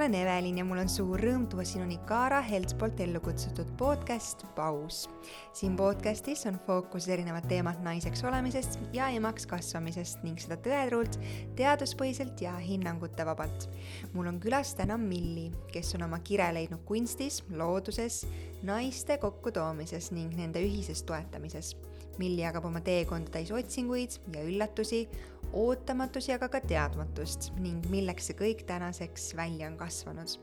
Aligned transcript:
olen 0.00 0.14
Evelin 0.14 0.58
ja 0.58 0.64
mul 0.64 0.78
on 0.80 0.88
suur 0.88 1.20
rõõm 1.20 1.42
tuua 1.52 1.64
sinuni 1.68 1.98
Kaara 2.08 2.38
Helts 2.40 2.72
poolt 2.80 3.02
ellu 3.04 3.20
kutsutud 3.20 3.68
podcast 3.76 4.46
Paus. 4.56 5.02
siin 5.52 5.74
podcastis 5.76 6.46
on 6.48 6.56
fookuses 6.66 7.10
erinevad 7.12 7.44
teemad 7.50 7.82
naiseks 7.84 8.24
olemisest 8.24 8.78
ja 8.96 9.10
emaks 9.12 9.44
kasvamisest 9.50 10.24
ning 10.24 10.40
seda 10.40 10.56
tõetruult, 10.64 11.20
teaduspõhiselt 11.60 12.40
ja 12.40 12.54
hinnangute 12.56 13.26
vabalt. 13.28 13.68
mul 14.14 14.32
on 14.32 14.40
külas 14.40 14.72
täna 14.74 14.96
Milli, 14.96 15.50
kes 15.68 15.92
on 16.00 16.08
oma 16.08 16.22
kire 16.24 16.48
leidnud 16.54 16.80
kunstis, 16.88 17.42
looduses, 17.52 18.24
naiste 18.62 19.18
kokkutoomises 19.20 20.14
ning 20.16 20.32
nende 20.32 20.64
ühises 20.64 21.04
toetamises 21.04 21.76
Milli 22.20 22.42
jagab 22.42 22.66
oma 22.68 22.82
teekonda 22.84 23.32
täis 23.32 23.52
otsinguid 23.54 24.18
ja 24.34 24.42
üllatusi, 24.44 25.06
ootamatusi, 25.52 26.32
aga 26.32 26.48
ka 26.48 26.60
teadmatust 26.60 27.50
ning 27.58 27.86
milleks 27.90 28.30
see 28.30 28.38
kõik 28.38 28.64
tänaseks 28.68 29.32
välja 29.38 29.70
on 29.70 29.78
kasvanud 29.80 30.36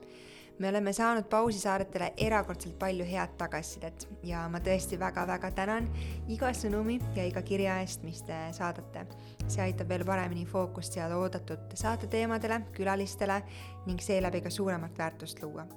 me 0.59 0.69
oleme 0.69 0.93
saanud 0.93 1.27
pausisaaretele 1.29 2.11
erakordselt 2.17 2.77
palju 2.79 3.05
head 3.05 3.35
tagasisidet 3.37 4.07
ja 4.25 4.47
ma 4.49 4.59
tõesti 4.63 4.97
väga-väga 4.99 5.51
tänan 5.53 5.89
iga 6.33 6.49
sõnumi 6.57 6.97
ja 7.15 7.25
iga 7.29 7.43
kirja 7.45 7.77
eest, 7.83 8.03
mis 8.07 8.23
te 8.25 8.37
saadate. 8.57 9.05
see 9.47 9.61
aitab 9.63 9.87
veel 9.89 10.03
paremini 10.05 10.45
fookust 10.45 10.97
seada 10.97 11.17
oodatud 11.17 11.71
saateteemadele, 11.73 12.61
külalistele 12.75 13.41
ning 13.85 14.01
seeläbi 14.03 14.41
ka 14.41 14.49
suuremat 14.49 14.97
väärtust 14.97 15.43
luua. 15.43 15.67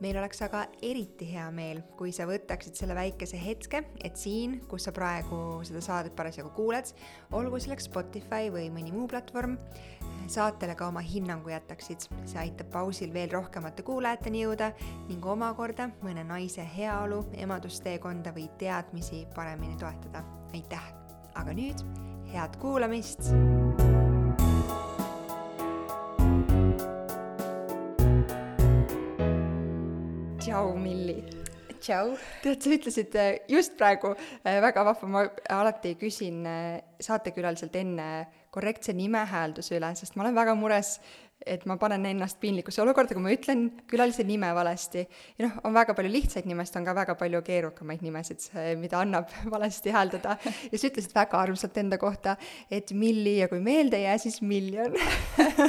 meil 0.00 0.16
oleks 0.16 0.42
aga 0.42 0.66
eriti 0.82 1.32
hea 1.32 1.50
meel, 1.50 1.82
kui 1.98 2.12
sa 2.12 2.26
võtaksid 2.26 2.74
selle 2.78 2.94
väikese 2.94 3.36
hetke, 3.44 3.82
et 4.04 4.16
siin, 4.16 4.60
kus 4.68 4.84
sa 4.84 4.92
praegu 4.92 5.64
seda 5.64 5.80
saadet 5.80 6.14
parasjagu 6.16 6.50
kuuled, 6.54 6.94
olgu 7.32 7.58
selleks 7.58 7.90
Spotify 7.90 8.52
või 8.54 8.70
mõni 8.70 8.92
muu 8.92 9.08
platvorm, 9.08 9.58
saatele 10.26 10.74
ka 10.74 10.88
oma 10.88 11.00
hinnangu 11.00 11.50
jätaksid. 11.52 12.08
see 12.24 12.40
aitab 12.40 12.70
pausil 12.72 13.12
veel 13.12 13.30
rohkemate 13.32 13.82
kuulajateni 13.82 14.44
jõuda 14.44 14.72
ning 15.08 15.26
omakorda 15.26 15.90
mõne 16.02 16.24
naise 16.24 16.66
heaolu, 16.76 17.24
emadusteekonda 17.36 18.34
või 18.36 18.48
teadmisi 18.58 19.26
paremini 19.34 19.76
toetada. 19.76 20.24
aitäh! 20.54 20.92
aga 21.34 21.54
nüüd 21.54 21.84
head 22.32 22.56
kuulamist! 22.60 23.30
tšau, 30.38 30.76
Milli! 30.80 31.22
tšau! 31.78 32.16
tead, 32.42 32.62
sa 32.62 32.70
ütlesid 32.74 33.16
äh, 33.18 33.30
just 33.48 33.76
praegu 33.78 34.14
äh, 34.14 34.58
väga 34.64 34.84
vahva, 34.86 35.08
ma 35.08 35.24
alati 35.52 35.94
küsin 36.00 36.44
äh, 36.48 36.80
saatekülaliselt 37.00 37.76
enne 37.78 38.08
korrektse 38.54 38.94
nimehäälduse 38.96 39.76
üle, 39.78 39.90
sest 39.98 40.16
ma 40.16 40.24
olen 40.24 40.36
väga 40.36 40.54
mures, 40.58 40.96
et 41.46 41.62
ma 41.70 41.76
panen 41.78 42.06
ennast 42.08 42.40
piinlikusse 42.42 42.80
olukorda, 42.82 43.14
kui 43.14 43.22
ma 43.22 43.30
ütlen 43.30 43.66
külalise 43.90 44.24
nime 44.26 44.48
valesti. 44.56 45.04
ja 45.38 45.46
noh, 45.46 45.58
on 45.68 45.76
väga 45.76 45.94
palju 45.94 46.10
lihtsaid 46.10 46.48
nimesid, 46.50 46.80
on 46.80 46.88
ka 46.88 46.94
väga 46.96 47.14
palju 47.20 47.42
keerukamaid 47.46 48.02
nimesid, 48.02 48.48
mida 48.80 49.02
annab 49.04 49.30
valesti 49.54 49.94
hääldada. 49.94 50.38
ja 50.44 50.78
sa 50.78 50.90
ütlesid 50.90 51.14
väga 51.14 51.38
armsalt 51.44 51.78
enda 51.78 52.00
kohta, 52.00 52.36
et 52.70 52.92
milli 52.92 53.38
ja 53.38 53.48
kui 53.52 53.60
meelde 53.62 54.00
ei 54.00 54.08
jää, 54.08 54.18
siis 54.24 54.40
miljon 54.42 54.96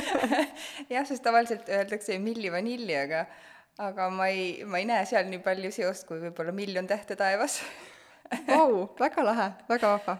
jah, 0.96 1.06
sest 1.06 1.24
tavaliselt 1.24 1.70
öeldakse 1.70 2.18
milli 2.24 2.52
vanilli, 2.52 2.98
aga 2.98 3.28
aga 3.80 4.10
ma 4.12 4.28
ei, 4.28 4.66
ma 4.68 4.82
ei 4.82 4.90
näe 4.90 5.06
seal 5.08 5.30
nii 5.30 5.40
palju 5.44 5.72
seost 5.72 6.08
kui 6.08 6.20
võib-olla 6.20 6.52
miljon 6.56 6.88
tähte 6.90 7.16
taevas 7.20 7.62
Vau, 8.46 8.90
väga 9.00 9.24
lahe, 9.26 9.48
väga 9.70 9.96
vahva. 9.96 10.18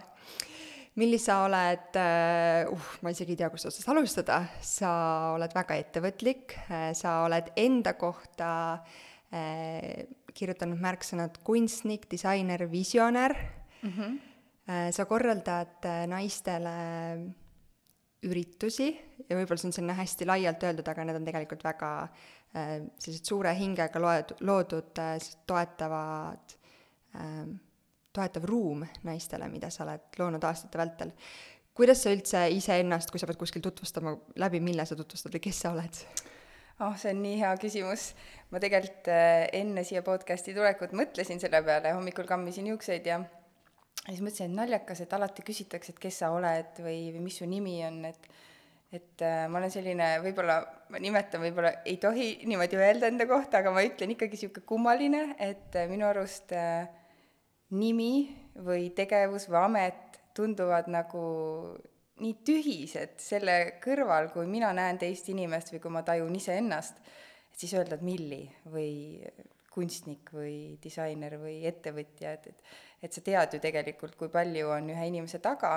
Milli, 0.98 1.18
sa 1.22 1.44
oled 1.46 1.98
uh,, 2.00 2.88
ma 3.04 3.12
isegi 3.14 3.36
ei 3.36 3.38
tea, 3.38 3.50
kust 3.52 3.68
otsast 3.70 3.92
alustada, 3.92 4.40
sa 4.64 4.90
oled 5.36 5.52
väga 5.54 5.76
ettevõtlik, 5.78 6.56
äh, 6.66 6.90
sa 6.98 7.20
oled 7.28 7.52
enda 7.62 7.94
kohta 8.00 8.50
uh, 8.80 10.00
kirjutanud 10.34 10.80
märksõnad 10.82 11.38
kunstnik, 11.46 12.08
disainer, 12.10 12.66
visionär 12.70 13.36
mm. 13.82 13.92
-hmm. 13.92 14.18
Uh, 14.70 14.90
sa 14.94 15.02
korraldad 15.08 15.82
naistele 16.06 16.74
üritusi 18.26 18.90
ja 19.28 19.38
võib-olla 19.38 19.60
see 19.60 19.70
on 19.70 19.74
selline 19.76 19.96
hästi 19.96 20.28
laialt 20.28 20.64
öeldud, 20.66 20.88
aga 20.92 21.06
need 21.06 21.18
on 21.20 21.26
tegelikult 21.28 21.64
väga 21.64 21.90
äh, 22.04 22.76
sellised 23.00 23.30
suure 23.30 23.54
hingega 23.56 24.02
loed-, 24.02 24.36
loodud 24.44 25.00
äh, 25.00 25.16
toetavad 25.48 26.56
äh,, 27.16 27.44
toetav 28.12 28.44
ruum 28.48 28.84
naistele, 29.06 29.48
mida 29.52 29.70
sa 29.70 29.84
oled 29.86 30.18
loonud 30.18 30.44
aastate 30.44 30.78
vältel. 30.78 31.12
kuidas 31.74 32.02
sa 32.02 32.12
üldse 32.12 32.42
iseennast, 32.52 33.10
kui 33.10 33.20
sa 33.22 33.28
pead 33.30 33.38
kuskil 33.40 33.62
tutvustama, 33.62 34.16
läbi 34.36 34.60
mille 34.60 34.84
sa 34.86 34.98
tutvustad 34.98 35.34
või 35.34 35.44
kes 35.46 35.62
sa 35.64 35.74
oled? 35.76 36.02
oh, 36.80 36.96
see 36.96 37.12
on 37.14 37.22
nii 37.22 37.38
hea 37.40 37.52
küsimus. 37.62 38.10
ma 38.50 38.62
tegelikult 38.62 39.10
äh, 39.12 39.46
enne 39.60 39.84
siia 39.84 40.02
podcast'i 40.06 40.54
tulekut 40.56 40.96
mõtlesin 40.96 41.42
selle 41.42 41.62
peale, 41.66 41.94
hommikul 41.96 42.28
kammisin 42.28 42.72
juukseid 42.72 43.06
ja 43.06 43.20
ja 43.20 44.14
siis 44.14 44.22
mõtlesin, 44.24 44.50
et 44.50 44.56
naljakas, 44.56 45.02
et 45.04 45.12
alati 45.12 45.44
küsitakse, 45.46 45.92
et 45.92 45.98
kes 46.00 46.22
sa 46.22 46.30
oled 46.34 46.78
või, 46.80 47.10
või 47.14 47.26
mis 47.26 47.36
su 47.40 47.48
nimi 47.48 47.80
on, 47.86 48.04
et 48.10 48.30
et 48.90 49.22
äh, 49.22 49.44
ma 49.46 49.60
olen 49.60 49.70
selline, 49.70 50.06
võib-olla, 50.24 50.56
ma 50.90 50.98
nimetan, 50.98 51.38
võib-olla 51.44 51.76
ei 51.86 52.00
tohi 52.02 52.32
niimoodi 52.50 52.78
öelda 52.80 53.06
enda 53.06 53.26
kohta, 53.30 53.60
aga 53.60 53.70
ma 53.70 53.84
ütlen 53.86 54.16
ikkagi 54.16 54.34
niisugune 54.34 54.66
kummaline, 54.66 55.20
et 55.38 55.78
äh, 55.78 55.86
minu 55.86 56.08
arust 56.08 56.50
äh, 56.58 56.88
nimi 57.76 58.12
või 58.64 58.90
tegevus 58.96 59.48
või 59.50 59.60
amet 59.64 60.20
tunduvad 60.34 60.90
nagu 60.90 61.24
nii 62.20 62.34
tühised 62.44 63.16
selle 63.22 63.56
kõrval, 63.82 64.28
kui 64.34 64.46
mina 64.50 64.72
näen 64.76 64.98
teist 65.00 65.28
inimest 65.32 65.72
või 65.72 65.80
kui 65.80 65.94
ma 65.94 66.02
tajun 66.04 66.34
iseennast, 66.36 67.00
siis 67.56 67.72
öelda, 67.78 67.96
et 67.96 68.04
milli 68.04 68.42
või 68.68 68.92
kunstnik 69.70 70.32
või 70.34 70.76
disainer 70.82 71.38
või 71.40 71.60
ettevõtja, 71.68 72.32
et, 72.36 72.46
et 72.50 72.78
et 73.00 73.16
sa 73.16 73.22
tead 73.24 73.54
ju 73.56 73.60
tegelikult, 73.62 74.16
kui 74.18 74.28
palju 74.28 74.68
on 74.74 74.90
ühe 74.92 75.06
inimese 75.08 75.40
taga 75.40 75.72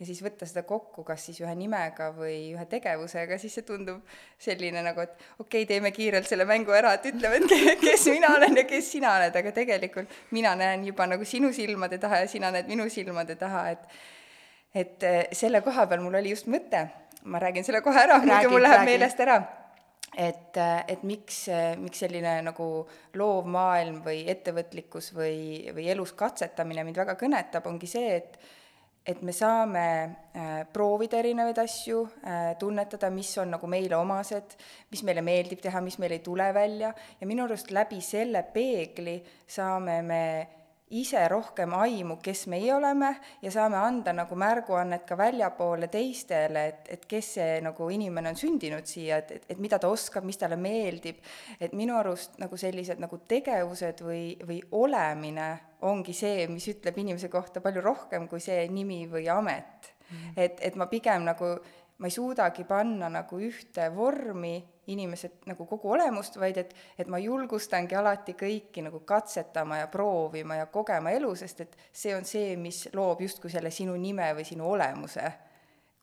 ja 0.00 0.06
siis 0.08 0.20
võtta 0.24 0.46
seda 0.48 0.64
kokku 0.66 1.04
kas 1.06 1.22
siis 1.28 1.38
ühe 1.44 1.52
nimega 1.58 2.08
või 2.16 2.54
ühe 2.54 2.64
tegevusega, 2.70 3.38
siis 3.38 3.54
see 3.54 3.66
tundub 3.66 4.02
selline 4.42 4.82
nagu, 4.82 5.04
et 5.04 5.14
okei 5.38 5.62
okay,, 5.62 5.68
teeme 5.70 5.92
kiirelt 5.94 6.26
selle 6.28 6.46
mängu 6.48 6.74
ära, 6.74 6.96
et 6.98 7.06
ütleme, 7.12 7.38
et 7.72 7.82
kes 7.82 8.08
mina 8.10 8.32
olen 8.34 8.58
ja 8.58 8.66
kes 8.68 8.90
sina 8.96 9.14
oled, 9.20 9.38
aga 9.40 9.54
tegelikult 9.54 10.18
mina 10.34 10.56
näen 10.58 10.86
juba 10.88 11.06
nagu 11.10 11.26
sinu 11.28 11.52
silmade 11.54 12.00
taha 12.02 12.24
ja 12.24 12.30
sina 12.30 12.50
näed 12.54 12.70
minu 12.70 12.88
silmade 12.90 13.38
taha, 13.40 13.68
et 13.74 13.88
et 14.74 15.04
eh, 15.06 15.20
selle 15.30 15.60
koha 15.62 15.86
peal 15.86 16.02
mul 16.02 16.18
oli 16.18 16.32
just 16.34 16.48
mõte, 16.50 16.88
ma 17.30 17.38
räägin 17.38 17.66
selle 17.66 17.84
kohe 17.84 18.00
ära, 18.02 18.18
muidu 18.24 18.50
mul 18.50 18.66
läheb 18.66 18.80
räägi. 18.80 18.90
meelest 18.90 19.22
ära 19.22 19.38
et, 20.18 20.58
et 20.88 21.02
miks, 21.06 21.44
miks 21.78 22.02
selline 22.02 22.34
nagu 22.46 22.66
loov 23.18 23.46
maailm 23.50 24.00
või 24.04 24.24
ettevõtlikkus 24.30 25.12
või, 25.14 25.70
või 25.74 25.88
elus 25.94 26.14
katsetamine 26.18 26.84
mind 26.86 26.98
väga 27.02 27.16
kõnetab, 27.20 27.66
ongi 27.70 27.90
see, 27.90 28.18
et 28.18 28.38
et 29.06 29.20
me 29.22 29.32
saame 29.36 29.84
äh, 30.32 30.64
proovida 30.72 31.18
erinevaid 31.20 31.58
asju 31.60 32.00
äh,, 32.24 32.54
tunnetada, 32.58 33.10
mis 33.12 33.34
on 33.38 33.52
nagu 33.52 33.68
meile 33.68 33.98
omased, 33.98 34.56
mis 34.90 35.04
meile 35.04 35.20
meeldib 35.24 35.60
teha, 35.60 35.82
mis 35.84 35.98
meil 36.00 36.16
ei 36.16 36.22
tule 36.24 36.46
välja. 36.56 36.94
Ja 37.20 37.28
minu 37.28 37.44
arust 37.44 37.70
läbi 37.74 38.00
selle 38.00 38.44
peegli 38.54 39.18
saame 39.46 40.00
me 40.02 40.22
ise 40.94 41.22
rohkem 41.28 41.74
aimu, 41.76 42.16
kes 42.22 42.44
meie 42.52 42.70
oleme 42.74 43.10
ja 43.42 43.50
saame 43.50 43.78
anda 43.80 44.12
nagu 44.14 44.36
märguannet 44.38 45.04
ka 45.08 45.16
väljapoole 45.18 45.88
teistele, 45.92 46.64
et, 46.70 46.90
et 46.96 47.06
kes 47.10 47.30
see 47.38 47.60
nagu 47.64 47.88
inimene 47.90 48.30
on 48.30 48.38
sündinud 48.38 48.86
siia, 48.88 49.18
et, 49.22 49.32
et, 49.38 49.46
et 49.54 49.62
mida 49.62 49.80
ta 49.82 49.90
oskab, 49.90 50.26
mis 50.26 50.38
talle 50.40 50.58
meeldib, 50.60 51.18
et 51.58 51.74
minu 51.76 51.96
arust 51.98 52.38
nagu 52.42 52.58
sellised 52.60 53.02
nagu 53.02 53.18
tegevused 53.28 54.04
või, 54.06 54.26
või 54.46 54.60
olemine 54.84 55.48
ongi 55.84 56.14
see, 56.16 56.46
mis 56.48 56.68
ütleb 56.72 56.98
inimese 57.02 57.30
kohta 57.32 57.62
palju 57.64 57.82
rohkem 57.84 58.28
kui 58.30 58.42
see 58.42 58.66
nimi 58.72 59.04
või 59.10 59.28
amet. 59.32 59.90
Mm.. 60.04 60.36
et, 60.36 60.58
et 60.60 60.74
ma 60.76 60.84
pigem 60.86 61.24
nagu 61.24 61.54
ma 61.98 62.10
ei 62.10 62.12
suudagi 62.12 62.66
panna 62.68 63.08
nagu 63.08 63.38
ühte 63.40 63.86
vormi 63.94 64.58
inimesed 64.86 65.46
nagu 65.48 65.66
kogu 65.66 65.92
olemust, 65.94 66.36
vaid 66.40 66.58
et, 66.60 66.74
et 66.98 67.08
ma 67.10 67.18
julgustangi 67.22 67.96
alati 67.96 68.34
kõiki 68.38 68.84
nagu 68.84 69.00
katsetama 69.06 69.80
ja 69.82 69.88
proovima 69.92 70.58
ja 70.60 70.66
kogema 70.72 71.14
elu, 71.14 71.32
sest 71.36 71.64
et 71.64 71.76
see 71.92 72.14
on 72.16 72.24
see, 72.28 72.56
mis 72.60 72.84
loob 72.94 73.24
justkui 73.24 73.52
selle 73.52 73.72
sinu 73.74 73.96
nime 74.00 74.30
või 74.36 74.46
sinu 74.48 74.68
olemuse. 74.76 75.32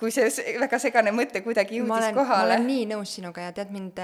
kui 0.01 0.11
see 0.11 0.57
väga 0.59 0.79
segane 0.81 1.11
mõte 1.13 1.43
kuidagi 1.45 1.77
jõudis 1.77 1.89
ma 1.89 1.97
olen, 1.99 2.15
kohale. 2.15 2.37
ma 2.37 2.45
olen 2.47 2.67
nii 2.67 2.85
nõus 2.89 3.15
sinuga 3.15 3.41
ja 3.49 3.51
tead, 3.53 3.69
mind 3.71 3.99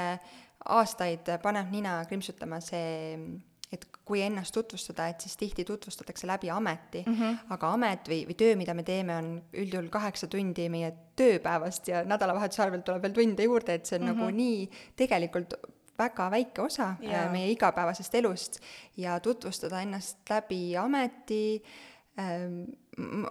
aastaid 0.65 1.29
paneb 1.41 1.71
nina 1.71 2.00
krimpsutama 2.06 2.59
see 2.62 3.15
et 3.71 3.83
kui 4.07 4.21
ennast 4.23 4.53
tutvustada, 4.55 5.09
et 5.11 5.21
siis 5.21 5.35
tihti 5.37 5.65
tutvustatakse 5.67 6.27
läbi 6.27 6.49
ameti 6.49 7.03
mm, 7.07 7.15
-hmm. 7.15 7.39
aga 7.49 7.71
amet 7.75 8.07
või, 8.07 8.21
või 8.29 8.37
töö, 8.39 8.55
mida 8.55 8.73
me 8.73 8.83
teeme, 8.83 9.15
on 9.15 9.31
üldjuhul 9.53 9.89
kaheksa 9.91 10.27
tundi 10.27 10.69
meie 10.69 10.93
tööpäevast 11.15 11.87
ja 11.87 12.03
nädalavahetuse 12.07 12.63
arvelt 12.63 12.85
tuleb 12.85 13.03
veel 13.03 13.17
tunde 13.17 13.43
juurde, 13.43 13.73
et 13.73 13.85
see 13.85 13.99
on 13.99 14.05
mm 14.05 14.13
-hmm. 14.13 14.19
nagu 14.19 14.37
nii 14.37 14.69
tegelikult 14.95 15.57
väga 15.97 16.31
väike 16.31 16.61
osa 16.61 16.95
yeah. 17.03 17.31
meie 17.31 17.51
igapäevasest 17.51 18.15
elust 18.15 18.59
ja 18.97 19.19
tutvustada 19.19 19.81
ennast 19.81 20.17
läbi 20.29 20.77
ameti 20.77 21.63
ähm, 22.19 22.63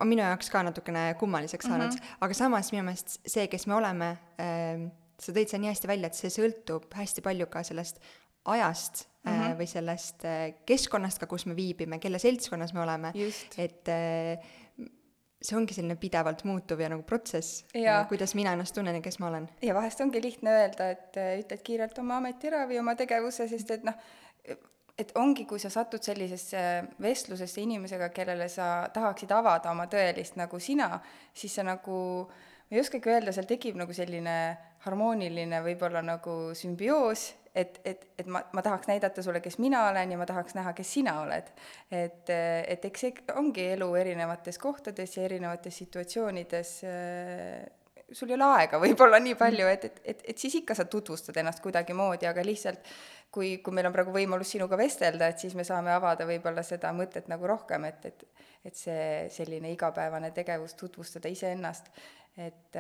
on 0.01 0.09
minu 0.09 0.23
jaoks 0.23 0.51
ka 0.51 0.63
natukene 0.63 1.15
kummaliseks 1.19 1.67
saanud 1.67 1.87
mm, 1.87 1.97
-hmm. 1.97 2.17
aga 2.21 2.35
samas 2.35 2.73
minu 2.73 2.85
meelest 2.85 3.21
see, 3.27 3.49
kes 3.49 3.67
me 3.67 3.75
oleme 3.75 4.17
ähm,, 4.41 4.89
sa 5.21 5.33
tõid 5.33 5.49
selle 5.49 5.63
nii 5.65 5.73
hästi 5.73 5.89
välja, 5.89 6.07
et 6.07 6.15
see 6.15 6.31
sõltub 6.31 6.95
hästi 6.95 7.23
palju 7.25 7.47
ka 7.47 7.63
sellest 7.63 8.01
ajast 8.45 9.07
mm 9.27 9.41
-hmm. 9.41 9.57
või 9.59 9.67
sellest 9.71 10.25
äh, 10.25 10.55
keskkonnast 10.67 11.19
ka, 11.19 11.27
kus 11.27 11.47
me 11.47 11.57
viibime, 11.57 11.99
kelle 11.99 12.19
seltskonnas 12.19 12.75
me 12.75 12.83
oleme. 12.83 13.13
et 13.59 13.89
äh, 13.89 14.47
see 15.43 15.57
ongi 15.57 15.75
selline 15.75 15.97
pidevalt 16.01 16.45
muutuv 16.45 16.81
ja 16.81 16.89
nagu 16.89 17.03
protsess, 17.03 17.65
kuidas 18.09 18.35
mina 18.35 18.53
ennast 18.53 18.75
tunnen 18.75 18.95
ja 18.95 19.03
kes 19.03 19.19
ma 19.19 19.29
olen. 19.29 19.49
ja 19.63 19.75
vahest 19.75 20.01
ongi 20.01 20.23
lihtne 20.23 20.51
öelda, 20.51 20.91
et 20.91 21.19
ütled 21.43 21.63
kiirelt 21.63 21.99
oma 21.99 22.17
ameti 22.17 22.49
ära 22.49 22.65
või 22.67 22.81
oma 22.81 22.95
tegevuse, 22.95 23.49
sest 23.49 23.71
et 23.71 23.85
noh, 23.85 23.95
et 24.99 25.13
ongi, 25.21 25.45
kui 25.45 25.61
sa 25.61 25.71
satud 25.73 26.03
sellisesse 26.03 26.61
vestlusesse 27.03 27.61
inimesega, 27.61 28.09
kellele 28.17 28.49
sa 28.49 28.89
tahaksid 28.93 29.33
avada 29.37 29.71
oma 29.71 29.87
tõelist 29.93 30.39
nagu 30.41 30.61
sina, 30.63 31.01
siis 31.37 31.55
sa 31.59 31.67
nagu, 31.67 31.99
ma 32.71 32.77
ei 32.77 32.81
oskagi 32.81 33.13
öelda, 33.13 33.35
seal 33.37 33.49
tekib 33.49 33.77
nagu 33.77 33.93
selline 33.97 34.37
harmooniline 34.87 35.61
võib-olla 35.67 36.03
nagu 36.05 36.39
sümbioos, 36.57 37.29
et, 37.57 37.81
et, 37.89 38.05
et 38.21 38.29
ma, 38.29 38.43
ma 38.53 38.63
tahaks 38.65 38.91
näidata 38.91 39.25
sulle, 39.25 39.41
kes 39.45 39.59
mina 39.63 39.87
olen 39.89 40.13
ja 40.13 40.19
ma 40.21 40.27
tahaks 40.29 40.57
näha, 40.59 40.75
kes 40.77 40.93
sina 40.99 41.17
oled. 41.23 41.49
et, 41.91 42.31
et 42.31 42.85
eks 42.91 43.07
see 43.07 43.27
ongi 43.41 43.71
elu 43.77 43.89
erinevates 44.03 44.61
kohtades 44.63 45.17
ja 45.17 45.25
erinevates 45.25 45.83
situatsioonides 45.85 46.77
sul 48.13 48.31
ei 48.31 48.37
ole 48.37 48.49
aega 48.61 48.79
võib-olla 48.79 49.19
nii 49.23 49.35
palju, 49.39 49.67
et, 49.67 49.85
et, 49.89 50.01
et, 50.05 50.25
et 50.33 50.39
siis 50.39 50.61
ikka 50.61 50.77
sa 50.79 50.85
tutvustad 50.91 51.37
ennast 51.41 51.63
kuidagimoodi, 51.65 52.29
aga 52.29 52.45
lihtsalt 52.47 52.87
kui, 53.35 53.57
kui 53.65 53.75
meil 53.75 53.89
on 53.89 53.95
praegu 53.97 54.15
võimalus 54.15 54.53
sinuga 54.55 54.79
vestelda, 54.79 55.33
et 55.33 55.43
siis 55.43 55.57
me 55.59 55.65
saame 55.67 55.91
avada 55.95 56.29
võib-olla 56.29 56.63
seda 56.67 56.93
mõtet 56.95 57.27
nagu 57.33 57.49
rohkem, 57.51 57.89
et, 57.91 58.13
et 58.13 58.29
et 58.67 58.75
see 58.75 59.27
selline 59.31 59.71
igapäevane 59.71 60.33
tegevus, 60.35 60.75
tutvustada 60.75 61.31
iseennast, 61.31 61.91
et, 62.37 62.77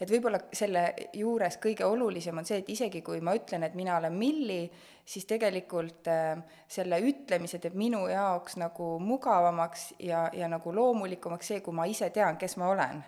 et 0.00 0.10
võib-olla 0.10 0.38
selle 0.54 0.84
juures 1.18 1.58
kõige 1.62 1.86
olulisem 1.86 2.38
on 2.38 2.46
see, 2.46 2.60
et 2.62 2.68
isegi 2.70 3.02
kui 3.02 3.20
ma 3.24 3.34
ütlen, 3.34 3.66
et 3.66 3.74
mina 3.74 3.96
olen 3.98 4.14
Milli, 4.14 4.64
siis 5.04 5.26
tegelikult 5.26 6.10
äh, 6.10 6.38
selle 6.70 7.00
ütlemise 7.02 7.58
teeb 7.58 7.74
minu 7.78 8.04
jaoks 8.10 8.58
nagu 8.62 8.92
mugavamaks 9.02 9.94
ja, 9.98 10.28
ja 10.32 10.48
nagu 10.48 10.74
loomulikumaks 10.74 11.54
see, 11.54 11.64
kui 11.64 11.74
ma 11.74 11.88
ise 11.90 12.10
tean, 12.14 12.38
kes 12.38 12.56
ma 12.60 12.70
olen 12.70 13.02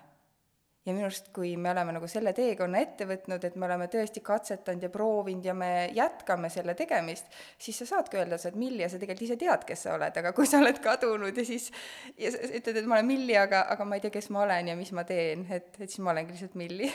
ja 0.87 0.93
minu 0.93 1.07
arust, 1.07 1.29
kui 1.35 1.53
me 1.57 1.71
oleme 1.71 1.95
nagu 1.95 2.09
selle 2.11 2.33
teekonna 2.35 2.81
ette 2.83 3.07
võtnud, 3.07 3.45
et 3.47 3.57
me 3.57 3.67
oleme 3.69 3.87
tõesti 3.93 4.23
katsetanud 4.25 4.83
ja 4.83 4.91
proovinud 4.91 5.47
ja 5.47 5.55
me 5.55 5.71
jätkame 5.95 6.51
selle 6.51 6.75
tegemist, 6.79 7.29
siis 7.59 7.79
sa 7.83 7.87
saadki 7.93 8.19
öelda, 8.19 8.39
sa 8.39 8.51
oled 8.51 8.59
Milli 8.59 8.83
ja 8.83 8.89
sa 8.91 8.99
tegelikult 8.99 9.29
ise 9.29 9.39
tead, 9.39 9.67
kes 9.69 9.87
sa 9.87 9.95
oled, 9.95 10.19
aga 10.23 10.33
kui 10.37 10.49
sa 10.51 10.59
oled 10.63 10.81
kadunud 10.83 11.39
ja 11.39 11.45
siis 11.47 11.71
ja 12.19 12.33
sa 12.35 12.43
ütled, 12.49 12.81
et 12.83 12.89
ma 12.89 12.99
olen 12.99 13.11
Milli, 13.13 13.37
aga, 13.39 13.67
aga 13.75 13.87
ma 13.87 13.99
ei 13.99 14.03
tea, 14.05 14.15
kes 14.15 14.31
ma 14.35 14.43
olen 14.47 14.73
ja 14.73 14.79
mis 14.79 14.91
ma 14.97 15.07
teen, 15.09 15.47
et, 15.51 15.71
et 15.79 15.87
siis 15.87 16.03
ma 16.03 16.15
olengi 16.17 16.35
lihtsalt 16.35 16.59
Milli 16.59 16.91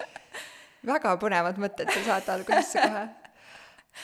väga 0.92 1.14
põnevad 1.22 1.62
mõtted 1.62 1.94
seal 1.94 2.10
saate 2.10 2.34
algusesse 2.34 2.82
kohe 2.82 3.06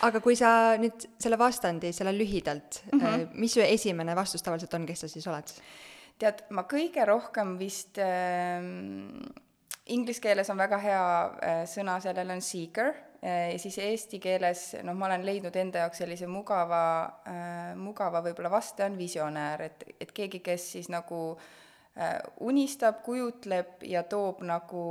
aga 0.00 0.22
kui 0.24 0.36
sa 0.38 0.74
nüüd 0.80 1.04
selle 1.20 1.36
vastandi, 1.40 1.90
selle 1.92 2.14
lühidalt 2.16 2.80
mm, 2.86 3.00
-hmm. 3.00 3.26
mis 3.34 3.52
su 3.58 3.60
esimene 3.60 4.16
vastus 4.16 4.42
tavaliselt 4.42 4.74
on, 4.74 4.86
kes 4.86 5.04
sa 5.04 5.08
siis 5.08 5.26
oled? 5.26 5.52
Tead, 6.18 6.44
ma 6.50 6.66
kõige 6.70 7.06
rohkem 7.08 7.56
vist 7.60 7.98
äh, 8.02 8.60
inglise 9.92 10.22
keeles 10.22 10.50
on 10.52 10.60
väga 10.60 10.78
hea 10.82 11.00
äh, 11.02 11.62
sõna, 11.68 11.98
sellel 12.02 12.30
on 12.34 12.42
seeker 12.44 12.92
äh, 13.22 13.52
ja 13.52 13.58
siis 13.62 13.78
eesti 13.82 14.20
keeles, 14.22 14.68
noh, 14.86 14.96
ma 14.98 15.08
olen 15.08 15.26
leidnud 15.26 15.56
enda 15.58 15.84
jaoks 15.84 16.02
sellise 16.04 16.28
mugava 16.30 16.84
äh,, 17.26 17.72
mugava 17.78 18.22
võib-olla 18.24 18.52
vaste 18.52 18.86
on 18.86 18.98
visionäär, 18.98 19.66
et, 19.68 19.84
et 20.00 20.14
keegi, 20.14 20.42
kes 20.44 20.70
siis 20.76 20.92
nagu 20.92 21.24
äh, 21.32 22.18
unistab, 22.40 23.02
kujutleb 23.06 23.82
ja 23.88 24.04
toob 24.06 24.44
nagu 24.46 24.86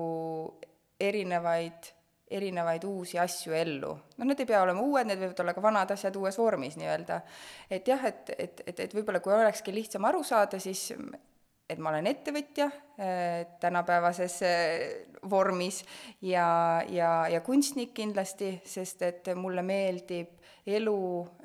erinevaid 1.02 1.94
erinevaid 2.32 2.84
uusi 2.88 3.20
asju 3.20 3.56
ellu. 3.58 3.92
noh, 4.18 4.28
need 4.28 4.40
ei 4.44 4.50
pea 4.50 4.62
olema 4.64 4.84
uued, 4.86 5.10
need 5.10 5.20
võivad 5.22 5.44
olla 5.44 5.56
ka 5.58 5.64
vanad 5.64 5.92
asjad 5.96 6.16
uues 6.20 6.38
vormis 6.40 6.78
nii-öelda. 6.80 7.22
et 7.70 7.88
jah, 7.88 8.06
et, 8.08 8.32
et, 8.38 8.64
et, 8.66 8.80
et 8.88 8.96
võib-olla 8.96 9.20
kui 9.24 9.34
olekski 9.36 9.76
lihtsam 9.76 10.08
aru 10.10 10.24
saada, 10.28 10.60
siis 10.60 10.90
et 11.72 11.80
ma 11.80 11.92
olen 11.92 12.10
ettevõtja 12.10 12.68
äh, 12.68 13.46
tänapäevases 13.62 14.38
äh, 14.44 14.84
vormis 15.30 15.82
ja, 16.22 16.82
ja, 16.90 17.12
ja 17.32 17.42
kunstnik 17.46 17.94
kindlasti, 17.96 18.58
sest 18.68 19.04
et 19.08 19.32
mulle 19.38 19.64
meeldib 19.66 20.40
elu 20.68 20.98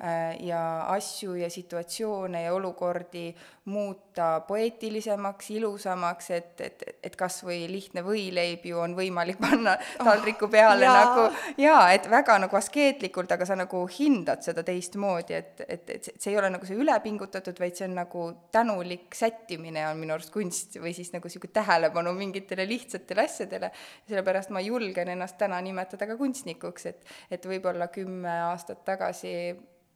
äh, 0.03 0.35
ja 0.45 0.61
asju 0.93 1.37
ja 1.39 1.49
situatsioone 1.49 2.43
ja 2.43 2.53
olukordi 2.53 3.29
muuta 3.67 4.39
poeetilisemaks, 4.47 5.49
ilusamaks, 5.51 6.29
et, 6.31 6.61
et, 6.61 6.83
et 7.03 7.15
kas 7.19 7.41
või 7.43 7.65
lihtne 7.67 8.03
võileib 8.05 8.63
ju 8.65 8.79
on 8.79 8.95
võimalik 8.95 9.39
panna 9.45 9.75
oh, 9.75 10.07
taldriku 10.07 10.47
peale 10.51 10.87
oh, 10.87 10.95
nagu 10.95 11.25
jaa, 11.59 11.91
et 11.95 12.07
väga 12.11 12.37
nagu 12.45 12.59
askeetlikult, 12.59 13.31
aga 13.35 13.47
sa 13.49 13.57
nagu 13.59 13.83
hindad 13.97 14.45
seda 14.45 14.63
teistmoodi, 14.67 15.35
et, 15.35 15.63
et, 15.67 15.93
et 15.97 16.09
see 16.13 16.31
ei 16.31 16.39
ole 16.39 16.51
nagu 16.53 16.67
see 16.69 16.79
ülepingutatud, 16.79 17.59
vaid 17.59 17.75
see 17.75 17.89
on 17.89 17.97
nagu 17.99 18.25
tänulik 18.55 19.15
sättimine 19.15 19.83
on 19.91 19.99
minu 19.99 20.15
arust 20.15 20.31
kunst 20.33 20.79
või 20.79 20.95
siis 20.95 21.11
nagu 21.15 21.27
niisugune 21.27 21.55
tähelepanu 21.59 22.13
mingitele 22.15 22.63
lihtsatele 22.69 23.27
asjadele, 23.27 23.71
sellepärast 24.07 24.55
ma 24.55 24.63
julgen 24.63 25.11
ennast 25.11 25.35
täna 25.41 25.59
nimetada 25.63 26.07
ka 26.07 26.15
kunstnikuks, 26.19 26.87
et 26.93 27.17
et 27.31 27.45
võib-olla 27.45 27.89
kümme 27.91 28.31
aastat 28.47 28.85
tagasi 28.87 29.33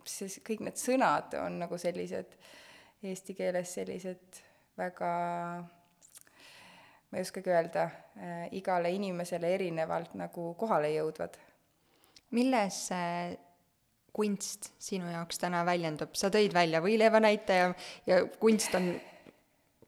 siis 0.08 0.40
kõik 0.46 0.64
need 0.66 0.80
sõnad 0.80 1.36
on 1.42 1.60
nagu 1.62 1.78
sellised 1.80 2.36
eesti 3.04 3.34
keeles 3.38 3.74
sellised 3.74 4.42
väga 4.78 5.12
ma 7.12 7.20
ei 7.20 7.26
oskagi 7.26 7.52
öelda 7.52 7.84
äh,, 7.84 8.48
igale 8.56 8.92
inimesele 8.96 9.54
erinevalt 9.56 10.14
nagu 10.20 10.54
kohale 10.60 10.94
jõudvad. 10.94 11.38
milles 12.32 12.78
see 12.88 13.38
kunst 14.16 14.72
sinu 14.80 15.08
jaoks 15.12 15.40
täna 15.40 15.64
väljendub, 15.68 16.16
sa 16.20 16.30
tõid 16.32 16.54
välja 16.56 16.82
võileiva 16.84 17.20
näite 17.24 17.58
ja, 17.58 17.72
ja 18.08 18.22
kunst 18.40 18.76
on 18.76 18.94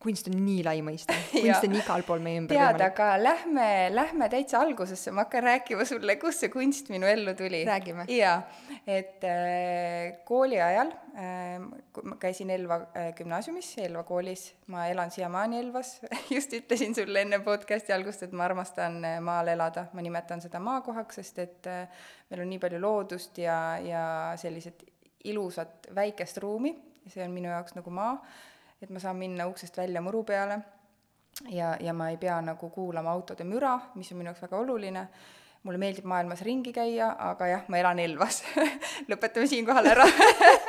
kunst 0.03 0.27
on 0.31 0.38
nii 0.44 0.63
lai 0.65 0.79
mõiste, 0.85 1.15
kunst 1.33 1.67
on 1.67 1.77
igal 1.79 2.03
pool 2.07 2.23
meie 2.23 2.41
ümber 2.41 2.57
tead, 2.57 2.83
aga 2.85 3.13
lähme, 3.21 3.67
lähme 3.94 4.29
täitsa 4.31 4.61
algusesse, 4.63 5.13
ma 5.15 5.25
hakkan 5.25 5.47
rääkima 5.47 5.88
sulle, 5.88 6.17
kust 6.21 6.44
see 6.44 6.51
kunst 6.53 6.91
minu 6.94 7.07
ellu 7.09 7.35
tuli. 7.39 7.63
jaa, 8.11 8.35
et 8.83 9.23
äh, 9.27 10.19
kooli 10.27 10.59
ajal 10.63 10.91
äh, 11.15 11.57
ma 12.03 12.17
käisin 12.19 12.50
Elva 12.50 12.79
äh, 12.97 13.13
gümnaasiumis, 13.15 13.73
Elva 13.77 14.03
koolis, 14.03 14.47
ma 14.67 14.88
elan 14.88 15.11
siiamaani 15.11 15.59
Elvas. 15.59 15.95
Just 16.35 16.53
ütlesin 16.53 16.95
sulle 16.95 17.21
enne 17.23 17.39
podcast'i 17.45 17.94
algust, 17.95 18.23
et 18.23 18.31
ma 18.35 18.47
armastan 18.47 19.00
äh, 19.07 19.19
maal 19.23 19.51
elada, 19.53 19.88
ma 19.93 20.05
nimetan 20.05 20.41
seda 20.43 20.62
maakohaks, 20.63 21.22
sest 21.22 21.43
et 21.43 21.69
äh, 21.72 22.07
meil 22.31 22.45
on 22.45 22.51
nii 22.53 22.63
palju 22.63 22.81
loodust 22.83 23.38
ja, 23.43 23.60
ja 23.83 24.05
sellised 24.39 24.83
ilusat 25.29 25.93
väikest 25.95 26.41
ruumi, 26.43 26.74
see 27.07 27.24
on 27.24 27.31
minu 27.36 27.51
jaoks 27.51 27.77
nagu 27.77 27.93
maa 27.93 28.17
et 28.84 28.90
ma 28.92 29.00
saan 29.00 29.18
minna 29.18 29.48
uksest 29.48 29.78
välja 29.78 30.02
muru 30.04 30.24
peale. 30.28 30.60
Ja, 31.50 31.74
ja 31.80 31.94
ma 31.94 32.10
ei 32.12 32.18
pea 32.18 32.42
nagu 32.46 32.70
kuulama 32.70 33.12
autode 33.12 33.44
müra, 33.48 33.78
mis 33.96 34.12
on 34.12 34.20
minu 34.20 34.30
jaoks 34.30 34.44
väga 34.46 34.60
oluline, 34.60 35.08
mulle 35.63 35.80
meeldib 35.82 36.06
maailmas 36.06 36.44
ringi 36.46 36.74
käia, 36.75 37.10
aga 37.32 37.48
jah, 37.48 37.63
ma 37.68 37.80
elan 37.80 38.00
Elvas. 38.04 38.44
Lõpetame 39.10 39.48
siinkohal 39.50 39.90
ära 39.96 40.06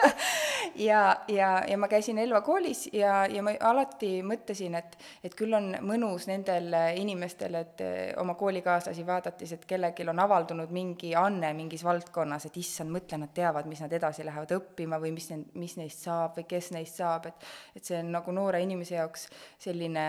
ja, 0.75 1.17
ja, 1.29 1.65
ja 1.69 1.79
ma 1.79 1.89
käisin 1.89 2.19
Elva 2.19 2.41
koolis 2.41 2.89
ja, 2.93 3.25
ja 3.27 3.43
ma 3.43 3.55
alati 3.61 4.23
mõtlesin, 4.27 4.75
et, 4.79 4.97
et 5.25 5.35
küll 5.39 5.55
on 5.57 5.71
mõnus 5.87 6.29
nendel 6.31 6.71
inimestel, 6.99 7.59
et 7.61 7.83
eh, 7.85 8.13
oma 8.21 8.37
koolikaaslasi 8.39 9.07
vaadates, 9.07 9.57
et 9.57 9.67
kellelgi 9.69 10.07
on 10.11 10.23
avaldunud 10.25 10.73
mingi 10.75 11.15
anne 11.19 11.53
mingis 11.57 11.85
valdkonnas, 11.85 12.49
et 12.49 12.61
issand, 12.61 12.93
mõtle, 12.95 13.19
nad 13.23 13.35
teavad, 13.35 13.69
mis 13.71 13.83
nad 13.85 13.93
edasi 13.93 14.27
lähevad 14.27 14.55
õppima 14.59 15.01
või 15.03 15.15
mis, 15.17 15.31
mis 15.55 15.77
neist 15.81 16.07
saab 16.07 16.39
või 16.39 16.49
kes 16.51 16.73
neist 16.77 17.03
saab, 17.03 17.31
et 17.31 17.51
et 17.75 17.85
see 17.85 17.99
on 17.99 18.13
nagu 18.15 18.33
noore 18.33 18.63
inimese 18.63 18.97
jaoks 18.97 19.29
selline 19.63 20.05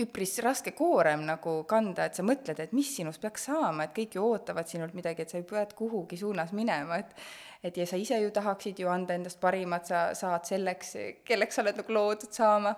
üpris 0.00 0.36
raske 0.44 0.72
koorem 0.76 1.24
nagu 1.28 1.56
kanda, 1.68 2.06
et 2.06 2.18
sa 2.18 2.24
mõtled, 2.26 2.60
et 2.60 2.74
mis 2.76 2.88
sinust 2.98 3.22
peaks 3.22 3.48
saama, 3.48 3.86
et 3.86 3.94
kõik 3.96 4.18
ju 4.18 4.24
ootavad 4.26 4.68
sinult 4.68 4.94
midagi, 4.96 5.24
et 5.24 5.32
sa 5.32 5.40
ju 5.40 5.46
pead 5.48 5.72
kuhugi 5.78 6.18
suunas 6.20 6.52
minema, 6.56 7.00
et 7.00 7.26
et 7.66 7.76
ja 7.80 7.86
sa 7.88 7.96
ise 7.98 8.18
ju 8.20 8.30
tahaksid 8.30 8.78
ju 8.78 8.88
anda 8.92 9.16
endast 9.16 9.40
parimat, 9.40 9.88
sa 9.88 10.02
saad 10.14 10.44
selleks, 10.46 10.92
kelleks 11.26 11.56
sa 11.56 11.64
oled 11.64 11.80
nagu 11.80 11.94
loodud 11.96 12.30
saama 12.30 12.74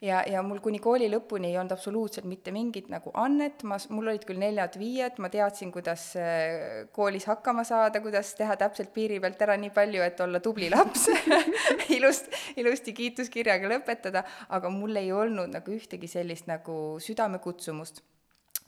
ja, 0.00 0.22
ja 0.26 0.42
mul 0.46 0.60
kuni 0.64 0.80
kooli 0.82 1.08
lõpuni 1.12 1.50
ei 1.50 1.58
olnud 1.60 1.74
absoluutselt 1.74 2.28
mitte 2.28 2.52
mingit 2.54 2.88
nagu 2.92 3.12
annet, 3.18 3.64
ma, 3.68 3.78
mul 3.92 4.12
olid 4.12 4.24
küll 4.28 4.40
neljad-viied, 4.40 5.20
ma 5.22 5.30
teadsin, 5.32 5.72
kuidas 5.74 6.10
äh, 6.20 6.86
koolis 6.96 7.28
hakkama 7.30 7.64
saada, 7.68 8.02
kuidas 8.04 8.32
teha 8.38 8.56
täpselt 8.60 8.94
piiri 8.96 9.20
pealt 9.22 9.42
ära 9.46 9.56
nii 9.60 9.72
palju, 9.76 10.04
et 10.04 10.20
olla 10.24 10.40
tubli 10.44 10.70
laps. 10.72 11.08
Ilust, 11.96 12.30
ilusti 12.60 12.94
kiituskirjaga 12.96 13.70
lõpetada, 13.70 14.24
aga 14.48 14.72
mul 14.72 14.96
ei 15.00 15.12
olnud 15.12 15.52
nagu 15.52 15.76
ühtegi 15.76 16.08
sellist 16.10 16.48
nagu 16.50 16.96
südamekutsumust 17.02 18.04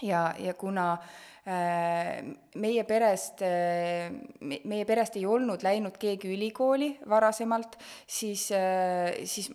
ja, 0.03 0.35
ja 0.39 0.55
kuna 0.55 0.93
äh, 0.93 2.23
meie 2.55 2.85
perest 2.85 3.43
äh,, 3.43 4.11
meie 4.41 4.87
perest 4.87 5.17
ei 5.19 5.27
olnud 5.27 5.63
läinud 5.63 5.99
keegi 6.01 6.33
ülikooli 6.35 6.93
varasemalt, 7.09 7.79
siis 8.07 8.49
äh,, 8.57 9.23
siis 9.25 9.51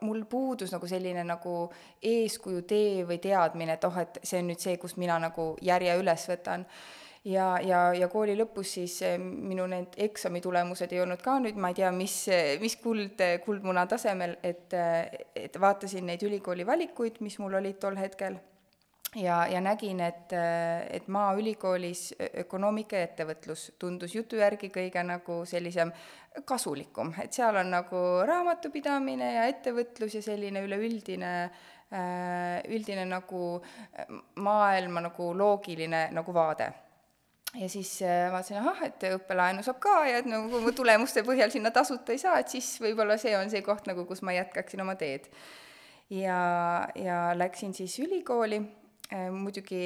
mul 0.00 0.24
puudus 0.30 0.72
nagu 0.74 0.90
selline 0.90 1.24
nagu 1.26 1.58
eeskujutee 2.02 3.04
või 3.08 3.20
teadmine, 3.22 3.78
et 3.78 3.84
oh, 3.88 4.00
et 4.02 4.22
see 4.22 4.42
on 4.42 4.50
nüüd 4.52 4.62
see, 4.62 4.78
kust 4.82 4.98
mina 4.98 5.18
nagu 5.22 5.52
järje 5.62 5.98
üles 6.00 6.30
võtan. 6.30 6.66
Ja, 7.28 7.58
ja, 7.60 7.80
ja 7.92 8.06
kooli 8.08 8.36
lõpus 8.38 8.70
siis 8.76 9.00
minu 9.18 9.66
need 9.68 9.96
eksamitulemused 10.00 10.92
ei 10.94 11.02
olnud 11.02 11.20
ka 11.20 11.34
nüüd 11.42 11.58
ma 11.60 11.72
ei 11.72 11.76
tea, 11.76 11.90
mis, 11.92 12.14
mis 12.62 12.78
kuld, 12.80 13.20
kuldmuna 13.44 13.84
tasemel, 13.90 14.36
et, 14.46 14.72
et 15.36 15.58
vaatasin 15.60 16.06
neid 16.08 16.22
ülikooli 16.24 16.64
valikuid, 16.64 17.18
mis 17.26 17.36
mul 17.42 17.58
olid 17.58 17.82
tol 17.82 17.98
hetkel, 18.00 18.38
ja, 19.22 19.38
ja 19.50 19.60
nägin, 19.60 20.00
et, 20.00 20.32
et 20.90 21.08
Maaülikoolis 21.08 22.12
ökonoomika 22.44 23.00
ja 23.00 23.08
ettevõtlus 23.08 23.72
tundus 23.78 24.14
jutu 24.14 24.40
järgi 24.40 24.70
kõige 24.74 25.02
nagu 25.06 25.40
sellisem 25.48 25.92
kasulikum, 26.48 27.12
et 27.22 27.34
seal 27.34 27.56
on 27.60 27.72
nagu 27.74 28.04
raamatupidamine 28.28 29.32
ja 29.34 29.48
ettevõtlus 29.50 30.18
ja 30.18 30.22
selline 30.22 30.62
üleüldine 30.66 31.32
üldine 32.68 33.06
nagu 33.08 33.62
maailma 34.44 35.00
nagu 35.06 35.30
loogiline 35.32 36.08
nagu 36.12 36.34
vaade. 36.36 36.68
Ja 37.56 37.68
siis 37.68 38.02
äh, 38.02 38.26
vaatasin, 38.32 38.58
ahah, 38.60 38.82
et 38.84 39.04
õppelaenu 39.08 39.62
saab 39.64 39.78
ka 39.80 40.02
ja 40.04 40.18
et 40.20 40.26
nagu 40.28 40.60
mu 40.60 40.72
tulemuste 40.76 41.22
põhjal 41.24 41.48
sinna 41.54 41.72
tasuta 41.72 42.12
ei 42.12 42.20
saa, 42.20 42.36
et 42.42 42.52
siis 42.52 42.74
võib-olla 42.82 43.16
see 43.16 43.32
on 43.38 43.48
see 43.48 43.62
koht 43.64 43.88
nagu, 43.88 44.04
kus 44.04 44.20
ma 44.20 44.34
jätkaksin 44.36 44.84
oma 44.84 44.98
teed. 45.00 45.30
ja, 46.12 46.36
ja 46.94 47.32
läksin 47.36 47.72
siis 47.74 47.96
ülikooli, 48.04 48.60
äh, 48.60 48.77
muidugi 49.32 49.82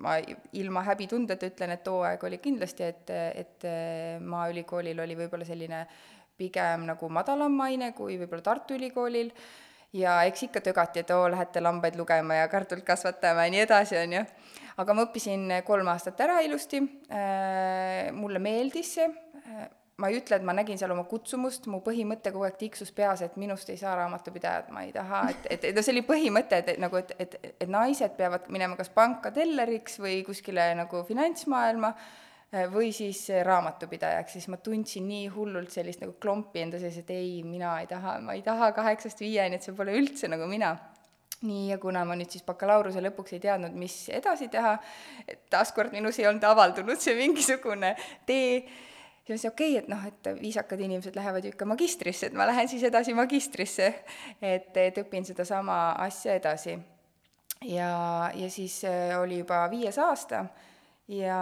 ma 0.00 0.16
ilma 0.56 0.82
häbitundeta 0.86 1.50
ütlen, 1.50 1.74
et 1.74 1.82
too 1.84 2.00
aeg 2.06 2.22
oli 2.24 2.38
kindlasti, 2.42 2.86
et, 2.86 3.10
et 3.12 3.66
äh, 3.68 4.20
Maaülikoolil 4.24 5.00
oli 5.04 5.16
võib-olla 5.18 5.46
selline 5.46 5.84
pigem 6.40 6.86
nagu 6.88 7.10
madalam 7.12 7.52
maine 7.52 7.92
kui 7.96 8.16
võib-olla 8.20 8.46
Tartu 8.46 8.78
Ülikoolil. 8.78 9.32
Ja 9.92 10.20
eks 10.22 10.44
ikka 10.46 10.62
tögati, 10.62 11.02
et 11.02 11.10
oo, 11.10 11.24
lähete 11.32 11.58
lambaid 11.60 11.96
lugema 11.98 12.36
ja 12.38 12.46
kartulit 12.48 12.86
kasvatama 12.86 13.48
ja 13.48 13.50
nii 13.50 13.62
edasi, 13.64 13.96
on 13.98 14.12
ju. 14.14 14.20
aga 14.78 14.94
ma 14.94 15.02
õppisin 15.08 15.50
kolm 15.66 15.90
aastat 15.90 16.22
ära 16.22 16.38
ilusti. 16.46 16.78
Äh,, 17.10 18.12
mulle 18.14 18.38
meeldis 18.38 18.94
see. 18.94 19.08
Äh,, 19.42 19.66
ma 20.00 20.08
ei 20.08 20.20
ütle, 20.20 20.38
et 20.40 20.46
ma 20.46 20.54
nägin 20.56 20.80
seal 20.80 20.94
oma 20.94 21.04
kutsumust, 21.10 21.68
mu 21.68 21.82
põhimõte 21.84 22.32
kogu 22.32 22.48
aeg 22.48 22.56
tiksus 22.60 22.90
peas, 22.96 23.22
et 23.26 23.36
minust 23.40 23.68
ei 23.70 23.76
saa 23.80 23.92
raamatupidajat, 24.00 24.72
ma 24.74 24.86
ei 24.86 24.94
taha, 24.96 25.26
et, 25.34 25.50
et, 25.56 25.68
et 25.70 25.76
no 25.76 25.84
see 25.84 25.94
oli 25.94 26.06
põhimõte, 26.08 26.62
et, 26.62 26.72
et 26.74 26.80
nagu, 26.82 26.98
et, 27.00 27.12
et, 27.20 27.36
et 27.52 27.68
naised 27.70 28.16
peavad 28.16 28.48
minema 28.52 28.78
kas 28.80 28.88
panka 28.94 29.34
telleriks 29.36 30.00
või 30.00 30.22
kuskile 30.26 30.72
nagu 30.80 31.04
finantsmaailma 31.08 31.94
Äh, 32.50 32.66
või 32.66 32.88
siis 32.90 33.28
raamatupidajaks, 33.46 34.32
siis 34.34 34.48
ma 34.50 34.56
tundsin 34.58 35.04
nii 35.06 35.28
hullult 35.30 35.70
sellist 35.70 36.00
nagu 36.02 36.16
klompi 36.18 36.64
enda 36.64 36.80
sees, 36.82 36.96
et 36.98 37.10
ei, 37.14 37.44
mina 37.46 37.76
ei 37.78 37.86
taha, 37.86 38.16
ma 38.26 38.34
ei 38.34 38.42
taha 38.42 38.72
kaheksast 38.74 39.22
viieni, 39.22 39.54
et 39.54 39.66
see 39.66 39.76
pole 39.76 39.94
üldse 39.94 40.30
nagu 40.30 40.48
mina. 40.50 40.72
Nii, 41.46 41.68
ja 41.70 41.78
kuna 41.80 42.02
ma 42.04 42.16
nüüd 42.18 42.34
siis 42.34 42.42
bakalaureuse 42.44 43.00
lõpuks 43.00 43.36
ei 43.36 43.40
teadnud, 43.40 43.76
mis 43.78 43.94
edasi 44.12 44.50
teha, 44.52 44.74
taaskord 45.48 45.94
minus 45.94 46.18
ei 46.18 46.26
olnud 46.28 46.42
avaldunud 46.44 47.00
see 47.00 47.14
mingisugune 47.16 47.94
tee, 48.28 48.64
siis 49.26 49.44
okei 49.44 49.74
okay,, 49.74 49.82
et 49.82 49.88
noh, 49.88 50.06
et 50.06 50.30
viisakad 50.40 50.80
inimesed 50.80 51.16
lähevad 51.16 51.44
ju 51.44 51.52
ikka 51.54 51.68
magistrisse, 51.68 52.30
et 52.30 52.36
ma 52.36 52.46
lähen 52.48 52.68
siis 52.68 52.84
edasi 52.88 53.14
magistrisse, 53.14 53.92
et, 54.42 54.76
et 54.76 55.02
õpin 55.02 55.26
sedasama 55.26 55.80
asja 56.06 56.34
edasi. 56.40 56.78
ja, 57.64 57.92
ja 58.34 58.50
siis 58.50 58.84
äh, 58.84 59.18
oli 59.20 59.42
juba 59.42 59.64
viies 59.70 59.98
aasta 59.98 60.46
ja 61.08 61.40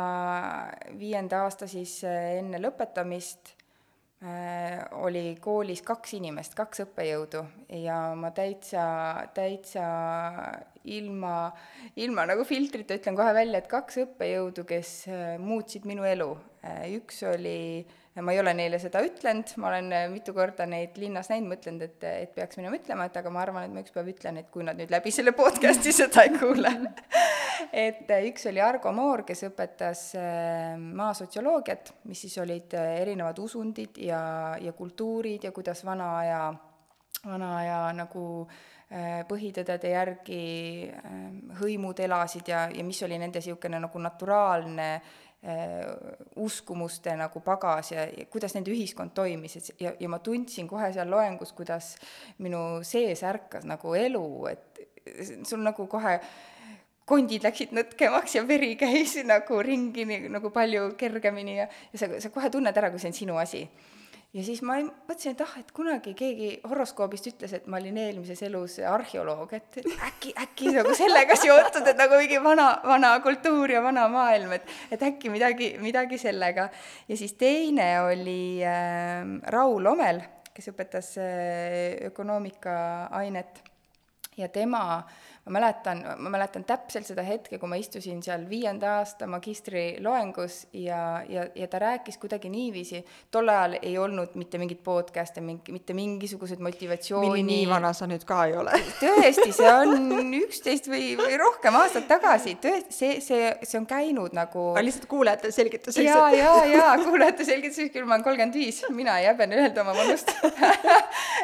viienda 0.98 1.44
aasta 1.44 1.66
siis 1.66 2.00
äh, 2.04 2.38
enne 2.38 2.60
lõpetamist 2.62 3.57
oli 4.98 5.36
koolis 5.40 5.82
kaks 5.86 6.16
inimest, 6.18 6.56
kaks 6.58 6.82
õppejõudu 6.82 7.44
ja 7.84 7.98
ma 8.18 8.32
täitsa, 8.34 8.82
täitsa 9.34 9.84
ilma, 10.90 11.52
ilma 11.96 12.24
nagu 12.26 12.42
filtrita 12.48 12.96
ütlen 12.98 13.18
kohe 13.18 13.34
välja, 13.36 13.60
et 13.60 13.70
kaks 13.70 14.00
õppejõudu, 14.02 14.64
kes 14.68 14.92
äh, 15.12 15.36
muutsid 15.38 15.86
minu 15.88 16.06
elu. 16.08 16.32
üks 16.98 17.22
oli 17.30 17.86
ma 18.22 18.32
ei 18.32 18.40
ole 18.40 18.52
neile 18.56 18.78
seda 18.82 19.00
ütlenud, 19.04 19.50
ma 19.60 19.68
olen 19.70 19.90
äh, 19.94 20.06
mitu 20.12 20.32
korda 20.36 20.66
neid 20.68 20.96
linnas 21.00 21.30
näinud, 21.32 21.50
mõtlenud, 21.52 21.84
et, 21.84 22.06
et 22.08 22.32
peaks 22.34 22.58
minema 22.58 22.78
ütlema, 22.78 23.08
et 23.08 23.18
aga 23.20 23.32
ma 23.32 23.42
arvan, 23.44 23.66
et 23.66 23.74
ma 23.74 23.82
ükspäev 23.84 24.08
ütlen, 24.14 24.40
et 24.40 24.48
kui 24.54 24.64
nad 24.66 24.78
nüüd 24.78 24.92
läbi 24.92 25.12
selle 25.14 25.34
podcast'i 25.36 25.92
seda 26.00 26.24
ei 26.26 26.32
kuule. 26.38 26.72
Et 27.74 28.08
äh, 28.14 28.24
üks 28.30 28.46
oli 28.48 28.62
Argo 28.62 28.92
Moor, 28.94 29.24
kes 29.26 29.42
õpetas 29.48 30.02
äh, 30.16 30.78
maasotsioloogiat, 30.78 31.92
mis 32.08 32.22
siis 32.24 32.38
olid 32.40 32.74
erinevad 32.78 33.38
usundid 33.42 33.98
ja, 34.00 34.20
ja 34.62 34.72
kultuurid 34.78 35.44
ja 35.44 35.52
kuidas 35.52 35.82
vana 35.84 36.12
aja, 36.22 36.42
vana 37.26 37.52
aja 37.58 37.84
nagu 37.98 38.24
põhitõdede 39.28 39.90
järgi 39.92 40.38
hõimud 41.58 41.98
elasid 42.00 42.46
ja, 42.48 42.62
ja 42.72 42.84
mis 42.88 43.02
oli 43.04 43.18
nende 43.20 43.42
niisugune 43.42 43.82
nagu 43.84 44.00
naturaalne 44.00 44.86
Äh, 44.96 45.27
uskumuste 46.36 47.12
nagu 47.14 47.40
pagas 47.46 47.92
ja, 47.92 48.08
ja 48.10 48.24
kuidas 48.26 48.56
nende 48.56 48.72
ühiskond 48.74 49.12
toimis, 49.14 49.54
et 49.56 49.82
ja, 49.84 49.92
ja 50.00 50.08
ma 50.10 50.18
tundsin 50.18 50.66
kohe 50.68 50.90
seal 50.92 51.10
loengus, 51.10 51.52
kuidas 51.54 51.92
minu 52.42 52.82
sees 52.82 53.22
ärkas 53.22 53.66
nagu 53.68 53.94
elu, 53.94 54.24
et 54.50 54.80
sul 55.46 55.62
nagu 55.62 55.86
kohe 55.86 56.16
kondid 57.08 57.46
läksid 57.46 57.70
nõtkemaks 57.76 58.34
ja 58.36 58.42
veri 58.48 58.74
käis 58.80 59.14
nagu 59.32 59.62
ringi 59.64 60.08
nii, 60.08 60.32
nagu 60.34 60.50
palju 60.54 60.90
kergemini 60.98 61.60
ja, 61.60 61.68
ja 61.92 62.02
sa, 62.02 62.10
sa 62.20 62.32
kohe 62.34 62.50
tunned 62.50 62.76
ära, 62.76 62.90
kui 62.90 63.02
see 63.02 63.12
on 63.12 63.18
sinu 63.22 63.38
asi 63.40 63.62
ja 64.36 64.44
siis 64.44 64.60
ma 64.66 64.76
mõtlesin, 64.84 65.32
et 65.32 65.42
ah, 65.44 65.52
et 65.60 65.70
kunagi 65.74 66.12
keegi 66.18 66.48
horoskoobist 66.68 67.30
ütles, 67.30 67.54
et 67.56 67.68
ma 67.70 67.78
olin 67.80 67.96
eelmises 68.02 68.42
elus 68.46 68.78
arheoloog, 68.84 69.52
et 69.56 69.78
äkki, 70.08 70.34
äkki 70.44 70.72
nagu 70.76 70.92
sellega 70.96 71.36
seotud, 71.38 71.86
et 71.88 72.00
nagu 72.00 72.18
mingi 72.20 72.40
vana, 72.44 72.68
vana 72.84 73.14
kultuur 73.24 73.72
ja 73.72 73.82
vana 73.84 74.08
maailm, 74.12 74.52
et, 74.58 74.68
et 74.92 75.06
äkki 75.10 75.32
midagi, 75.32 75.72
midagi 75.82 76.20
sellega. 76.20 76.68
ja 77.08 77.16
siis 77.16 77.34
teine 77.40 77.88
oli 78.04 78.60
äh, 78.64 79.24
Raul 79.54 79.86
Omel, 79.94 80.20
kes 80.52 80.72
õpetas 80.74 81.14
äh, 81.22 81.96
ökonoomika 82.10 82.76
ainet 83.16 83.64
ja 84.36 84.48
tema 84.52 84.84
äh, 84.98 85.26
ma 85.48 85.58
mäletan, 85.58 86.04
ma 86.18 86.30
mäletan 86.30 86.64
täpselt 86.68 87.06
seda 87.08 87.24
hetke, 87.26 87.58
kui 87.58 87.70
ma 87.70 87.78
istusin 87.80 88.20
seal 88.24 88.44
viienda 88.48 88.98
aasta 88.98 89.26
magistriloengus 89.30 90.58
ja, 90.76 91.22
ja, 91.28 91.46
ja 91.54 91.68
ta 91.68 91.80
rääkis 91.82 92.18
kuidagi 92.20 92.50
niiviisi, 92.52 93.02
tol 93.30 93.48
ajal 93.48 93.78
ei 93.82 93.96
olnud 93.98 94.36
mitte 94.38 94.60
mingit 94.60 94.82
podcast'e, 94.84 95.40
mingi, 95.44 95.72
mitte 95.72 95.96
mingisuguseid 95.96 96.60
motivatsiooni. 96.64 97.42
Nii 97.48 97.68
vana 97.70 97.92
sa 97.96 98.06
nüüd 98.10 98.26
ka 98.28 98.44
ei 98.48 98.56
ole? 98.60 98.76
Tõesti, 99.02 99.50
see 99.56 99.72
on 99.72 100.34
üksteist 100.42 100.90
või, 100.90 101.14
või 101.18 101.38
rohkem 101.40 101.76
aastat 101.80 102.08
tagasi, 102.10 102.58
tõesti, 102.62 102.94
see, 102.94 103.20
see, 103.24 103.52
see 103.62 103.80
on 103.80 103.88
käinud 103.88 104.36
nagu 104.36 104.68
aga 104.74 104.84
lihtsalt 104.84 105.08
kuulajate 105.10 105.52
selgituseks. 105.54 106.04
jaa, 106.04 106.30
jaa, 106.34 106.64
jaa, 106.66 106.92
kuulajate 107.04 107.46
selgituseks, 107.48 107.92
küll 107.94 108.06
ma 108.08 108.16
olen 108.16 108.26
kolmkümmend 108.26 108.58
viis, 108.58 108.82
mina 108.94 109.18
ei 109.22 109.30
häbene 109.30 109.62
öelda 109.62 109.84
oma 109.86 109.96
vanust. 109.96 110.32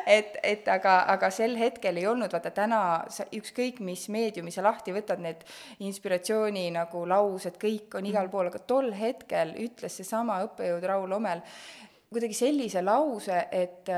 Et, 0.06 0.34
et 0.44 0.66
aga, 0.68 0.99
aga 1.08 1.30
sel 1.32 1.54
hetkel 1.56 1.96
ei 1.96 2.04
olnud, 2.06 2.28
vaata 2.34 2.50
täna 2.52 2.78
sa 3.08 3.25
ükskõik 3.32 3.78
mis 3.80 3.94
mis 3.95 4.09
meediumi 4.11 4.53
sa 4.55 4.67
lahti 4.67 4.93
võtad, 4.95 5.23
need 5.23 5.47
inspiratsiooni 5.87 6.67
nagu 6.75 7.07
laused, 7.09 7.57
kõik 7.63 7.95
on 7.99 8.11
igal 8.11 8.29
pool, 8.33 8.51
aga 8.51 8.61
tol 8.67 8.91
hetkel 8.99 9.55
ütles 9.63 10.03
seesama 10.03 10.43
õppejõud 10.49 10.91
Raul 10.91 11.19
Omel 11.19 11.45
kuidagi 12.15 12.37
sellise 12.37 12.83
lause, 12.85 13.41
et, 13.51 13.89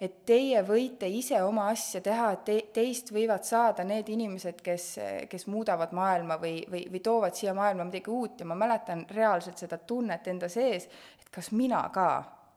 et 0.00 0.20
teie 0.28 0.60
võite 0.66 1.08
ise 1.10 1.40
oma 1.42 1.64
asja 1.72 1.98
teha, 2.04 2.28
et 2.36 2.44
te, 2.46 2.56
teist 2.76 3.10
võivad 3.14 3.42
saada 3.48 3.82
need 3.86 4.06
inimesed, 4.14 4.60
kes, 4.62 4.86
kes 5.30 5.48
muudavad 5.50 5.94
maailma 5.96 6.38
või, 6.42 6.60
või, 6.70 6.84
või 6.92 7.02
toovad 7.02 7.34
siia 7.34 7.56
maailma 7.58 7.88
midagi 7.88 8.12
uut. 8.12 8.38
Ja 8.38 8.46
ma 8.46 8.58
mäletan 8.60 9.02
reaalselt 9.10 9.58
seda 9.58 9.80
tunnet 9.82 10.28
enda 10.30 10.50
sees, 10.52 10.86
et 11.18 11.32
kas 11.34 11.50
mina 11.56 11.82
ka 11.94 12.08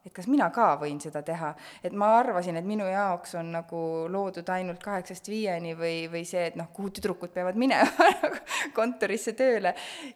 et 0.09 0.15
kas 0.15 0.27
mina 0.29 0.47
ka 0.53 0.71
võin 0.81 0.97
seda 1.01 1.21
teha, 1.25 1.51
et 1.85 1.93
ma 1.93 2.09
arvasin, 2.17 2.57
et 2.57 2.65
minu 2.65 2.87
jaoks 2.89 3.35
on 3.37 3.51
nagu 3.53 3.81
loodud 4.09 4.47
ainult 4.49 4.81
kaheksast 4.81 5.29
viieni 5.29 5.75
või, 5.77 6.07
või 6.11 6.23
see, 6.27 6.47
et 6.49 6.57
noh, 6.57 6.71
kuhu 6.73 6.89
tüdrukud 6.97 7.31
peavad 7.35 7.59
minema 7.59 8.09
nagu 8.23 8.39
kontorisse 8.75 9.35
tööle. 9.37 9.75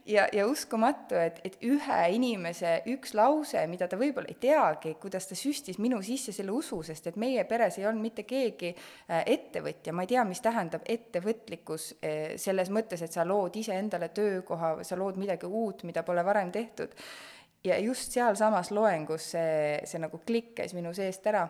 ja, 0.10 0.26
ja 0.34 0.48
uskumatu, 0.50 1.18
et, 1.22 1.40
et 1.46 1.60
ühe 1.70 2.00
inimese 2.16 2.80
üks 2.90 3.14
lause, 3.18 3.62
mida 3.70 3.88
ta 3.88 4.00
võib-olla 4.00 4.32
ei 4.34 4.40
teagi, 4.42 4.96
kuidas 5.02 5.30
ta 5.30 5.38
süstis 5.38 5.78
minu 5.84 6.02
sisse 6.04 6.34
selle 6.34 6.56
usu, 6.56 6.82
sest 6.84 7.12
et 7.12 7.20
meie 7.22 7.46
peres 7.50 7.78
ei 7.78 7.88
olnud 7.90 8.08
mitte 8.08 8.26
keegi 8.26 8.74
äh, 8.74 9.22
ettevõtja, 9.36 9.94
ma 9.94 10.08
ei 10.08 10.12
tea, 10.16 10.26
mis 10.28 10.42
tähendab 10.44 10.88
ettevõtlikkus 10.90 11.92
äh, 12.00 12.34
selles 12.42 12.74
mõttes, 12.74 13.06
et 13.06 13.14
sa 13.14 13.28
lood 13.28 13.62
iseendale 13.62 14.10
töökoha, 14.16 14.80
sa 14.88 14.98
lood 14.98 15.22
midagi 15.22 15.46
uut, 15.46 15.86
mida 15.86 16.02
pole 16.08 16.26
varem 16.26 16.50
tehtud 16.54 16.98
ja 17.64 17.78
just 17.80 18.12
sealsamas 18.16 18.72
loengus 18.76 19.32
see, 19.36 19.78
see 19.88 20.02
nagu 20.04 20.20
klikk 20.28 20.58
käis 20.62 20.76
minu 20.76 20.94
seest 20.96 21.26
ära. 21.32 21.48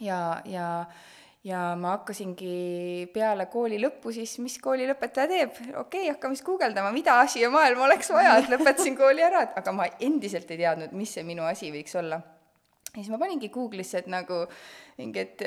Ja, 0.00 0.40
ja 0.48 0.68
ja 1.42 1.72
ma 1.78 1.96
hakkasingi 1.96 3.08
peale 3.14 3.48
kooli 3.50 3.80
lõppu 3.82 4.12
siis, 4.14 4.36
mis 4.38 4.60
koolilõpetaja 4.62 5.30
teeb, 5.30 5.56
okei 5.58 5.80
okay,, 5.80 6.10
hakkame 6.12 6.38
siis 6.38 6.46
guugeldama, 6.46 6.92
mida 6.94 7.16
asi 7.18 7.42
ja 7.42 7.50
maailma 7.50 7.88
oleks 7.88 8.12
vaja, 8.14 8.36
et 8.38 8.50
lõpetasin 8.52 8.94
kooli 8.98 9.24
ära, 9.26 9.42
et 9.48 9.58
aga 9.58 9.74
ma 9.74 9.88
endiselt 9.98 10.50
ei 10.54 10.60
teadnud, 10.60 10.94
mis 10.94 11.16
see 11.16 11.26
minu 11.26 11.42
asi 11.48 11.72
võiks 11.74 11.98
olla. 11.98 12.20
ja 12.92 13.00
siis 13.00 13.10
ma 13.10 13.18
paningi 13.18 13.50
Google'isse, 13.50 14.04
et 14.04 14.10
nagu 14.12 14.44
mingid 15.00 15.42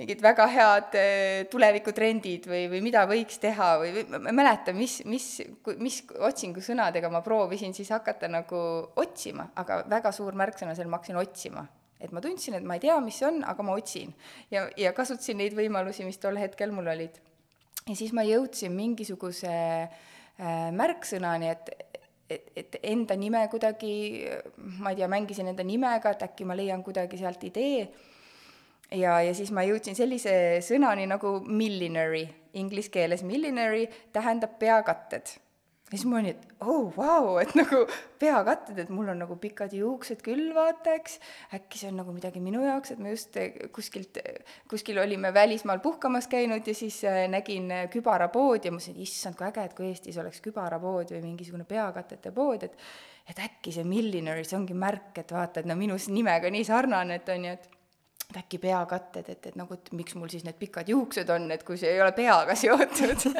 mingid 0.00 0.22
väga 0.24 0.46
head 0.50 0.96
tulevikutrendid 1.52 2.48
või, 2.50 2.62
või 2.72 2.80
mida 2.84 3.04
võiks 3.10 3.40
teha 3.42 3.72
või, 3.82 3.92
või 3.98 4.06
ma 4.16 4.32
ei 4.32 4.38
mäleta, 4.40 4.74
mis, 4.76 5.00
mis, 5.08 5.26
mis 5.80 6.00
otsingusõnadega 6.16 7.10
ma 7.12 7.20
proovisin 7.24 7.76
siis 7.76 7.92
hakata 7.94 8.30
nagu 8.32 8.62
otsima, 9.00 9.50
aga 9.60 9.82
väga 9.90 10.12
suur 10.16 10.38
märksõna 10.38 10.76
seal, 10.78 10.88
ma 10.90 11.00
hakkasin 11.00 11.20
otsima 11.20 11.66
et 12.00 12.12
ma 12.16 12.22
tundsin, 12.24 12.56
et 12.56 12.64
ma 12.64 12.78
ei 12.78 12.84
tea, 12.86 12.96
mis 13.04 13.18
see 13.20 13.28
on, 13.28 13.42
aga 13.44 13.64
ma 13.66 13.76
otsin. 13.76 14.14
ja, 14.52 14.64
ja 14.80 14.94
kasutasin 14.96 15.40
neid 15.40 15.56
võimalusi, 15.56 16.06
mis 16.08 16.18
tol 16.20 16.38
hetkel 16.40 16.72
mul 16.72 16.88
olid. 16.88 17.20
ja 17.86 17.96
siis 17.96 18.14
ma 18.16 18.24
jõudsin 18.24 18.72
mingisuguse 18.76 19.52
äh, 19.52 20.68
märksõnani, 20.76 21.52
et 21.52 21.72
et, 22.30 22.52
et 22.54 22.76
enda 22.86 23.16
nime 23.18 23.40
kuidagi, 23.50 23.92
ma 24.78 24.92
ei 24.92 25.00
tea, 25.00 25.08
mängisin 25.10 25.50
enda 25.50 25.64
nimega, 25.66 26.12
et 26.14 26.20
äkki 26.28 26.46
ma 26.46 26.54
leian 26.54 26.84
kuidagi 26.86 27.18
sealt 27.18 27.42
idee, 27.48 27.88
ja, 28.90 29.20
ja 29.22 29.34
siis 29.36 29.52
ma 29.54 29.64
jõudsin 29.66 29.98
sellise 29.98 30.32
sõnani 30.64 31.06
nagu 31.10 31.38
millinary, 31.46 32.26
inglise 32.58 32.90
keeles 32.90 33.22
millinary 33.26 33.86
tähendab 34.12 34.58
peakatted 34.58 35.38
ja 35.90 35.98
siis 35.98 36.06
ma 36.06 36.20
olin, 36.20 36.36
et 36.36 36.62
oh 36.62 36.92
vau 36.94 37.24
wow,, 37.24 37.38
et 37.42 37.50
nagu 37.58 37.80
peakatted, 38.22 38.78
et 38.78 38.90
mul 38.94 39.10
on 39.10 39.18
nagu 39.24 39.34
pikad 39.42 39.72
juuksed 39.74 40.22
küll, 40.22 40.52
vaata, 40.54 40.94
eks, 40.94 41.16
äkki 41.56 41.80
see 41.80 41.90
on 41.90 41.98
nagu 41.98 42.14
midagi 42.14 42.42
minu 42.42 42.62
jaoks, 42.62 42.94
et 42.94 43.02
me 43.02 43.10
just 43.10 43.34
eh, 43.40 43.66
kuskilt, 43.74 44.20
kuskil 44.70 45.00
olime 45.02 45.32
välismaal 45.34 45.82
puhkamas 45.82 46.30
käinud 46.30 46.66
ja 46.66 46.74
siis 46.78 47.00
eh, 47.10 47.24
nägin 47.32 47.66
eh, 47.74 47.88
kübarapoodi 47.90 48.70
ja 48.70 48.74
mõtlesin, 48.76 49.00
issand, 49.02 49.38
kui 49.38 49.48
äge, 49.48 49.66
et 49.66 49.74
kui 49.74 49.88
Eestis 49.90 50.20
oleks 50.22 50.38
kübarapood 50.44 51.10
või 51.16 51.24
mingisugune 51.26 51.66
peakatete 51.68 52.34
pood, 52.34 52.68
et 52.70 52.78
et 53.30 53.38
äkki 53.38 53.70
see 53.70 53.84
millinary, 53.86 54.42
see 54.46 54.56
ongi 54.58 54.74
märk, 54.74 55.12
et 55.20 55.30
vaata, 55.30 55.60
et 55.60 55.66
no 55.68 55.76
minu 55.78 55.98
nimega 56.10 56.50
nii 56.50 56.64
sarnane, 56.66 57.20
et 57.20 57.28
on 57.30 57.44
ju, 57.46 57.52
et 57.58 57.68
et 58.30 58.38
äkki 58.44 58.60
peakatted, 58.62 59.28
et, 59.28 59.46
et 59.50 59.56
nagu, 59.58 59.74
et 59.74 59.90
miks 59.96 60.14
mul 60.14 60.30
siis 60.30 60.44
need 60.46 60.58
pikad 60.58 60.88
juuksed 60.90 61.30
on, 61.34 61.48
et 61.50 61.64
kui 61.66 61.78
see 61.80 61.90
ei 61.96 62.02
ole 62.02 62.14
peaga 62.16 62.56
seotud. 62.58 63.26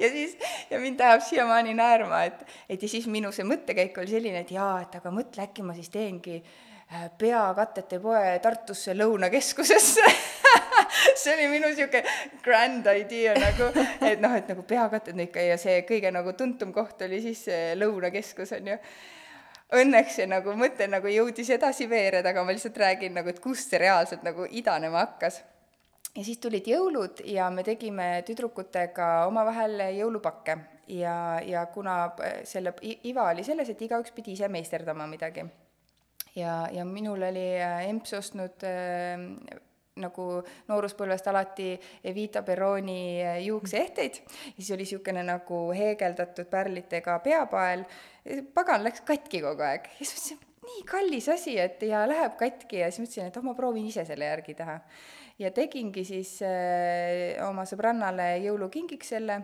Ja 0.00 0.08
siis, 0.08 0.36
ja 0.70 0.78
mind 0.80 1.00
ajab 1.04 1.20
siiamaani 1.26 1.74
naerma, 1.76 2.22
et, 2.24 2.38
et 2.70 2.82
ja 2.82 2.88
siis 2.88 3.04
minu 3.10 3.28
see 3.34 3.44
mõttekäik 3.44 3.98
oli 4.00 4.08
selline, 4.08 4.40
et 4.40 4.52
jaa, 4.54 4.78
et 4.86 4.94
aga 4.96 5.12
mõtle, 5.12 5.44
äkki 5.44 5.64
ma 5.66 5.74
siis 5.76 5.90
teengi 5.92 6.38
äh, 6.38 7.10
peakatete 7.18 7.98
poe 8.00 8.38
Tartusse 8.42 8.94
Lõunakeskusesse. 8.96 10.06
See 11.20 11.34
oli 11.34 11.50
minu 11.52 11.68
niisugune 11.68 12.00
grand 12.42 12.88
idea 12.94 13.34
nagu, 13.36 13.68
et 14.06 14.22
noh, 14.22 14.32
et 14.38 14.48
nagu 14.48 14.64
peakatted 14.66 15.18
no 15.18 15.26
ikka 15.26 15.44
ja 15.44 15.58
see 15.60 15.82
kõige 15.88 16.10
nagu 16.14 16.32
tuntum 16.38 16.72
koht 16.74 17.04
oli 17.04 17.20
siis 17.22 17.44
see 17.50 17.74
Lõunakeskus, 17.78 18.54
on 18.56 18.72
ju 18.72 18.78
õnneks 19.76 20.18
see 20.18 20.26
nagu 20.30 20.54
mõte 20.58 20.88
nagu 20.90 21.10
jõudis 21.10 21.50
edasi 21.54 21.88
veereda, 21.90 22.32
aga 22.32 22.44
ma 22.44 22.54
lihtsalt 22.54 22.78
räägin 22.80 23.14
nagu, 23.16 23.30
et 23.30 23.40
kust 23.42 23.70
see 23.70 23.80
reaalselt 23.82 24.24
nagu 24.26 24.46
idanema 24.50 25.04
hakkas. 25.04 25.42
ja 26.16 26.24
siis 26.24 26.38
tulid 26.42 26.66
jõulud 26.66 27.22
ja 27.24 27.50
me 27.50 27.62
tegime 27.62 28.22
tüdrukutega 28.26 29.26
omavahel 29.30 29.78
jõulupakke 29.94 30.58
ja, 30.90 31.40
ja 31.46 31.66
kuna 31.66 32.04
äh, 32.04 32.40
selle 32.44 32.74
iva 32.82 33.30
oli 33.30 33.44
selles, 33.46 33.70
et 33.70 33.82
igaüks 33.82 34.14
pidi 34.16 34.34
ise 34.34 34.48
meisterdama 34.48 35.06
midagi. 35.06 35.44
ja, 36.34 36.68
ja 36.72 36.84
minul 36.84 37.22
oli 37.22 37.46
äh, 37.60 37.88
emps 37.88 38.14
ostnud 38.18 38.66
äh, 38.66 39.60
nagu 40.02 40.26
nooruspõlvest 40.68 41.30
alati 41.30 41.72
Evita 42.04 42.42
Peroni 42.46 43.22
juukseehteid. 43.46 44.20
Ja 44.20 44.56
siis 44.58 44.70
oli 44.74 44.86
niisugune 44.86 45.24
nagu 45.26 45.62
heegeldatud 45.76 46.50
pärlitega 46.50 47.18
peapael. 47.24 47.84
Pagan 48.54 48.84
läks 48.84 49.04
katki 49.06 49.42
kogu 49.44 49.66
aeg. 49.66 49.90
Ja 50.00 50.06
siis 50.06 50.16
mõtlesin, 50.16 50.46
nii 50.70 50.82
kallis 50.88 51.28
asi, 51.32 51.56
et 51.60 51.82
ja 51.86 52.04
läheb 52.08 52.36
katki. 52.40 52.82
Ja 52.82 52.90
siis 52.90 53.06
mõtlesin, 53.06 53.30
et 53.30 53.40
oh, 53.40 53.46
ma 53.46 53.56
proovin 53.58 53.88
ise 53.88 54.04
selle 54.08 54.28
järgi 54.30 54.56
teha. 54.58 54.80
ja 55.40 55.48
tegingi 55.56 56.04
siis 56.04 56.34
äh, 56.44 57.38
oma 57.46 57.64
sõbrannale 57.64 58.34
jõulukingiks 58.44 59.14
selle 59.14 59.38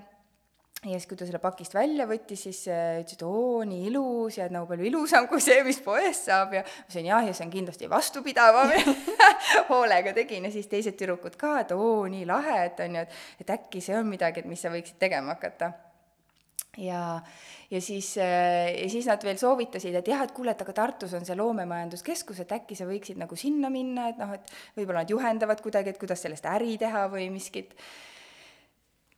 ja 0.86 0.98
siis, 0.98 1.08
kui 1.10 1.18
ta 1.18 1.26
selle 1.26 1.40
pakist 1.42 1.74
välja 1.76 2.06
võttis, 2.08 2.46
siis 2.48 2.62
äh, 2.70 3.00
ütles, 3.02 3.18
et 3.18 3.24
oo, 3.26 3.64
nii 3.66 3.88
ilus 3.90 4.38
ja 4.38 4.46
et 4.46 4.54
nagu 4.54 4.68
palju 4.70 4.86
ilusam 4.88 5.28
kui 5.30 5.42
see, 5.42 5.60
mis 5.66 5.80
poest 5.84 6.28
saab. 6.30 6.54
Ja 6.56 6.62
ma 6.64 6.86
ütlesin 6.86 7.10
jah, 7.10 7.26
ja 7.26 7.34
see 7.36 7.46
on 7.46 7.54
kindlasti 7.54 7.90
vastupidavam. 7.90 8.72
Hoolega 9.70 10.12
tegin 10.16 10.46
ja 10.46 10.52
siis 10.54 10.68
teised 10.70 10.96
tüdrukud 10.98 11.36
ka, 11.40 11.56
et 11.62 11.74
oo, 11.76 12.06
nii 12.10 12.26
lahe, 12.28 12.60
et 12.68 12.80
on 12.84 13.00
ju, 13.00 13.02
et, 13.06 13.18
et 13.42 13.52
äkki 13.58 13.82
see 13.84 13.96
on 13.98 14.08
midagi, 14.10 14.42
et 14.42 14.50
mis 14.50 14.62
sa 14.62 14.72
võiksid 14.72 14.98
tegema 15.02 15.36
hakata. 15.36 15.72
Ja, 16.76 17.22
ja 17.70 17.80
siis, 17.80 18.10
äh, 18.20 18.74
ja 18.82 18.88
siis 18.92 19.06
nad 19.08 19.22
veel 19.24 19.38
soovitasid, 19.40 19.94
et 19.96 20.10
jah, 20.12 20.26
et 20.26 20.34
kuule, 20.36 20.52
et 20.52 20.60
aga 20.60 20.74
Tartus 20.76 21.14
on 21.16 21.24
see 21.24 21.38
loomemajanduskeskus, 21.38 22.42
et 22.44 22.52
äkki 22.58 22.76
sa 22.76 22.88
võiksid 22.88 23.20
nagu 23.20 23.38
sinna 23.38 23.70
minna, 23.72 24.10
et 24.12 24.20
noh, 24.20 24.34
et 24.36 24.52
võib-olla 24.76 25.06
nad 25.06 25.14
juhendavad 25.14 25.62
kuidagi, 25.64 25.94
et 25.94 26.02
kuidas 26.02 26.26
sellest 26.26 26.48
äri 26.52 26.76
teha 26.80 27.06
või 27.12 27.30
miskit 27.32 27.72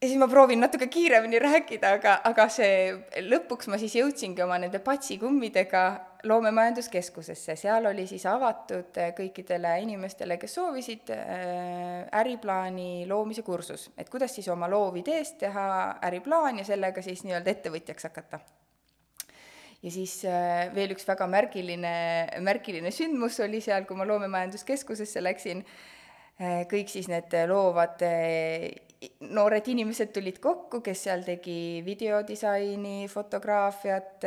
ja 0.03 0.07
siis 0.09 0.19
ma 0.19 0.29
proovin 0.31 0.61
natuke 0.63 0.87
kiiremini 0.87 1.39
rääkida, 1.43 1.91
aga, 1.99 2.19
aga 2.29 2.47
see, 2.53 2.93
lõpuks 3.27 3.71
ma 3.71 3.79
siis 3.81 3.97
jõudsingi 3.99 4.45
oma 4.45 4.59
nende 4.63 4.79
patsikummidega 4.85 5.85
loomemajanduskeskusesse, 6.29 7.57
seal 7.59 7.87
oli 7.91 8.05
siis 8.11 8.25
avatud 8.27 8.99
kõikidele 9.19 9.75
inimestele, 9.83 10.39
kes 10.39 10.55
soovisid 10.59 11.11
äh, 11.15 12.07
äriplaani 12.21 13.07
loomise 13.11 13.43
kursus, 13.47 13.89
et 13.99 14.11
kuidas 14.11 14.35
siis 14.35 14.49
oma 14.55 14.71
loovideest 14.71 15.39
teha 15.43 15.67
äriplaan 16.07 16.63
ja 16.63 16.67
sellega 16.67 17.03
siis 17.03 17.25
nii-öelda 17.27 17.55
ettevõtjaks 17.55 18.11
hakata. 18.11 18.41
Ja 19.83 19.93
siis 19.95 20.21
äh, 20.27 20.73
veel 20.75 20.95
üks 20.95 21.07
väga 21.07 21.27
märgiline, 21.31 21.95
märgiline 22.43 22.91
sündmus 22.95 23.39
oli 23.43 23.63
seal, 23.63 23.87
kui 23.87 23.99
ma 23.99 24.07
loomemajanduskeskusesse 24.11 25.23
läksin, 25.23 25.63
äh, 26.43 26.65
kõik 26.71 26.91
siis 26.91 27.11
need 27.11 27.35
loovad 27.51 28.03
noored 29.31 29.69
inimesed 29.71 30.11
tulid 30.15 30.41
kokku, 30.43 30.81
kes 30.83 31.05
seal 31.07 31.23
tegi 31.27 31.85
videodisaini, 31.87 33.07
fotograafiat, 33.11 34.27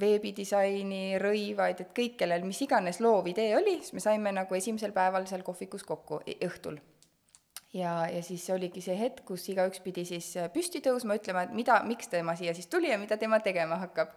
veebidisaini, 0.00 1.16
rõivaid, 1.22 1.80
et 1.84 1.94
kõik, 1.96 2.18
kellel 2.20 2.44
mis 2.44 2.60
iganes 2.66 3.00
loovidee 3.00 3.54
oli, 3.56 3.78
siis 3.80 3.96
me 3.96 4.04
saime 4.04 4.34
nagu 4.36 4.58
esimesel 4.58 4.92
päeval 4.96 5.24
seal 5.30 5.44
kohvikus 5.46 5.86
kokku 5.88 6.20
õhtul. 6.48 6.76
ja, 7.72 7.94
ja 8.12 8.20
siis 8.26 8.44
oligi 8.50 8.82
see 8.84 8.98
hetk, 8.98 9.24
kus 9.24 9.48
igaüks 9.48 9.80
pidi 9.80 10.04
siis 10.04 10.28
püsti 10.52 10.84
tõusma, 10.84 11.16
ütlema, 11.16 11.46
et 11.46 11.56
mida, 11.56 11.80
miks 11.86 12.12
tema 12.12 12.36
siia 12.36 12.54
siis 12.54 12.68
tuli 12.68 12.92
ja 12.92 12.98
mida 13.00 13.16
tema 13.16 13.40
tegema 13.40 13.80
hakkab. 13.80 14.12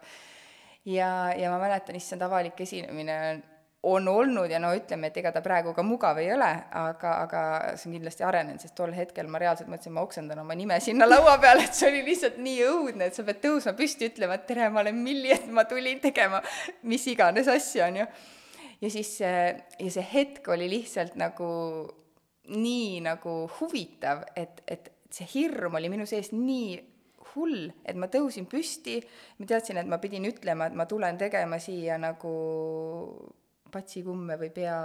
ja, 0.84 1.32
ja 1.32 1.50
ma 1.50 1.58
mäletan, 1.62 1.96
issand, 1.96 2.22
avalik 2.22 2.60
esinemine 2.60 3.53
on 3.84 4.08
olnud 4.08 4.50
ja 4.50 4.58
no 4.62 4.70
ütleme, 4.76 5.10
et 5.10 5.16
ega 5.20 5.32
ta 5.34 5.42
praegu 5.44 5.74
ka 5.76 5.82
mugav 5.84 6.18
ei 6.22 6.30
ole, 6.32 6.50
aga, 6.80 7.16
aga 7.26 7.42
see 7.76 7.90
on 7.90 7.96
kindlasti 7.98 8.24
arenenud, 8.24 8.62
sest 8.62 8.74
tol 8.78 8.94
hetkel 8.96 9.28
ma 9.30 9.40
reaalselt 9.42 9.68
mõtlesin, 9.68 9.92
ma 9.96 10.04
oksendan 10.06 10.40
oma 10.40 10.56
nime 10.56 10.78
sinna 10.84 11.08
laua 11.08 11.36
peale, 11.42 11.66
et 11.68 11.76
see 11.76 11.90
oli 11.90 12.00
lihtsalt 12.06 12.38
nii 12.44 12.62
õudne, 12.68 13.10
et 13.10 13.18
sa 13.18 13.26
pead 13.26 13.42
tõusma 13.44 13.74
püsti, 13.76 14.08
ütlema, 14.12 14.38
et 14.38 14.46
tere, 14.48 14.70
ma 14.72 14.80
olen 14.84 14.96
Milli, 15.04 15.34
et 15.36 15.50
ma 15.52 15.66
tulin 15.68 16.00
tegema 16.00 16.40
mis 16.88 17.04
iganes 17.12 17.50
asja, 17.52 17.90
on 17.90 18.00
ju. 18.00 18.08
ja 18.86 18.94
siis 18.96 19.12
ja 19.20 19.92
see 19.98 20.08
hetk 20.14 20.48
oli 20.54 20.70
lihtsalt 20.72 21.20
nagu 21.20 21.50
nii 22.54 22.98
nagu 23.04 23.36
huvitav, 23.60 24.24
et, 24.36 24.64
et 24.68 24.90
see 25.12 25.28
hirm 25.36 25.76
oli 25.76 25.92
minu 25.92 26.08
sees 26.08 26.32
nii 26.32 26.74
hull, 27.34 27.70
et 27.84 27.96
ma 27.98 28.08
tõusin 28.12 28.46
püsti, 28.48 28.98
ma 29.40 29.48
teadsin, 29.48 29.80
et 29.80 29.88
ma 29.88 30.00
pidin 30.00 30.24
ütlema, 30.28 30.68
et 30.68 30.76
ma 30.76 30.86
tulen 30.88 31.18
tegema 31.20 31.58
siia 31.62 31.96
nagu 32.00 32.34
patsikumme 33.74 34.38
või 34.40 34.52
pea, 34.54 34.78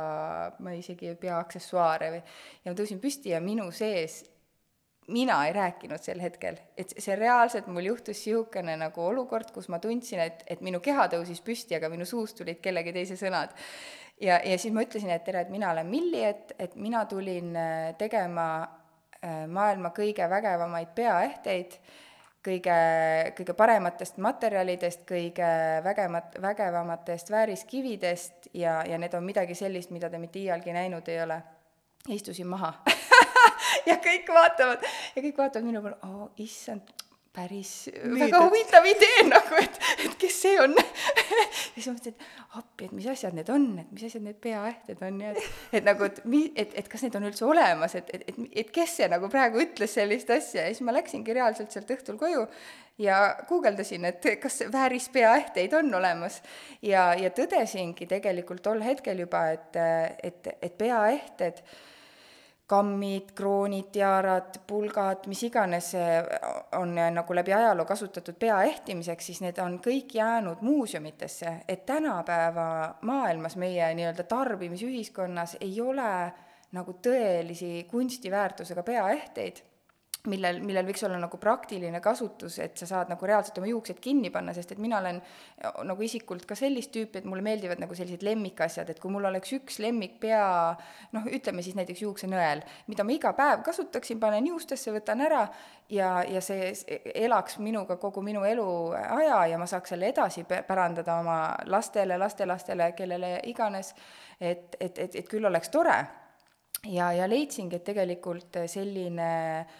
ma 0.65 0.73
isegi 0.78 1.13
peaaksessuaare 1.21 2.12
või, 2.15 2.25
ja 2.65 2.73
ma 2.73 2.78
tõusin 2.80 3.02
püsti 3.04 3.36
ja 3.36 3.41
minu 3.43 3.69
sees 3.75 4.23
mina 5.10 5.45
ei 5.47 5.54
rääkinud 5.54 6.02
sel 6.04 6.21
hetkel, 6.21 6.58
et 6.78 6.93
see 6.97 7.15
reaalselt 7.17 7.67
mul 7.71 7.88
juhtus 7.89 8.19
niisugune 8.25 8.75
nagu 8.80 9.06
olukord, 9.06 9.52
kus 9.54 9.69
ma 9.73 9.80
tundsin, 9.82 10.21
et, 10.23 10.43
et 10.47 10.62
minu 10.65 10.82
keha 10.84 11.08
tõusis 11.13 11.41
püsti, 11.45 11.75
aga 11.78 11.89
minu 11.91 12.06
suust 12.06 12.38
tulid 12.39 12.62
kellegi 12.63 12.93
teise 12.95 13.17
sõnad. 13.19 13.56
ja, 14.21 14.39
ja 14.45 14.58
siis 14.58 14.73
ma 14.75 14.86
ütlesin, 14.86 15.12
et 15.13 15.25
tere, 15.25 15.45
et 15.45 15.54
mina 15.54 15.71
olen 15.73 15.89
Milli, 15.89 16.23
et, 16.25 16.54
et 16.60 16.75
mina 16.75 17.06
tulin 17.10 17.56
äh, 17.58 17.95
tegema 17.97 18.49
äh, 18.62 19.47
maailma 19.47 19.93
kõige 19.97 20.30
vägevamaid 20.30 20.93
peaehteid 20.95 21.80
kõige, 22.45 22.75
kõige 23.38 23.54
parematest 23.58 24.17
materjalidest, 24.17 25.04
kõige 25.08 25.49
vägemat, 25.84 26.38
vägevamatest 26.41 27.32
vääriskividest 27.32 28.49
ja, 28.54 28.80
ja 28.88 28.97
need 28.97 29.13
on 29.13 29.25
midagi 29.28 29.56
sellist, 29.56 29.91
mida 29.95 30.10
te 30.10 30.21
mitte 30.21 30.39
iialgi 30.39 30.73
näinud 30.75 31.08
ei 31.08 31.21
ole. 31.23 31.41
istusin 32.08 32.47
maha 32.47 32.73
ja 33.89 33.99
kõik 33.99 34.30
vaatavad 34.34 34.84
ja 35.15 35.21
kõik 35.21 35.38
vaatavad 35.38 35.65
minu 35.65 35.82
poole, 35.82 35.97
oo 36.08 36.32
issand, 36.38 36.93
päris 37.34 37.72
Müüdud. 38.04 38.22
väga 38.26 38.42
huvitav 38.46 38.86
idee 38.89 39.24
nagu, 39.36 39.60
et, 39.62 39.80
et 40.06 40.18
kes 40.22 40.42
see 40.44 40.56
on 40.62 40.74
ja 40.80 41.46
siis 41.76 41.88
ma 41.88 41.94
mõtlesin, 41.96 42.15
et 42.15 42.58
appi, 42.60 42.88
et 42.88 42.96
mis 42.98 43.08
asjad 43.12 43.38
need 43.38 43.52
on, 43.54 43.68
et 43.84 43.92
mis 43.94 44.06
asjad 44.08 44.26
need 44.26 44.39
peaähted 44.42 45.04
on 45.06 45.22
ja 45.24 45.34
et, 45.36 45.50
et 45.80 45.86
nagu, 45.86 46.08
et 46.10 46.22
mi-, 46.26 46.50
et, 46.56 46.74
et 46.82 46.89
kas 46.92 47.06
need 47.06 47.18
on 47.20 47.28
üldse 47.30 47.46
olemas, 47.46 47.96
et, 48.00 48.10
et, 48.15 48.26
et, 48.32 48.39
et 48.63 48.72
kes 48.76 48.98
see 49.00 49.10
nagu 49.12 49.30
praegu 49.32 49.62
ütles 49.63 49.94
sellist 50.00 50.32
asja 50.34 50.65
ja 50.65 50.74
siis 50.74 50.86
ma 50.86 50.96
läksingi 50.98 51.38
reaalselt 51.38 51.76
sealt 51.76 51.94
õhtul 51.98 52.18
koju 52.20 52.48
ja 53.00 53.20
guugeldasin, 53.48 54.06
et 54.10 54.26
kas 54.42 54.63
vääris 54.72 55.10
peaähteid 55.13 55.74
on 55.74 55.94
olemas. 55.96 56.42
ja, 56.82 57.13
ja 57.13 57.30
tõdesingi 57.30 58.10
tegelikult 58.10 58.63
tol 58.65 58.82
hetkel 58.84 59.24
juba, 59.24 59.46
et, 59.56 59.80
et, 60.24 60.52
et 60.62 60.78
peaähted 60.78 61.63
kammid, 62.70 63.32
kroonid, 63.36 63.88
tiarad, 63.92 64.60
pulgad, 64.68 65.26
mis 65.28 65.42
iganes 65.48 65.88
on 66.78 66.94
nagu 67.16 67.36
läbi 67.36 67.54
ajaloo 67.54 67.86
kasutatud 67.90 68.38
pea 68.40 68.60
ehtimiseks, 68.70 69.26
siis 69.32 69.42
need 69.42 69.58
on 69.64 69.80
kõik 69.82 70.14
jäänud 70.20 70.62
muuseumitesse, 70.62 71.54
et 71.68 71.86
tänapäeva 71.90 72.68
maailmas, 73.10 73.58
meie 73.58 73.90
nii-öelda 73.98 74.28
tarbimisühiskonnas 74.30 75.58
ei 75.62 75.82
ole 75.82 76.12
nagu 76.78 76.94
tõelisi 77.02 77.88
kunstiväärtusega 77.90 78.84
peaehteid 78.86 79.64
millel, 80.30 80.60
millel 80.65 80.88
võiks 80.88 81.04
olla 81.08 81.20
nagu 81.20 81.39
praktiline 81.42 82.02
kasutus, 82.04 82.60
et 82.63 82.78
sa 82.80 82.88
saad 82.89 83.12
nagu 83.12 83.28
reaalselt 83.28 83.58
oma 83.62 83.70
juuksed 83.70 84.00
kinni 84.04 84.32
panna, 84.34 84.54
sest 84.56 84.74
et 84.74 84.82
mina 84.82 85.00
olen 85.02 85.20
nagu 85.89 86.06
isikult 86.06 86.46
ka 86.50 86.58
sellist 86.58 86.94
tüüpi, 86.96 87.22
et 87.22 87.28
mulle 87.30 87.44
meeldivad 87.46 87.82
nagu 87.82 87.96
sellised 87.98 88.24
lemmikasjad, 88.26 88.89
et 88.89 89.02
kui 89.02 89.12
mul 89.13 89.28
oleks 89.30 89.54
üks 89.58 89.80
lemmikpea, 89.84 90.44
noh, 91.15 91.28
ütleme 91.39 91.65
siis 91.65 91.78
näiteks 91.80 92.04
juuksenõel, 92.06 92.63
mida 92.92 93.06
ma 93.08 93.15
iga 93.15 93.34
päev 93.38 93.65
kasutaksin, 93.68 94.22
panen 94.22 94.48
juustesse, 94.52 94.94
võtan 94.96 95.26
ära 95.26 95.44
ja, 95.89 96.12
ja 96.28 96.42
see 96.46 96.72
elaks 97.15 97.60
minuga 97.63 98.00
kogu 98.02 98.24
minu 98.26 98.46
eluaja 98.48 99.44
ja 99.52 99.60
ma 99.60 99.68
saaks 99.70 99.96
selle 99.96 100.12
edasi 100.13 100.46
pärandada 100.48 101.20
oma 101.20 101.42
lastele, 101.70 102.18
lastelastele, 102.22 102.94
kellele 102.98 103.38
iganes, 103.50 103.94
et, 104.39 104.76
et, 104.80 104.98
et, 104.98 105.22
et 105.24 105.30
küll 105.30 105.46
oleks 105.46 105.70
tore. 105.74 106.00
ja, 106.88 107.12
ja 107.12 107.28
leidsingi, 107.28 107.76
et 107.76 107.84
tegelikult 107.84 108.62
selline 108.72 109.30
äh, 109.60 109.78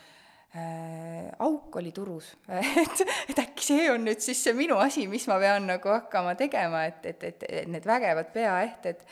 äh, 0.56 1.30
auk 1.40 1.76
oli 1.82 1.92
turus. 1.92 2.32
Et, 2.84 3.04
et 3.30 3.44
äkki 3.44 3.66
see 3.66 3.90
on 3.92 4.06
nüüd 4.08 4.24
siis 4.24 4.42
see 4.44 4.56
minu 4.58 4.80
asi, 4.82 5.08
mis 5.12 5.28
ma 5.30 5.40
pean 5.42 5.68
nagu 5.70 5.94
hakkama 5.94 6.36
tegema, 6.40 6.86
et, 6.90 7.06
et, 7.06 7.24
et, 7.24 7.46
et 7.50 7.70
need 7.70 7.86
vägevad 7.86 8.34
peaehted. 8.34 9.06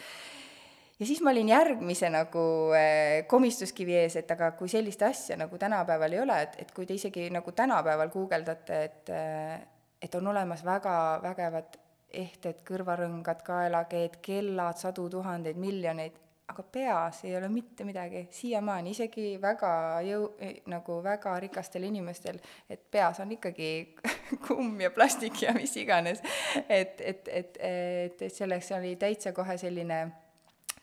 Ja 0.98 1.06
siis 1.06 1.22
ma 1.22 1.30
olin 1.30 1.52
järgmise 1.54 2.10
nagu 2.10 2.44
äh, 2.74 3.24
komistuskivi 3.30 4.00
ees, 4.00 4.18
et 4.18 4.32
aga 4.34 4.52
kui 4.58 4.72
sellist 4.72 5.04
asja 5.06 5.38
nagu 5.38 5.60
tänapäeval 5.62 6.16
ei 6.18 6.22
ole, 6.24 6.42
et, 6.48 6.62
et 6.64 6.72
kui 6.74 6.90
te 6.90 6.98
isegi 6.98 7.28
nagu 7.34 7.54
tänapäeval 7.54 8.10
guugeldate, 8.14 8.84
et 8.90 9.12
äh, 9.14 9.58
et 10.02 10.16
on 10.16 10.28
olemas 10.28 10.64
väga 10.66 11.20
vägevad 11.24 11.78
ehted, 12.18 12.62
kõrvarõngad, 12.68 13.42
kaelakeed, 13.46 14.20
kellad, 14.24 14.78
sadu 14.80 15.08
tuhandeid, 15.12 15.58
miljoneid, 15.60 16.16
aga 16.48 16.64
peas 16.64 17.24
ei 17.28 17.36
ole 17.38 17.50
mitte 17.52 17.84
midagi, 17.84 18.22
siiamaani, 18.32 18.94
isegi 18.96 19.26
väga 19.42 19.72
jõu-, 20.08 20.30
nagu 20.72 21.00
väga 21.04 21.34
rikastel 21.44 21.84
inimestel, 21.90 22.40
et 22.70 22.86
peas 22.92 23.20
on 23.24 23.34
ikkagi 23.36 23.72
kumm 24.48 24.80
ja 24.82 24.92
plastik 24.96 25.42
ja 25.44 25.54
mis 25.58 25.76
iganes. 25.78 26.24
et, 26.70 27.02
et, 27.02 27.28
et, 27.28 27.60
et, 27.60 28.22
et 28.22 28.34
selleks 28.34 28.72
oli 28.80 28.96
täitsa 28.96 29.36
kohe 29.36 29.58
selline, 29.60 30.00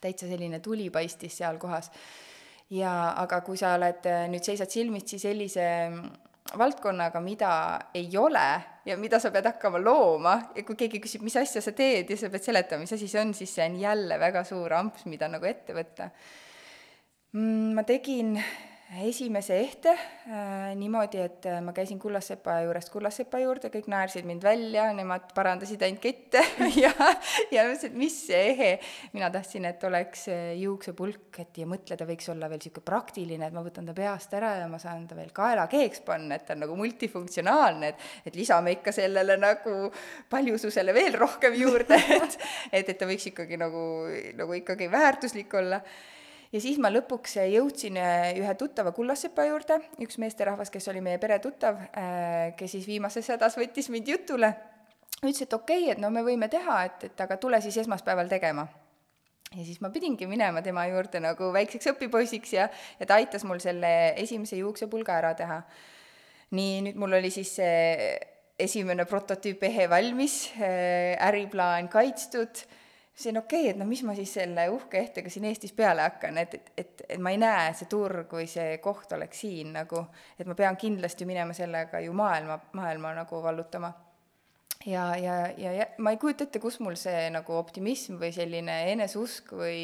täitsa 0.01 0.29
selline 0.29 0.61
tuli 0.61 0.91
paistis 0.93 1.41
seal 1.41 1.57
kohas. 1.57 1.89
ja 2.69 2.91
aga 3.17 3.41
kui 3.41 3.57
sa 3.57 3.73
oled, 3.79 4.05
nüüd 4.29 4.45
seisad 4.45 4.69
silmitsi 4.69 5.19
sellise 5.21 5.65
valdkonnaga, 6.53 7.19
mida 7.19 7.51
ei 7.93 8.09
ole 8.17 8.45
ja 8.85 8.97
mida 8.97 9.19
sa 9.19 9.31
pead 9.33 9.47
hakkama 9.49 9.81
looma. 9.81 10.35
Ja 10.55 10.63
kui 10.67 10.77
keegi 10.77 11.01
küsib, 11.03 11.25
mis 11.25 11.35
asja 11.39 11.61
sa 11.63 11.73
teed? 11.75 12.09
ja 12.09 12.17
sa 12.19 12.29
pead 12.29 12.45
seletama, 12.45 12.85
mis 12.85 12.93
asi 12.93 13.09
see 13.09 13.21
on, 13.21 13.33
siis 13.33 13.55
see 13.55 13.65
on 13.65 13.79
jälle 13.81 14.19
väga 14.21 14.45
suur 14.47 14.73
amps, 14.77 15.07
mida 15.09 15.29
nagu 15.31 15.45
ette 15.49 15.75
võtta. 15.75 16.09
Mm, 17.35 17.73
ma 17.75 17.83
tegin 17.87 18.35
esimese 18.93 19.55
ehte 19.57 19.89
äh, 19.89 20.75
niimoodi, 20.77 21.17
et 21.25 21.45
äh, 21.49 21.57
ma 21.63 21.73
käisin 21.73 21.97
kullassepa 21.99 22.59
juurest 22.67 22.91
kullassepa 22.93 23.39
juurde, 23.41 23.71
kõik 23.73 23.89
naersid 23.89 24.27
mind 24.29 24.45
välja, 24.45 24.85
nemad 24.93 25.31
parandasid 25.35 25.81
ainult 25.83 26.03
kette 26.03 26.43
ja, 26.83 26.91
ja 27.51 27.65
mõtlesin, 27.65 27.89
et 27.89 27.97
mis 27.97 28.19
see 28.27 28.43
ehe. 28.51 28.69
mina 29.15 29.31
tahtsin, 29.33 29.65
et 29.71 29.83
oleks 29.89 30.27
äh, 30.29 30.53
juuksepulk, 30.61 31.41
et 31.41 31.59
ja 31.59 31.67
mõtleda 31.69 32.05
võiks 32.07 32.29
olla 32.31 32.49
veel 32.51 32.61
niisugune 32.61 32.85
praktiline, 32.85 33.49
et 33.49 33.57
ma 33.57 33.65
võtan 33.65 33.89
ta 33.89 33.97
peast 33.97 34.37
ära 34.37 34.53
ja 34.61 34.69
ma 34.71 34.79
saan 34.81 35.07
ta 35.09 35.17
veel 35.17 35.33
kaelakeeks 35.35 36.05
panna, 36.05 36.37
et 36.37 36.45
ta 36.45 36.53
on 36.53 36.65
nagu 36.67 36.77
multifunktsionaalne, 36.79 37.91
et, 37.91 38.09
et 38.29 38.37
lisame 38.37 38.77
ikka 38.77 38.93
sellele 38.95 39.39
nagu 39.41 39.77
paljususele 40.29 40.93
veel 40.95 41.17
rohkem 41.19 41.57
juurde, 41.57 41.97
et, 42.19 42.37
et, 42.71 42.85
et 42.85 42.97
ta 42.97 43.09
võiks 43.09 43.33
ikkagi 43.33 43.57
nagu, 43.59 43.85
nagu 44.37 44.61
ikkagi 44.61 44.93
väärtuslik 44.93 45.57
olla 45.57 45.81
ja 46.55 46.61
siis 46.63 46.77
ma 46.79 46.91
lõpuks 46.93 47.35
jõudsin 47.51 47.99
äh, 47.99 48.29
ühe 48.39 48.53
tuttava 48.59 48.93
kullassepa 48.95 49.47
juurde, 49.49 49.79
üks 50.05 50.19
meesterahvas, 50.21 50.71
kes 50.71 50.87
oli 50.91 51.03
meie 51.03 51.19
pere 51.21 51.41
tuttav, 51.43 51.81
äh, 51.91 52.53
kes 52.59 52.77
siis 52.77 52.87
viimases 52.87 53.27
hädas 53.33 53.57
võttis 53.59 53.91
mind 53.91 54.07
jutule, 54.13 54.53
ütles, 55.21 55.43
et 55.43 55.53
okei 55.53 55.83
okay,, 55.83 55.93
et 55.95 56.01
no 56.01 56.11
me 56.13 56.23
võime 56.25 56.49
teha, 56.51 56.81
et, 56.87 57.07
et 57.09 57.25
aga 57.25 57.37
tule 57.41 57.59
siis 57.63 57.77
esmaspäeval 57.83 58.31
tegema 58.31 58.67
ja 59.55 59.63
siis 59.63 59.81
ma 59.83 59.91
pidingi 59.93 60.27
minema 60.27 60.63
tema 60.65 60.85
juurde 60.89 61.21
nagu 61.23 61.51
väikseks 61.55 61.91
õpipoisiks 61.93 62.55
ja, 62.55 62.69
ja 62.99 63.07
ta 63.07 63.19
aitas 63.19 63.45
mul 63.47 63.61
selle 63.63 63.91
esimese 64.19 64.59
juuksepulga 64.59 65.19
ära 65.19 65.33
teha. 65.37 65.59
nii, 66.55 66.79
nüüd 66.87 66.97
mul 67.01 67.19
oli 67.19 67.31
siis 67.33 67.55
see 67.59 68.15
esimene 68.59 69.03
prototüüp 69.09 69.63
ehe 69.67 69.89
valmis, 69.91 70.39
äh, 70.55 71.15
äriplaan 71.27 71.89
kaitstud 71.91 72.63
on 73.29 73.37
okei 73.37 73.61
okay,, 73.61 73.69
et 73.71 73.77
no 73.79 73.85
mis 73.87 74.03
ma 74.03 74.15
siis 74.15 74.33
selle 74.37 74.67
uhke 74.69 74.99
ehtega 74.99 75.31
siin 75.31 75.45
Eestis 75.49 75.73
peale 75.73 76.03
hakkan, 76.03 76.37
et, 76.37 76.53
et, 76.53 76.71
et, 76.77 77.03
et 77.09 77.21
ma 77.21 77.31
ei 77.31 77.39
näe, 77.39 77.69
see 77.73 77.87
turg 77.91 78.33
või 78.35 78.47
see 78.51 78.77
koht 78.83 79.13
oleks 79.15 79.43
siin 79.45 79.71
nagu, 79.77 80.01
et 80.39 80.47
ma 80.47 80.57
pean 80.57 80.77
kindlasti 80.79 81.27
minema 81.27 81.55
sellega 81.55 82.01
ju 82.03 82.13
maailma, 82.13 82.59
maailma 82.75 83.13
nagu 83.21 83.41
vallutama. 83.43 83.93
ja, 84.85 85.07
ja, 85.17 85.37
ja, 85.57 85.71
ja 85.71 85.87
ma 85.97 86.11
ei 86.11 86.19
kujuta 86.21 86.43
ette, 86.43 86.59
kus 86.59 86.79
mul 86.83 86.99
see 86.99 87.29
nagu 87.31 87.55
optimism 87.55 88.19
või 88.21 88.33
selline 88.35 88.81
eneseusk 88.91 89.55
või 89.55 89.79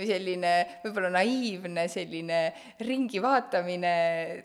või 0.00 0.08
selline 0.08 0.52
võib-olla 0.84 1.10
naiivne 1.14 1.86
selline 1.92 2.40
ringi 2.86 3.20
vaatamine 3.22 3.92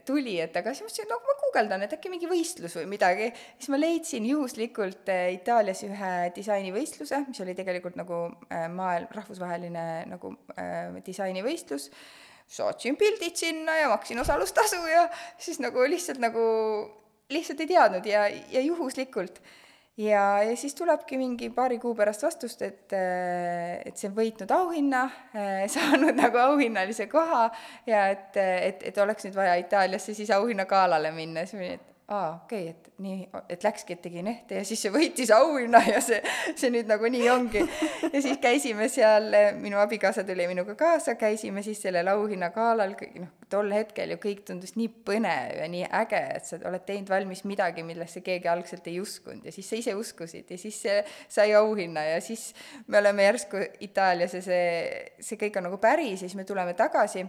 tuli, 0.08 0.38
et 0.44 0.56
aga 0.60 0.74
siis 0.74 0.86
mõtlesin, 0.86 1.08
et 1.08 1.14
no 1.14 1.20
ma 1.24 1.38
guugeldan, 1.44 1.86
et 1.86 1.96
äkki 1.96 2.12
mingi 2.12 2.30
võistlus 2.30 2.76
või 2.80 2.90
midagi. 2.96 3.32
siis 3.58 3.72
ma 3.74 3.80
leidsin 3.80 4.28
juhuslikult 4.30 5.10
äh, 5.14 5.32
Itaalias 5.38 5.84
ühe 5.88 6.14
disainivõistluse, 6.36 7.24
mis 7.30 7.42
oli 7.46 7.56
tegelikult 7.58 7.98
nagu 8.00 8.28
äh, 8.50 8.68
maailm, 8.72 9.10
rahvusvaheline 9.16 9.88
nagu 10.12 10.36
äh, 10.60 11.02
disainivõistlus 11.06 11.90
saatsin 12.46 12.98
pildid 12.98 13.36
sinna 13.40 13.80
ja 13.80 13.90
maksin 13.90 14.20
osalustasu 14.22 14.78
ja 14.86 15.08
siis 15.42 15.58
nagu 15.64 15.82
lihtsalt 15.90 16.22
nagu, 16.22 16.44
lihtsalt 17.34 17.64
ei 17.64 17.72
teadnud 17.72 18.06
ja, 18.06 18.28
ja 18.30 18.62
juhuslikult 18.62 19.42
ja, 19.98 20.44
ja 20.44 20.56
siis 20.58 20.76
tulebki 20.76 21.18
mingi 21.18 21.50
paari 21.56 21.80
kuu 21.80 21.96
pärast 21.96 22.24
vastust, 22.24 22.62
et, 22.62 22.94
äh, 22.94 23.82
et 23.86 23.98
see 23.98 24.10
on 24.10 24.16
võitnud 24.18 24.52
auhinna, 24.52 25.06
äh, 25.36 25.66
saanud 25.76 26.16
nagu 26.20 26.42
auhinnalise 26.50 27.08
koha 27.12 27.48
ja 27.88 28.08
et, 28.14 28.38
et, 28.38 28.88
et 28.92 29.04
oleks 29.04 29.28
nüüd 29.28 29.36
vaja 29.38 29.58
Itaaliasse 29.62 30.16
siis 30.18 30.32
auhinnagalale 30.36 31.12
minna, 31.16 31.46
siis 31.46 31.60
ma 31.60 31.68
olin, 31.68 31.80
et 31.80 31.95
aa, 32.08 32.42
okei 32.44 32.70
okay,, 32.70 32.70
et 32.70 33.02
nii, 33.02 33.28
et 33.50 33.64
läkski, 33.66 33.96
et 33.96 34.02
tegin 34.04 34.28
ehte 34.30 34.60
ja 34.60 34.66
siis 34.68 34.84
see 34.86 34.92
võitis 34.94 35.32
auhinna 35.34 35.80
ja 35.88 36.02
see, 36.06 36.20
see 36.54 36.70
nüüd 36.70 36.90
nagu 36.90 37.10
nii 37.10 37.30
ongi. 37.34 37.64
ja 38.14 38.22
siis 38.22 38.38
käisime 38.42 38.86
seal, 38.94 39.32
minu 39.58 39.80
abikaasa 39.82 40.24
tuli 40.28 40.46
minuga 40.50 40.76
kaasa, 40.78 41.16
käisime 41.18 41.64
siis 41.66 41.82
sellel 41.82 42.12
auhinnagalal, 42.14 42.94
noh, 43.22 43.32
tol 43.50 43.74
hetkel 43.74 44.14
ju 44.14 44.20
kõik 44.22 44.44
tundus 44.46 44.76
nii 44.78 44.92
põnev 45.08 45.56
ja 45.64 45.70
nii 45.72 45.88
äge, 46.02 46.22
et 46.36 46.46
sa 46.46 46.60
oled 46.70 46.86
teinud 46.86 47.10
valmis 47.10 47.42
midagi, 47.50 47.86
millesse 47.88 48.22
keegi 48.26 48.52
algselt 48.54 48.86
ei 48.92 49.00
uskunud. 49.02 49.46
Ja 49.46 49.56
siis 49.56 49.70
sa 49.70 49.80
ise 49.80 49.98
uskusid 49.98 50.54
ja 50.54 50.60
siis 50.62 50.78
see 50.86 51.00
sai 51.26 51.56
auhinna 51.58 52.06
ja 52.06 52.22
siis 52.22 52.52
me 52.86 53.02
oleme 53.02 53.26
järsku 53.26 53.64
Itaalias 53.88 54.38
ja 54.38 54.44
see, 54.46 54.70
see 55.26 55.42
kõik 55.42 55.58
on 55.58 55.70
nagu 55.72 55.82
päris 55.82 56.22
ja 56.22 56.30
siis 56.30 56.38
me 56.38 56.46
tuleme 56.46 56.78
tagasi. 56.78 57.26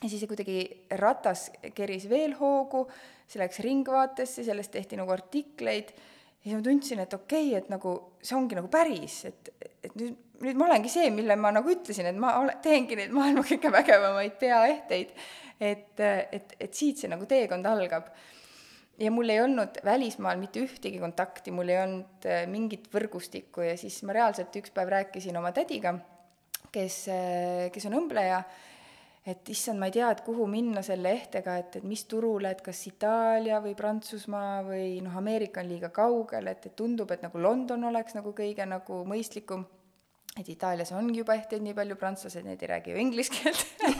Ja 0.00 0.08
siis 0.08 0.24
kuidagi 0.24 0.86
ratas 0.96 1.50
keris 1.76 2.06
veel 2.08 2.32
hoogu, 2.38 2.86
see 3.30 3.40
läks 3.40 3.60
Ringvaatesse, 3.64 4.44
sellest 4.46 4.72
tehti 4.74 4.98
nagu 4.98 5.12
artikleid, 5.14 5.92
ja 6.40 6.48
siis 6.48 6.56
ma 6.56 6.64
tundsin, 6.64 7.02
et 7.04 7.14
okei 7.14 7.50
okay,, 7.50 7.60
et 7.60 7.70
nagu 7.72 7.94
see 8.22 8.36
ongi 8.38 8.58
nagu 8.58 8.70
päris, 8.72 9.20
et, 9.28 9.52
et 9.84 9.94
nüüd, 9.94 10.16
nüüd 10.44 10.58
ma 10.58 10.66
olengi 10.70 10.90
see, 10.92 11.10
mille 11.14 11.36
ma 11.36 11.52
nagu 11.54 11.70
ütlesin, 11.70 12.08
et 12.10 12.18
ma 12.18 12.34
ole, 12.40 12.56
teengi 12.64 12.96
neid 12.98 13.14
maailma 13.14 13.44
kõige 13.46 13.72
vägevamaid 13.74 14.36
peaehteid. 14.40 15.14
et, 15.60 16.00
et, 16.00 16.54
et 16.56 16.74
siit 16.74 16.98
see 16.98 17.10
nagu 17.12 17.28
teekond 17.28 17.66
algab. 17.68 18.08
ja 19.00 19.10
mul 19.12 19.28
ei 19.32 19.40
olnud 19.40 19.78
välismaal 19.84 20.40
mitte 20.40 20.64
ühtegi 20.64 20.98
kontakti, 21.00 21.52
mul 21.52 21.68
ei 21.68 21.78
olnud 21.82 22.26
äh, 22.28 22.46
mingit 22.48 22.88
võrgustikku 22.92 23.64
ja 23.64 23.76
siis 23.80 24.02
ma 24.08 24.16
reaalselt 24.16 24.56
üks 24.56 24.72
päev 24.72 24.90
rääkisin 24.92 25.36
oma 25.36 25.52
tädiga, 25.56 25.94
kes, 26.72 27.04
äh, 27.12 27.68
kes 27.72 27.86
on 27.88 28.00
õmbleja 28.00 28.42
et 29.26 29.48
issand, 29.52 29.78
ma 29.78 29.90
ei 29.90 29.94
tea, 29.94 30.10
et 30.14 30.22
kuhu 30.24 30.46
minna 30.48 30.82
selle 30.84 31.12
ehtega, 31.12 31.56
et, 31.60 31.76
et 31.80 31.86
mis 31.86 32.02
turule, 32.08 32.50
et 32.50 32.62
kas 32.64 32.80
Itaalia 32.88 33.60
või 33.64 33.74
Prantsusmaa 33.76 34.62
või 34.64 35.00
noh, 35.04 35.16
Ameerika 35.20 35.60
on 35.60 35.68
liiga 35.68 35.90
kaugel, 35.94 36.48
et, 36.52 36.70
et 36.70 36.76
tundub, 36.76 37.10
et 37.12 37.22
nagu 37.26 37.42
London 37.42 37.84
oleks 37.90 38.16
nagu 38.16 38.32
kõige 38.36 38.66
nagu 38.66 39.02
mõistlikum. 39.08 39.66
et 40.40 40.48
Itaalias 40.48 40.92
ongi 40.92 41.18
juba 41.18 41.34
ehteid 41.34 41.62
nii 41.62 41.74
palju, 41.74 41.96
prantslased, 42.00 42.44
need 42.46 42.62
ei 42.62 42.68
räägi 42.70 42.94
ju 42.94 43.00
inglise 43.02 43.34
keelt 43.34 43.66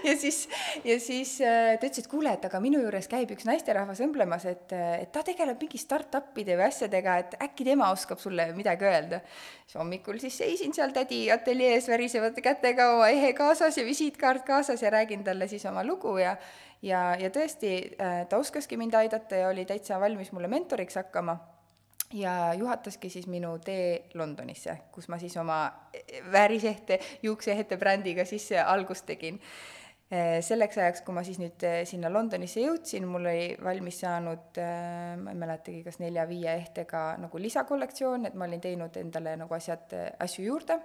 ja 0.08 0.16
siis, 0.16 0.48
ja 0.84 0.96
siis 1.00 1.34
äh, 1.44 1.74
ta 1.78 1.86
ütles, 1.86 2.02
et 2.02 2.08
kuule, 2.10 2.32
et 2.36 2.44
aga 2.46 2.60
minu 2.62 2.80
juures 2.82 3.08
käib 3.10 3.32
üks 3.34 3.46
naisterahvas 3.48 4.00
õmblemas, 4.04 4.46
et, 4.50 4.72
äh, 4.76 5.02
et 5.04 5.12
ta 5.12 5.22
tegeleb 5.26 5.60
mingi 5.60 5.80
startup'ide 5.80 6.56
või 6.58 6.66
asjadega, 6.68 7.16
et 7.22 7.36
äkki 7.48 7.66
tema 7.68 7.90
oskab 7.94 8.22
sulle 8.22 8.50
midagi 8.56 8.88
öelda. 8.88 9.20
siis 9.66 9.78
hommikul 9.80 10.18
siis 10.22 10.38
seisin 10.38 10.74
seal 10.74 10.94
tädi 10.96 11.22
ateljees 11.30 11.88
värisevate 11.88 12.42
kätega 12.44 12.90
oma 12.96 13.08
ehe 13.12 13.32
kaasas 13.32 13.78
ja 13.78 13.84
visiitkaart 13.84 14.44
kaasas 14.46 14.82
ja 14.82 14.90
räägin 14.90 15.24
talle 15.24 15.48
siis 15.48 15.66
oma 15.66 15.84
lugu 15.84 16.16
ja 16.18 16.36
ja, 16.82 17.14
ja 17.20 17.30
tõesti, 17.30 17.96
äh, 18.00 18.26
ta 18.28 18.38
oskaski 18.40 18.76
mind 18.80 18.94
aidata 18.94 19.36
ja 19.36 19.48
oli 19.48 19.64
täitsa 19.68 20.00
valmis 20.00 20.32
mulle 20.32 20.48
mentoriks 20.48 20.96
hakkama 20.96 21.38
ja 22.12 22.54
juhataski 22.54 23.10
siis 23.10 23.26
minu 23.26 23.58
tee 23.64 24.08
Londonisse, 24.14 24.76
kus 24.92 25.08
ma 25.08 25.18
siis 25.18 25.36
oma 25.36 25.60
väärisehte, 26.32 26.98
juukseehte 27.22 27.76
brändiga 27.76 28.24
siis 28.24 28.48
algust 28.66 29.06
tegin 29.06 29.38
selleks 30.10 30.78
ajaks, 30.80 31.04
kui 31.06 31.14
ma 31.14 31.22
siis 31.22 31.38
nüüd 31.38 31.62
eh, 31.66 31.82
sinna 31.86 32.10
Londonisse 32.10 32.64
jõudsin, 32.64 33.04
mul 33.06 33.28
oli 33.30 33.52
valmis 33.62 34.00
saanud, 34.02 34.58
eh, 34.58 35.14
ma 35.20 35.30
ei 35.30 35.38
mäletagi, 35.38 35.84
kas 35.86 36.00
nelja-viie 36.02 36.50
ehtega 36.56 37.04
nagu 37.22 37.38
lisakollektsioon, 37.38 38.26
et 38.26 38.34
ma 38.34 38.48
olin 38.48 38.62
teinud 38.64 38.98
endale 38.98 39.36
nagu 39.38 39.54
asjad, 39.54 39.94
asju 40.18 40.48
juurde. 40.48 40.80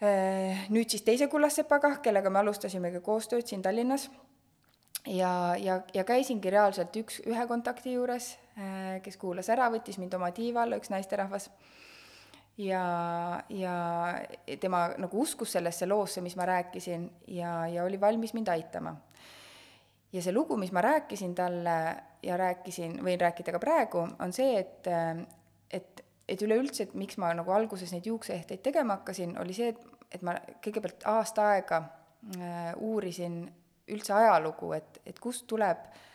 Nüüd 0.00 0.88
siis 0.88 1.02
teise 1.04 1.26
kullassepaga, 1.28 1.98
kellega 2.00 2.30
me 2.32 2.38
alustasimegi 2.40 3.02
koostööd 3.04 3.44
siin 3.44 3.60
Tallinnas 3.60 4.06
ja, 5.04 5.32
ja, 5.60 5.74
ja 5.92 6.04
käisingi 6.08 6.48
reaalselt 6.54 6.96
üks, 6.96 7.18
ühe 7.28 7.44
kontakti 7.50 7.98
juures, 7.98 8.30
kes 9.04 9.20
kuulas 9.20 9.52
ära, 9.52 9.68
võttis 9.68 10.00
mind 10.00 10.16
oma 10.16 10.30
tiiva 10.32 10.64
alla, 10.64 10.80
üks 10.80 10.88
naisterahvas 10.88 11.50
ja, 12.60 13.42
ja 13.48 13.74
tema 14.60 14.88
nagu 14.98 15.22
uskus 15.22 15.52
sellesse 15.56 15.88
loosse, 15.88 16.20
mis 16.20 16.36
ma 16.36 16.46
rääkisin 16.48 17.10
ja, 17.26 17.66
ja 17.68 17.84
oli 17.84 18.00
valmis 18.00 18.34
mind 18.34 18.48
aitama. 18.48 18.96
ja 20.12 20.22
see 20.22 20.34
lugu, 20.34 20.56
mis 20.56 20.72
ma 20.72 20.82
rääkisin 20.82 21.34
talle 21.34 21.96
ja 22.22 22.36
rääkisin, 22.36 22.98
võin 23.04 23.20
rääkida 23.20 23.54
ka 23.54 23.60
praegu, 23.62 24.02
on 24.18 24.32
see, 24.34 24.58
et, 24.58 24.88
et, 25.70 26.04
et 26.28 26.42
üleüldse, 26.42 26.88
et 26.88 26.94
miks 26.98 27.18
ma 27.22 27.30
nagu 27.34 27.52
alguses 27.54 27.92
neid 27.94 28.06
juukseehteid 28.10 28.62
tegema 28.62 28.98
hakkasin, 28.98 29.36
oli 29.40 29.54
see, 29.54 29.70
et, 29.70 29.86
et 30.10 30.26
ma 30.26 30.34
kõigepealt 30.64 31.06
aasta 31.08 31.46
aega 31.54 31.82
äh, 32.34 32.72
uurisin 32.76 33.44
üldse 33.90 34.14
ajalugu, 34.14 34.72
et, 34.74 35.00
et 35.06 35.22
kust 35.22 35.46
tuleb 35.50 35.86
äh, 35.86 36.09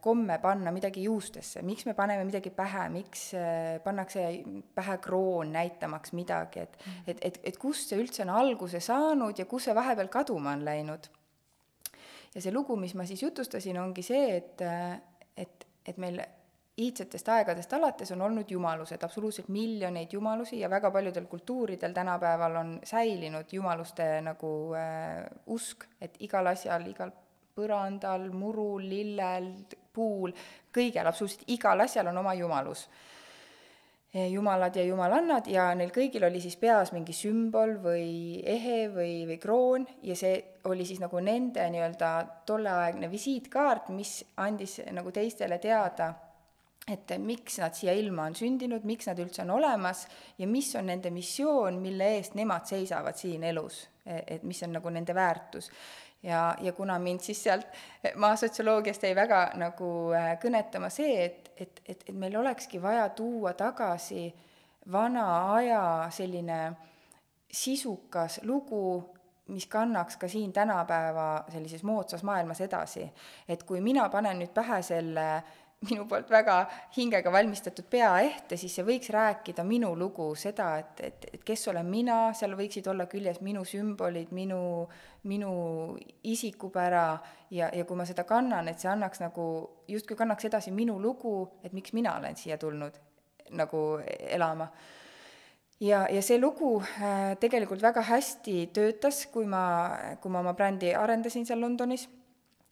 komme 0.00 0.38
panna 0.42 0.72
midagi 0.74 1.04
juustesse, 1.06 1.62
miks 1.62 1.86
me 1.86 1.94
paneme 1.94 2.24
midagi 2.26 2.50
pähe, 2.50 2.88
miks 2.90 3.28
äh, 3.38 3.78
pannakse 3.84 4.24
pähe 4.74 4.96
kroon 4.98 5.52
näitamaks 5.54 6.12
midagi, 6.18 6.64
et 6.64 6.76
mm. 6.80 7.04
et, 7.06 7.22
et, 7.28 7.40
et 7.52 7.58
kust 7.58 7.92
see 7.92 8.00
üldse 8.02 8.24
on 8.26 8.34
alguse 8.34 8.80
saanud 8.82 9.38
ja 9.38 9.46
kus 9.46 9.68
see 9.68 9.76
vahepeal 9.76 10.10
kaduma 10.10 10.56
on 10.58 10.64
läinud. 10.66 11.06
ja 12.34 12.42
see 12.42 12.52
lugu, 12.52 12.76
mis 12.76 12.96
ma 12.98 13.06
siis 13.06 13.22
jutustasin, 13.22 13.78
ongi 13.78 14.02
see, 14.02 14.36
et, 14.36 14.60
äh, 14.66 14.98
et, 15.36 15.66
et 15.86 16.02
meil 16.02 16.20
iidsetest 16.80 17.28
aegadest 17.28 17.72
alates 17.76 18.10
on 18.14 18.26
olnud 18.26 18.50
jumalused, 18.50 19.02
absoluutselt 19.06 19.48
miljoneid 19.54 20.12
jumalusi 20.12 20.60
ja 20.60 20.70
väga 20.70 20.90
paljudel 20.90 21.26
kultuuridel 21.30 21.92
tänapäeval 21.92 22.56
on 22.56 22.76
säilinud 22.84 23.52
jumaluste 23.52 24.12
nagu 24.26 24.52
äh, 24.74 25.24
usk, 25.46 25.86
et 26.00 26.16
igal 26.26 26.50
asjal, 26.50 26.86
igal 26.90 27.14
põrandal, 27.54 28.28
murul, 28.32 28.84
lillel, 28.88 29.52
puul, 29.92 30.34
kõigel, 30.74 31.06
absoluutselt 31.06 31.48
igal 31.50 31.86
asjal 31.86 32.10
on 32.10 32.22
oma 32.22 32.34
jumalus. 32.34 32.88
jumalad 34.12 34.74
ja 34.74 34.82
jumalannad 34.82 35.46
ja 35.46 35.68
neil 35.78 35.92
kõigil 35.94 36.24
oli 36.26 36.40
siis 36.42 36.56
peas 36.58 36.90
mingi 36.90 37.12
sümbol 37.14 37.76
või 37.78 38.40
ehe 38.42 38.88
või, 38.90 39.12
või 39.28 39.36
kroon 39.38 39.86
ja 40.02 40.16
see 40.18 40.32
oli 40.66 40.82
siis 40.84 40.98
nagu 40.98 41.20
nende 41.22 41.62
nii-öelda 41.70 42.08
tolleaegne 42.46 43.10
visiitkaart, 43.10 43.92
mis 43.94 44.16
andis 44.36 44.80
nagu 44.90 45.12
teistele 45.14 45.60
teada, 45.62 46.10
et 46.90 47.14
miks 47.22 47.60
nad 47.62 47.78
siia 47.78 47.94
ilma 47.94 48.26
on 48.26 48.34
sündinud, 48.34 48.82
miks 48.82 49.06
nad 49.06 49.18
üldse 49.22 49.44
on 49.44 49.54
olemas 49.60 50.08
ja 50.38 50.46
mis 50.50 50.74
on 50.74 50.90
nende 50.90 51.14
missioon, 51.14 51.78
mille 51.78 52.10
eest 52.16 52.34
nemad 52.34 52.66
seisavad 52.66 53.14
siin 53.14 53.44
elus, 53.46 53.84
et 54.04 54.42
mis 54.42 54.62
on 54.66 54.74
nagu 54.74 54.90
nende 54.90 55.14
väärtus 55.14 55.70
ja, 56.22 56.56
ja 56.60 56.72
kuna 56.72 56.98
mind 56.98 57.20
siis 57.20 57.42
sealt 57.42 57.66
maasotsioloogiast 58.16 59.02
jäi 59.02 59.14
väga 59.14 59.50
nagu 59.60 60.12
äh, 60.16 60.34
kõnetama 60.42 60.90
see, 60.92 61.24
et, 61.24 61.52
et, 61.56 61.82
et, 61.86 62.04
et 62.08 62.14
meil 62.16 62.36
olekski 62.36 62.82
vaja 62.82 63.08
tuua 63.08 63.52
tagasi 63.52 64.28
vana 64.92 65.54
aja 65.54 65.82
selline 66.10 66.60
sisukas 67.52 68.40
lugu, 68.42 69.14
mis 69.50 69.66
kannaks 69.66 70.16
ka 70.16 70.28
siin 70.28 70.52
tänapäeva 70.52 71.44
sellises 71.48 71.82
moodsas 71.82 72.22
maailmas 72.22 72.60
edasi. 72.60 73.10
et 73.48 73.62
kui 73.62 73.80
mina 73.80 74.08
panen 74.08 74.38
nüüd 74.38 74.52
pähe 74.54 74.82
selle 74.82 75.42
minu 75.88 76.04
poolt 76.04 76.28
väga 76.28 76.54
hingega 76.92 77.30
valmistatud 77.32 77.86
peaehte, 77.88 78.58
siis 78.60 78.74
see 78.76 78.84
võiks 78.84 79.08
rääkida 79.14 79.64
minu 79.64 79.94
lugu, 79.96 80.26
seda, 80.36 80.74
et, 80.82 81.00
et, 81.06 81.24
et 81.32 81.46
kes 81.46 81.62
olen 81.72 81.88
mina, 81.88 82.18
seal 82.36 82.52
võiksid 82.58 82.90
olla 82.92 83.06
küljes 83.08 83.40
minu 83.40 83.64
sümbolid, 83.64 84.34
minu, 84.36 84.60
minu 85.30 85.52
isikupära 86.28 87.06
ja, 87.56 87.70
ja 87.72 87.88
kui 87.88 87.96
ma 87.96 88.04
seda 88.08 88.26
kannan, 88.28 88.68
et 88.68 88.82
see 88.82 88.92
annaks 88.92 89.24
nagu, 89.24 89.46
justkui 89.88 90.20
kannaks 90.20 90.50
edasi 90.50 90.74
minu 90.76 90.98
lugu, 91.00 91.34
et 91.64 91.72
miks 91.72 91.96
mina 91.96 92.18
olen 92.20 92.36
siia 92.36 92.60
tulnud 92.60 93.00
nagu 93.56 93.84
elama. 94.04 94.68
Ja, 95.80 96.04
ja 96.12 96.20
see 96.20 96.36
lugu 96.36 96.74
äh, 96.84 97.38
tegelikult 97.40 97.80
väga 97.80 98.04
hästi 98.04 98.66
töötas, 98.76 99.24
kui 99.32 99.48
ma, 99.48 99.64
kui 100.20 100.28
ma 100.28 100.44
oma 100.44 100.52
brändi 100.52 100.92
arendasin 100.92 101.48
seal 101.48 101.64
Londonis 101.64 102.04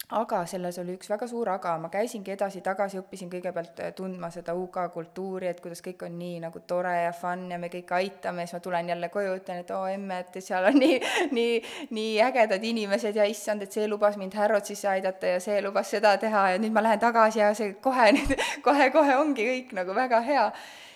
aga 0.09 0.39
selles 0.49 0.77
oli 0.81 0.95
üks 0.97 1.09
väga 1.11 1.27
suur 1.29 1.51
aga, 1.53 1.75
ma 1.77 1.91
käisingi 1.93 2.33
edasi-tagasi, 2.33 2.97
õppisin 3.03 3.29
kõigepealt 3.29 3.81
äh, 3.83 3.91
tundma 3.93 4.31
seda 4.33 4.55
UK 4.57 4.87
kultuuri, 4.93 5.51
et 5.51 5.61
kuidas 5.61 5.83
kõik 5.85 6.01
on 6.07 6.15
nii 6.17 6.39
nagu 6.41 6.63
tore 6.65 6.95
ja 7.03 7.11
fun 7.13 7.45
ja 7.53 7.59
me 7.61 7.69
kõik 7.69 7.93
aitame, 7.93 8.47
siis 8.47 8.57
ma 8.57 8.61
tulen 8.65 8.89
jälle 8.89 9.11
koju, 9.13 9.35
ütlen, 9.37 9.61
et 9.61 9.71
oo 9.75 9.85
emme, 9.85 10.19
et 10.23 10.39
seal 10.41 10.65
on 10.71 10.79
nii, 10.83 10.97
nii, 11.37 11.61
nii 11.93 12.17
ägedad 12.25 12.65
inimesed 12.71 13.21
ja 13.21 13.29
issand, 13.29 13.67
et 13.67 13.75
see 13.75 13.85
lubas 13.87 14.17
mind 14.17 14.33
Harrodsisse 14.39 14.89
aidata 14.89 15.35
ja 15.35 15.39
see 15.43 15.61
lubas 15.61 15.93
seda 15.93 16.15
teha 16.17 16.45
ja 16.55 16.61
nüüd 16.61 16.73
ma 16.73 16.83
lähen 16.85 17.01
tagasi 17.05 17.43
ja 17.43 17.53
see 17.57 17.75
kohe 17.83 18.09
nüüd, 18.17 18.33
kohe-kohe 18.65 19.17
ongi 19.21 19.45
kõik 19.53 19.75
nagu 19.77 19.97
väga 19.97 20.23
hea. 20.25 20.51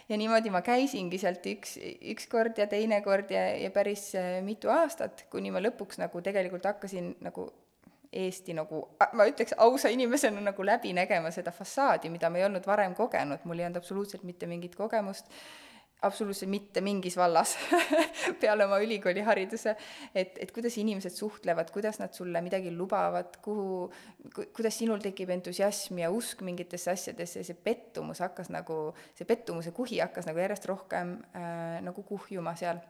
Ja 0.09 0.17
niimoodi 0.19 0.51
ma 0.51 0.59
käisingi 0.65 1.15
sealt 1.21 1.45
üks, 1.47 1.77
üks 2.11 2.25
kord 2.27 2.57
ja 2.59 2.65
teine 2.67 2.97
kord 3.05 3.29
ja, 3.31 3.45
ja 3.61 3.69
päris 3.71 4.09
äh, 4.19 4.39
mitu 4.43 4.73
aastat, 4.73 5.27
kuni 5.31 5.53
ma 5.53 5.61
lõpuks 5.63 6.01
nagu 6.01 6.21
tegelikult 6.25 6.65
hakkasin 6.67 7.13
nagu 7.23 7.47
Eesti 8.13 8.53
nagu, 8.53 8.83
ma 9.17 9.25
ütleks 9.29 9.55
ausa 9.57 9.89
inimesena 9.89 10.41
nagu 10.43 10.65
läbi 10.65 10.93
nägema 10.93 11.31
seda 11.33 11.51
fassaadi, 11.55 12.11
mida 12.13 12.29
ma 12.29 12.37
ei 12.37 12.47
olnud 12.47 12.65
varem 12.69 12.93
kogenud, 12.97 13.45
mul 13.49 13.61
ei 13.61 13.67
olnud 13.67 13.81
absoluutselt 13.81 14.23
mitte 14.27 14.47
mingit 14.49 14.75
kogemust, 14.77 15.31
absoluutselt 16.03 16.51
mitte 16.51 16.81
mingis 16.83 17.15
vallas 17.17 17.55
peale 18.41 18.65
oma 18.67 18.77
ülikoolihariduse, 18.83 19.75
et, 20.15 20.37
et 20.43 20.51
kuidas 20.51 20.77
inimesed 20.81 21.15
suhtlevad, 21.15 21.71
kuidas 21.73 21.99
nad 22.01 22.13
sulle 22.13 22.41
midagi 22.43 22.73
lubavad, 22.75 23.37
kuhu 23.41 23.67
ku,, 24.35 24.45
kuidas 24.55 24.77
sinul 24.81 25.01
tekib 25.03 25.31
entusiasm 25.33 26.03
ja 26.03 26.11
usk 26.11 26.43
mingitesse 26.45 26.91
asjadesse. 26.91 27.39
Ja 27.39 27.49
see 27.49 27.59
pettumus 27.69 28.21
hakkas 28.23 28.51
nagu, 28.53 28.79
see 29.17 29.27
pettumuse 29.29 29.71
kuhi 29.75 30.01
hakkas 30.03 30.27
nagu 30.29 30.43
järjest 30.43 30.67
rohkem 30.69 31.17
äh, 31.33 31.79
nagu 31.85 32.03
kuhjuma 32.07 32.55
seal. 32.59 32.83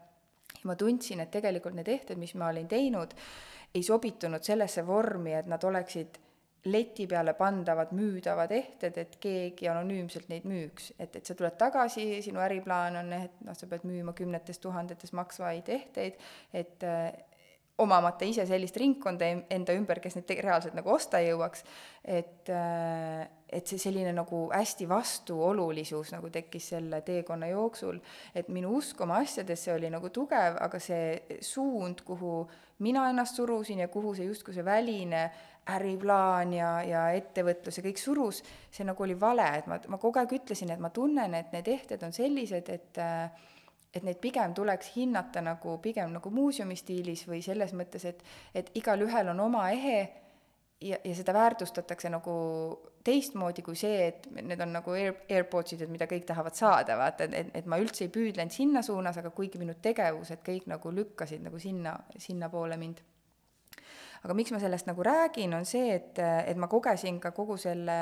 ja 0.58 0.70
ma 0.70 0.76
tundsin, 0.80 1.22
et 1.24 1.32
tegelikult 1.34 1.76
need 1.78 1.90
ehted, 1.90 2.20
mis 2.22 2.34
ma 2.40 2.50
olin 2.54 2.68
teinud, 2.70 3.14
ei 3.76 3.84
sobitunud 3.84 4.44
sellesse 4.44 4.86
vormi, 4.88 5.34
et 5.34 5.50
nad 5.50 5.64
oleksid 5.64 6.20
leti 6.66 7.08
peale 7.08 7.34
pandavad 7.36 7.92
müüdavad 7.92 8.52
ehted, 8.56 8.98
et 8.98 9.18
keegi 9.20 9.68
anonüümselt 9.68 10.30
neid 10.32 10.46
müüks. 10.48 10.94
et, 11.00 11.16
et 11.16 11.26
sa 11.26 11.36
tuled 11.36 11.58
tagasi, 11.60 12.22
sinu 12.24 12.40
äriplaan 12.40 12.96
on, 13.02 13.12
et 13.18 13.42
noh, 13.44 13.58
sa 13.58 13.68
pead 13.68 13.84
müüma 13.88 14.14
kümnetes 14.16 14.62
tuhandetes 14.64 15.12
maksvaid 15.14 15.70
ehteid, 15.70 16.20
et 16.54 16.88
omamata 17.82 18.26
ise 18.26 18.46
sellist 18.46 18.76
ringkonda 18.78 19.30
enda 19.52 19.74
ümber, 19.74 19.98
kes 20.02 20.18
neid 20.20 20.30
reaalselt 20.46 20.76
nagu 20.78 20.92
osta 20.94 21.18
jõuaks, 21.24 21.64
et, 22.06 22.50
äh, 22.54 23.24
et 23.50 23.70
see 23.70 23.82
selline 23.82 24.12
nagu 24.14 24.44
hästi 24.54 24.86
vastuolulisus 24.90 26.12
nagu 26.14 26.30
tekkis 26.34 26.70
selle 26.76 27.02
teekonna 27.06 27.50
jooksul, 27.50 27.98
et 28.36 28.52
minu 28.54 28.76
usk 28.78 29.02
oma 29.02 29.18
asjadesse 29.24 29.74
oli 29.74 29.90
nagu 29.94 30.12
tugev, 30.14 30.60
aga 30.62 30.82
see 30.82 31.40
suund, 31.42 32.04
kuhu 32.06 32.44
mina 32.86 33.08
ennast 33.10 33.42
surusin 33.42 33.82
ja 33.82 33.88
kuhu 33.88 34.14
see 34.14 34.30
justkui 34.30 34.54
see 34.54 34.66
väline 34.66 35.24
äriplaan 35.74 36.54
ja, 36.54 36.70
ja 36.86 37.08
ettevõtlus 37.16 37.80
ja 37.80 37.86
kõik 37.86 38.02
surus, 38.02 38.44
see 38.70 38.86
nagu 38.86 39.06
oli 39.06 39.16
vale, 39.18 39.48
et 39.58 39.70
ma, 39.72 39.80
ma 39.90 39.98
kogu 39.98 40.22
aeg 40.22 40.38
ütlesin, 40.38 40.74
et 40.76 40.82
ma 40.84 40.92
tunnen, 40.94 41.34
et 41.40 41.56
need 41.56 41.74
ehted 41.74 42.04
on 42.06 42.14
sellised, 42.14 42.70
et 42.70 43.02
äh, 43.02 43.50
et 43.94 44.04
neid 44.04 44.18
pigem 44.22 44.54
tuleks 44.58 44.96
hinnata 44.96 45.42
nagu 45.46 45.78
pigem 45.82 46.16
nagu 46.16 46.32
muuseumi 46.34 46.76
stiilis 46.78 47.28
või 47.30 47.44
selles 47.46 47.76
mõttes, 47.78 48.06
et, 48.10 48.24
et 48.56 48.72
igalühel 48.80 49.30
on 49.34 49.44
oma 49.46 49.68
ehe 49.74 50.00
ja, 50.82 50.98
ja 50.98 51.16
seda 51.16 51.34
väärtustatakse 51.34 52.10
nagu 52.10 52.34
teistmoodi 53.04 53.62
kui 53.62 53.76
see, 53.78 54.08
et 54.08 54.28
need 54.42 54.62
on 54.64 54.74
nagu 54.78 54.96
air, 54.96 55.14
AirPodsid, 55.30 55.84
et 55.84 55.92
mida 55.92 56.08
kõik 56.10 56.26
tahavad 56.28 56.56
saada, 56.58 56.98
vaata, 56.98 57.28
et, 57.28 57.34
et, 57.42 57.50
et 57.62 57.70
ma 57.70 57.78
üldse 57.82 58.06
ei 58.06 58.12
püüdlenud 58.14 58.56
sinna 58.56 58.82
suunas, 58.86 59.20
aga 59.20 59.34
kuigi 59.36 59.60
minu 59.62 59.76
tegevused 59.84 60.42
kõik 60.46 60.70
nagu 60.72 60.94
lükkasid 60.96 61.44
nagu 61.44 61.60
sinna, 61.60 61.98
sinnapoole 62.18 62.80
mind. 62.80 63.04
aga 64.24 64.34
miks 64.40 64.54
ma 64.56 64.60
sellest 64.64 64.88
nagu 64.88 65.04
räägin, 65.04 65.54
on 65.54 65.66
see, 65.68 65.92
et, 66.00 66.20
et 66.20 66.58
ma 66.58 66.72
kogesin 66.72 67.20
ka 67.20 67.34
kogu 67.36 67.58
selle, 67.60 67.98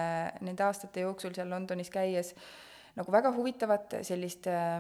nende 0.46 0.64
aastate 0.64 1.02
jooksul 1.02 1.34
seal 1.34 1.50
Londonis 1.50 1.90
käies 1.90 2.36
äh, 2.36 2.71
nagu 2.98 3.14
väga 3.14 3.32
huvitavat 3.36 3.98
sellist 4.08 4.48
äh, 4.52 4.80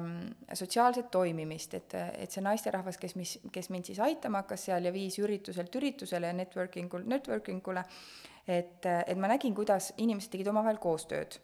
sotsiaalset 0.53 1.11
toimimist, 1.11 1.73
et, 1.79 1.95
et 1.95 2.31
see 2.31 2.43
naisterahvas, 2.43 2.99
kes 3.01 3.15
mis, 3.19 3.37
kes 3.51 3.71
mind 3.73 3.91
siis 3.91 4.01
aitama 4.03 4.43
hakkas 4.43 4.67
seal 4.69 4.87
ja 4.87 4.93
viis 4.95 5.19
ürituselt 5.21 5.75
üritusele 5.79 6.31
ja 6.31 6.37
networking 6.37 6.93
ul 6.97 7.07
networking 7.07 7.67
ule, 7.73 7.85
et, 8.47 8.85
et 8.85 9.17
ma 9.17 9.31
nägin, 9.31 9.55
kuidas 9.55 9.93
inimesed 10.01 10.33
tegid 10.33 10.51
omavahel 10.51 10.81
koostööd 10.81 11.39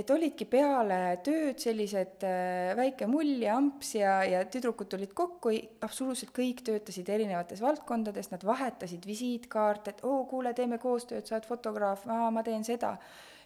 et 0.00 0.10
olidki 0.12 0.46
peale 0.48 0.98
tööd 1.24 1.60
sellised 1.60 2.24
äh, 2.26 2.72
väike 2.78 3.08
mull 3.10 3.42
ja 3.42 3.56
amps 3.58 3.94
ja, 3.96 4.20
ja 4.28 4.42
tüdrukud 4.48 4.88
tulid 4.90 5.12
kokku, 5.16 5.52
absoluutselt 5.84 6.32
kõik 6.36 6.62
töötasid 6.66 7.08
erinevates 7.12 7.62
valdkondades, 7.64 8.30
nad 8.32 8.44
vahetasid 8.46 9.06
visiitkaarte, 9.08 9.94
et 9.94 10.04
oo, 10.08 10.22
kuule, 10.30 10.54
teeme 10.56 10.80
koostööd, 10.82 11.26
sa 11.26 11.36
oled 11.36 11.48
fotograaf, 11.48 12.06
ma 12.06 12.44
teen 12.46 12.64
seda. 12.66 12.96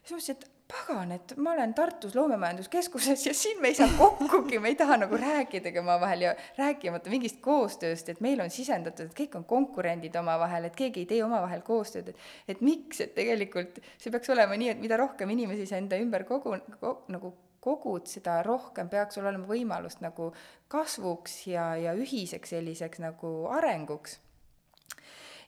siis 0.03 0.12
ma 0.14 0.20
mõtlesin, 0.20 0.37
et 0.38 0.54
pagan, 0.68 1.12
et 1.12 1.35
ma 1.37 1.53
olen 1.53 1.74
Tartus 1.74 2.14
Loomemajanduskeskuses 2.16 3.27
ja 3.27 3.35
siin 3.35 3.61
me 3.61 3.68
ei 3.68 3.74
saa 3.74 3.88
kokkugi, 3.98 4.59
me 4.59 4.72
ei 4.72 4.79
taha 4.81 4.96
nagu 4.96 5.16
rääkidagi 5.20 5.79
omavahel 5.79 6.27
ja 6.27 6.35
rääkimata 6.59 7.12
mingist 7.12 7.40
koostööst, 7.44 8.09
et 8.09 8.20
meil 8.24 8.40
on 8.40 8.50
sisendatud, 8.50 9.11
et 9.11 9.18
kõik 9.18 9.37
on 9.38 9.44
konkurendid 9.48 10.16
omavahel, 10.16 10.68
et 10.68 10.77
keegi 10.77 11.05
ei 11.05 11.11
tee 11.11 11.22
omavahel 11.24 11.62
koostööd, 11.66 12.12
et 12.14 12.55
et 12.55 12.61
miks, 12.64 13.00
et 13.05 13.14
tegelikult 13.14 13.81
see 13.98 14.12
peaks 14.12 14.33
olema 14.33 14.57
nii, 14.57 14.72
et 14.74 14.81
mida 14.81 14.96
rohkem 15.00 15.31
inimesi 15.37 15.66
sa 15.68 15.81
enda 15.81 16.00
ümber 16.00 16.24
kogu, 16.29 16.57
kogu, 16.81 17.12
nagu 17.12 17.35
kogud, 17.64 18.09
seda 18.09 18.40
rohkem 18.44 18.90
peaks 18.92 19.16
sul 19.16 19.29
olema 19.29 19.48
võimalust 19.48 20.03
nagu 20.05 20.33
kasvuks 20.72 21.46
ja, 21.48 21.70
ja 21.81 21.94
ühiseks 21.96 22.53
selliseks 22.57 23.00
nagu 23.05 23.33
arenguks. 23.53 24.18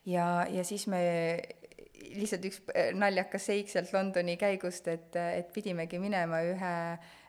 ja, 0.05 0.45
ja 0.49 0.63
siis 0.63 0.87
me 0.87 1.01
lihtsalt 2.17 2.47
üks 2.49 2.61
äh, 2.73 2.91
naljakas 2.97 3.47
seik 3.49 3.71
sealt 3.71 3.93
Londoni 3.95 4.37
käigust, 4.39 4.87
et, 4.91 5.15
et 5.15 5.49
pidimegi 5.53 5.99
minema 6.01 6.41
ühe, 6.45 6.73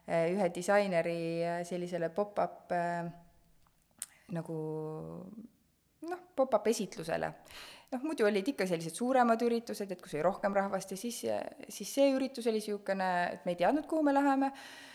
äh, 0.08 0.26
ühe 0.34 0.50
disaineri 0.54 1.18
äh, 1.44 1.62
sellisele 1.68 2.10
pop-up 2.14 2.74
nagu 4.34 4.58
noh, 6.08 6.20
pop-up 6.36 6.66
esitlusele. 6.68 7.32
noh, 7.92 8.02
muidu 8.04 8.26
olid 8.28 8.48
ikka 8.52 8.66
sellised 8.68 8.98
suuremad 8.98 9.40
üritused, 9.46 9.90
et 9.90 10.02
kus 10.04 10.18
oli 10.18 10.26
rohkem 10.26 10.56
rahvast 10.56 10.92
ja 10.92 11.00
siis, 11.00 11.22
siis 11.72 11.94
see 11.94 12.12
üritus 12.12 12.46
oli 12.50 12.60
niisugune, 12.60 13.08
et 13.32 13.48
me 13.48 13.56
ei 13.56 13.62
teadnud, 13.62 13.88
kuhu 13.88 14.04
me 14.04 14.14
läheme 14.16 14.52
Äh, 14.52 14.87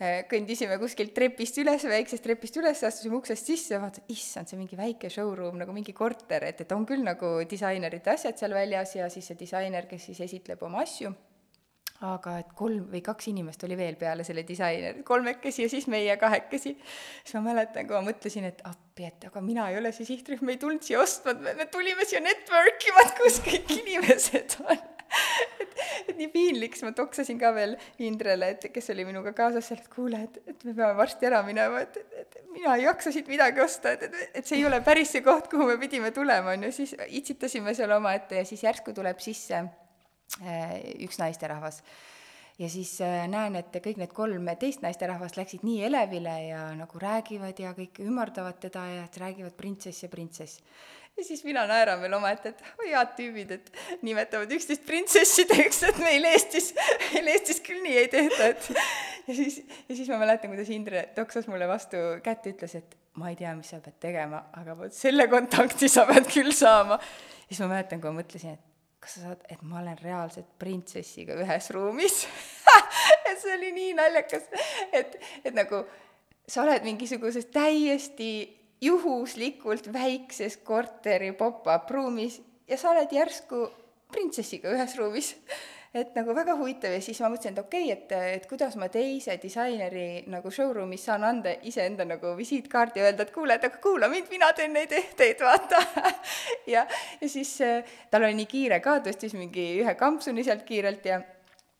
kõndisime 0.00 0.78
kuskilt 0.80 1.12
trepist 1.16 1.58
üles, 1.60 1.84
väiksest 1.84 2.24
trepist 2.24 2.56
üles, 2.56 2.80
astusime 2.88 3.18
uksest 3.18 3.50
sisse 3.50 3.74
ja 3.74 3.80
vaatasin, 3.82 4.06
issand, 4.14 4.48
see 4.48 4.60
mingi 4.60 4.78
väike 4.78 5.10
showroom, 5.12 5.58
nagu 5.60 5.74
mingi 5.76 5.92
korter, 5.96 6.46
et, 6.48 6.62
et 6.64 6.72
on 6.72 6.86
küll 6.88 7.04
nagu 7.04 7.34
disainerite 7.48 8.14
asjad 8.14 8.40
seal 8.40 8.56
väljas 8.56 8.96
ja 8.96 9.10
siis 9.12 9.28
see 9.28 9.40
disainer, 9.40 9.90
kes 9.90 10.08
siis 10.08 10.22
esitleb 10.24 10.62
oma 10.64 10.80
asju, 10.86 11.12
aga 12.08 12.38
et 12.40 12.54
kolm 12.56 12.86
või 12.88 13.02
kaks 13.04 13.28
inimest 13.28 13.66
oli 13.68 13.76
veel 13.76 13.98
peale 14.00 14.24
selle 14.24 14.46
disaineri, 14.48 15.04
kolmekesi 15.04 15.66
ja 15.66 15.72
siis 15.72 15.84
meie 15.92 16.16
kahekesi. 16.20 16.72
siis 16.80 17.36
ma 17.36 17.44
mäletan, 17.50 17.84
kui 17.84 17.98
ma 17.98 18.06
mõtlesin, 18.06 18.46
et 18.48 18.62
appi, 18.64 19.04
et 19.10 19.28
aga 19.28 19.42
mina 19.44 19.68
ei 19.68 19.76
ole 19.82 19.92
see 19.92 20.08
sihtrühm, 20.08 20.46
me 20.48 20.56
ei 20.56 20.62
tulnud 20.62 20.86
siia 20.86 21.02
ostma, 21.04 21.36
me 21.36 21.68
tulime 21.68 22.08
siia 22.08 22.24
network 22.24 22.88
ima, 22.88 23.04
et 23.04 23.20
kus 23.20 23.42
kõik 23.44 23.76
inimesed 23.82 24.56
on 24.64 24.79
siis 26.76 26.86
ma 26.86 26.92
toksasin 26.96 27.38
ka 27.40 27.52
veel 27.56 27.76
Indrele, 28.06 28.52
et 28.54 28.66
kes 28.74 28.90
oli 28.94 29.06
minuga 29.08 29.32
kaasas 29.36 29.70
seal, 29.70 29.80
et 29.82 29.90
kuule, 29.92 30.20
et, 30.26 30.38
et 30.52 30.66
me 30.68 30.74
peame 30.74 30.96
varsti 30.98 31.28
ära 31.30 31.42
minema, 31.46 31.82
et, 31.86 31.96
et, 32.00 32.36
et 32.36 32.52
mina 32.54 32.76
ei 32.76 32.86
jaksa 32.86 33.12
siit 33.14 33.30
midagi 33.30 33.62
osta, 33.64 33.94
et, 33.96 34.06
et, 34.08 34.36
et 34.40 34.46
see 34.46 34.60
ei 34.60 34.68
ole 34.68 34.82
päris 34.86 35.14
see 35.16 35.24
koht, 35.26 35.50
kuhu 35.52 35.68
me 35.70 35.78
pidime 35.80 36.12
tulema, 36.16 36.54
on 36.56 36.68
ju, 36.68 36.72
siis 36.80 36.94
itsitasime 37.08 37.74
seal 37.78 37.96
omaette 37.96 38.42
ja 38.42 38.46
siis 38.48 38.64
järsku 38.66 38.94
tuleb 38.96 39.20
sisse 39.22 39.64
äh, 39.64 40.78
üks 41.06 41.20
naisterahvas. 41.22 41.82
Ja 42.60 42.68
siis 42.68 42.98
äh, 43.00 43.24
näen, 43.32 43.54
et 43.56 43.72
kõik 43.80 43.96
need 43.96 44.12
kolm 44.12 44.48
teist 44.60 44.82
naisterahvast 44.84 45.38
läksid 45.40 45.62
nii 45.64 45.84
elevile 45.88 46.34
ja 46.50 46.66
nagu 46.76 47.00
räägivad 47.00 47.62
ja 47.62 47.72
kõik 47.76 48.02
ümardavad 48.04 48.58
teda 48.60 48.82
ja 48.90 49.04
et 49.06 49.16
räägivad 49.22 49.56
printsess 49.56 50.04
ja 50.04 50.10
printsess 50.12 50.60
ja 51.20 51.26
siis 51.26 51.42
mina 51.44 51.66
naeran 51.68 52.00
veel 52.00 52.14
omaette, 52.16 52.54
et 52.54 52.80
oi 52.80 52.90
head 52.94 53.10
tüübid, 53.18 53.50
et 53.58 54.00
nimetavad 54.06 54.52
üksteist 54.56 54.86
printsessideks, 54.88 55.82
et 55.90 56.00
meil 56.00 56.24
Eestis, 56.30 56.70
meil 57.12 57.28
Eestis 57.34 57.60
küll 57.64 57.82
nii 57.84 57.98
ei 58.00 58.08
tehta, 58.12 58.48
et 58.54 58.70
ja 59.28 59.36
siis, 59.36 59.60
ja 59.88 59.98
siis 59.98 60.08
ma 60.08 60.20
mäletan, 60.22 60.52
kuidas 60.54 60.72
Indre 60.72 61.04
toksas 61.16 61.48
mulle 61.50 61.68
vastu 61.68 62.00
kätt 62.24 62.48
ja 62.48 62.54
ütles, 62.54 62.78
et 62.80 62.96
ma 63.20 63.32
ei 63.32 63.36
tea, 63.36 63.52
mis 63.58 63.68
sa 63.72 63.82
pead 63.84 63.98
tegema, 64.00 64.46
aga 64.56 64.76
vot 64.78 64.96
selle 64.96 65.28
kontakti 65.30 65.90
sa 65.92 66.06
pead 66.08 66.28
küll 66.30 66.54
saama. 66.56 67.00
siis 67.48 67.60
ma 67.64 67.74
mäletan, 67.74 68.00
kui 68.00 68.12
ma 68.12 68.22
mõtlesin, 68.22 68.56
et 68.56 68.66
kas 69.00 69.16
sa 69.16 69.26
saad, 69.28 69.44
et 69.48 69.60
ma 69.64 69.80
olen 69.80 69.98
reaalselt 70.00 70.48
printsessiga 70.60 71.36
ühes 71.40 71.70
ruumis 71.76 72.22
et 73.28 73.36
see 73.40 73.52
oli 73.56 73.72
nii 73.76 73.92
naljakas, 73.98 74.48
et, 74.92 75.18
et 75.44 75.56
nagu 75.56 75.84
sa 76.50 76.64
oled 76.64 76.84
mingisuguses 76.84 77.46
täiesti 77.52 78.30
juhuslikult 78.80 79.92
väikses 79.92 80.56
korteri 80.64 81.32
pop-up 81.32 81.90
ruumis 81.90 82.40
ja 82.68 82.78
sa 82.78 82.94
oled 82.94 83.12
järsku 83.12 83.66
printsessiga 84.12 84.72
ühes 84.74 84.96
ruumis. 84.98 85.34
et 85.94 86.14
nagu 86.14 86.30
väga 86.34 86.54
huvitav 86.54 86.92
ja 86.94 87.00
siis 87.02 87.18
ma 87.18 87.32
mõtlesin, 87.32 87.56
et 87.56 87.64
okei 87.64 87.88
okay,, 87.90 87.94
et, 87.96 88.12
et 88.36 88.44
kuidas 88.46 88.76
ma 88.78 88.86
teise 88.88 89.34
disaineri 89.42 90.22
nagu 90.30 90.52
showroom'is 90.54 91.02
saan 91.08 91.24
anda 91.26 91.56
iseenda 91.66 92.06
nagu 92.06 92.36
visiitkaardi 92.38 93.02
ja 93.02 93.08
öelda, 93.08 93.26
et 93.26 93.32
kuule, 93.34 93.56
et 93.58 93.66
aga 93.66 93.80
kuula 93.82 94.06
mind, 94.08 94.28
mina 94.30 94.52
teen 94.54 94.70
neid 94.76 94.94
ehteid, 94.94 95.42
vaata 95.42 95.82
ja, 96.74 96.86
ja 97.20 97.28
siis 97.28 97.56
äh, 97.66 97.82
tal 98.10 98.22
oli 98.22 98.38
nii 98.38 98.46
kiire 98.52 98.78
ka, 98.84 99.00
tõstis 99.02 99.34
mingi 99.34 99.66
ühe 99.82 99.96
kampsuni 99.98 100.46
sealt 100.46 100.62
kiirelt 100.68 101.10
ja 101.10 101.18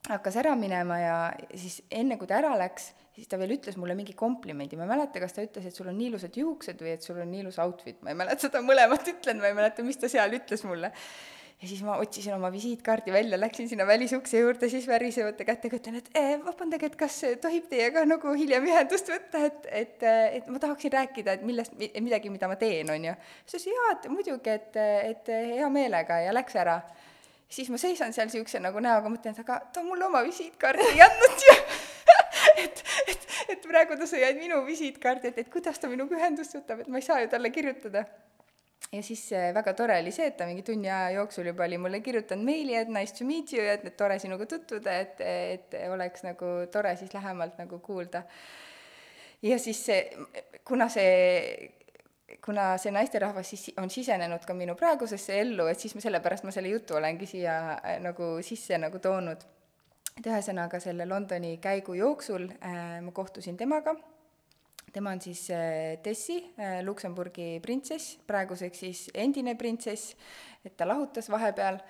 hakkas 0.08 0.40
ära 0.42 0.56
minema 0.58 0.98
ja 0.98 1.16
siis 1.54 1.78
enne, 1.90 2.18
kui 2.18 2.26
ta 2.26 2.40
ära 2.42 2.56
läks, 2.58 2.90
siis 3.20 3.28
ta 3.28 3.36
veel 3.40 3.52
ütles 3.58 3.76
mulle 3.76 3.96
mingi 3.98 4.14
komplimendi, 4.16 4.78
ma 4.80 4.86
ei 4.86 4.94
mäleta, 4.94 5.20
kas 5.20 5.36
ta 5.36 5.44
ütles, 5.44 5.66
et 5.68 5.76
sul 5.76 5.90
on 5.90 5.98
nii 5.98 6.08
ilusad 6.14 6.36
juuksed 6.40 6.80
või 6.80 6.94
et 6.94 7.04
sul 7.04 7.18
on 7.20 7.28
nii 7.28 7.42
ilus 7.44 7.58
outfit, 7.60 7.98
ma 8.04 8.14
ei 8.14 8.16
mäleta 8.16 8.46
seda 8.46 8.62
mõlemat 8.64 9.12
ütlenud, 9.12 9.44
ma 9.44 9.50
ei 9.50 9.58
mäleta, 9.58 9.84
mis 9.84 10.00
ta 10.00 10.08
seal 10.08 10.32
ütles 10.38 10.64
mulle. 10.64 10.92
ja 11.60 11.68
siis 11.68 11.82
ma 11.84 11.98
otsisin 12.00 12.32
oma 12.32 12.48
visiitkaardi 12.54 13.12
välja, 13.12 13.36
läksin 13.36 13.68
sinna 13.68 13.84
välisukse 13.86 14.40
juurde, 14.40 14.70
siis 14.72 14.86
värisevate 14.88 15.44
kätega 15.44 15.76
ütlen, 15.76 15.98
et 16.00 16.08
eh, 16.16 16.30
vabandage, 16.40 16.88
et 16.88 16.96
kas 16.96 17.18
tohib 17.42 17.68
teiega 17.68 18.06
nagu 18.08 18.32
hiljem 18.32 18.70
ühendust 18.70 19.12
võtta, 19.12 19.44
et, 19.50 19.68
et, 19.82 20.08
et 20.40 20.48
ma 20.48 20.62
tahaksin 20.62 20.96
rääkida, 20.96 21.36
et 21.36 21.44
millest, 21.44 21.76
midagi, 21.76 22.32
mida 22.32 22.48
ma 22.48 22.56
teen, 22.56 22.88
on 22.88 23.04
ju. 23.10 23.14
siis 23.44 23.52
ta 23.52 23.60
ütles, 23.60 23.70
jaa, 23.76 23.92
et 23.98 24.10
muidugi, 24.16 24.56
et, 24.56 24.82
et 25.12 25.32
hea 25.60 25.68
meelega 25.68 26.22
ja 26.24 26.32
läks 26.32 26.56
ära 26.64 26.80
siis 27.50 27.68
ma 27.68 27.76
seisan 27.82 28.14
seal 28.16 28.30
niisuguse 28.30 28.62
nagu 28.62 28.80
näoga, 28.80 29.12
mõtlen, 29.12 29.34
et 29.34 29.44
aga 29.44 29.60
ta 29.74 29.84
mulle 29.84 30.08
oma 30.08 30.24
visiitkaardi 30.24 30.92
ei 30.94 31.08
andnud 31.10 31.48
ju 31.50 31.56
et, 32.56 32.82
et, 33.08 33.28
et 33.54 33.68
praegu 33.68 33.98
ta 33.98 34.08
sai 34.08 34.24
ainult 34.26 34.42
minu 34.44 34.58
visiitkaardi, 34.66 35.30
et, 35.30 35.38
et 35.44 35.52
kuidas 35.52 35.78
ta 35.80 35.90
minuga 35.90 36.16
ühendust 36.18 36.56
võtab, 36.58 36.82
et 36.82 36.90
ma 36.90 37.00
ei 37.00 37.06
saa 37.06 37.20
ju 37.22 37.30
talle 37.32 37.50
kirjutada. 37.54 38.04
ja 38.92 39.02
siis 39.06 39.22
äh, 39.36 39.50
väga 39.54 39.74
tore 39.78 39.98
oli 40.02 40.12
see, 40.14 40.30
et 40.30 40.36
ta 40.38 40.46
mingi 40.48 40.64
tunni 40.66 40.88
aja 40.90 41.10
jooksul 41.18 41.46
juba 41.46 41.64
oli 41.64 41.78
mulle 41.78 42.00
kirjutanud 42.00 42.44
meili, 42.44 42.74
et 42.74 42.88
nice 42.88 43.14
to 43.16 43.24
meet 43.24 43.52
you 43.52 43.62
ja 43.62 43.76
et, 43.78 43.84
et 43.86 43.96
tore 43.96 44.18
sinuga 44.18 44.46
tutvuda, 44.50 44.96
et, 45.04 45.20
et 45.20 45.76
oleks 45.90 46.24
nagu 46.26 46.54
tore 46.72 46.96
siis 46.96 47.14
lähemalt 47.14 47.60
nagu 47.60 47.78
kuulda. 47.78 48.24
ja 49.42 49.58
siis 49.58 49.84
see, 49.86 50.00
kuna 50.64 50.88
see 50.88 51.76
kuna 52.44 52.76
see 52.78 52.92
naisterahvas 52.94 53.48
siis 53.50 53.70
on 53.82 53.90
sisenenud 53.90 54.44
ka 54.46 54.54
minu 54.54 54.74
praegusesse 54.78 55.40
ellu, 55.40 55.66
et 55.66 55.80
siis 55.80 55.94
ma 55.94 56.02
sellepärast 56.04 56.46
ma 56.46 56.52
selle 56.54 56.70
jutu 56.70 56.96
olengi 56.98 57.26
siia 57.26 57.56
äh, 57.78 57.96
nagu 58.02 58.36
sisse 58.46 58.78
nagu 58.78 58.98
toonud 58.98 59.42
et 60.18 60.26
ühesõnaga 60.26 60.80
selle 60.82 61.06
Londoni 61.08 61.56
käigu 61.62 61.96
jooksul 61.98 62.48
äh, 62.60 62.98
ma 63.04 63.12
kohtusin 63.14 63.58
temaga, 63.60 63.94
tema 64.92 65.14
on 65.14 65.22
siis 65.22 65.46
äh, 65.54 65.98
Tessi 66.02 66.38
äh,, 66.58 66.80
Luksemburgi 66.86 67.60
printsess, 67.64 68.18
praeguseks 68.26 68.84
siis 68.84 69.04
endine 69.14 69.54
printsess, 69.58 70.16
et 70.64 70.76
ta 70.76 70.88
lahutas 70.88 71.30
vahepeal, 71.32 71.80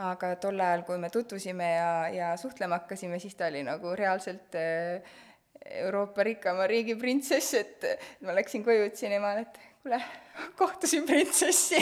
aga 0.00 0.34
tol 0.40 0.60
ajal, 0.60 0.84
kui 0.88 1.00
me 1.00 1.10
tutvusime 1.12 1.72
ja, 1.74 1.90
ja 2.14 2.30
suhtlema 2.40 2.80
hakkasime, 2.80 3.18
siis 3.20 3.34
ta 3.36 3.50
oli 3.50 3.64
nagu 3.66 3.96
reaalselt 3.98 4.54
Euroopa 5.80 6.24
rikkama 6.24 6.64
riigi 6.70 6.94
printsess, 6.96 7.54
et 7.58 7.84
ma 8.24 8.32
läksin 8.36 8.64
koju, 8.64 8.86
ütlesin 8.88 9.12
emale, 9.18 9.44
et 9.44 9.58
kuule, 9.82 10.00
kohtasin 10.56 11.06
printsessi 11.06 11.80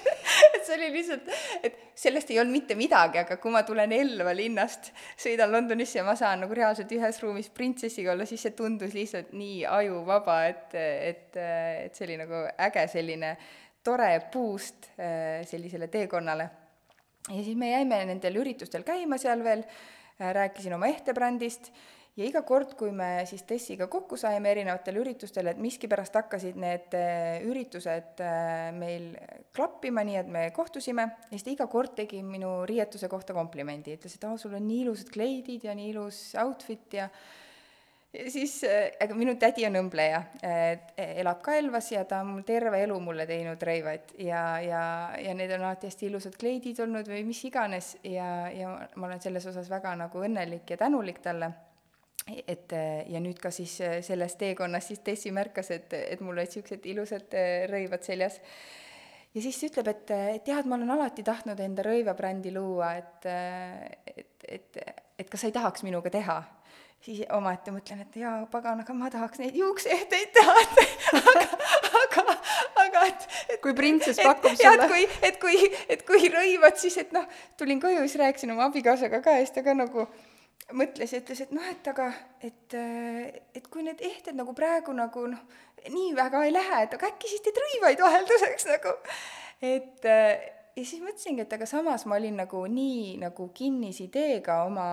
et 0.54 0.66
see 0.66 0.76
oli 0.76 0.90
lihtsalt, 0.94 1.28
et 1.64 1.78
sellest 1.98 2.30
ei 2.32 2.38
olnud 2.40 2.54
mitte 2.54 2.76
midagi, 2.78 3.20
aga 3.22 3.38
kui 3.40 3.52
ma 3.54 3.62
tulen 3.66 3.92
Elva 3.96 4.32
linnast, 4.36 4.90
sõidan 5.20 5.52
Londonisse 5.52 6.00
ja 6.00 6.04
ma 6.06 6.16
saan 6.18 6.44
nagu 6.44 6.56
reaalselt 6.56 6.92
ühes 6.96 7.20
ruumis 7.22 7.50
printsessiga 7.54 8.12
olla, 8.14 8.26
siis 8.28 8.44
see 8.46 8.56
tundus 8.56 8.94
lihtsalt 8.96 9.32
nii 9.36 9.62
ajuvaba, 9.68 10.40
et, 10.50 10.76
et, 10.76 11.40
et 11.86 11.96
see 11.96 12.08
oli 12.08 12.18
nagu 12.20 12.42
äge 12.68 12.86
selline 12.92 13.34
tore 13.84 14.10
boost 14.32 14.90
äh, 14.98 15.40
sellisele 15.48 15.88
teekonnale. 15.92 16.50
ja 17.28 17.40
siis 17.40 17.56
me 17.56 17.72
jäime 17.72 18.02
nendel 18.10 18.36
üritustel 18.42 18.84
käima 18.84 19.18
seal 19.20 19.44
veel, 19.44 19.64
äh, 20.20 20.34
rääkisin 20.36 20.76
oma 20.76 20.92
ehtebrändist 20.92 21.72
ja 22.20 22.28
iga 22.28 22.44
kord, 22.46 22.76
kui 22.78 22.92
me 22.94 23.24
siis 23.28 23.42
Tessiga 23.48 23.88
kokku 23.90 24.18
saime 24.20 24.52
erinevatel 24.52 25.00
üritustel, 25.00 25.50
et 25.50 25.60
miskipärast 25.60 26.20
hakkasid 26.20 26.58
need 26.60 26.96
äh, 26.98 27.40
üritused 27.48 28.20
meil 28.76 29.12
klappima, 29.56 30.04
nii 30.06 30.20
et 30.20 30.30
me 30.30 30.46
kohtusime 30.56 31.08
ja 31.08 31.34
siis 31.34 31.46
ta 31.46 31.54
iga 31.56 31.68
kord 31.72 31.96
tegi 31.98 32.22
minu 32.24 32.60
riietuse 32.68 33.08
kohta 33.10 33.36
komplimendi, 33.36 33.96
ütles, 33.98 34.16
et 34.16 34.26
aa, 34.28 34.38
sul 34.40 34.56
on 34.58 34.66
nii 34.68 34.82
ilusad 34.86 35.12
kleidid 35.12 35.64
ja 35.66 35.76
nii 35.76 35.94
ilus 35.94 36.24
outfit 36.44 37.00
ja 37.00 37.08
ja 38.12 38.30
siis, 38.30 38.60
aga 39.00 39.14
minu 39.14 39.36
tädi 39.38 39.64
on 39.68 39.78
õmbleja, 39.84 40.20
elab 41.22 41.42
ka 41.44 41.54
Elvas 41.60 41.90
ja 41.92 42.02
ta 42.08 42.20
on 42.24 42.42
terve 42.46 42.82
elu 42.84 42.96
mulle 43.02 43.26
teinud 43.28 43.62
rõivaid 43.62 44.14
ja, 44.26 44.42
ja, 44.64 44.82
ja 45.20 45.34
need 45.38 45.54
on 45.54 45.64
alati 45.68 45.90
hästi 45.90 46.08
ilusad 46.10 46.38
kleidid 46.40 46.82
olnud 46.82 47.08
või 47.10 47.22
mis 47.28 47.42
iganes 47.46 47.94
ja, 48.02 48.50
ja 48.50 48.74
ma 48.96 49.10
olen 49.10 49.22
selles 49.22 49.46
osas 49.50 49.70
väga 49.70 49.94
nagu 50.00 50.24
õnnelik 50.26 50.74
ja 50.74 50.80
tänulik 50.80 51.22
talle. 51.22 51.52
Et 52.46 52.72
ja 53.10 53.20
nüüd 53.22 53.38
ka 53.42 53.50
siis 53.54 53.72
selles 54.06 54.36
teekonnas 54.38 54.90
siis 54.90 55.00
Tessi 55.04 55.32
märkas, 55.34 55.70
et, 55.74 55.92
et 55.96 56.20
mul 56.20 56.36
olid 56.36 56.50
niisugused 56.50 56.86
ilusad 56.92 57.34
rõivad 57.70 58.04
seljas. 58.06 58.38
Ja 59.34 59.42
siis 59.42 59.60
ta 59.60 59.68
ütleb, 59.68 59.90
et, 59.92 60.10
et 60.36 60.48
jah, 60.50 60.58
et 60.58 60.66
ma 60.66 60.74
olen 60.74 60.90
alati 60.90 61.22
tahtnud 61.26 61.60
enda 61.62 61.84
rõivabrändi 61.86 62.50
luua, 62.54 62.96
et, 62.98 63.28
et, 64.10 64.48
et, 64.56 64.80
et 65.22 65.28
kas 65.30 65.44
sa 65.44 65.50
ei 65.50 65.54
tahaks 65.54 65.86
minuga 65.86 66.10
teha? 66.10 66.40
Siis 67.00 67.22
omaette 67.32 67.72
mõtlen, 67.72 68.02
et 68.02 68.16
jaa, 68.20 68.42
pagan, 68.52 68.82
aga 68.82 68.92
ma 68.92 69.08
tahaks 69.08 69.40
neid 69.40 69.54
juukseehteid 69.56 70.34
teha, 70.36 70.56
et 70.64 70.80
aga, 71.20 71.44
aga, 72.00 72.34
aga 72.82 73.04
et, 73.08 73.28
et 73.54 73.62
kui 73.62 73.72
printsess 73.78 74.20
pakub 74.20 74.50
et, 74.50 74.60
sulle. 74.60 74.84
et 74.84 74.90
kui, 74.90 75.06
et 75.30 75.38
kui, 75.46 75.70
et 75.94 76.04
kui 76.10 76.32
rõivad, 76.34 76.76
siis 76.82 76.98
et 77.00 77.14
noh, 77.16 77.24
tulin 77.56 77.80
koju, 77.80 78.02
siis 78.04 78.18
rääkisin 78.20 78.52
oma 78.52 78.66
abikaasaga 78.68 79.22
ka 79.24 79.38
ja 79.38 79.46
siis 79.46 79.54
ta 79.56 79.64
ka 79.64 79.78
nagu 79.78 80.04
mõtles 80.76 81.12
ja 81.12 81.20
ütles, 81.22 81.42
et 81.44 81.52
noh, 81.56 81.66
et 81.70 81.90
aga, 81.92 82.10
et, 82.46 82.76
et 83.56 83.66
kui 83.72 83.84
need 83.86 84.00
ehted 84.04 84.38
nagu 84.38 84.54
praegu 84.56 84.94
nagu 84.96 85.26
noh, 85.32 85.42
nii 85.90 86.14
väga 86.16 86.44
ei 86.46 86.54
lähe, 86.54 86.84
et 86.86 86.96
aga 86.96 87.10
äkki 87.12 87.30
siis 87.30 87.44
teed 87.44 87.58
rõivaid 87.60 88.02
vahelduseks 88.04 88.68
nagu, 88.70 88.96
et 89.64 90.08
ja 90.76 90.84
siis 90.84 91.02
mõtlesingi, 91.02 91.44
et 91.44 91.54
aga 91.56 91.66
samas 91.68 92.06
ma 92.08 92.18
olin 92.18 92.38
nagu 92.40 92.62
nii 92.70 93.16
nagu 93.20 93.48
kinnisideega 93.54 94.62
oma 94.68 94.88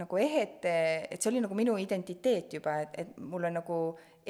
nagu 0.00 0.20
ehete, 0.20 0.74
et 1.10 1.20
see 1.20 1.32
oli 1.32 1.42
nagu 1.44 1.56
minu 1.58 1.76
identiteet 1.80 2.54
juba, 2.58 2.78
et, 2.84 2.96
et 3.02 3.18
mul 3.18 3.48
on 3.48 3.58
nagu 3.60 3.80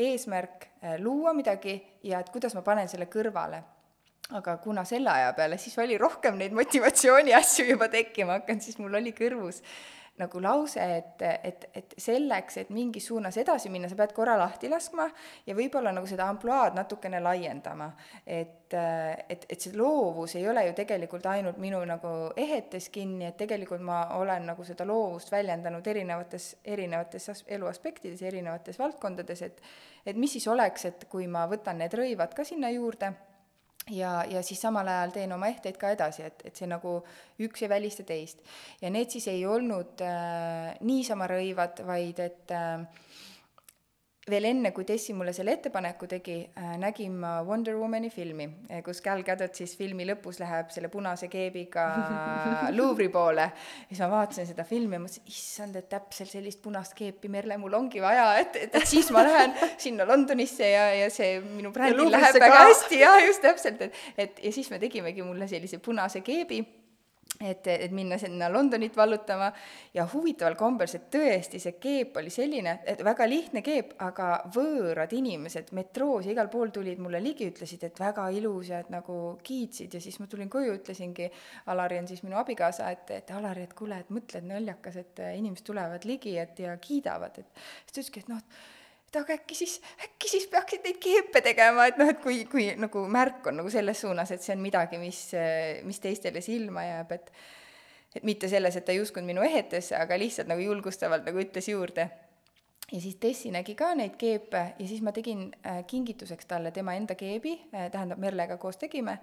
eesmärk 0.01 0.67
äh, 0.81 0.97
luua 1.03 1.35
midagi 1.37 1.77
ja 2.07 2.23
et 2.23 2.31
kuidas 2.33 2.55
ma 2.57 2.65
panen 2.67 2.89
selle 2.89 3.11
kõrvale. 3.11 3.63
aga 4.31 4.57
kuna 4.63 4.85
selle 4.87 5.11
aja 5.11 5.33
peale 5.35 5.57
siis 5.59 5.75
oli 5.83 5.97
rohkem 5.99 6.37
neid 6.39 6.53
motivatsiooni 6.55 7.35
asju 7.35 7.65
juba 7.73 7.89
tekkima 7.91 8.39
hakanud, 8.39 8.63
siis 8.63 8.79
mul 8.79 8.95
oli 8.95 9.11
kõrvus 9.13 9.59
nagu 10.21 10.43
lause, 10.43 10.85
et, 10.99 11.23
et, 11.45 11.67
et 11.75 11.95
selleks, 11.99 12.61
et 12.63 12.71
mingis 12.75 13.09
suunas 13.11 13.37
edasi 13.41 13.73
minna, 13.73 13.89
sa 13.91 13.99
pead 13.99 14.15
korra 14.17 14.37
lahti 14.39 14.71
laskma 14.71 15.09
ja 15.47 15.57
võib-olla 15.57 15.93
nagu 15.97 16.09
seda 16.09 16.29
ampluaad 16.31 16.77
natukene 16.79 17.21
laiendama. 17.25 17.91
et, 18.27 18.75
et, 18.75 19.47
et 19.49 19.61
see 19.61 19.77
loovus 19.77 20.37
ei 20.39 20.49
ole 20.49 20.67
ju 20.69 20.75
tegelikult 20.79 21.27
ainult 21.27 21.59
minu 21.59 21.81
nagu 21.89 22.15
ehetes 22.37 22.91
kinni, 22.95 23.27
et 23.31 23.39
tegelikult 23.41 23.83
ma 23.85 24.03
olen 24.19 24.47
nagu 24.53 24.65
seda 24.67 24.87
loovust 24.87 25.33
väljendanud 25.33 25.87
erinevates, 25.87 26.53
erinevates 26.65 27.31
as-, 27.35 27.47
eluaspektides, 27.49 28.23
erinevates 28.23 28.79
valdkondades, 28.79 29.43
et 29.49 29.65
et 30.07 30.17
mis 30.17 30.33
siis 30.33 30.47
oleks, 30.49 30.87
et 30.89 31.05
kui 31.13 31.27
ma 31.29 31.45
võtan 31.49 31.77
need 31.81 31.93
rõivad 31.93 32.33
ka 32.37 32.45
sinna 32.49 32.71
juurde 32.73 33.13
ja, 33.91 34.25
ja 34.29 34.43
siis 34.47 34.61
samal 34.63 34.89
ajal 34.89 35.15
teen 35.15 35.33
oma 35.33 35.51
ehteid 35.51 35.79
ka 35.81 35.91
edasi, 35.95 36.25
et, 36.29 36.43
et 36.45 36.57
see 36.57 36.69
nagu 36.71 36.99
üks 37.43 37.65
ei 37.65 37.71
välista 37.73 38.07
teist. 38.07 38.43
ja 38.81 38.91
need 38.91 39.11
siis 39.13 39.29
ei 39.33 39.45
olnud 39.47 40.03
äh, 40.05 40.75
niisama 40.87 41.29
rõivad, 41.31 41.83
vaid 41.87 42.23
et 42.25 42.55
äh, 42.55 42.85
veel 44.31 44.49
enne, 44.51 44.73
kui 44.77 44.87
Tessi 44.89 45.15
mulle 45.17 45.33
selle 45.37 45.55
ettepaneku 45.57 46.09
tegi 46.11 46.37
äh,, 46.47 46.73
nägin 46.81 47.17
ma 47.23 47.33
Wonder 47.47 47.77
Womani 47.79 48.11
filmi, 48.11 48.47
äh, 48.71 48.83
kus 48.87 49.03
Gal 49.05 49.23
Gadot 49.27 49.59
siis 49.59 49.75
filmi 49.79 50.07
lõpus 50.09 50.41
läheb 50.43 50.73
selle 50.75 50.91
punase 50.93 51.29
keebiga 51.33 51.87
Louvre'i 52.79 53.11
poole. 53.13 53.47
ja 53.51 53.91
siis 53.91 54.03
ma 54.05 54.11
vaatasin 54.15 54.49
seda 54.51 54.67
filmi 54.69 54.99
ja 54.99 55.05
mõtlesin, 55.05 55.27
issand, 55.31 55.79
et 55.81 55.89
täpselt 55.93 56.33
sellist 56.33 56.63
punast 56.65 56.97
keepi, 56.99 57.31
Merle, 57.33 57.59
mul 57.61 57.77
ongi 57.79 58.03
vaja, 58.03 58.33
et, 58.41 58.57
et, 58.57 58.75
et 58.81 58.89
siis 58.89 59.11
ma 59.15 59.25
lähen 59.27 59.57
sinna 59.81 60.07
Londonisse 60.09 60.71
ja, 60.73 60.91
ja 61.03 61.11
see 61.13 61.39
minu 61.45 61.75
brändil 61.75 62.13
läheb 62.13 62.39
väga 62.41 62.57
ka. 62.57 62.67
hästi, 62.71 63.01
jah, 63.05 63.19
just 63.27 63.45
täpselt, 63.45 63.87
et, 63.87 64.05
et 64.17 64.45
ja 64.45 64.55
siis 64.55 64.71
me 64.73 64.81
tegimegi 64.83 65.27
mulle 65.27 65.49
sellise 65.51 65.83
punase 65.83 66.25
keebi 66.27 66.63
et, 67.41 67.67
et 67.67 67.93
minna 67.93 68.19
sinna 68.19 68.49
Londonit 68.53 68.97
vallutama. 68.97 69.51
Ja 69.95 70.07
huvitaval 70.13 70.57
kombel 70.61 70.89
see 70.91 71.07
tõesti, 71.13 71.61
see 71.63 71.77
keep 71.81 72.17
oli 72.21 72.33
selline, 72.33 72.79
et 72.89 73.01
väga 73.05 73.27
lihtne 73.29 73.63
keep, 73.65 73.95
aga 74.05 74.31
võõrad 74.55 75.13
inimesed 75.17 75.73
metroos 75.77 76.29
ja 76.29 76.35
igal 76.35 76.51
pool 76.53 76.73
tulid 76.75 77.01
mulle 77.01 77.23
ligi, 77.25 77.49
ütlesid, 77.51 77.87
et 77.89 78.01
väga 78.01 78.29
ilus 78.37 78.73
ja 78.73 78.83
et 78.85 78.91
nagu 78.93 79.17
kiitsid. 79.47 79.97
Ja 79.97 80.03
siis 80.05 80.21
ma 80.21 80.29
tulin 80.31 80.51
koju, 80.53 80.77
ütlesingi, 80.81 81.31
Alari 81.73 82.01
on 82.03 82.11
siis 82.11 82.25
minu 82.27 82.39
abikaasa, 82.41 82.91
et, 82.93 83.15
et 83.17 83.33
Alari, 83.37 83.65
et 83.69 83.77
kuule, 83.79 84.01
et 84.01 84.13
mõtle, 84.13 84.43
et 84.43 84.51
naljakas, 84.51 85.01
et 85.01 85.25
inimesed 85.31 85.67
tulevad 85.67 86.05
ligi, 86.09 86.37
et 86.41 86.61
ja 86.67 86.77
kiidavad, 86.81 87.41
et 87.41 87.65
siis 87.87 87.95
ta 87.95 88.01
ütleski, 88.01 88.25
et 88.25 88.31
noh, 88.35 88.45
et 88.45 88.80
aga 89.19 89.35
äkki 89.39 89.57
siis, 89.59 89.79
äkki 90.05 90.29
siis 90.31 90.47
peaksid 90.53 90.85
neid 90.87 91.01
keepe 91.03 91.41
tegema, 91.43 91.87
et 91.91 91.99
noh, 91.99 92.11
et 92.13 92.21
kui, 92.23 92.45
kui 92.51 92.69
nagu 92.79 93.07
märk 93.11 93.49
on 93.51 93.59
nagu 93.63 93.73
selles 93.73 94.05
suunas, 94.05 94.31
et 94.31 94.45
see 94.45 94.55
on 94.55 94.63
midagi, 94.63 95.01
mis, 95.03 95.23
mis 95.87 95.99
teistele 96.03 96.45
silma 96.45 96.87
jääb, 96.87 97.17
et 97.19 97.33
et 98.15 98.25
mitte 98.27 98.49
selles, 98.51 98.75
et 98.77 98.85
ta 98.85 98.93
ei 98.93 99.01
uskunud 99.03 99.29
minu 99.29 99.45
ehetesse, 99.47 99.95
aga 99.95 100.19
lihtsalt 100.19 100.51
nagu 100.51 100.65
julgustavalt 100.65 101.27
nagu 101.27 101.43
ütles 101.43 101.69
juurde. 101.71 102.09
ja 102.93 103.01
siis 103.01 103.17
Tessi 103.23 103.51
nägi 103.55 103.77
ka 103.79 103.93
neid 103.95 104.17
keepe 104.19 104.63
ja 104.79 104.87
siis 104.87 105.03
ma 105.03 105.13
tegin 105.15 105.45
äh, 105.67 105.85
kingituseks 105.87 106.47
talle 106.47 106.71
tema 106.71 106.95
enda 106.99 107.15
keebi 107.15 107.53
äh,, 107.75 107.91
tähendab, 107.91 108.19
Merlega 108.19 108.57
koos 108.57 108.77
tegime, 108.77 109.19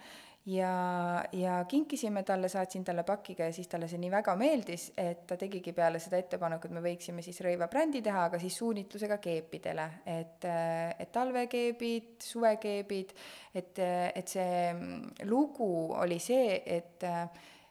ja, 0.48 1.24
ja 1.34 1.66
kinkisime 1.68 2.24
talle, 2.24 2.50
saatsin 2.50 2.84
talle 2.84 3.04
pakiga 3.04 3.50
ja 3.50 3.54
siis 3.54 3.68
talle 3.68 3.88
see 3.92 4.00
nii 4.00 4.12
väga 4.12 4.36
meeldis, 4.40 4.90
et 4.98 5.26
ta 5.28 5.38
tegigi 5.40 5.74
peale 5.76 6.00
seda 6.00 6.22
ettepanekut, 6.22 6.72
me 6.72 6.84
võiksime 6.86 7.26
siis 7.26 7.42
rõivabrändi 7.44 8.02
teha, 8.06 8.28
aga 8.30 8.40
siis 8.40 8.56
suunitlusega 8.62 9.20
keepidele, 9.24 9.90
et, 10.08 10.48
et 10.48 11.12
talvekeebid, 11.12 12.16
suvekeebid, 12.30 13.14
et, 13.60 13.84
et 13.84 14.38
see 14.38 15.28
lugu 15.28 15.72
oli 16.00 16.20
see, 16.24 16.62
et 16.80 17.08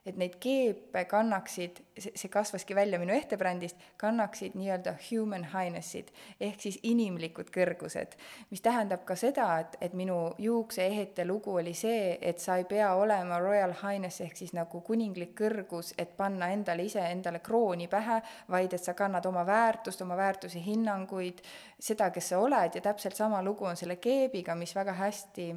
et 0.07 0.17
neid 0.17 0.37
keepe 0.41 1.05
kannaksid, 1.11 1.81
see, 1.99 2.31
kasvaski 2.33 2.75
välja 2.75 2.99
minu 3.03 3.15
ehtebrändist, 3.15 3.77
kannaksid 4.01 4.55
nii-öelda 4.55 4.95
human 5.09 5.49
highness'id 5.53 6.13
ehk 6.41 6.63
siis 6.63 6.79
inimlikud 6.83 7.51
kõrgused. 7.55 8.17
mis 8.51 8.63
tähendab 8.63 9.05
ka 9.05 9.17
seda, 9.17 9.49
et, 9.61 9.77
et 9.81 9.95
minu 9.95 10.35
juukseehete 10.39 11.27
lugu 11.27 11.57
oli 11.59 11.75
see, 11.75 12.19
et 12.21 12.39
sa 12.39 12.57
ei 12.57 12.65
pea 12.65 12.95
olema 12.95 13.39
royal 13.43 13.75
highness 13.83 14.21
ehk 14.21 14.37
siis 14.37 14.55
nagu 14.57 14.81
kuninglik 14.81 15.35
kõrgus, 15.39 15.95
et 15.99 16.17
panna 16.17 16.51
endale 16.55 16.87
ise 16.87 17.03
endale 17.11 17.41
krooni 17.45 17.89
pähe, 17.89 18.21
vaid 18.49 18.73
et 18.73 18.83
sa 18.83 18.95
kannad 18.95 19.27
oma 19.27 19.47
väärtust, 19.47 20.03
oma 20.03 20.17
väärtusi, 20.17 20.63
hinnanguid, 20.65 21.43
seda, 21.81 22.11
kes 22.11 22.33
sa 22.33 22.39
oled 22.39 22.75
ja 22.75 22.81
täpselt 22.81 23.17
sama 23.17 23.43
lugu 23.43 23.65
on 23.65 23.77
selle 23.77 23.97
keebiga, 23.97 24.55
mis 24.55 24.75
väga 24.77 24.93
hästi 24.93 25.55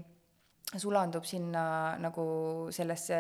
sulandub 0.78 1.26
sinna 1.26 1.98
nagu 1.98 2.24
sellesse 2.72 3.20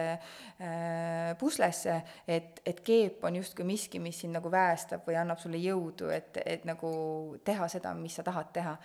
äh, 0.61 1.37
puslesse, 1.39 1.95
et, 2.27 2.61
et 2.65 2.81
keep 2.85 3.23
on 3.25 3.39
justkui 3.39 3.65
miski, 3.65 4.01
mis 4.01 4.19
sind 4.21 4.37
nagu 4.37 4.51
väestab 4.53 5.07
või 5.07 5.17
annab 5.17 5.41
sulle 5.41 5.61
jõudu, 5.61 6.11
et, 6.13 6.37
et 6.45 6.67
nagu 6.69 6.91
teha 7.45 7.69
seda, 7.71 7.95
mis 7.97 8.19
sa 8.19 8.25
tahad 8.27 8.51
teha. 8.53 8.75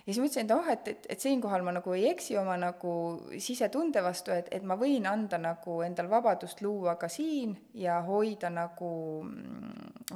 ja 0.00 0.08
siis 0.08 0.18
mõtlesin, 0.18 0.48
et 0.48 0.56
oh, 0.56 0.72
et, 0.74 0.88
et, 0.90 1.06
et 1.14 1.22
siinkohal 1.22 1.62
ma 1.62 1.76
nagu 1.76 1.94
ei 1.94 2.08
eksi 2.10 2.34
oma 2.40 2.56
nagu 2.58 2.94
sisetunde 3.38 4.02
vastu, 4.02 4.34
et, 4.34 4.50
et 4.50 4.66
ma 4.66 4.74
võin 4.80 5.06
anda 5.06 5.38
nagu 5.38 5.78
endal 5.86 6.10
vabadust 6.10 6.64
luua 6.66 6.96
ka 6.98 7.08
siin 7.08 7.54
ja 7.78 8.00
hoida 8.02 8.50
nagu, 8.50 8.90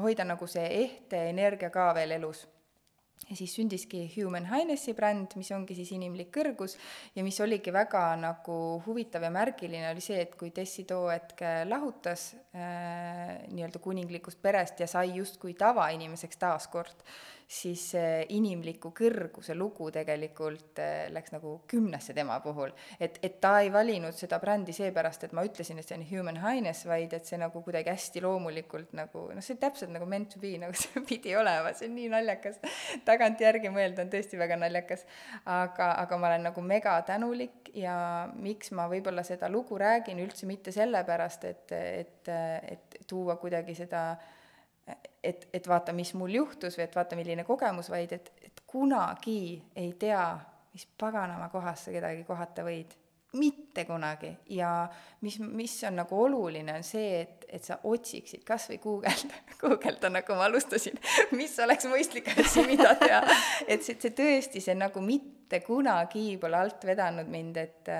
hoida 0.02 0.26
nagu 0.26 0.50
see 0.50 0.66
ehte 0.82 1.28
energia 1.30 1.70
ka 1.70 1.92
veel 1.94 2.18
elus 2.18 2.42
ja 3.30 3.36
siis 3.36 3.54
sündiski 3.56 4.04
Human 4.16 4.46
Highnessi 4.50 4.94
bränd, 4.94 5.36
mis 5.38 5.50
ongi 5.56 5.76
siis 5.76 5.92
inimlik 5.96 6.30
kõrgus. 6.34 6.76
Ja 7.16 7.24
mis 7.26 7.38
oligi 7.44 7.72
väga 7.74 8.06
nagu 8.20 8.58
huvitav 8.86 9.24
ja 9.26 9.32
märgiline, 9.34 9.90
oli 9.92 10.04
see, 10.04 10.20
et 10.24 10.34
kui 10.40 10.52
Tessi 10.54 10.86
too 10.88 11.08
hetk 11.12 11.44
lahutas 11.68 12.32
äh, 12.54 13.44
nii-öelda 13.50 13.82
kuninglikust 13.84 14.42
perest 14.42 14.84
ja 14.84 14.90
sai 14.90 15.14
justkui 15.18 15.56
tavainimeseks 15.58 16.40
taaskord, 16.40 17.06
siis 17.48 17.82
see 17.92 18.24
inimliku 18.34 18.90
kõrguse 18.96 19.54
lugu 19.56 19.90
tegelikult 19.92 20.78
eh, 20.80 21.06
läks 21.12 21.34
nagu 21.34 21.54
kümnesse 21.68 22.14
tema 22.16 22.38
puhul. 22.44 22.72
et, 23.00 23.18
et 23.22 23.40
ta 23.40 23.58
ei 23.60 23.70
valinud 23.72 24.16
seda 24.16 24.38
brändi 24.40 24.72
seepärast, 24.72 25.26
et 25.26 25.34
ma 25.36 25.44
ütlesin, 25.44 25.78
et 25.78 25.88
see 25.88 25.98
on 25.98 26.06
human 26.08 26.40
highness, 26.40 26.86
vaid 26.88 27.12
et 27.16 27.28
see 27.28 27.38
nagu 27.40 27.62
kuidagi 27.64 27.92
hästi 27.92 28.22
loomulikult 28.24 28.94
nagu 28.96 29.26
noh, 29.34 29.44
see 29.44 29.58
täpselt 29.60 29.92
nagu 29.92 30.08
meant 30.08 30.32
to 30.32 30.40
be, 30.40 30.54
nagu 30.60 30.76
see 30.82 31.04
pidi 31.08 31.36
olema, 31.36 31.74
see 31.76 31.90
on 31.90 31.96
nii 31.98 32.10
naljakas. 32.14 32.60
tagantjärgi 33.04 33.72
mõelda 33.74 34.06
on 34.06 34.12
tõesti 34.14 34.40
väga 34.40 34.58
naljakas. 34.60 35.04
aga, 35.44 35.92
aga 36.00 36.20
ma 36.20 36.32
olen 36.32 36.48
nagu 36.50 36.64
mega 36.64 36.96
tänulik 37.06 37.74
ja 37.76 37.96
miks 38.34 38.72
ma 38.72 38.88
võib-olla 38.88 39.24
seda 39.26 39.50
lugu 39.52 39.78
räägin, 39.80 40.22
üldse 40.24 40.48
mitte 40.48 40.72
sellepärast, 40.72 41.44
et, 41.44 41.74
et, 41.74 42.32
et 42.72 43.02
tuua 43.10 43.36
kuidagi 43.42 43.74
seda 43.76 44.06
äh, 44.14 44.33
et, 45.24 45.48
et 45.52 45.68
vaata, 45.68 45.92
mis 45.96 46.12
mul 46.18 46.34
juhtus 46.36 46.76
või 46.78 46.86
et 46.86 46.96
vaata, 46.96 47.16
milline 47.16 47.44
kogemus, 47.46 47.88
vaid 47.92 48.12
et, 48.16 48.32
et 48.44 48.60
kunagi 48.68 49.62
ei 49.76 49.94
tea, 50.00 50.26
mis 50.74 50.86
paganama 51.00 51.48
kohas 51.52 51.86
sa 51.86 51.94
kedagi 51.94 52.24
kohata 52.28 52.66
võid. 52.66 53.00
mitte 53.34 53.82
kunagi 53.84 54.28
ja 54.54 54.88
mis, 55.26 55.40
mis 55.40 55.72
on 55.88 55.96
nagu 55.98 56.18
oluline, 56.22 56.76
on 56.76 56.84
see, 56.86 57.22
et, 57.24 57.46
et 57.48 57.64
sa 57.66 57.80
otsiksid 57.82 58.44
kas 58.46 58.68
või 58.70 58.78
guugelda, 58.82 59.40
guugelda, 59.62 60.10
nagu 60.12 60.36
ma 60.38 60.46
alustasin, 60.46 61.00
mis 61.40 61.56
oleks 61.58 61.88
mõistlik 61.90 62.30
asi, 62.36 62.62
mida 62.68 62.94
teha. 63.00 63.24
et 63.66 63.82
see, 63.82 63.98
see 63.98 64.14
tõesti, 64.14 64.62
see 64.62 64.78
nagu 64.78 65.02
mitte 65.02 65.64
kunagi 65.66 66.36
pole 66.38 66.60
alt 66.60 66.86
vedanud 66.86 67.30
mind, 67.30 67.58
et 67.64 67.94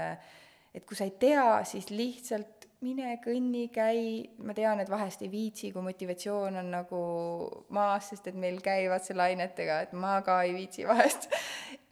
et 0.75 0.83
kui 0.83 0.99
sa 0.99 1.07
ei 1.07 1.15
tea, 1.19 1.63
siis 1.67 1.87
lihtsalt 1.95 2.54
mine 2.85 3.15
kõnni, 3.25 3.65
käi, 3.73 4.01
ma 4.45 4.55
tean, 4.57 4.83
et 4.83 4.91
vahest 4.93 5.25
ei 5.25 5.31
viitsi, 5.33 5.71
kui 5.73 5.83
motivatsioon 5.85 6.59
on 6.61 6.71
nagu 6.75 7.01
maas, 7.75 8.11
sest 8.13 8.29
et 8.31 8.39
meil 8.39 8.61
käivad 8.65 9.05
see 9.05 9.17
lainetega, 9.17 9.81
et 9.87 9.95
ma 9.97 10.19
ka 10.27 10.41
ei 10.45 10.55
viitsi 10.57 10.87
vahest. 10.89 11.31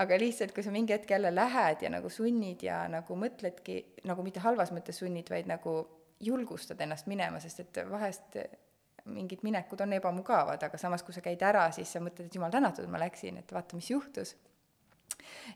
aga 0.03 0.18
lihtsalt, 0.20 0.55
kui 0.55 0.64
sa 0.66 0.74
mingi 0.74 0.95
hetk 0.95 1.11
jälle 1.14 1.32
lähed 1.34 1.84
ja 1.86 1.90
nagu 1.93 2.11
sunnid 2.12 2.64
ja 2.66 2.82
nagu 2.93 3.16
mõtledki, 3.18 3.78
nagu 4.09 4.24
mitte 4.26 4.43
halvas 4.45 4.72
mõttes 4.74 5.01
sunnid, 5.03 5.30
vaid 5.32 5.49
nagu 5.51 5.76
julgustad 6.22 6.80
ennast 6.84 7.09
minema, 7.11 7.40
sest 7.43 7.64
et 7.64 7.82
vahest 7.90 8.38
mingid 9.11 9.43
minekud 9.43 9.80
on 9.82 9.97
ebamugavad, 9.97 10.62
aga 10.62 10.78
samas, 10.78 11.03
kui 11.03 11.14
sa 11.14 11.22
käid 11.24 11.43
ära, 11.43 11.66
siis 11.74 11.90
sa 11.90 12.03
mõtled, 12.03 12.28
et 12.28 12.38
jumal 12.38 12.53
tänatud, 12.55 12.86
ma 12.90 13.01
läksin, 13.03 13.40
et 13.43 13.55
vaata, 13.55 13.78
mis 13.78 13.90
juhtus 13.90 14.36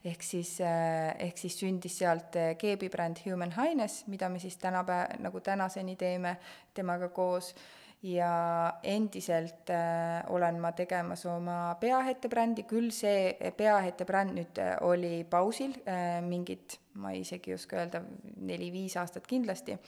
ehk 0.04 0.22
siis, 0.22 0.58
äh, 0.60 1.14
ehk 1.28 1.38
siis 1.38 1.58
sündis 1.60 1.98
sealt 2.00 2.36
äh, 2.36 2.54
Keebi 2.58 2.90
bränd 2.92 3.22
Human 3.26 3.54
Highness, 3.56 4.06
mida 4.06 4.28
me 4.28 4.38
siis 4.42 4.56
tänapäev, 4.62 5.18
nagu 5.24 5.40
tänaseni 5.40 5.96
teeme 5.96 6.36
temaga 6.74 7.08
koos. 7.08 7.54
Ja 8.02 8.74
endiselt 8.84 9.70
äh, 9.72 10.20
olen 10.28 10.60
ma 10.60 10.70
tegemas 10.76 11.24
oma 11.26 11.74
peahette 11.80 12.28
brändi, 12.28 12.66
küll 12.68 12.90
see 12.94 13.32
peahette 13.56 14.04
bränd 14.06 14.36
nüüd 14.36 14.60
äh, 14.62 14.76
oli 14.84 15.24
pausil 15.24 15.72
äh, 15.88 16.20
mingid, 16.22 16.76
ma 17.00 17.14
isegi 17.16 17.50
ei 17.50 17.56
oska 17.56 17.80
öelda, 17.80 18.02
neli-viis 18.36 18.98
aastat 19.00 19.26
kindlasti, 19.26 19.78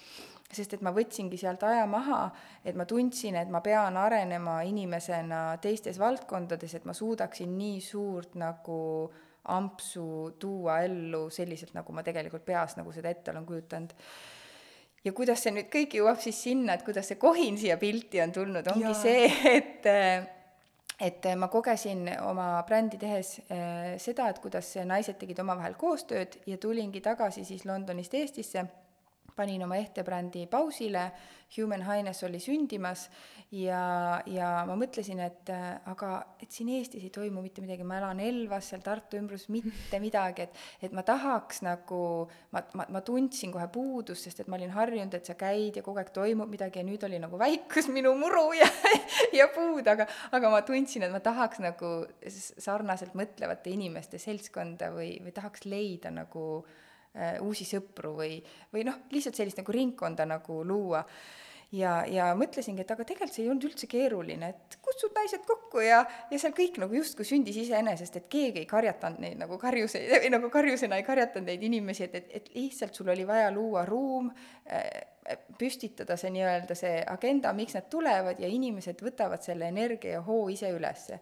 sest 0.51 0.75
et 0.75 0.83
ma 0.83 0.91
võtsingi 0.97 1.39
sealt 1.39 1.63
aja 1.69 1.85
maha, 1.87 2.25
et 2.65 2.81
ma 2.81 2.89
tundsin, 2.89 3.37
et 3.37 3.53
ma 3.53 3.61
pean 3.63 4.01
arenema 4.01 4.63
inimesena 4.67 5.45
teistes 5.63 6.01
valdkondades, 6.01 6.75
et 6.75 6.89
ma 6.89 6.97
suudaksin 6.97 7.55
nii 7.61 7.79
suurt 7.85 8.35
nagu 8.41 8.81
äh, 9.05 9.28
ampsu 9.55 10.35
tuua 10.41 10.81
ellu 10.87 11.29
selliselt, 11.35 11.75
nagu 11.77 11.95
ma 11.97 12.05
tegelikult 12.07 12.45
peas 12.47 12.77
nagu 12.79 12.93
seda 12.95 13.13
ette 13.13 13.33
olen 13.33 13.47
kujutanud. 13.49 13.95
ja 15.05 15.13
kuidas 15.13 15.45
see 15.45 15.55
nüüd 15.55 15.71
kõik 15.73 15.95
jõuab 16.01 16.21
siis 16.23 16.41
sinna, 16.49 16.75
et 16.75 16.85
kuidas 16.87 17.09
see 17.09 17.21
kohin 17.21 17.59
siia 17.59 17.79
pilti 17.81 18.21
on 18.25 18.35
tulnud, 18.35 18.67
ongi 18.75 18.91
ja. 18.91 18.97
see, 18.99 19.31
et 19.59 19.89
et 20.99 21.29
ma 21.39 21.47
kogesin 21.47 22.09
oma 22.27 22.51
brändi 22.67 22.99
tehes 22.99 23.37
äh, 23.55 23.95
seda, 24.03 24.27
et 24.29 24.41
kuidas 24.43 24.73
naised 24.85 25.19
tegid 25.21 25.39
omavahel 25.39 25.79
koostööd 25.79 26.41
ja 26.47 26.59
tulingi 26.59 27.01
tagasi 27.01 27.45
siis 27.47 27.65
Londonist 27.69 28.15
Eestisse 28.19 28.67
panin 29.39 29.63
oma 29.65 29.79
ehtebrändi 29.79 30.47
pausile, 30.51 31.09
Human 31.57 31.81
Highness 31.81 32.27
oli 32.27 32.37
sündimas 32.45 33.07
ja, 33.57 34.21
ja 34.29 34.49
ma 34.69 34.75
mõtlesin, 34.77 35.21
et 35.25 35.49
äh, 35.53 35.79
aga 35.89 36.11
et 36.43 36.53
siin 36.53 36.69
Eestis 36.75 37.07
ei 37.07 37.13
toimu 37.13 37.41
mitte 37.41 37.63
midagi, 37.65 37.87
ma 37.89 37.97
elan 38.03 38.21
Elvas, 38.21 38.69
seal 38.69 38.83
Tartu 38.85 39.17
ümbruses 39.17 39.49
mitte 39.53 40.01
midagi, 40.03 40.45
et 40.45 40.89
et 40.89 40.97
ma 40.97 41.05
tahaks 41.07 41.63
nagu, 41.65 42.03
ma, 42.53 42.63
ma, 42.77 42.85
ma 42.93 43.03
tundsin 43.05 43.55
kohe 43.55 43.65
puudust, 43.73 44.27
sest 44.29 44.43
et 44.45 44.51
ma 44.53 44.59
olin 44.59 44.75
harjunud, 44.75 45.17
et 45.17 45.31
sa 45.31 45.39
käid 45.41 45.81
ja 45.81 45.85
kogu 45.87 46.03
aeg 46.03 46.13
toimub 46.13 46.53
midagi 46.53 46.83
ja 46.83 46.87
nüüd 46.87 47.07
oli 47.09 47.21
nagu 47.23 47.41
väikus 47.41 47.89
minu 47.95 48.13
muru 48.19 48.51
ja 48.59 48.69
ja 49.41 49.49
puud, 49.55 49.89
aga, 49.89 50.05
aga 50.37 50.53
ma 50.53 50.61
tundsin, 50.69 51.07
et 51.07 51.15
ma 51.15 51.23
tahaks 51.25 51.63
nagu 51.65 51.95
sarnaselt 52.29 53.17
mõtlevate 53.17 53.73
inimeste 53.73 54.21
seltskonda 54.21 54.93
või, 54.93 55.15
või 55.25 55.33
tahaks 55.37 55.65
leida 55.65 56.13
nagu 56.13 56.45
uusi 57.43 57.67
sõpru 57.69 58.15
või, 58.21 58.39
või 58.75 58.87
noh, 58.89 59.05
lihtsalt 59.13 59.39
sellist 59.39 59.61
nagu 59.61 59.75
ringkonda 59.75 60.27
nagu 60.29 60.63
luua. 60.67 61.05
ja, 61.73 62.05
ja 62.09 62.31
mõtlesingi, 62.39 62.81
et 62.81 62.91
aga 62.95 63.05
tegelikult 63.05 63.35
see 63.35 63.43
ei 63.45 63.51
olnud 63.51 63.67
üldse 63.69 63.89
keeruline, 63.91 64.49
et 64.55 64.79
kutsud 64.85 65.13
naised 65.17 65.45
kokku 65.49 65.83
ja, 65.85 65.99
ja 66.31 66.39
seal 66.41 66.55
kõik 66.57 66.79
nagu 66.81 66.97
justkui 66.97 67.27
sündis 67.29 67.59
iseenesest, 67.61 68.17
et 68.17 68.31
keegi 68.33 68.63
ei 68.63 68.71
karjatanud 68.71 69.21
neid 69.21 69.37
nagu 69.41 69.59
karjuseid, 69.61 70.09
või 70.15 70.33
nagu 70.33 70.49
karjusena 70.55 70.97
ei 70.97 71.05
karjatanud 71.05 71.51
neid 71.51 71.67
inimesi, 71.69 72.09
et, 72.09 72.15
et, 72.23 72.33
et 72.41 72.51
lihtsalt 72.57 72.97
sul 72.97 73.13
oli 73.13 73.27
vaja 73.29 73.51
luua 73.53 73.85
ruum 73.89 74.33
äh,, 74.33 75.18
püstitada 75.59 76.17
see 76.17 76.31
nii-öelda 76.35 76.77
see 76.79 77.03
agenda, 77.07 77.53
miks 77.57 77.77
nad 77.77 77.89
tulevad 77.91 78.41
ja 78.41 78.49
inimesed 78.49 79.03
võtavad 79.05 79.45
selle 79.45 79.69
energia 79.69 80.19
ja 80.19 80.25
hoo 80.25 80.49
ise 80.53 80.71
ülesse. 80.75 81.21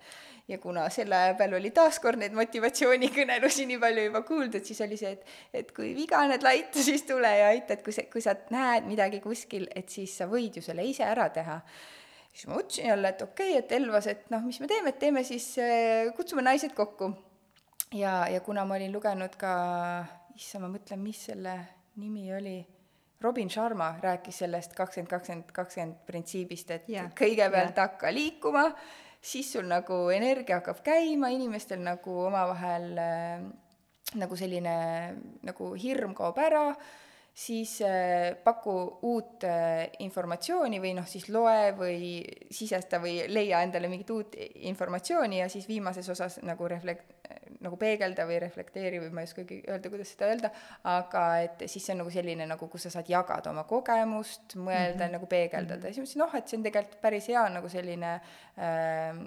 ja 0.48 0.58
kuna 0.62 0.86
selle 0.94 1.16
aja 1.16 1.34
peal 1.34 1.56
oli 1.58 1.72
taaskord 1.74 2.20
neid 2.20 2.34
motivatsioonikõnelusi 2.38 3.66
nii 3.66 3.80
palju 3.82 4.06
juba 4.06 4.22
kuuldud, 4.28 4.64
siis 4.64 4.80
oli 4.86 4.98
see, 5.00 5.16
et 5.16 5.62
et 5.62 5.72
kui 5.74 5.94
viganed 5.96 6.42
laitu, 6.42 6.82
siis 6.82 7.02
tule 7.08 7.30
ja 7.38 7.48
aita, 7.50 7.74
et 7.74 7.82
kui 7.82 7.92
sa, 7.92 8.06
kui 8.12 8.22
sa 8.22 8.36
näed 8.54 8.86
midagi 8.86 9.20
kuskil, 9.24 9.66
et 9.74 9.90
siis 9.90 10.14
sa 10.20 10.30
võid 10.30 10.60
ju 10.60 10.62
selle 10.62 10.86
ise 10.86 11.06
ära 11.06 11.28
teha 11.34 11.60
siis 12.36 12.46
ma 12.50 12.58
mõtlesin 12.58 12.90
jälle, 12.90 13.08
et 13.08 13.22
okei 13.22 13.54
okay,, 13.54 13.64
et 13.64 13.72
Elvas, 13.72 14.06
et 14.12 14.30
noh, 14.30 14.44
mis 14.44 14.60
me 14.60 14.68
teeme, 14.68 14.92
et 14.92 14.98
teeme 15.00 15.24
siis, 15.24 15.48
äh, 15.58 16.12
kutsume 16.16 16.44
naised 16.44 16.76
kokku. 16.76 17.14
ja, 17.94 18.28
ja 18.28 18.40
kuna 18.40 18.64
ma 18.64 18.76
olin 18.76 18.92
lugenud 18.92 19.36
ka, 19.40 19.52
issand, 20.36 20.66
ma 20.66 20.72
mõtlen, 20.76 21.00
mis 21.00 21.24
selle 21.30 21.56
nimi 21.96 22.28
oli 22.36 22.58
Robin 23.20 23.50
Sharma 23.50 23.94
rääkis 24.02 24.38
sellest 24.44 24.74
kakskümmend, 24.76 25.10
kakskümmend, 25.10 25.52
kakskümmend 25.56 26.00
printsiibist, 26.06 26.70
et 26.70 26.88
yeah. 26.92 27.08
kõigepealt 27.16 27.72
yeah. 27.72 27.88
hakka 27.88 28.12
liikuma, 28.12 28.66
siis 29.20 29.48
sul 29.56 29.64
nagu 29.70 30.06
energia 30.12 30.60
hakkab 30.60 30.82
käima, 30.84 31.32
inimestel 31.32 31.80
nagu 31.84 32.18
omavahel 32.26 32.90
äh, 33.00 33.46
nagu 34.20 34.38
selline 34.38 34.76
nagu 35.46 35.72
hirm 35.80 36.14
kaob 36.16 36.38
ära, 36.44 36.68
siis 37.36 37.82
äh, 37.84 38.36
paku 38.44 38.74
uut 39.02 39.44
äh, 39.44 39.90
informatsiooni 40.00 40.78
või 40.80 40.94
noh, 40.96 41.04
siis 41.08 41.28
loe 41.28 41.74
või 41.76 42.22
sisesta 42.50 42.96
või 43.02 43.18
leia 43.28 43.60
endale 43.66 43.90
mingit 43.92 44.10
uut 44.14 44.38
informatsiooni 44.70 45.42
ja 45.42 45.50
siis 45.52 45.68
viimases 45.68 46.08
osas 46.14 46.38
nagu 46.48 46.68
reflekt-, 46.72 47.12
nagu 47.60 47.76
peegelda 47.76 48.24
või 48.28 48.38
reflekteeri 48.40 49.02
või 49.02 49.12
ma 49.12 49.24
ei 49.24 49.28
oskagi 49.28 49.60
öelda, 49.68 49.92
kuidas 49.92 50.14
seda 50.14 50.30
öelda, 50.32 50.50
aga 50.88 51.26
et 51.44 51.66
siis 51.66 51.84
see 51.84 51.92
on 51.92 52.02
nagu 52.06 52.14
selline 52.14 52.48
nagu, 52.48 52.68
kus 52.72 52.88
sa 52.88 52.94
saad 52.96 53.12
jagada 53.12 53.52
oma 53.52 53.66
kogemust, 53.68 54.56
mõelda 54.56 54.96
mm, 54.96 55.02
-hmm. 55.02 55.16
nagu 55.18 55.28
peegeldada 55.28 55.76
mm 55.76 55.82
-hmm. 55.82 55.88
ja 55.88 55.94
siis 55.94 56.16
ma 56.16 56.24
mõtlesin, 56.24 56.24
noh, 56.24 56.38
et 56.40 56.48
see 56.48 56.56
on 56.56 56.68
tegelikult 56.70 57.00
päris 57.02 57.28
hea 57.28 57.48
nagu 57.52 57.68
selline 57.68 58.14
äh, 58.14 59.20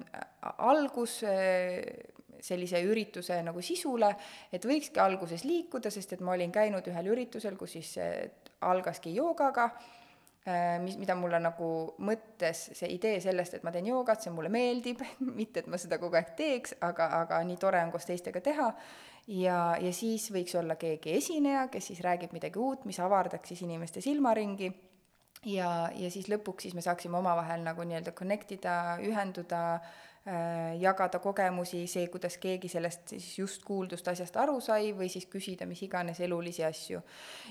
algus 0.58 1.22
äh, 1.30 2.18
sellise 2.42 2.82
ürituse 2.86 3.40
nagu 3.46 3.62
sisule, 3.66 4.10
et 4.52 4.66
võikski 4.66 5.02
alguses 5.04 5.46
liikuda, 5.48 5.92
sest 5.94 6.16
et 6.16 6.26
ma 6.26 6.36
olin 6.36 6.52
käinud 6.52 6.88
ühel 6.92 7.12
üritusel, 7.14 7.58
kus 7.60 7.78
siis 7.78 7.96
algaski 8.66 9.14
joogaga 9.16 9.70
äh,, 10.48 10.80
mis, 10.84 10.98
mida 11.00 11.16
mulle 11.20 11.40
nagu 11.44 11.70
mõttes, 12.06 12.70
see 12.78 12.92
idee 12.96 13.20
sellest, 13.24 13.58
et 13.58 13.68
ma 13.68 13.74
teen 13.76 13.90
joogat, 13.92 14.24
see 14.24 14.34
mulle 14.36 14.52
meeldib, 14.54 15.04
mitte 15.40 15.64
et 15.64 15.72
ma 15.72 15.80
seda 15.82 16.00
kogu 16.02 16.20
aeg 16.20 16.34
teeks, 16.40 16.78
aga, 16.86 17.12
aga 17.24 17.44
nii 17.48 17.62
tore 17.62 17.82
on 17.84 17.94
koos 17.94 18.08
teistega 18.10 18.44
teha, 18.46 18.70
ja, 19.36 19.62
ja 19.82 19.96
siis 19.96 20.30
võiks 20.36 20.56
olla 20.60 20.80
keegi 20.80 21.16
esineja, 21.20 21.68
kes 21.72 21.92
siis 21.92 22.04
räägib 22.06 22.36
midagi 22.36 22.62
uut, 22.62 22.86
mis 22.90 23.00
avardaks 23.04 23.54
siis 23.54 23.64
inimeste 23.68 24.04
silmaringi, 24.04 24.72
ja, 25.48 25.72
ja 25.96 26.12
siis 26.12 26.28
lõpuks 26.32 26.68
siis 26.68 26.78
me 26.78 26.84
saaksime 26.84 27.20
omavahel 27.20 27.64
nagu 27.64 27.86
nii-öelda 27.88 28.16
connect 28.18 28.58
ida, 28.58 28.78
ühenduda 29.06 29.64
Äh, 29.80 30.00
jagada 30.80 31.20
kogemusi, 31.20 31.86
see, 31.88 32.08
kuidas 32.12 32.38
keegi 32.38 32.68
sellest 32.70 33.14
siis 33.16 33.28
just 33.40 33.64
kuuldust 33.66 34.08
asjast 34.12 34.36
aru 34.38 34.60
sai 34.62 34.92
või 34.94 35.08
siis 35.10 35.26
küsida 35.32 35.66
mis 35.66 35.82
iganes 35.88 36.20
elulisi 36.20 36.64
asju. 36.64 37.02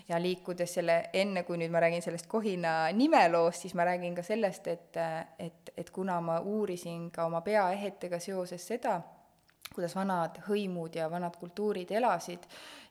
ja 0.09 0.21
liikudes 0.21 0.75
selle, 0.75 0.99
enne 1.13 1.43
kui 1.43 1.59
nüüd 1.59 1.73
ma 1.73 1.81
räägin 1.81 2.05
sellest 2.05 2.29
Kohina 2.29 2.93
nimeloost, 2.93 3.65
siis 3.67 3.75
ma 3.75 3.89
räägin 3.89 4.15
ka 4.15 4.23
sellest, 4.23 4.69
et, 4.69 4.97
et, 5.39 5.73
et 5.77 5.91
kuna 5.91 6.21
ma 6.21 6.41
uurisin 6.41 7.11
ka 7.11 7.25
oma 7.25 7.41
peaehetega 7.41 8.21
seoses 8.21 8.67
seda, 8.67 9.01
kuidas 9.75 9.95
vanad 9.97 10.41
hõimud 10.49 10.95
ja 10.97 11.11
vanad 11.11 11.37
kultuurid 11.41 11.91
elasid 11.91 12.47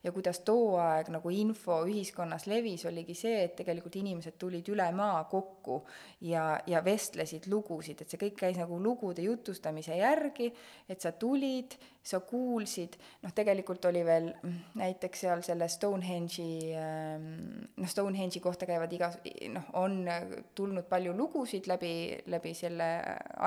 ja 0.08 0.14
kuidas 0.16 0.39
too 0.47 0.78
aeg 0.80 1.10
nagu 1.12 1.32
info 1.34 1.82
ühiskonnas 1.88 2.47
levis, 2.47 2.86
oligi 2.88 3.16
see, 3.18 3.41
et 3.43 3.58
tegelikult 3.60 3.97
inimesed 3.99 4.38
tulid 4.39 4.68
üle 4.72 4.88
maa 4.95 5.26
kokku 5.28 5.82
ja, 6.24 6.45
ja 6.68 6.82
vestlesid 6.86 7.49
lugusid, 7.51 8.01
et 8.01 8.14
see 8.14 8.22
kõik 8.22 8.38
käis 8.39 8.60
nagu 8.60 8.80
lugude 8.80 9.26
jutustamise 9.26 9.97
järgi, 9.99 10.47
et 10.88 11.03
sa 11.03 11.12
tulid, 11.12 11.76
sa 12.08 12.22
kuulsid, 12.24 12.95
noh, 13.26 13.34
tegelikult 13.36 13.84
oli 13.89 14.03
veel 14.08 14.30
näiteks 14.80 15.26
seal 15.26 15.43
selle 15.43 15.68
Stonehenge'i, 15.68 16.72
ähm, 16.80 17.28
noh, 17.76 17.89
Stonehenge'i 17.91 18.39
kohta 18.43 18.70
käivad 18.70 18.93
igas, 18.95 19.20
noh, 19.51 19.68
on 19.82 19.99
tulnud 20.55 20.88
palju 20.88 21.16
lugusid 21.18 21.68
läbi, 21.68 21.91
läbi 22.32 22.53
selle 22.55 22.88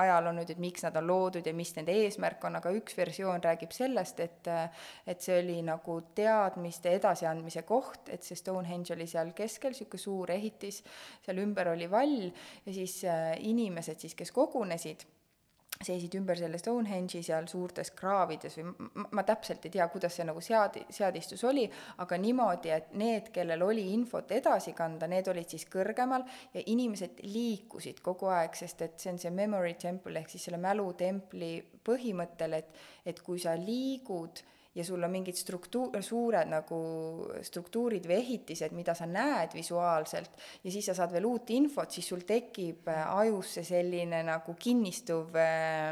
ajaloo 0.03 0.35
nüüd, 0.37 0.53
et 0.53 0.61
miks 0.61 0.85
nad 0.85 1.01
on 1.01 1.09
loodud 1.09 1.49
ja 1.49 1.55
mis 1.57 1.73
nende 1.77 1.95
eesmärk 2.03 2.45
on, 2.45 2.59
aga 2.61 2.75
üks 2.77 2.97
versioon 2.97 3.41
räägib 3.41 3.73
sellest, 3.73 4.21
et 4.21 4.49
et 5.09 5.21
see 5.23 5.39
oli 5.41 5.57
nagu 5.65 5.97
teadmiste 6.51 6.95
edasiandmise 6.97 7.63
koht, 7.63 8.09
et 8.09 8.23
see 8.23 8.35
Stonehenge 8.35 8.93
oli 8.95 9.07
seal 9.07 9.31
keskel, 9.37 9.71
niisugune 9.71 10.01
suur 10.01 10.31
ehitis, 10.31 10.83
seal 11.25 11.39
ümber 11.43 11.71
oli 11.73 11.89
vall 11.89 12.27
ja 12.27 12.73
siis 12.73 13.03
äh, 13.05 13.33
inimesed 13.39 13.99
siis, 13.99 14.15
kes 14.15 14.31
kogunesid, 14.31 15.05
seisid 15.81 16.13
ümber 16.19 16.37
selle 16.37 16.59
Stonehenge'i 16.61 17.23
seal 17.25 17.47
suurtes 17.49 17.89
kraavides 17.97 18.59
või 18.59 18.67
ma, 18.67 19.05
ma 19.17 19.23
täpselt 19.25 19.65
ei 19.65 19.73
tea, 19.73 19.87
kuidas 19.89 20.13
see 20.17 20.27
nagu 20.27 20.43
seadi, 20.43 20.83
seadistus 20.93 21.41
oli, 21.47 21.63
aga 22.03 22.19
niimoodi, 22.21 22.73
et 22.75 22.93
need, 23.01 23.31
kellel 23.33 23.63
oli 23.65 23.87
infot 23.95 24.29
edasi 24.35 24.75
kanda, 24.77 25.09
need 25.09 25.31
olid 25.31 25.49
siis 25.49 25.65
kõrgemal 25.71 26.27
ja 26.53 26.61
inimesed 26.69 27.23
liikusid 27.25 28.03
kogu 28.05 28.29
aeg, 28.29 28.53
sest 28.59 28.85
et 28.85 28.99
see 29.01 29.15
on 29.15 29.21
see 29.23 29.33
memory 29.33 29.73
temple 29.81 30.21
ehk 30.21 30.29
siis 30.35 30.49
selle 30.49 30.61
mälutempli 30.61 31.55
põhimõttel, 31.87 32.59
et, 32.59 32.81
et 33.07 33.25
kui 33.25 33.41
sa 33.41 33.57
liigud 33.57 34.43
ja 34.75 34.83
sul 34.87 35.03
on 35.03 35.11
mingid 35.11 35.35
struktuur, 35.35 35.97
suured 36.03 36.47
nagu 36.47 36.77
struktuurid 37.43 38.05
või 38.07 38.17
ehitised, 38.21 38.71
mida 38.75 38.95
sa 38.95 39.07
näed 39.09 39.55
visuaalselt 39.55 40.37
ja 40.63 40.71
siis 40.71 40.87
sa 40.87 40.95
saad 40.95 41.11
veel 41.11 41.27
uut 41.27 41.51
infot, 41.51 41.91
siis 41.91 42.07
sul 42.07 42.23
tekib 42.27 42.87
äh, 42.91 43.03
ajusse 43.23 43.65
selline 43.67 44.23
nagu 44.27 44.55
kinnistuv 44.59 45.35
äh,, 45.35 45.91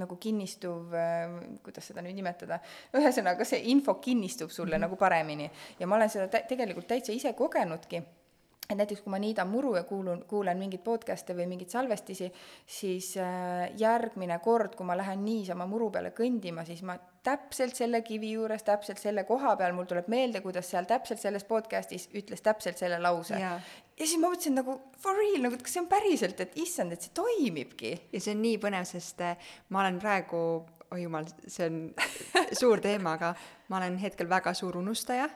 nagu 0.00 0.20
kinnistuv 0.20 0.92
äh,, 0.92 1.40
kuidas 1.64 1.88
seda 1.88 2.04
nüüd 2.04 2.18
nimetada, 2.18 2.60
ühesõnaga 2.98 3.48
see 3.48 3.64
info 3.72 3.96
kinnistub 4.02 4.50
sulle 4.50 4.76
mm 4.76 4.76
-hmm. 4.76 4.86
nagu 4.88 4.96
paremini 4.96 5.50
ja 5.80 5.86
ma 5.86 5.96
olen 5.96 6.10
seda 6.10 6.28
tä 6.28 6.44
tegelikult 6.48 6.86
täitsa 6.86 7.12
ise 7.12 7.32
kogenudki 7.32 8.02
et 8.68 8.76
näiteks 8.76 9.00
kui 9.00 9.10
ma 9.10 9.18
niidan 9.18 9.48
muru 9.48 9.74
ja 9.76 9.82
kuulun, 9.88 10.24
kuulan 10.28 10.58
mingeid 10.60 10.82
podcast'e 10.84 11.36
või 11.36 11.46
mingeid 11.48 11.72
salvestisi, 11.72 12.28
siis 12.66 13.14
äh, 13.16 13.70
järgmine 13.80 14.38
kord, 14.44 14.74
kui 14.76 14.86
ma 14.86 14.96
lähen 14.96 15.24
niisama 15.24 15.66
muru 15.66 15.88
peale 15.90 16.12
kõndima, 16.16 16.66
siis 16.68 16.82
ma 16.82 16.98
täpselt 17.26 17.76
selle 17.76 18.00
kivi 18.06 18.32
juures, 18.36 18.62
täpselt 18.66 19.00
selle 19.00 19.24
koha 19.28 19.54
peal, 19.58 19.74
mul 19.76 19.88
tuleb 19.88 20.08
meelde, 20.12 20.42
kuidas 20.44 20.70
seal 20.70 20.86
täpselt 20.88 21.20
selles 21.22 21.44
podcast'is 21.48 22.08
ütles 22.18 22.42
täpselt 22.44 22.78
selle 22.80 23.00
lause. 23.02 23.38
ja 23.38 23.58
siis 23.98 24.16
ma 24.20 24.30
mõtlesin 24.30 24.56
nagu 24.58 24.78
for 25.02 25.18
real, 25.18 25.42
nagu 25.44 25.58
kas 25.60 25.74
see 25.76 25.82
on 25.82 25.90
päriselt, 25.90 26.40
et 26.44 26.56
issand, 26.62 26.94
et 26.94 27.04
see 27.04 27.14
toimibki. 27.16 27.94
ja 28.12 28.20
see 28.20 28.36
on 28.36 28.42
nii 28.44 28.60
põnev, 28.62 28.86
sest 28.88 29.24
äh, 29.24 29.50
ma 29.74 29.82
olen 29.82 29.98
praegu, 30.02 30.44
oi 30.94 31.02
jumal, 31.02 31.28
see 31.46 31.68
on 31.68 31.82
suur 32.60 32.82
teema, 32.84 33.16
aga 33.18 33.34
ma 33.68 33.82
olen 33.82 33.98
hetkel 34.02 34.30
väga 34.30 34.54
suur 34.56 34.78
unustaja 34.80 35.28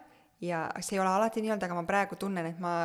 ja 0.42 0.64
see 0.80 0.96
ei 0.96 1.02
ole 1.02 1.10
alati 1.10 1.42
nii-öelda, 1.42 1.68
aga 1.68 1.80
ma 1.80 1.84
praegu 1.88 2.18
tunnen, 2.18 2.48
et 2.50 2.62
ma 2.62 2.76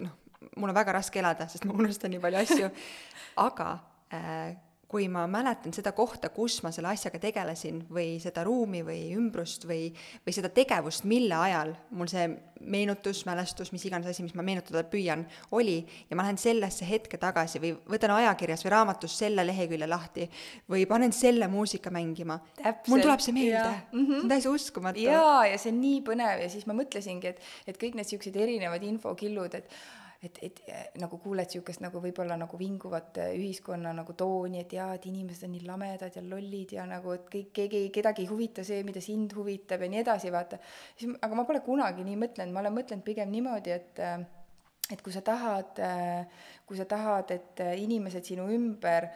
noh, 0.00 0.16
mul 0.56 0.72
on 0.72 0.76
väga 0.76 0.98
raske 0.98 1.22
elada, 1.22 1.48
sest 1.48 1.68
ma 1.68 1.76
unustan 1.76 2.12
nii 2.14 2.22
palju 2.22 2.42
asju, 2.42 2.72
aga 3.48 3.70
äh, 4.14 4.58
kui 4.90 5.06
ma 5.08 5.22
mäletan 5.30 5.74
seda 5.74 5.92
kohta, 5.94 6.32
kus 6.34 6.58
ma 6.64 6.72
selle 6.74 6.90
asjaga 6.90 7.20
tegelesin 7.22 7.84
või 7.94 8.16
seda 8.22 8.42
ruumi 8.46 8.82
või 8.86 9.12
ümbrust 9.14 9.66
või, 9.68 9.92
või 10.26 10.34
seda 10.34 10.50
tegevust, 10.54 11.04
mille 11.06 11.36
ajal 11.38 11.76
mul 11.94 12.10
see 12.10 12.26
meenutus, 12.60 13.22
mälestus, 13.28 13.70
mis 13.72 13.84
iganes 13.86 14.10
asi, 14.10 14.24
mis 14.26 14.34
ma 14.36 14.44
meenutada 14.44 14.82
püüan, 14.90 15.22
oli 15.56 15.78
ja 16.10 16.18
ma 16.18 16.26
lähen 16.26 16.40
sellesse 16.42 16.88
hetke 16.88 17.20
tagasi 17.22 17.62
või 17.62 17.70
võtan 17.94 18.16
ajakirjas 18.16 18.66
või 18.66 18.74
raamatus 18.74 19.14
selle 19.22 19.46
lehekülje 19.46 19.88
lahti 19.88 20.26
või 20.70 20.84
panen 20.90 21.14
selle 21.16 21.48
muusika 21.48 21.92
mängima. 21.94 22.40
mul 22.88 23.00
tuleb 23.06 23.22
see 23.22 23.36
meelde, 23.36 23.70
mm 23.92 24.00
-hmm. 24.00 24.10
see 24.10 24.22
on 24.24 24.34
täiesti 24.34 24.54
uskumatu. 24.56 25.06
jaa, 25.06 25.46
ja 25.46 25.58
see 25.58 25.72
on 25.72 25.80
nii 25.80 26.02
põnev 26.02 26.42
ja 26.42 26.50
siis 26.50 26.66
ma 26.66 26.74
mõtlesingi, 26.74 27.30
et, 27.30 27.40
et 27.66 27.78
kõik 27.78 27.94
need 27.94 28.10
niisugused 28.10 28.36
erinevad 28.36 28.82
infokillud, 28.82 29.54
et 29.54 29.70
et, 30.22 30.38
et 30.44 30.58
nagu 31.00 31.18
kuuled 31.22 31.48
niisugust 31.48 31.80
nagu 31.80 32.00
võib-olla 32.02 32.36
nagu 32.40 32.58
vinguvat 32.60 33.20
äh, 33.22 33.30
ühiskonna 33.38 33.92
nagu 33.96 34.12
tooni, 34.18 34.60
et 34.60 34.74
jaa, 34.76 34.90
et 34.96 35.06
inimesed 35.08 35.46
on 35.48 35.54
nii 35.54 35.64
lamedad 35.68 36.16
ja 36.16 36.24
lollid 36.24 36.74
ja 36.76 36.84
nagu, 36.88 37.14
et 37.16 37.24
kõik, 37.32 37.48
keegi, 37.56 37.86
kedagi 37.94 38.26
ei 38.26 38.28
huvita 38.30 38.64
see, 38.66 38.82
mida 38.86 39.00
sind 39.04 39.32
huvitab 39.36 39.86
ja 39.86 39.88
nii 39.92 40.02
edasi, 40.02 40.32
vaata. 40.34 40.60
siis, 41.00 41.14
aga 41.24 41.38
ma 41.38 41.46
pole 41.48 41.64
kunagi 41.64 42.04
nii 42.04 42.20
mõtlenud, 42.20 42.54
ma 42.54 42.64
olen 42.64 42.76
mõtlenud 42.76 43.06
pigem 43.06 43.32
niimoodi, 43.32 43.74
et 43.76 44.04
äh, 44.04 44.20
et 44.90 45.02
kui 45.06 45.14
sa 45.14 45.22
tahad, 45.22 45.78
äh, 45.86 46.46
kui 46.66 46.76
sa 46.76 46.84
tahad, 46.90 47.30
et 47.30 47.60
inimesed 47.78 48.26
sinu 48.26 48.48
ümber 48.50 49.06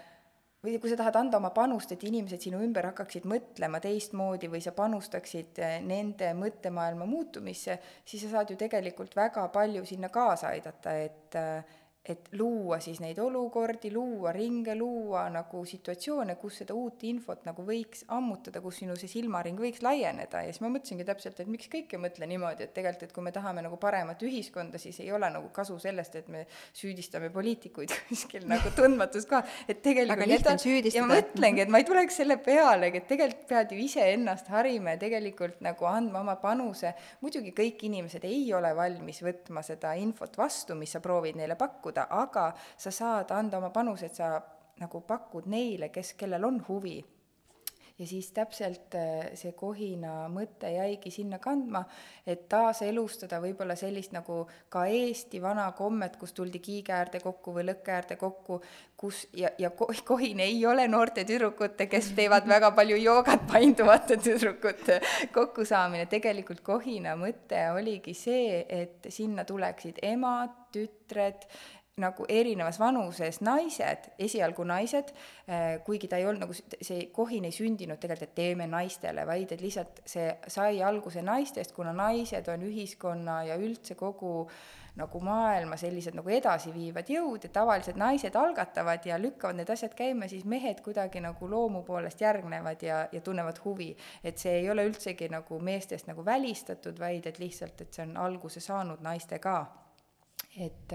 või 0.64 0.78
kui 0.80 0.90
sa 0.90 0.96
tahad 0.96 1.18
anda 1.20 1.38
oma 1.38 1.50
panust, 1.54 1.92
et 1.92 2.04
inimesed 2.08 2.40
sinu 2.46 2.62
ümber 2.64 2.88
hakkaksid 2.88 3.26
mõtlema 3.28 3.80
teistmoodi 3.84 4.48
või 4.52 4.62
sa 4.64 4.72
panustaksid 4.76 5.60
eh, 5.60 5.78
nende 5.84 6.32
mõttemaailma 6.38 7.06
muutumisse, 7.08 7.78
siis 8.04 8.24
sa 8.24 8.38
saad 8.38 8.52
ju 8.52 8.58
tegelikult 8.60 9.16
väga 9.16 9.46
palju 9.52 9.84
sinna 9.88 10.08
kaasa 10.14 10.54
aidata, 10.54 10.96
et 11.04 11.36
äh, 11.38 11.80
et 12.04 12.28
luua 12.36 12.76
siis 12.84 12.98
neid 13.00 13.16
olukordi, 13.22 13.88
luua 13.92 14.32
ringe, 14.36 14.74
luua 14.76 15.22
nagu 15.32 15.62
situatsioone, 15.64 16.34
kus 16.36 16.58
seda 16.60 16.74
uut 16.76 17.00
infot 17.08 17.46
nagu 17.48 17.64
võiks 17.64 18.04
ammutada, 18.12 18.60
kus 18.60 18.82
sinu 18.82 18.96
see 19.00 19.08
silmaring 19.08 19.56
võiks 19.60 19.80
laieneda. 19.84 20.42
Ja 20.44 20.52
siis 20.52 20.60
ma 20.60 20.68
mõtlesingi 20.74 21.06
täpselt, 21.08 21.40
et 21.40 21.48
miks 21.48 21.70
kõik 21.72 21.94
ei 21.96 22.02
mõtle 22.02 22.28
niimoodi, 22.28 22.66
et 22.66 22.74
tegelikult, 22.76 23.06
et 23.08 23.14
kui 23.16 23.24
me 23.24 23.32
tahame 23.32 23.64
nagu 23.64 23.78
paremat 23.80 24.20
ühiskonda, 24.26 24.80
siis 24.82 24.98
ei 25.00 25.08
ole 25.16 25.30
nagu 25.32 25.48
kasu 25.56 25.78
sellest, 25.80 26.18
et 26.20 26.28
me 26.28 26.44
süüdistame 26.76 27.30
poliitikuid 27.32 27.94
kuskil 28.10 28.44
nagu 28.52 28.74
tundmatus 28.76 29.24
kohas, 29.30 29.64
et 29.64 29.80
tegelikult 29.80 30.18
väga 30.18 30.28
lihtne 30.28 30.52
on 30.52 30.62
süüdistada. 30.66 31.00
ja 31.00 31.08
ma 31.08 31.18
mõtlengi, 31.22 31.64
et 31.64 31.72
ma 31.72 31.80
ei 31.80 31.88
tuleks 31.88 32.20
selle 32.20 32.36
pealegi, 32.44 33.00
et 33.00 33.08
tegelikult 33.14 33.48
pead 33.54 33.72
ju 33.72 33.80
iseennast 33.86 34.52
harima 34.52 34.98
ja 34.98 35.00
tegelikult 35.06 35.64
nagu 35.64 35.88
andma 35.88 36.20
oma 36.20 36.36
panuse, 36.42 36.92
muidugi 37.24 37.56
kõik 37.56 37.88
inimesed 37.88 38.28
ei 38.28 38.44
ole 38.52 38.76
valmis 38.76 39.24
võtma 39.24 39.64
seda 39.64 39.96
infot 39.96 40.36
vastu, 40.36 40.76
mis 40.76 40.92
sa 40.92 41.00
proovid 41.00 41.40
neile 41.40 41.56
pakkuda, 41.56 41.93
pakkuda, 41.94 42.06
aga 42.10 42.52
sa 42.76 42.90
saad 42.90 43.30
anda 43.30 43.58
oma 43.58 43.70
panuse, 43.70 44.06
et 44.06 44.14
sa 44.14 44.40
nagu 44.80 45.00
pakud 45.06 45.46
neile, 45.46 45.90
kes, 45.90 46.14
kellel 46.14 46.44
on 46.44 46.62
huvi. 46.68 47.04
Ja 47.94 48.06
siis 48.10 48.32
täpselt 48.34 48.90
äh, 48.98 49.28
see 49.38 49.52
kohina 49.54 50.24
mõte 50.26 50.66
jäigi 50.66 51.12
sinna 51.14 51.38
kandma, 51.38 51.84
et 52.26 52.48
taaselustada 52.50 53.38
võib-olla 53.38 53.76
sellist 53.78 54.10
nagu 54.10 54.48
ka 54.68 54.82
Eesti 54.90 55.38
vana 55.38 55.68
kommet, 55.78 56.16
kus 56.18 56.34
tuldi 56.34 56.58
kiige 56.58 56.90
äärde 56.90 57.20
kokku 57.22 57.54
või 57.54 57.68
lõkke 57.68 57.94
äärde 57.94 58.16
kokku, 58.18 58.58
kus 58.98 59.28
ja, 59.30 59.52
ja 59.62 59.70
kohin 59.70 60.42
ei 60.42 60.58
ole 60.66 60.88
noorte 60.90 61.22
tüdrukute, 61.22 61.86
kes 61.86 62.10
teevad 62.18 62.50
väga 62.50 62.72
palju 62.74 62.98
joogat, 62.98 63.46
painduvate 63.52 64.18
tüdrukute 64.18 64.98
kokkusaamine, 65.30 66.10
tegelikult 66.10 66.66
kohina 66.66 67.14
mõte 67.14 67.62
oligi 67.76 68.16
see, 68.18 68.58
et 68.66 69.06
sinna 69.06 69.46
tuleksid 69.46 70.02
emad, 70.02 70.64
tütred, 70.74 71.46
nagu 72.02 72.24
erinevas 72.28 72.78
vanuses 72.82 73.38
naised, 73.46 74.08
esialgu 74.18 74.64
naised, 74.66 75.12
eh, 75.46 75.80
kuigi 75.86 76.08
ta 76.10 76.18
ei 76.18 76.26
olnud 76.26 76.42
nagu, 76.42 76.54
see 76.56 77.08
kohin 77.14 77.44
ei 77.46 77.54
sündinud 77.54 78.00
tegelikult, 78.02 78.30
et 78.32 78.34
teeme 78.34 78.66
naistele, 78.66 79.26
vaid 79.26 79.52
et 79.54 79.60
lihtsalt 79.62 80.00
see 80.10 80.32
sai 80.50 80.82
alguse 80.82 81.22
naistest, 81.22 81.74
kuna 81.76 81.92
naised 81.94 82.48
on 82.50 82.64
ühiskonna 82.66 83.44
ja 83.46 83.58
üldse 83.60 83.94
kogu 83.94 84.48
nagu 84.98 85.20
maailma 85.26 85.76
sellised 85.78 86.14
nagu 86.14 86.30
edasiviivad 86.30 87.08
jõud 87.10 87.46
ja 87.46 87.50
tavaliselt 87.54 87.98
naised 87.98 88.34
algatavad 88.38 89.06
ja 89.06 89.18
lükkavad 89.18 89.58
need 89.58 89.70
asjad 89.70 89.94
käima, 89.98 90.28
siis 90.30 90.44
mehed 90.46 90.82
kuidagi 90.86 91.22
nagu 91.22 91.50
loomu 91.50 91.82
poolest 91.86 92.22
järgnevad 92.22 92.82
ja, 92.82 93.04
ja 93.12 93.20
tunnevad 93.20 93.58
huvi. 93.64 93.92
et 94.24 94.38
see 94.38 94.58
ei 94.60 94.70
ole 94.70 94.86
üldsegi 94.90 95.30
nagu 95.30 95.60
meestest 95.60 96.10
nagu 96.10 96.24
välistatud, 96.24 96.98
vaid 96.98 97.26
et 97.26 97.38
lihtsalt, 97.38 97.80
et 97.80 97.94
see 97.94 98.06
on 98.06 98.16
alguse 98.16 98.62
saanud 98.62 99.02
naiste 99.02 99.38
ka 99.38 99.83
et, 100.60 100.94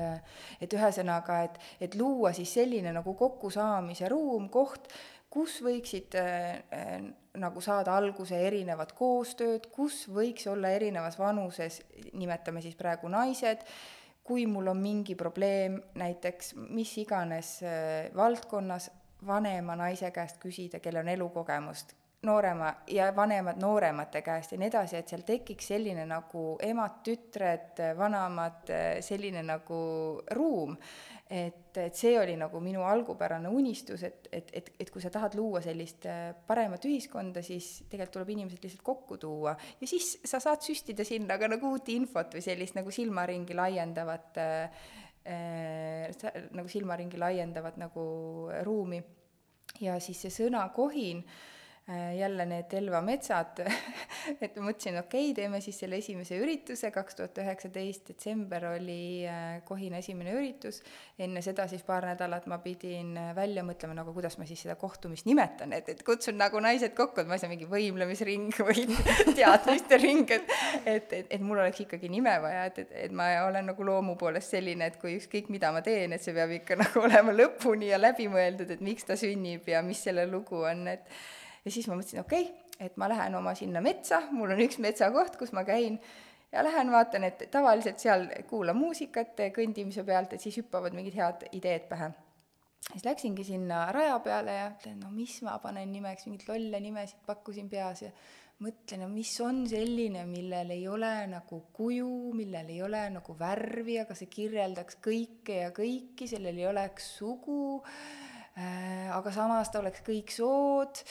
et 0.61 0.73
ühesõnaga, 0.73 1.41
et, 1.47 1.57
et 1.81 1.95
luua 1.99 2.31
siis 2.35 2.53
selline 2.59 2.93
nagu 2.95 3.13
kokkusaamise 3.19 4.09
ruum, 4.11 4.49
koht, 4.53 4.87
kus 5.29 5.59
võiksid 5.65 6.15
äh, 6.17 7.03
nagu 7.39 7.61
saada 7.61 7.95
alguse 7.97 8.39
erinevad 8.47 8.93
koostööd, 8.97 9.69
kus 9.73 10.07
võiks 10.09 10.47
olla 10.49 10.71
erinevas 10.73 11.19
vanuses, 11.19 11.81
nimetame 12.13 12.63
siis 12.65 12.77
praegu 12.79 13.11
naised, 13.11 13.65
kui 14.23 14.45
mul 14.49 14.71
on 14.73 14.81
mingi 14.81 15.15
probleem 15.17 15.79
näiteks 15.97 16.53
mis 16.69 16.95
iganes 17.01 17.59
äh, 17.65 18.09
valdkonnas, 18.15 18.89
vanema 19.25 19.75
naise 19.75 20.11
käest 20.15 20.39
küsida, 20.41 20.79
kellel 20.79 21.03
on 21.03 21.13
elukogemust, 21.15 21.95
noorema 22.21 22.73
ja 22.87 23.15
vanemad 23.15 23.61
nooremate 23.61 24.21
käest 24.21 24.51
ja 24.51 24.57
nii 24.59 24.67
edasi, 24.67 24.97
et 24.99 25.11
seal 25.11 25.21
tekiks 25.23 25.69
selline 25.71 26.03
nagu 26.07 26.43
emad-tütred, 26.63 27.79
vanaemad, 27.97 28.71
selline 29.05 29.43
nagu 29.47 29.79
ruum. 30.35 30.75
et, 31.29 31.77
et 31.77 31.95
see 31.95 32.15
oli 32.19 32.33
nagu 32.41 32.59
minu 32.59 32.81
algupärane 32.83 33.47
unistus, 33.53 34.01
et, 34.03 34.27
et, 34.33 34.47
et, 34.53 34.71
et 34.81 34.89
kui 34.89 35.01
sa 35.01 35.11
tahad 35.13 35.35
luua 35.37 35.61
sellist 35.61 36.07
äh, 36.09 36.31
paremat 36.47 36.87
ühiskonda, 36.89 37.43
siis 37.45 37.83
tegelikult 37.85 38.15
tuleb 38.15 38.31
inimesed 38.33 38.65
lihtsalt 38.65 38.81
kokku 38.83 39.17
tuua 39.21 39.53
ja 39.53 39.87
siis 39.87 40.15
sa 40.25 40.41
saad 40.41 40.65
süstida 40.65 41.05
sinna 41.05 41.37
ka 41.37 41.47
nagu 41.47 41.69
uut 41.69 41.91
infot 41.93 42.33
või 42.33 42.41
sellist 42.41 42.75
nagu 42.75 42.91
silmaringi 42.91 43.55
laiendavat 43.55 44.41
äh, 44.41 44.81
äh, 45.29 46.41
nagu 46.49 46.67
silmaringi 46.67 47.21
laiendavat 47.21 47.77
nagu 47.77 48.03
ruumi. 48.65 49.03
ja 49.79 49.99
siis 50.01 50.25
see 50.25 50.33
sõna 50.33 50.65
kohin 50.73 51.21
äh, 51.21 51.58
jälle 52.17 52.45
need 52.45 52.73
Elva 52.77 53.01
metsad. 53.01 53.63
Et 54.43 54.57
mõtlesin, 54.61 54.99
okei 54.99 55.29
okay,, 55.29 55.35
teeme 55.37 55.61
siis 55.63 55.79
selle 55.81 55.97
esimese 56.01 56.37
ürituse, 56.37 56.91
kaks 56.93 57.17
tuhat 57.17 57.39
üheksateist 57.41 58.11
detsember 58.11 58.67
oli 58.73 59.25
äh, 59.27 59.61
Kohina 59.65 60.01
esimene 60.03 60.35
üritus, 60.37 60.81
enne 61.19 61.41
seda 61.45 61.65
siis 61.71 61.83
paar 61.87 62.05
nädalat 62.11 62.45
ma 62.51 62.59
pidin 62.63 63.15
äh, 63.17 63.31
välja 63.37 63.63
mõtlema 63.65 63.97
nagu, 63.97 64.13
kuidas 64.13 64.37
ma 64.39 64.47
siis 64.49 64.61
seda 64.65 64.75
kohtumist 64.79 65.25
nimetan, 65.29 65.73
et, 65.73 65.89
et 65.89 66.03
kutsun 66.05 66.37
nagu 66.39 66.61
naised 66.63 66.93
kokku, 66.97 67.23
et 67.23 67.31
ma 67.31 67.37
ei 67.37 67.43
saa 67.43 67.51
mingi 67.51 67.69
võimlemisring 67.69 68.53
või 68.61 68.85
teadmiste 69.39 70.01
ring, 70.01 70.29
et 70.35 70.49
et, 70.85 71.13
et, 71.13 71.27
et 71.29 71.41
mul 71.41 71.59
oleks 71.59 71.83
ikkagi 71.83 72.09
nime 72.11 72.33
vaja, 72.41 72.65
et, 72.69 72.79
et, 72.83 72.93
et 73.05 73.15
ma 73.15 73.29
olen 73.47 73.69
nagu 73.71 73.85
loomu 73.85 74.15
poolest 74.19 74.55
selline, 74.55 74.89
et 74.89 74.99
kui 75.01 75.15
ükskõik, 75.17 75.49
mida 75.53 75.71
ma 75.75 75.83
teen, 75.85 76.13
et 76.15 76.23
see 76.23 76.35
peab 76.35 76.53
ikka 76.59 76.77
nagu 76.83 77.03
olema 77.05 77.35
lõpuni 77.35 77.91
ja 77.91 77.99
läbimõeldud, 78.01 78.71
et 78.75 78.85
miks 78.85 79.07
ta 79.09 79.17
sünnib 79.19 79.67
ja 79.69 79.83
mis 79.85 80.01
selle 80.05 80.27
lugu 80.29 80.63
on, 80.69 80.87
et 80.91 81.05
ja 81.65 81.71
siis 81.71 81.87
ma 81.87 81.97
mõtlesin, 81.99 82.23
okei 82.23 82.47
okay,, 82.47 82.69
et 82.79 82.97
ma 82.97 83.09
lähen 83.11 83.35
oma 83.35 83.53
sinna 83.57 83.81
metsa, 83.83 84.21
mul 84.31 84.55
on 84.55 84.63
üks 84.63 84.79
metsakoht, 84.83 85.35
kus 85.39 85.51
ma 85.55 85.65
käin, 85.67 85.99
ja 86.51 86.63
lähen 86.63 86.91
vaatan, 86.91 87.27
et 87.27 87.45
tavaliselt 87.51 88.01
seal 88.01 88.25
kuulan 88.49 88.77
muusikat 88.77 89.37
kõndimise 89.55 90.05
pealt, 90.07 90.33
et 90.33 90.43
siis 90.43 90.57
hüppavad 90.61 90.95
mingid 90.97 91.17
head 91.19 91.47
ideed 91.51 91.87
pähe. 91.91 92.11
siis 92.89 93.05
läksingi 93.05 93.43
sinna 93.43 93.91
raja 93.91 94.19
peale 94.19 94.53
ja 94.55 94.67
ütlen, 94.71 94.99
no 95.03 95.11
mis 95.13 95.41
ma 95.45 95.57
panen 95.61 95.91
nimeks, 95.93 96.25
mingeid 96.25 96.47
lolle 96.49 96.79
nimesid 96.79 97.19
pakkusin 97.25 97.69
peas. 97.69 98.01
Ja 98.01 98.11
mõtlen, 98.63 99.03
no 99.03 99.09
mis 99.11 99.33
on 99.45 99.61
selline, 99.69 100.25
millel 100.25 100.71
ei 100.73 100.87
ole 100.87 101.11
nagu 101.31 101.61
kuju, 101.73 102.31
millel 102.35 102.71
ei 102.71 102.81
ole 102.83 103.03
nagu 103.13 103.35
värvi, 103.39 103.99
aga 104.01 104.15
see 104.17 104.31
kirjeldaks 104.31 104.97
kõike 105.05 105.61
ja 105.61 105.69
kõiki, 105.75 106.27
sellel 106.27 106.57
ei 106.57 106.67
oleks 106.71 107.11
sugu 107.19 107.83
äh,, 108.57 109.11
aga 109.15 109.31
samas 109.31 109.69
ta 109.71 109.83
oleks 109.83 110.01
kõik 110.07 110.33
sood 110.33 111.03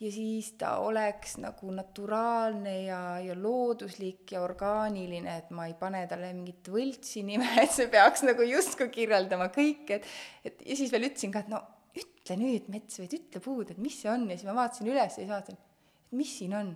ja 0.00 0.10
siis 0.12 0.50
ta 0.58 0.76
oleks 0.82 1.36
nagu 1.42 1.70
naturaalne 1.74 2.74
ja, 2.84 3.00
ja 3.22 3.36
looduslik 3.38 4.32
ja 4.34 4.42
orgaaniline, 4.42 5.36
et 5.38 5.52
ma 5.54 5.68
ei 5.70 5.76
pane 5.78 6.02
talle 6.10 6.32
mingit 6.34 6.70
võltsi 6.72 7.22
nime, 7.26 7.46
et 7.62 7.72
see 7.72 7.86
peaks 7.92 8.24
nagu 8.26 8.46
justkui 8.48 8.90
kirjeldama 8.94 9.50
kõike, 9.54 10.00
et 10.00 10.50
et 10.50 10.66
ja 10.66 10.78
siis 10.78 10.92
veel 10.92 11.08
ütlesin 11.10 11.34
ka, 11.34 11.44
et 11.44 11.52
no 11.52 11.62
ütle 11.94 12.38
nüüd, 12.40 12.66
mets, 12.72 12.98
või 12.98 13.08
ütle 13.20 13.44
puud, 13.44 13.70
et 13.70 13.78
mis 13.78 14.00
see 14.02 14.10
on 14.10 14.26
ja 14.30 14.38
siis 14.38 14.48
ma 14.48 14.58
vaatasin 14.58 14.90
üles 14.90 15.14
ja 15.14 15.20
siis 15.20 15.30
vaatasin, 15.30 15.60
et 15.60 16.18
mis 16.18 16.34
siin 16.40 16.58
on 16.58 16.74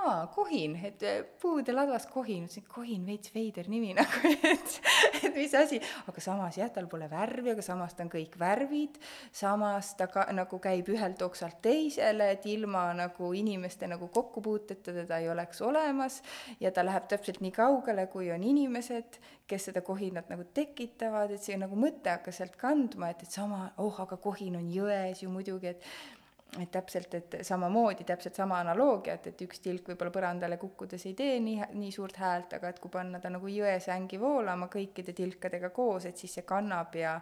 aa, 0.00 0.26
kohin, 0.32 0.76
et 0.84 1.02
äh, 1.04 1.20
puude 1.42 1.74
ladvas 1.74 2.06
kohin, 2.10 2.46
ütlesin, 2.48 2.64
kohin, 2.70 3.04
veits 3.06 3.32
veider 3.34 3.68
nimi 3.70 3.92
nagu, 3.98 4.32
et, 4.48 4.76
et 5.20 5.36
mis 5.36 5.54
asi, 5.58 5.80
aga 6.08 6.24
samas 6.24 6.58
jah, 6.60 6.70
tal 6.74 6.88
pole 6.90 7.08
värvi, 7.10 7.52
aga 7.52 7.64
samas 7.64 7.96
ta 7.96 8.04
on 8.06 8.12
kõik 8.12 8.38
värvid, 8.40 9.00
samas 9.36 9.92
ta 9.98 10.08
ka 10.12 10.26
nagu 10.36 10.60
käib 10.62 10.88
ühelt 10.92 11.22
oksalt 11.24 11.60
teisele, 11.64 12.30
et 12.36 12.46
ilma 12.50 12.88
nagu 12.96 13.32
inimeste 13.36 13.88
nagu 13.90 14.08
kokkupuuteta 14.12 14.94
teda 15.02 15.20
ei 15.20 15.28
oleks 15.32 15.60
olemas. 15.64 16.20
Ja 16.60 16.72
ta 16.74 16.84
läheb 16.86 17.08
täpselt 17.10 17.42
nii 17.44 17.52
kaugele, 17.54 18.06
kui 18.12 18.30
on 18.32 18.44
inimesed, 18.46 19.20
kes 19.50 19.68
seda 19.70 19.82
kohinat 19.84 20.30
nagu 20.32 20.46
tekitavad, 20.54 21.34
et 21.34 21.44
see 21.44 21.58
nagu 21.60 21.76
mõte 21.78 22.12
hakkas 22.12 22.40
sealt 22.40 22.56
kandma, 22.60 23.10
et, 23.12 23.26
et 23.26 23.34
sama, 23.34 23.66
oh, 23.82 24.00
aga 24.04 24.18
kohin 24.22 24.56
on 24.60 24.70
jões 24.72 25.24
ju 25.24 25.32
muidugi, 25.32 25.74
et 25.74 26.19
et 26.58 26.70
täpselt, 26.72 27.14
et 27.14 27.36
samamoodi, 27.46 28.04
täpselt 28.04 28.34
sama 28.34 28.58
analoogia, 28.64 29.14
et, 29.14 29.28
et 29.30 29.42
üks 29.46 29.62
tilk 29.62 29.92
võib-olla 29.92 30.14
põrandale 30.14 30.58
kukkudes 30.58 31.06
ei 31.06 31.14
tee 31.14 31.38
nii, 31.44 31.70
nii 31.78 31.92
suurt 31.94 32.18
häält, 32.18 32.56
aga 32.58 32.72
et 32.72 32.80
kui 32.82 32.90
panna 32.90 33.20
ta 33.22 33.30
nagu 33.30 33.50
jõesängi 33.50 34.18
voolama 34.20 34.66
kõikide 34.72 35.14
tilkadega 35.16 35.70
koos, 35.70 36.08
et 36.10 36.18
siis 36.18 36.34
see 36.38 36.46
kannab 36.48 36.96
ja 36.98 37.20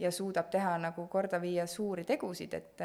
ja 0.00 0.08
suudab 0.08 0.46
teha 0.48 0.78
nagu 0.80 1.06
korda 1.12 1.36
viia 1.42 1.66
suuri 1.68 2.06
tegusid, 2.08 2.54
et 2.56 2.84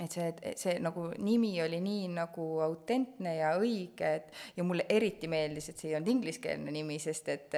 et 0.00 0.14
see, 0.14 0.28
see 0.56 0.78
nagu 0.80 1.10
nimi 1.20 1.52
oli 1.62 1.80
nii 1.84 2.06
nagu 2.14 2.46
autentne 2.64 3.34
ja 3.36 3.52
õige, 3.60 4.14
et 4.18 4.56
ja 4.56 4.64
mulle 4.64 4.86
eriti 4.88 5.28
meeldis, 5.28 5.68
et 5.68 5.78
see 5.80 5.90
ei 5.90 5.96
olnud 5.98 6.12
ingliskeelne 6.14 6.72
nimi, 6.72 6.98
sest 7.00 7.28
et 7.28 7.56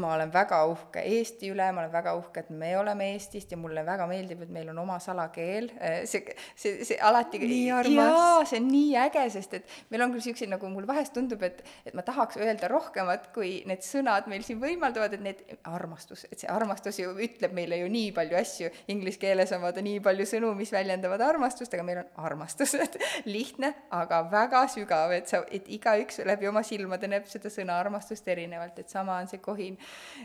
ma 0.00 0.14
olen 0.14 0.32
väga 0.32 0.60
uhke 0.70 1.02
Eesti 1.04 1.50
üle, 1.52 1.66
ma 1.74 1.84
olen 1.84 1.92
väga 1.92 2.14
uhke, 2.18 2.44
et 2.44 2.50
me 2.50 2.72
oleme 2.78 3.12
Eestist 3.14 3.52
ja 3.52 3.58
mulle 3.60 3.84
väga 3.86 4.06
meeldib, 4.10 4.42
et 4.46 4.52
meil 4.54 4.70
on 4.72 4.78
oma 4.82 4.98
salakeel, 5.02 5.70
see, 6.10 6.36
see, 6.56 6.84
see 6.86 6.98
alati 7.02 7.40
nii 7.42 7.70
armas. 7.74 8.10
jaa, 8.14 8.44
see 8.48 8.60
on 8.62 8.68
nii 8.70 8.94
äge, 9.04 9.24
sest 9.34 9.58
et 9.60 9.76
meil 9.92 10.06
on 10.06 10.14
küll 10.14 10.22
niisuguseid, 10.22 10.52
nagu 10.52 10.70
mulle 10.72 10.88
vahest 10.90 11.14
tundub, 11.16 11.42
et 11.46 11.62
et 11.84 11.94
ma 11.96 12.04
tahaks 12.06 12.38
öelda 12.40 12.68
rohkemat, 12.70 13.28
kui 13.34 13.56
need 13.68 13.84
sõnad 13.84 14.28
meil 14.30 14.44
siin 14.46 14.60
võimaldavad, 14.62 15.16
et 15.16 15.24
need, 15.24 15.42
armastus, 15.68 16.24
et 16.30 16.40
see 16.40 16.50
armastus 16.50 16.98
ju 17.00 17.12
ütleb 17.26 17.54
meile 17.56 17.78
ju 17.80 17.90
nii 17.92 18.12
palju 18.16 18.38
asju, 18.38 18.70
inglise 18.92 19.20
keeles 19.22 19.52
on 19.56 19.62
vaata 19.64 19.84
nii 19.84 20.00
palju 20.04 20.26
sõnu, 20.28 20.52
mis 20.58 20.72
väljendavad 20.74 21.22
armastust, 21.24 21.74
aga 21.74 21.86
meil 21.86 22.02
on 22.02 22.24
armastus, 22.26 22.76
lihtne, 23.34 23.74
aga 23.94 24.22
väga 24.32 24.64
sügav, 24.72 25.14
et 25.16 25.30
sa, 25.30 25.42
et 25.54 25.68
igaüks 25.78 26.22
läbi 26.26 26.48
oma 26.50 26.64
silmade 26.66 27.10
näeb 27.10 27.28
seda 27.30 27.52
sõna 27.52 27.78
armastust 27.80 28.28
erinevalt, 28.28 28.78
et 28.80 28.92
sama 28.92 29.18
on 29.20 29.30
see 29.30 29.42
kohi 29.44 29.63
Kohin. 29.64 29.78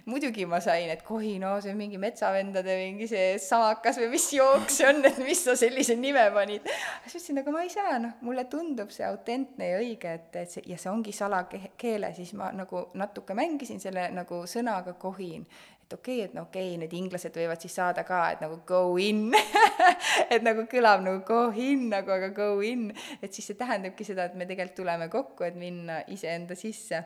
muidugi 0.05 0.45
ma 0.45 0.59
sain, 0.59 0.89
et 0.89 1.03
Kohin, 1.03 1.43
oo, 1.47 1.61
see 1.61 1.71
on 1.71 1.77
mingi 1.79 1.97
metsavendade 2.01 2.75
mingi 2.79 3.07
see 3.07 3.37
samakas 3.39 3.99
või 4.01 4.11
mis 4.13 4.27
jook 4.33 4.69
see 4.73 4.87
on, 4.89 5.01
et 5.05 5.17
mis 5.23 5.43
sa 5.45 5.55
sellise 5.59 5.95
nime 5.95 6.29
panid. 6.35 6.67
siis 7.05 7.23
ütlesin, 7.23 7.41
aga 7.41 7.55
ma 7.55 7.63
ei 7.63 7.73
saa, 7.73 7.97
noh, 8.01 8.17
mulle 8.25 8.45
tundub 8.51 8.91
see 8.91 9.07
autentne 9.07 9.71
ja 9.71 9.79
õige, 9.79 10.13
et, 10.19 10.29
et 10.35 10.51
see, 10.51 10.63
ja 10.69 10.77
see 10.77 10.91
ongi 10.91 11.15
salakeele, 11.15 12.13
siis 12.17 12.33
ma 12.37 12.51
nagu 12.55 12.89
natuke 12.99 13.37
mängisin 13.37 13.79
selle 13.79 14.09
nagu 14.15 14.43
sõnaga 14.49 14.95
Kohin. 14.99 15.45
Et 15.89 15.93
okei 15.93 16.19
okay,, 16.19 16.25
et 16.27 16.33
no 16.37 16.43
okei 16.45 16.67
okay,, 16.67 16.81
need 16.83 16.93
inglased 16.93 17.33
võivad 17.33 17.63
siis 17.63 17.73
saada 17.79 18.03
ka, 18.05 18.21
et 18.35 18.43
nagu 18.43 18.59
go 18.67 18.97
in. 19.01 19.31
Et 20.33 20.43
nagu 20.45 20.67
kõlab 20.69 21.01
nagu 21.01 21.23
go 21.25 21.47
in 21.57 21.87
nagu, 21.89 22.11
aga 22.13 22.29
go 22.35 22.59
in, 22.65 22.89
et 23.23 23.33
siis 23.33 23.47
see 23.49 23.57
tähendabki 23.57 24.05
seda, 24.05 24.27
et 24.29 24.35
me 24.37 24.45
tegelikult 24.45 24.75
tuleme 24.77 25.07
kokku, 25.09 25.45
et 25.47 25.57
minna 25.57 26.03
iseenda 26.13 26.57
sisse 26.57 26.99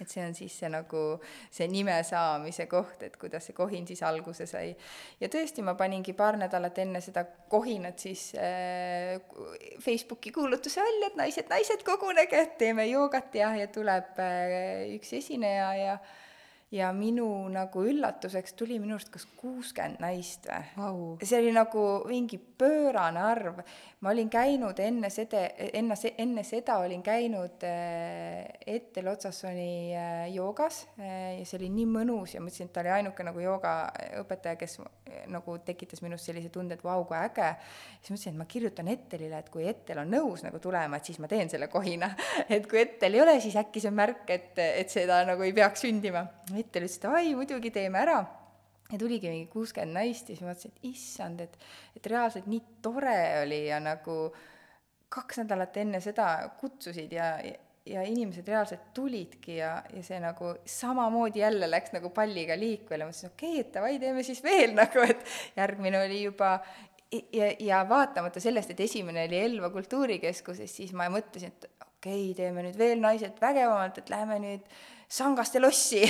et 0.00 0.10
see 0.10 0.24
on 0.24 0.34
siis 0.36 0.54
see 0.60 0.70
nagu 0.72 1.02
see 1.50 1.68
nime 1.70 1.96
saamise 2.06 2.68
koht, 2.70 3.02
et 3.06 3.16
kuidas 3.20 3.48
see 3.48 3.56
kohin 3.56 3.86
siis 3.88 4.02
alguse 4.06 4.46
sai. 4.46 4.74
ja 5.20 5.30
tõesti, 5.32 5.64
ma 5.66 5.74
paningi 5.78 6.14
paar 6.18 6.38
nädalat 6.40 6.78
enne 6.84 7.02
seda 7.04 7.24
kohinat 7.50 7.98
siis 7.98 8.30
äh, 8.38 9.18
Facebooki 9.82 10.32
kuulutuse 10.34 10.84
välja, 10.84 11.10
et 11.10 11.20
naised, 11.20 11.50
naised, 11.50 11.84
kogunege, 11.86 12.44
et 12.46 12.56
teeme 12.60 12.86
joogat 12.86 13.34
ja, 13.34 13.54
ja 13.56 13.68
tuleb 13.72 14.22
äh, 14.22 14.88
üks 14.94 15.12
esineja 15.18 15.74
ja 15.78 15.98
äh, 15.98 16.16
ja 16.70 16.90
minu 16.92 17.26
nagu 17.48 17.82
üllatuseks 17.88 18.52
tuli 18.58 18.76
minu 18.80 18.98
arust 18.98 19.08
kas 19.12 19.24
kuuskümmend 19.38 20.02
naist 20.04 20.44
või 20.50 20.66
wow.. 20.76 20.98
see 21.24 21.38
oli 21.40 21.54
nagu 21.56 21.84
mingi 22.08 22.36
pöörane 22.36 23.22
arv. 23.24 23.62
ma 24.04 24.12
olin 24.12 24.28
käinud 24.28 24.78
enne 24.84 25.08
seda, 25.10 25.46
enne, 25.72 25.96
enne 26.20 26.44
seda 26.44 26.76
olin 26.84 27.00
käinud 27.02 27.64
äh, 27.64 28.44
Ettel 28.66 29.08
Otsassoni 29.08 29.96
äh, 29.96 30.26
joogas 30.34 30.82
äh, 31.00 31.38
ja 31.38 31.46
see 31.48 31.56
oli 31.62 31.70
nii 31.72 31.86
mõnus 31.88 32.36
ja 32.36 32.44
mõtlesin, 32.44 32.68
et 32.68 32.76
ta 32.76 32.84
oli 32.84 32.92
ainuke 32.98 33.24
nagu 33.24 33.40
joogaõpetaja, 33.40 34.60
kes 34.60 34.78
nagu 35.32 35.56
tekitas 35.64 36.04
minus 36.04 36.26
sellise 36.28 36.52
tunde, 36.52 36.76
et 36.76 36.84
vau, 36.84 37.00
kui 37.08 37.16
äge. 37.16 37.48
siis 38.02 38.12
mõtlesin, 38.12 38.36
et 38.36 38.42
ma 38.42 38.48
kirjutan 38.50 38.92
Ettelile, 38.92 39.40
et 39.40 39.48
kui 39.52 39.64
Ettel 39.68 40.02
on 40.04 40.12
nõus 40.12 40.44
nagu 40.44 40.60
tulema, 40.60 41.00
et 41.00 41.08
siis 41.08 41.18
ma 41.18 41.30
teen 41.30 41.48
selle 41.48 41.70
kohina. 41.72 42.10
et 42.54 42.68
kui 42.68 42.82
Ettel 42.82 43.16
ei 43.16 43.24
ole, 43.24 43.38
siis 43.40 43.56
äkki 43.56 43.80
see 43.80 43.90
on 43.90 43.96
märk, 43.98 44.28
et, 44.36 44.52
et 44.58 44.92
seda 44.92 45.22
nagu 45.28 45.48
ei 45.48 45.56
peaks 45.56 45.86
sündima 45.86 46.26
Ettel 46.58 46.86
ütles, 46.86 46.98
et 46.98 47.08
ai, 47.10 47.32
muidugi 47.38 47.72
teeme 47.74 48.02
ära. 48.02 48.18
Ja 48.88 48.96
tuligi 48.96 49.28
mingi 49.28 49.50
kuuskümmend 49.52 49.98
naist 49.98 50.30
ja 50.30 50.34
siis 50.34 50.44
ma 50.44 50.54
mõtlesin, 50.54 50.72
et 50.72 50.86
issand, 50.88 51.42
et, 51.44 51.56
et 51.98 52.06
reaalselt 52.08 52.46
nii 52.48 52.62
tore 52.84 53.18
oli 53.42 53.66
ja 53.66 53.82
nagu 53.84 54.16
kaks 55.12 55.42
nädalat 55.42 55.76
enne 55.82 56.00
seda 56.04 56.28
kutsusid 56.60 57.12
ja, 57.12 57.34
ja 57.88 58.04
inimesed 58.08 58.48
reaalselt 58.48 58.90
tulidki 58.96 59.58
ja, 59.58 59.74
ja 59.92 60.02
see 60.04 60.18
nagu 60.24 60.54
samamoodi 60.68 61.42
jälle 61.44 61.68
läks 61.70 61.92
nagu 61.96 62.10
palliga 62.16 62.56
liikvele, 62.56 63.08
mõtlesin, 63.08 63.32
okei 63.32 63.54
okay,, 63.54 63.64
et 63.66 63.72
davai, 63.76 63.94
teeme 64.00 64.24
siis 64.24 64.42
veel 64.44 64.74
nagu, 64.80 65.04
et 65.04 65.24
järgmine 65.56 66.02
oli 66.06 66.22
juba 66.22 66.54
ja, 67.12 67.52
ja 67.60 67.82
vaatamata 67.88 68.40
sellest, 68.40 68.74
et 68.74 68.84
esimene 68.84 69.24
oli 69.28 69.40
Elva 69.40 69.70
kultuurikeskuses, 69.74 70.76
siis 70.80 70.92
ma 70.96 71.08
mõtlesin, 71.12 71.54
et 71.54 71.68
okei 71.80 72.30
okay,, 72.30 72.36
teeme 72.36 72.66
nüüd 72.66 72.78
veel 72.78 73.00
naised 73.04 73.40
vägevamalt, 73.40 74.00
et 74.02 74.12
lähme 74.12 74.40
nüüd 74.44 74.78
Sangaste 75.08 75.60
lossi 75.60 76.02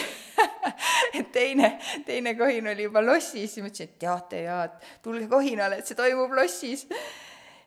et 1.19 1.31
teine, 1.33 1.79
teine 2.07 2.35
kohin 2.39 2.67
oli 2.73 2.89
juba 2.89 3.03
lossis, 3.05 3.53
siis 3.53 3.63
ma 3.63 3.71
ütlesin, 3.71 3.93
et 3.93 3.99
teate 4.03 4.43
ja, 4.43 4.59
tulge 5.05 5.29
kohinale, 5.31 5.79
et 5.79 5.89
see 5.89 5.99
toimub 5.99 6.35
lossis. 6.35 6.87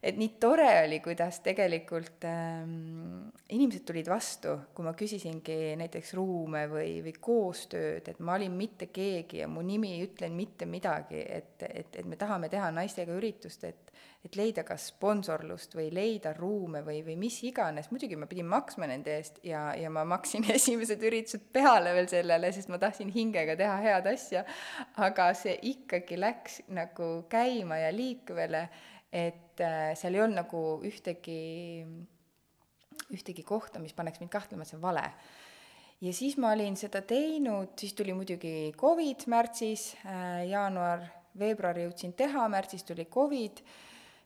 et 0.01 0.17
nii 0.17 0.31
tore 0.41 0.67
oli, 0.81 0.97
kuidas 0.99 1.39
tegelikult 1.45 2.25
ähm, 2.25 3.27
inimesed 3.53 3.85
tulid 3.85 4.07
vastu, 4.09 4.55
kui 4.73 4.85
ma 4.85 4.95
küsisingi 4.97 5.75
näiteks 5.77 6.15
ruume 6.17 6.65
või, 6.71 6.95
või 7.05 7.13
koostööd, 7.21 8.09
et 8.09 8.19
ma 8.19 8.35
olin 8.39 8.55
mitte 8.57 8.89
keegi 8.89 9.43
ja 9.43 9.47
mu 9.47 9.61
nimi 9.61 9.93
ei 9.97 10.07
ütle 10.07 10.31
mitte 10.33 10.65
midagi, 10.65 11.21
et, 11.21 11.67
et, 11.69 12.01
et 12.01 12.09
me 12.09 12.17
tahame 12.17 12.49
teha 12.49 12.71
naistega 12.73 13.13
üritust, 13.13 13.63
et 13.69 13.93
et 14.21 14.35
leida 14.37 14.61
kas 14.67 14.91
sponsorlust 14.91 15.73
või 15.73 15.87
leida 15.93 16.35
ruume 16.37 16.83
või, 16.85 16.99
või 17.05 17.15
mis 17.17 17.39
iganes, 17.47 17.89
muidugi 17.89 18.19
ma 18.19 18.27
pidin 18.29 18.45
maksma 18.51 18.85
nende 18.91 19.15
eest 19.17 19.39
ja, 19.47 19.71
ja 19.73 19.89
ma 19.89 20.05
maksin 20.05 20.45
esimesed 20.57 21.01
üritused 21.09 21.49
peale 21.53 21.95
veel 21.97 22.09
sellele, 22.11 22.53
sest 22.53 22.69
ma 22.69 22.77
tahtsin 22.81 23.09
hingega 23.13 23.57
teha 23.57 23.75
head 23.81 24.09
asja, 24.13 24.45
aga 25.01 25.31
see 25.37 25.57
ikkagi 25.73 26.21
läks 26.21 26.61
nagu 26.69 27.11
käima 27.31 27.81
ja 27.81 27.89
liikvele 27.95 28.67
et 29.11 29.59
äh, 29.59 29.91
seal 29.99 30.15
ei 30.15 30.23
olnud 30.23 30.39
nagu 30.39 30.63
ühtegi, 30.87 31.83
ühtegi 33.11 33.43
kohta, 33.43 33.81
mis 33.83 33.95
paneks 33.95 34.21
mind 34.21 34.31
kahtlema, 34.31 34.63
et 34.63 34.71
see 34.71 34.79
on 34.79 34.85
vale. 34.85 35.03
ja 36.01 36.13
siis 36.15 36.37
ma 36.41 36.53
olin 36.55 36.77
seda 36.79 37.03
teinud, 37.05 37.75
siis 37.77 37.93
tuli 37.93 38.15
muidugi 38.15 38.71
Covid 38.79 39.27
märtsis, 39.29 39.91
äh, 40.05 40.47
jaanuar, 40.49 41.03
veebruar 41.37 41.77
jõudsin 41.83 42.15
teha, 42.17 42.47
märtsis 42.51 42.87
tuli 42.87 43.05
Covid 43.11 43.61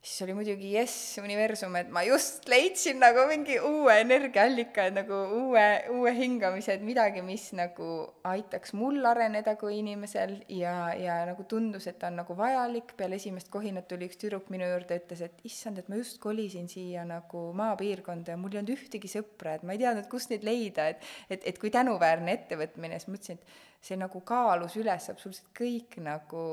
siis 0.05 0.21
oli 0.21 0.35
muidugi 0.37 0.69
jess, 0.75 1.17
universum, 1.17 1.73
et 1.79 1.89
ma 1.93 2.03
just 2.05 2.45
leidsin 2.51 2.99
nagu 3.01 3.23
mingi 3.29 3.55
uue 3.57 3.95
energiaallika, 4.03 4.85
et 4.89 4.95
nagu 4.99 5.17
uue, 5.39 5.63
uue 5.95 6.13
hingamise, 6.13 6.75
et 6.75 6.83
midagi, 6.85 7.23
mis 7.25 7.47
nagu 7.57 7.87
aitaks 8.29 8.75
mul 8.77 9.01
areneda 9.09 9.55
kui 9.57 9.79
inimesel 9.79 10.37
ja, 10.53 10.75
ja 10.99 11.17
nagu 11.25 11.47
tundus, 11.49 11.89
et 11.89 11.97
ta 12.01 12.11
on 12.11 12.19
nagu 12.21 12.37
vajalik, 12.37 12.93
peale 12.99 13.17
esimest 13.17 13.49
kohinat 13.53 13.89
tuli 13.89 14.09
üks 14.09 14.21
tüdruk 14.21 14.51
minu 14.53 14.69
juurde, 14.69 15.01
ütles, 15.01 15.25
et 15.25 15.41
issand, 15.49 15.81
et 15.81 15.89
ma 15.89 15.97
just 15.97 16.21
kolisin 16.23 16.69
siia 16.69 17.07
nagu 17.09 17.47
maapiirkonda 17.57 18.35
ja 18.35 18.41
mul 18.41 18.53
ei 18.53 18.61
olnud 18.61 18.75
ühtegi 18.77 19.09
sõpra, 19.09 19.57
et 19.57 19.65
ma 19.65 19.73
ei 19.73 19.81
teadnud, 19.81 20.09
kust 20.11 20.33
neid 20.33 20.45
leida, 20.45 20.91
et 20.93 21.13
et, 21.29 21.41
et 21.49 21.57
kui 21.61 21.71
tänuväärne 21.73 22.33
ettevõtmine, 22.35 22.99
siis 23.01 23.09
mõtlesin, 23.09 23.41
et 23.41 23.65
see 23.85 23.97
nagu 24.01 24.21
kaalus 24.25 24.75
üles 24.81 25.09
absoluutselt 25.11 25.51
kõik 25.57 25.99
nagu 26.01 26.45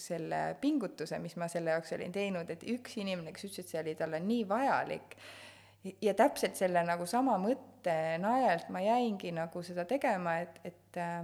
selle 0.00 0.40
pingutuse, 0.60 1.18
mis 1.20 1.36
ma 1.36 1.50
selle 1.52 1.74
jaoks 1.74 1.92
olin 1.96 2.14
teinud, 2.14 2.48
et 2.52 2.64
üks 2.72 2.96
inimene, 3.02 3.34
kes 3.34 3.50
ütles, 3.50 3.66
et 3.66 3.74
see 3.74 3.82
oli 3.82 3.96
talle 3.98 4.22
nii 4.24 4.46
vajalik, 4.48 5.18
ja 6.02 6.14
täpselt 6.16 6.56
selle 6.58 6.82
nagu 6.86 7.06
sama 7.08 7.36
mõtte 7.40 8.16
najalt 8.22 8.70
ma 8.74 8.82
jäingi 8.82 9.34
nagu 9.36 9.62
seda 9.66 9.84
tegema, 9.88 10.38
et, 10.46 10.58
et 10.64 11.00
äh, 11.02 11.20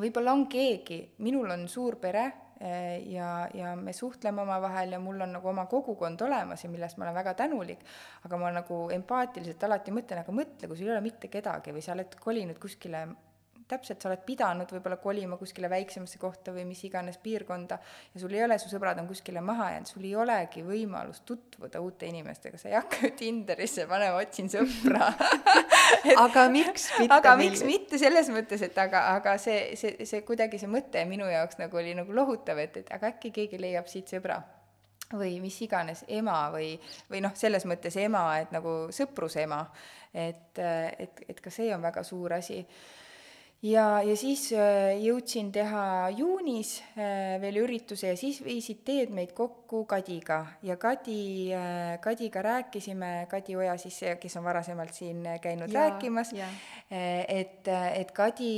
võib-olla 0.00 0.34
on 0.34 0.46
keegi, 0.50 1.02
minul 1.24 1.52
on 1.52 1.66
suur 1.70 1.98
pere 2.00 2.24
äh, 2.24 3.04
ja, 3.12 3.28
ja 3.54 3.74
me 3.76 3.92
suhtleme 3.96 4.42
omavahel 4.42 4.96
ja 4.96 5.02
mul 5.02 5.20
on 5.26 5.36
nagu 5.36 5.52
oma 5.52 5.66
kogukond 5.70 6.24
olemas 6.26 6.64
ja 6.64 6.72
millest 6.72 6.96
ma 6.96 7.06
olen 7.06 7.20
väga 7.20 7.36
tänulik, 7.44 7.84
aga 8.24 8.40
ma 8.40 8.56
nagu 8.56 8.86
empaatiliselt 8.96 9.68
alati 9.68 9.94
mõtlen, 9.94 10.24
aga 10.24 10.34
mõtle, 10.40 10.66
kui 10.66 10.80
sul 10.80 10.88
ei 10.88 10.96
ole 10.96 11.04
mitte 11.04 11.30
kedagi 11.32 11.76
või 11.76 11.84
sa 11.84 11.94
oled 11.94 12.18
kolinud 12.24 12.60
kuskile 12.62 13.06
täpselt, 13.68 14.00
sa 14.02 14.10
oled 14.10 14.22
pidanud 14.26 14.70
võib-olla 14.70 14.98
kolima 15.02 15.36
kuskile 15.40 15.70
väiksemasse 15.70 16.20
kohta 16.22 16.54
või 16.54 16.64
mis 16.68 16.82
iganes 16.86 17.18
piirkonda 17.22 17.78
ja 18.14 18.22
sul 18.22 18.34
ei 18.36 18.44
ole, 18.46 18.58
su 18.62 18.70
sõbrad 18.70 18.98
on 19.02 19.08
kuskile 19.10 19.42
maha 19.44 19.72
jäänud, 19.74 19.90
sul 19.90 20.04
ei 20.06 20.14
olegi 20.16 20.62
võimalust 20.66 21.24
tutvuda 21.26 21.80
uute 21.82 22.06
inimestega, 22.06 22.60
sa 22.60 22.70
ei 22.70 22.76
hakka 22.78 23.02
ju 23.08 23.12
Tinderisse 23.18 23.86
panema, 23.90 24.20
otsin 24.22 24.50
sõpra. 24.52 25.10
Aga 26.26 26.46
miks 26.52 26.88
mitte? 26.98 27.14
aga 27.14 27.36
miks 27.38 27.62
mitte, 27.66 27.98
selles 27.98 28.30
mõttes, 28.34 28.62
et 28.66 28.78
aga, 28.78 29.06
aga 29.16 29.36
see, 29.42 29.72
see, 29.78 30.06
see 30.06 30.22
kuidagi 30.26 30.58
see 30.62 30.70
mõte 30.70 31.02
minu 31.08 31.26
jaoks 31.30 31.58
nagu 31.60 31.78
oli 31.78 31.94
nagu 31.98 32.14
lohutav, 32.14 32.58
et, 32.62 32.82
et 32.82 32.92
aga 32.94 33.14
äkki 33.14 33.32
keegi 33.34 33.60
leiab 33.62 33.90
siit 33.90 34.10
sõbra 34.10 34.40
või 35.14 35.36
mis 35.42 35.58
iganes 35.62 36.02
ema 36.08 36.48
või, 36.50 36.72
või 37.10 37.22
noh, 37.22 37.34
selles 37.38 37.66
mõttes 37.68 37.94
ema, 38.02 38.24
et 38.42 38.54
nagu 38.54 38.88
sõprusema, 38.94 39.60
et, 40.14 40.58
et, 40.58 41.22
et 41.28 41.42
ka 41.42 41.52
see 41.54 41.70
on 41.74 41.84
väga 41.84 42.02
suur 42.06 42.34
asi 42.38 42.58
ja, 43.62 44.02
ja 44.04 44.14
siis 44.16 44.50
äh, 44.52 44.96
jõudsin 45.00 45.48
teha 45.52 46.10
juunis 46.16 46.76
äh, 46.92 47.36
veel 47.40 47.62
ürituse 47.62 48.10
ja 48.10 48.18
siis 48.18 48.42
viisid 48.44 48.82
teed 48.84 49.12
meid 49.16 49.32
kokku 49.36 49.84
Kadiga 49.88 50.42
ja 50.66 50.76
Kadi, 50.80 51.54
äh, 51.56 51.96
Kadiga 52.04 52.42
rääkisime, 52.44 53.26
Kadi 53.30 53.56
Oja 53.56 53.76
siis, 53.80 54.00
kes 54.20 54.36
on 54.36 54.44
varasemalt 54.44 54.92
siin 54.94 55.24
käinud 55.42 55.72
ja, 55.72 55.86
rääkimas, 55.86 56.34
et, 56.90 57.68
et 57.68 58.12
Kadi, 58.12 58.52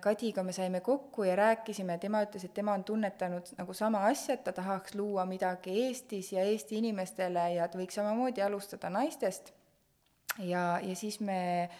Kadiga 0.00 0.44
me 0.44 0.52
saime 0.52 0.80
kokku 0.80 1.24
ja 1.24 1.36
rääkisime, 1.36 1.98
tema 1.98 2.22
ütles, 2.26 2.44
et 2.44 2.54
tema 2.54 2.76
on 2.76 2.84
tunnetanud 2.84 3.56
nagu 3.56 3.74
sama 3.74 4.04
asja, 4.10 4.36
et 4.36 4.44
ta 4.44 4.52
tahaks 4.52 4.94
luua 4.94 5.26
midagi 5.26 5.80
Eestis 5.86 6.32
ja 6.36 6.44
Eesti 6.44 6.80
inimestele 6.82 7.50
ja 7.56 7.68
ta 7.68 7.80
võiks 7.80 7.96
samamoodi 7.96 8.44
alustada 8.44 8.92
naistest. 8.92 9.54
ja, 10.38 10.76
ja 10.82 10.96
siis 10.96 11.20
me 11.20 11.70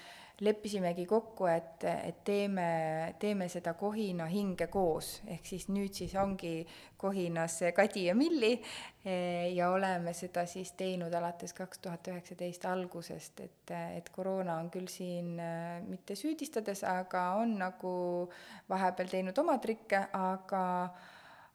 leppisimegi 0.41 1.07
kokku, 1.09 1.47
et, 1.49 1.85
et 1.85 2.19
teeme, 2.25 2.67
teeme 3.19 3.49
seda 3.49 3.73
Kohina 3.79 4.27
hinge 4.29 4.67
koos, 4.73 5.23
ehk 5.33 5.49
siis 5.49 5.69
nüüd 5.73 5.97
siis 5.97 6.13
ongi 6.21 6.61
Kohinas 7.01 7.63
Kadi 7.77 8.05
ja 8.11 8.15
Milli 8.15 8.53
eh, 8.53 9.55
ja 9.57 9.71
oleme 9.73 10.13
seda 10.17 10.45
siis 10.47 10.75
teinud 10.77 11.15
alates 11.17 11.57
kaks 11.57 11.81
tuhat 11.87 12.13
üheksateist 12.13 12.69
algusest, 12.69 13.41
et, 13.41 13.75
et 13.97 14.13
koroona 14.13 14.59
on 14.61 14.69
küll 14.75 14.91
siin 14.93 15.39
eh, 15.41 15.81
mitte 15.89 16.19
süüdistades, 16.19 16.85
aga 16.85 17.31
on 17.41 17.57
nagu 17.63 17.97
vahepeal 18.69 19.13
teinud 19.17 19.45
oma 19.45 19.57
trikke, 19.63 20.05
aga 20.13 20.65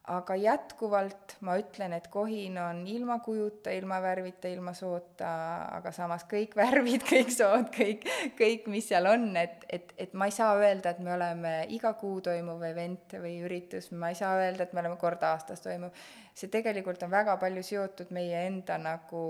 aga 0.09 0.35
jätkuvalt 0.35 1.35
ma 1.45 1.53
ütlen, 1.61 1.93
et 1.93 2.07
kohin 2.09 2.55
on 2.57 2.79
ilma 2.89 3.19
kujuta, 3.21 3.69
ilma 3.77 3.99
värvita, 4.01 4.49
ilma 4.49 4.73
soota, 4.73 5.29
aga 5.77 5.91
samas 5.93 6.25
kõik 6.29 6.55
värvid, 6.61 7.03
kõik 7.05 7.29
sood, 7.35 7.67
kõik, 7.75 8.07
kõik, 8.37 8.65
mis 8.73 8.87
seal 8.89 9.05
on, 9.11 9.27
et, 9.37 9.61
et, 9.69 9.93
et 10.01 10.15
ma 10.17 10.25
ei 10.25 10.33
saa 10.33 10.55
öelda, 10.57 10.95
et 10.95 11.03
me 11.05 11.13
oleme 11.13 11.53
iga 11.77 11.93
kuu 11.99 12.17
toimuv 12.25 12.63
event 12.65 13.13
või 13.21 13.35
üritus, 13.45 13.91
ma 13.93 14.09
ei 14.09 14.17
saa 14.17 14.39
öelda, 14.41 14.65
et 14.65 14.73
me 14.73 14.81
oleme 14.81 14.97
kord 15.01 15.21
aastas 15.27 15.61
toimuv. 15.61 15.93
see 16.33 16.49
tegelikult 16.49 17.03
on 17.03 17.11
väga 17.11 17.35
palju 17.37 17.61
seotud 17.61 18.09
meie 18.15 18.45
enda 18.47 18.77
nagu 18.81 19.21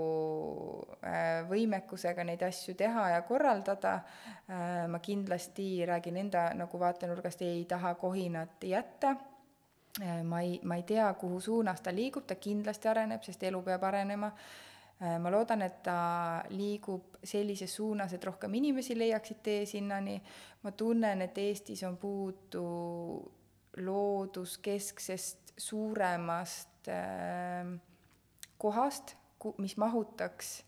äh, 1.02 1.42
võimekusega 1.50 2.24
neid 2.24 2.42
asju 2.46 2.74
teha 2.78 3.08
ja 3.12 3.20
korraldada 3.28 3.98
äh,. 4.48 4.88
ma 4.88 5.02
kindlasti 5.04 5.84
räägin 5.86 6.16
enda 6.16 6.48
nagu 6.56 6.80
vaatenurgast, 6.80 7.42
ei 7.42 7.66
taha 7.68 7.94
kohinat 8.00 8.64
jätta 8.64 9.16
ma 10.00 10.40
ei, 10.40 10.60
ma 10.64 10.76
ei 10.76 10.82
tea, 10.82 11.12
kuhu 11.14 11.40
suunas 11.40 11.80
ta 11.80 11.92
liigub, 11.92 12.24
ta 12.24 12.34
kindlasti 12.40 12.88
areneb, 12.88 13.22
sest 13.22 13.42
elu 13.44 13.60
peab 13.62 13.82
arenema. 13.84 14.30
Äh, 15.02 15.18
ma 15.18 15.30
loodan, 15.30 15.62
et 15.66 15.82
ta 15.82 16.42
liigub 16.54 17.18
sellises 17.24 17.74
suunas, 17.74 18.12
et 18.14 18.24
rohkem 18.24 18.54
inimesi 18.54 18.96
leiaksid 18.96 19.42
tee 19.42 19.66
sinnani. 19.66 20.20
ma 20.62 20.70
tunnen, 20.70 21.22
et 21.22 21.38
Eestis 21.38 21.82
on 21.82 21.96
puudu 21.98 23.32
looduskesksest 23.76 25.52
suuremast 25.58 26.88
äh, 26.88 27.66
kohast, 28.58 29.16
mis 29.58 29.76
mahutaks 29.76 30.62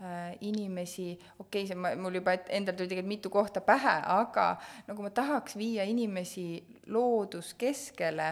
äh, 0.00 0.36
inimesi, 0.40 1.18
okei 1.38 1.64
okay,, 1.64 1.66
see 1.66 1.74
ma, 1.74 1.90
mul 1.98 2.20
juba 2.20 2.36
endal 2.48 2.76
tuli 2.78 2.88
tegelikult 2.92 3.08
mitu 3.08 3.30
kohta 3.34 3.60
pähe, 3.60 3.96
aga 4.14 4.46
nagu 4.86 5.02
ma 5.02 5.10
tahaks 5.10 5.58
viia 5.58 5.84
inimesi 5.84 6.62
looduskeskele 6.86 8.30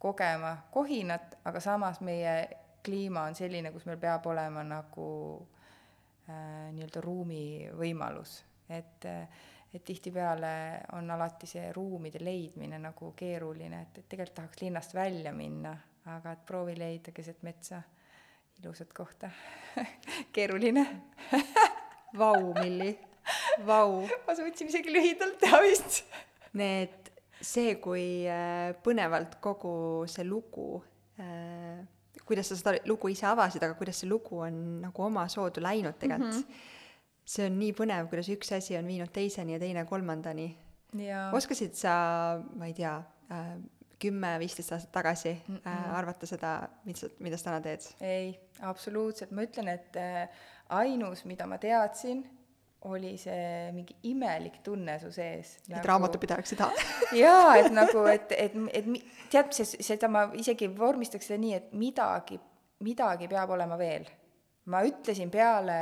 kogema 0.00 0.56
kohinat, 0.72 1.38
aga 1.44 1.60
samas 1.60 2.00
meie 2.00 2.34
kliima 2.84 3.26
on 3.28 3.36
selline, 3.36 3.72
kus 3.74 3.84
meil 3.86 4.00
peab 4.00 4.26
olema 4.32 4.64
nagu 4.64 5.06
äh, 6.28 6.70
nii-öelda 6.72 7.04
ruumi 7.04 7.44
võimalus, 7.76 8.40
et 8.72 9.08
äh, 9.08 9.46
et 9.74 9.84
tihtipeale 9.84 10.80
on 10.92 11.10
alati 11.10 11.46
see 11.46 11.68
ruumide 11.72 12.18
leidmine 12.24 12.78
nagu 12.82 13.12
keeruline, 13.16 13.84
et, 13.84 14.00
et 14.02 14.08
tegelikult 14.10 14.36
tahaks 14.40 14.62
linnast 14.64 14.94
välja 14.94 15.32
minna, 15.32 15.76
aga 16.10 16.34
et 16.34 16.42
proovi 16.46 16.74
leida 16.78 17.14
keset 17.14 17.42
metsa. 17.46 17.82
Ilusat 18.60 18.90
kohta. 18.92 19.30
Keeruline. 20.34 20.82
Vau, 22.18 22.50
Milli, 22.58 22.90
vau. 23.64 24.02
ma 24.26 24.34
suutsin 24.36 24.68
isegi 24.68 24.92
lühidalt 24.92 25.38
teha 25.40 25.62
vist. 25.64 26.02
Need 26.58 26.99
see, 27.40 27.76
kui 27.82 28.04
äh, 28.28 28.74
põnevalt 28.84 29.38
kogu 29.42 29.72
see 30.10 30.26
lugu, 30.28 30.80
äh, 31.20 31.80
kuidas 32.26 32.50
sa 32.52 32.58
seda 32.58 32.74
lugu 32.88 33.10
ise 33.12 33.26
avasid, 33.30 33.64
aga 33.64 33.76
kuidas 33.78 34.02
see 34.02 34.10
lugu 34.10 34.42
on 34.44 34.60
nagu 34.84 35.06
omasoodu 35.06 35.62
läinud 35.64 35.98
tegelikult 36.00 36.36
mm. 36.36 36.46
-hmm. 36.46 37.24
see 37.24 37.46
on 37.46 37.58
nii 37.58 37.72
põnev, 37.76 38.08
kuidas 38.12 38.28
üks 38.28 38.52
asi 38.56 38.76
on 38.76 38.86
viinud 38.86 39.12
teiseni 39.12 39.56
ja 39.56 39.58
teine 39.58 39.84
kolmandani. 39.84 40.56
oskasid 41.32 41.74
sa, 41.74 42.40
ma 42.56 42.66
ei 42.66 42.74
tea, 42.74 42.96
äh, 43.30 43.54
kümme-viisteist 44.00 44.72
aastat 44.72 44.92
tagasi 44.92 45.42
mm 45.48 45.56
-mm. 45.56 45.92
arvata 45.92 46.26
seda, 46.26 46.68
mida 46.84 47.08
mida 47.18 47.36
sa 47.36 47.44
täna 47.44 47.60
teed? 47.60 47.80
ei, 48.00 48.40
absoluutselt, 48.60 49.30
ma 49.30 49.42
ütlen, 49.42 49.68
et 49.68 49.96
ainus, 50.68 51.24
mida 51.24 51.46
ma 51.46 51.58
teadsin 51.58 52.39
oli 52.88 53.16
see 53.20 53.72
mingi 53.72 53.96
imelik 54.08 54.60
tunne 54.64 54.98
su 54.98 55.10
sees. 55.12 55.56
et 55.56 55.74
nagu... 55.74 55.86
raamatupidajaks 55.86 56.54
ei 56.54 56.60
taha 56.60 56.86
jaa, 57.22 57.56
et 57.60 57.72
nagu, 57.76 58.04
et, 58.08 58.32
et, 58.32 58.56
et, 58.56 58.86
et 58.88 59.28
tead, 59.32 59.52
see, 59.52 59.82
seda 59.84 60.08
ma 60.08 60.26
isegi 60.38 60.70
vormistaks 60.76 61.28
seda 61.28 61.40
nii, 61.42 61.52
et 61.58 61.74
midagi, 61.76 62.40
midagi 62.86 63.28
peab 63.28 63.52
olema 63.56 63.76
veel. 63.80 64.08
ma 64.72 64.80
ütlesin 64.86 65.32
peale, 65.32 65.76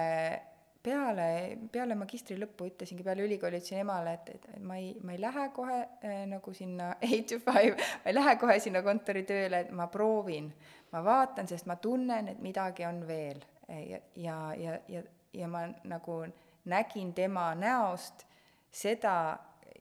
peale, 0.82 1.28
peale 1.70 1.98
magistri 1.98 2.38
lõppu 2.40 2.66
ütlesingi, 2.72 3.06
peale 3.06 3.22
ülikooli 3.28 3.60
ütlesin 3.60 3.84
emale, 3.84 4.16
et, 4.18 4.34
et, 4.34 4.50
et 4.56 4.66
ma 4.66 4.80
ei, 4.80 4.90
ma 5.04 5.14
ei 5.14 5.22
lähe 5.22 5.46
kohe 5.54 5.78
äh, 5.84 6.24
nagu 6.30 6.54
sinna 6.56 6.96
eight 7.06 7.30
to 7.30 7.38
five, 7.44 7.76
ma 7.76 8.10
ei 8.10 8.18
lähe 8.18 8.34
kohe 8.42 8.58
sinna 8.64 8.82
kontoritööle, 8.82 9.62
et 9.66 9.70
ma 9.70 9.86
proovin. 9.92 10.50
ma 10.90 11.04
vaatan, 11.04 11.46
sest 11.46 11.70
ma 11.70 11.76
tunnen, 11.76 12.32
et 12.32 12.42
midagi 12.42 12.86
on 12.88 13.04
veel. 13.06 13.38
ja, 13.68 14.02
ja, 14.16 14.36
ja, 14.56 14.78
ja, 14.88 15.02
ja 15.36 15.48
ma 15.52 15.66
nagu 15.84 16.22
nägin 16.68 17.14
tema 17.14 17.50
näost 17.54 18.26
seda 18.70 19.38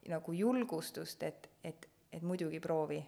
nagu 0.08 0.34
julgustust, 0.34 1.24
et, 1.24 1.50
et, 1.64 1.88
et 2.14 2.24
muidugi 2.24 2.60
proovi. 2.64 3.04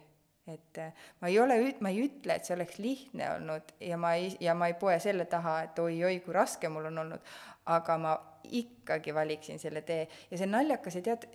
Et 0.50 0.78
äh, 0.78 0.92
ma 1.20 1.28
ei 1.28 1.38
ole, 1.38 1.56
ma 1.80 1.92
ei 1.92 2.00
ütle, 2.06 2.34
et 2.34 2.48
see 2.48 2.56
oleks 2.56 2.78
lihtne 2.82 3.28
olnud 3.36 3.74
ja 3.86 3.98
ma 4.00 4.14
ei, 4.18 4.32
ja 4.42 4.54
ma 4.58 4.70
ei 4.70 4.74
poe 4.80 4.96
selle 5.02 5.28
taha, 5.30 5.60
et 5.68 5.78
oi-oi, 5.78 6.18
kui 6.24 6.34
raske 6.34 6.68
mul 6.72 6.88
on 6.90 6.98
olnud, 7.04 7.28
aga 7.66 7.96
ma 8.00 8.16
ikkagi 8.50 9.12
valiksin 9.14 9.58
selle 9.60 9.82
tee 9.86 10.06
ja 10.30 10.38
see 10.38 10.46
on 10.46 10.54
naljakas 10.56 10.96
ja 10.96 11.02
tead, 11.04 11.26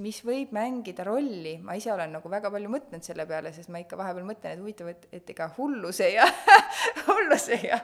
mis 0.00 0.20
võib 0.24 0.52
mängida 0.54 1.04
rolli, 1.04 1.56
ma 1.64 1.74
ise 1.76 1.90
olen 1.92 2.14
nagu 2.14 2.30
väga 2.30 2.52
palju 2.54 2.70
mõtelnud 2.70 3.04
selle 3.04 3.26
peale, 3.28 3.52
sest 3.52 3.72
ma 3.72 3.80
ikka 3.82 3.98
vahepeal 3.98 4.28
mõtlen, 4.28 4.54
et 4.54 4.62
huvitav, 4.62 4.92
et, 4.92 5.08
et 5.18 5.32
ega 5.34 5.50
hulluse 5.56 6.06
ja 6.14 6.28
hulluse 7.08 7.58
ja, 7.64 7.80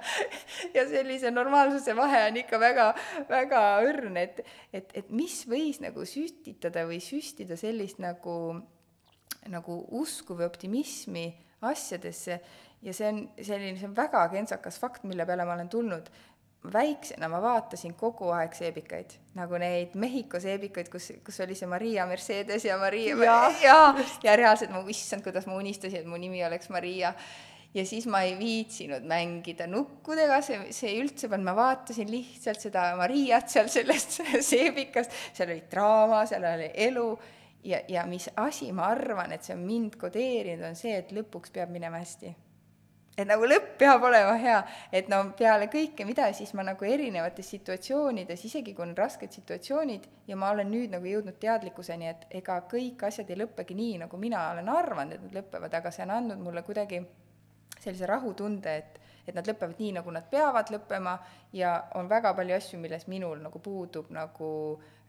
ja 0.77 0.87
sellise 0.89 1.33
normaalsuse 1.35 1.97
vahe 1.99 2.23
on 2.31 2.41
ikka 2.45 2.61
väga, 2.63 2.87
väga 3.29 3.65
õrn, 3.89 4.21
et, 4.23 4.41
et, 4.73 4.95
et 5.03 5.11
mis 5.11 5.43
võis 5.51 5.83
nagu 5.83 6.07
süstitada 6.09 6.87
või 6.89 7.03
süstida 7.05 7.59
sellist 7.61 8.01
nagu 8.03 8.39
nagu 9.51 9.77
usku 9.95 10.35
või 10.35 10.47
optimismi 10.49 11.27
asjadesse 11.67 12.41
ja 12.85 12.95
see 12.95 13.09
on 13.09 13.21
selline, 13.41 13.77
see 13.79 13.89
on 13.89 13.97
väga 13.97 14.27
kentsakas 14.33 14.79
fakt, 14.81 15.07
mille 15.09 15.27
peale 15.27 15.47
ma 15.47 15.57
olen 15.57 15.71
tulnud. 15.73 16.11
Väiksena 16.73 17.29
ma 17.29 17.41
vaatasin 17.43 17.95
kogu 17.99 18.31
aeg 18.35 18.55
seebikaid, 18.57 19.17
nagu 19.39 19.59
neid 19.61 19.97
Mehhiko 19.99 20.41
seebikaid, 20.43 20.89
kus, 20.93 21.11
kus 21.25 21.41
oli 21.45 21.57
see 21.59 21.69
Maria 21.71 22.07
Mercedes 22.07 22.65
ja 22.65 22.79
Maria 22.81 23.17
ja, 23.25 23.37
ja, 23.63 23.77
ja 24.23 24.37
reaalselt 24.39 24.73
ma, 24.75 24.83
issand, 24.93 25.25
kuidas 25.27 25.49
ma 25.49 25.59
unistasin, 25.59 26.03
et 26.03 26.09
mu 26.09 26.19
nimi 26.21 26.45
oleks 26.47 26.71
Maria. 26.73 27.15
Ja 27.77 27.83
siis 27.85 28.07
ma 28.09 28.23
ei 28.25 28.39
viitsinud 28.39 29.05
mängida 29.05 29.67
nukkudega, 29.69 30.39
see, 30.41 30.71
see 30.73 30.95
üldse 30.97 31.29
pannud, 31.29 31.45
ma 31.45 31.53
vaatasin 31.59 32.09
lihtsalt 32.09 32.63
seda 32.63 32.87
Mariat 32.97 33.53
seal 33.53 33.69
sellest 33.69 34.17
seebikast, 34.51 35.13
seal 35.37 35.53
oli 35.53 35.67
draama, 35.73 36.23
seal 36.31 36.47
oli 36.55 36.71
elu. 36.87 37.11
Ja, 37.67 37.83
ja 37.91 38.07
mis 38.07 38.31
asi, 38.39 38.71
ma 38.73 38.87
arvan, 38.95 39.35
et 39.35 39.45
see 39.45 39.57
on 39.57 39.67
mind 39.67 39.99
kodeerinud, 40.01 40.65
on 40.71 40.79
see, 40.79 40.95
et 41.03 41.13
lõpuks 41.13 41.53
peab 41.53 41.75
minema 41.75 41.99
hästi. 42.01 42.31
Et 43.17 43.25
nagu 43.29 43.47
lõpp 43.49 43.77
peab 43.81 44.05
olema 44.05 44.35
hea, 44.41 44.59
et 44.93 45.09
no 45.09 45.23
peale 45.39 45.71
kõike, 45.73 46.05
mida 46.09 46.29
siis 46.37 46.53
ma 46.59 46.65
nagu 46.67 46.85
erinevates 46.85 47.49
situatsioonides, 47.55 48.45
isegi 48.49 48.75
kui 48.77 48.85
on 48.85 48.93
rasked 48.97 49.33
situatsioonid, 49.33 50.09
ja 50.29 50.37
ma 50.37 50.51
olen 50.53 50.69
nüüd 50.71 50.93
nagu 50.93 51.09
jõudnud 51.09 51.39
teadlikkuseni, 51.41 52.11
et 52.13 52.27
ega 52.43 52.61
kõik 52.71 53.07
asjad 53.09 53.31
ei 53.33 53.41
lõppegi 53.41 53.79
nii, 53.79 53.97
nagu 54.05 54.21
mina 54.21 54.51
olen 54.53 54.69
arvanud, 54.73 55.17
et 55.17 55.25
nad 55.25 55.41
lõpevad, 55.41 55.79
aga 55.81 55.95
see 55.95 56.05
on 56.05 56.15
andnud 56.19 56.45
mulle 56.45 56.65
kuidagi 56.67 57.01
sellise 57.81 58.09
rahutunde, 58.13 58.77
et 58.77 59.03
et 59.27 59.35
nad 59.35 59.49
lõpevad 59.49 59.81
nii, 59.83 59.89
nagu 59.97 60.13
nad 60.15 60.29
peavad 60.31 60.69
lõppema 60.71 61.17
ja 61.59 61.73
on 61.99 62.07
väga 62.07 62.31
palju 62.39 62.55
asju, 62.55 62.79
milles 62.79 63.09
minul 63.11 63.41
nagu 63.43 63.59
puudub 63.59 64.13
nagu 64.15 64.51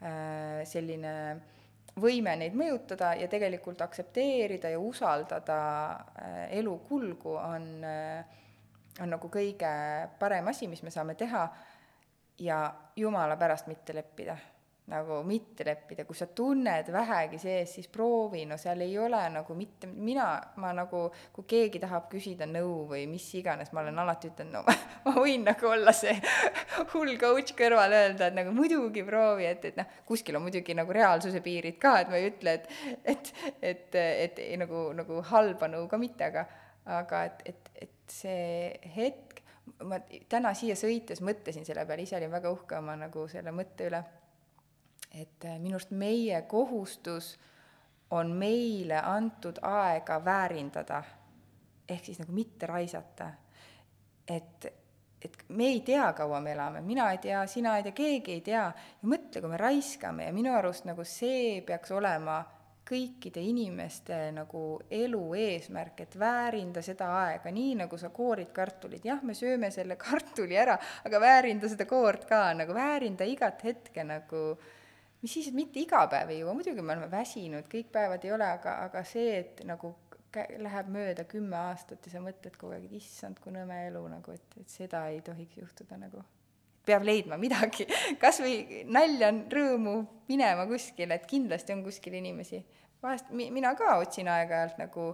äh, 0.01 0.63
selline 0.65 1.11
äh, 1.35 1.56
võime 2.01 2.35
neid 2.37 2.57
mõjutada 2.57 3.13
ja 3.17 3.27
tegelikult 3.31 3.81
aktsepteerida 3.81 4.69
ja 4.73 4.79
usaldada 4.79 5.59
äh, 5.91 6.43
elu 6.59 6.75
kulgu 6.89 7.37
on, 7.39 7.65
äh, 7.83 8.43
on 9.01 9.15
nagu 9.15 9.31
kõige 9.33 9.71
parem 10.19 10.47
asi, 10.53 10.67
mis 10.67 10.83
me 10.83 10.93
saame 10.93 11.15
teha 11.15 11.47
ja 12.39 12.61
jumala 12.95 13.37
pärast 13.37 13.67
mitte 13.67 13.95
leppida 13.97 14.37
nagu 14.87 15.19
mitte 15.27 15.65
leppida, 15.67 16.05
kui 16.07 16.15
sa 16.15 16.29
tunned 16.31 16.87
vähegi 16.95 17.37
sees, 17.41 17.73
siis 17.75 17.89
proovi, 17.91 18.45
no 18.47 18.55
seal 18.59 18.79
ei 18.85 18.93
ole 18.99 19.19
nagu 19.33 19.55
mitte, 19.57 19.89
mina, 19.91 20.27
ma 20.63 20.69
nagu, 20.75 21.01
kui 21.35 21.47
keegi 21.49 21.81
tahab 21.83 22.05
küsida 22.11 22.47
nõu 22.47 22.85
või 22.93 23.01
mis 23.11 23.25
iganes, 23.35 23.73
ma 23.75 23.81
olen 23.81 23.99
alati 23.99 24.31
ütelnud, 24.31 24.53
no 24.55 24.61
ma, 24.63 24.75
ma 25.09 25.15
võin 25.17 25.43
nagu 25.43 25.67
olla 25.67 25.91
see 25.95 26.13
hull 26.93 27.17
coach 27.19 27.51
kõrval, 27.57 27.95
öelda, 27.97 28.29
et 28.29 28.37
nagu 28.37 28.53
muidugi 28.55 29.03
proovi, 29.07 29.49
et, 29.49 29.65
et 29.67 29.81
noh, 29.81 29.89
kuskil 30.07 30.39
on 30.39 30.45
muidugi 30.45 30.75
nagu 30.77 30.95
reaalsuse 30.95 31.41
piirid 31.43 31.81
ka, 31.83 31.97
et 32.05 32.13
ma 32.13 32.21
ei 32.21 32.29
ütle, 32.29 32.53
et, 32.61 32.71
et, 33.03 33.31
et, 33.59 33.97
et, 33.97 34.39
et 34.45 34.53
nagu, 34.61 34.85
nagu 34.95 35.19
halba 35.33 35.67
nõu 35.73 35.89
ka 35.91 35.99
mitte, 35.99 36.29
aga, 36.31 36.45
aga 37.01 37.25
et, 37.27 37.43
et, 37.51 37.73
et 37.89 38.15
see 38.21 38.71
hetk, 38.95 39.43
ma 39.83 39.99
täna 40.31 40.55
siia 40.55 40.79
sõites 40.79 41.19
mõtlesin 41.19 41.67
selle 41.67 41.83
peale, 41.83 42.07
ise 42.07 42.15
olin 42.21 42.31
väga 42.31 42.55
uhke 42.55 42.79
oma 42.79 42.95
nagu 42.95 43.27
selle 43.27 43.51
mõtte 43.51 43.91
üle 43.91 43.99
et 45.11 45.45
äh, 45.45 45.59
minu 45.59 45.77
arust 45.77 45.91
meie 45.91 46.41
kohustus 46.41 47.37
on 48.11 48.31
meile 48.31 48.99
antud 49.03 49.59
aega 49.61 50.19
väärindada, 50.25 51.03
ehk 51.89 52.05
siis 52.05 52.19
nagu 52.19 52.31
mitte 52.31 52.67
raisata. 52.67 53.31
et, 54.27 54.65
et 55.21 55.37
me 55.49 55.67
ei 55.71 55.79
tea, 55.81 56.11
kaua 56.13 56.41
me 56.41 56.51
elame, 56.51 56.81
mina 56.81 57.11
ei 57.11 57.17
tea, 57.17 57.45
sina 57.47 57.77
ei 57.77 57.83
tea, 57.83 57.91
keegi 57.91 58.31
ei 58.31 58.41
tea, 58.41 58.67
ja 59.01 59.07
mõtle, 59.07 59.41
kui 59.41 59.49
me 59.49 59.57
raiskame. 59.57 60.27
Ja 60.27 60.33
minu 60.35 60.53
arust 60.53 60.85
nagu 60.85 61.03
see 61.07 61.61
peaks 61.67 61.91
olema 61.95 62.41
kõikide 62.87 63.41
inimeste 63.43 64.17
nagu 64.31 64.79
elu 64.91 65.23
eesmärk, 65.35 66.05
et 66.05 66.19
väärinda 66.19 66.83
seda 66.83 67.09
aega, 67.23 67.51
nii 67.51 67.75
nagu 67.83 67.97
sa 67.99 68.11
koorid 68.15 68.53
kartulid, 68.55 69.03
jah, 69.03 69.23
me 69.23 69.35
sööme 69.35 69.71
selle 69.71 69.95
kartuli 70.05 70.59
ära, 70.59 70.77
aga 71.07 71.19
väärinda 71.23 71.71
seda 71.71 71.87
koort 71.87 72.27
ka, 72.29 72.45
nagu 72.55 72.75
väärinda 72.75 73.27
igat 73.27 73.63
hetke 73.67 74.07
nagu 74.07 74.43
äh, 74.53 74.75
mis 75.27 75.33
siis, 75.33 75.49
et 75.51 75.55
mitte 75.57 75.81
iga 75.81 76.05
päev 76.07 76.31
ei 76.31 76.39
jõua, 76.39 76.53
muidugi 76.55 76.79
me 76.79 76.93
oleme 76.93 77.09
väsinud, 77.11 77.65
kõik 77.67 77.89
päevad 77.91 78.23
ei 78.23 78.31
ole, 78.31 78.47
aga, 78.47 78.77
aga 78.87 79.01
see, 79.03 79.33
et 79.41 79.59
nagu 79.67 79.91
läheb 80.63 80.91
mööda 80.93 81.25
kümme 81.27 81.57
aastat 81.57 82.05
ja 82.07 82.13
sa 82.13 82.21
mõtled 82.23 82.55
kogu 82.55 82.75
aeg, 82.75 82.85
et 82.87 82.97
issand, 83.01 83.39
kui 83.43 83.51
nõme 83.51 83.75
elu 83.89 84.03
nagu, 84.11 84.35
et, 84.35 84.57
et 84.61 84.71
seda 84.71 85.03
ei 85.11 85.19
tohiks 85.25 85.59
juhtuda 85.59 85.99
nagu. 85.99 86.23
peab 86.87 87.03
leidma 87.03 87.35
midagi, 87.35 87.83
kas 88.23 88.39
või 88.39 88.85
nalja, 88.87 89.33
rõõmu, 89.51 89.97
minema 90.29 90.63
kuskile, 90.69 91.17
et 91.19 91.27
kindlasti 91.27 91.75
on 91.75 91.83
kuskil 91.83 92.15
inimesi. 92.21 92.63
vahest 93.03 93.31
mi-, 93.35 93.51
mina 93.51 93.75
ka 93.75 93.97
otsin 93.99 94.31
aeg-ajalt 94.31 94.79
nagu 94.79 95.09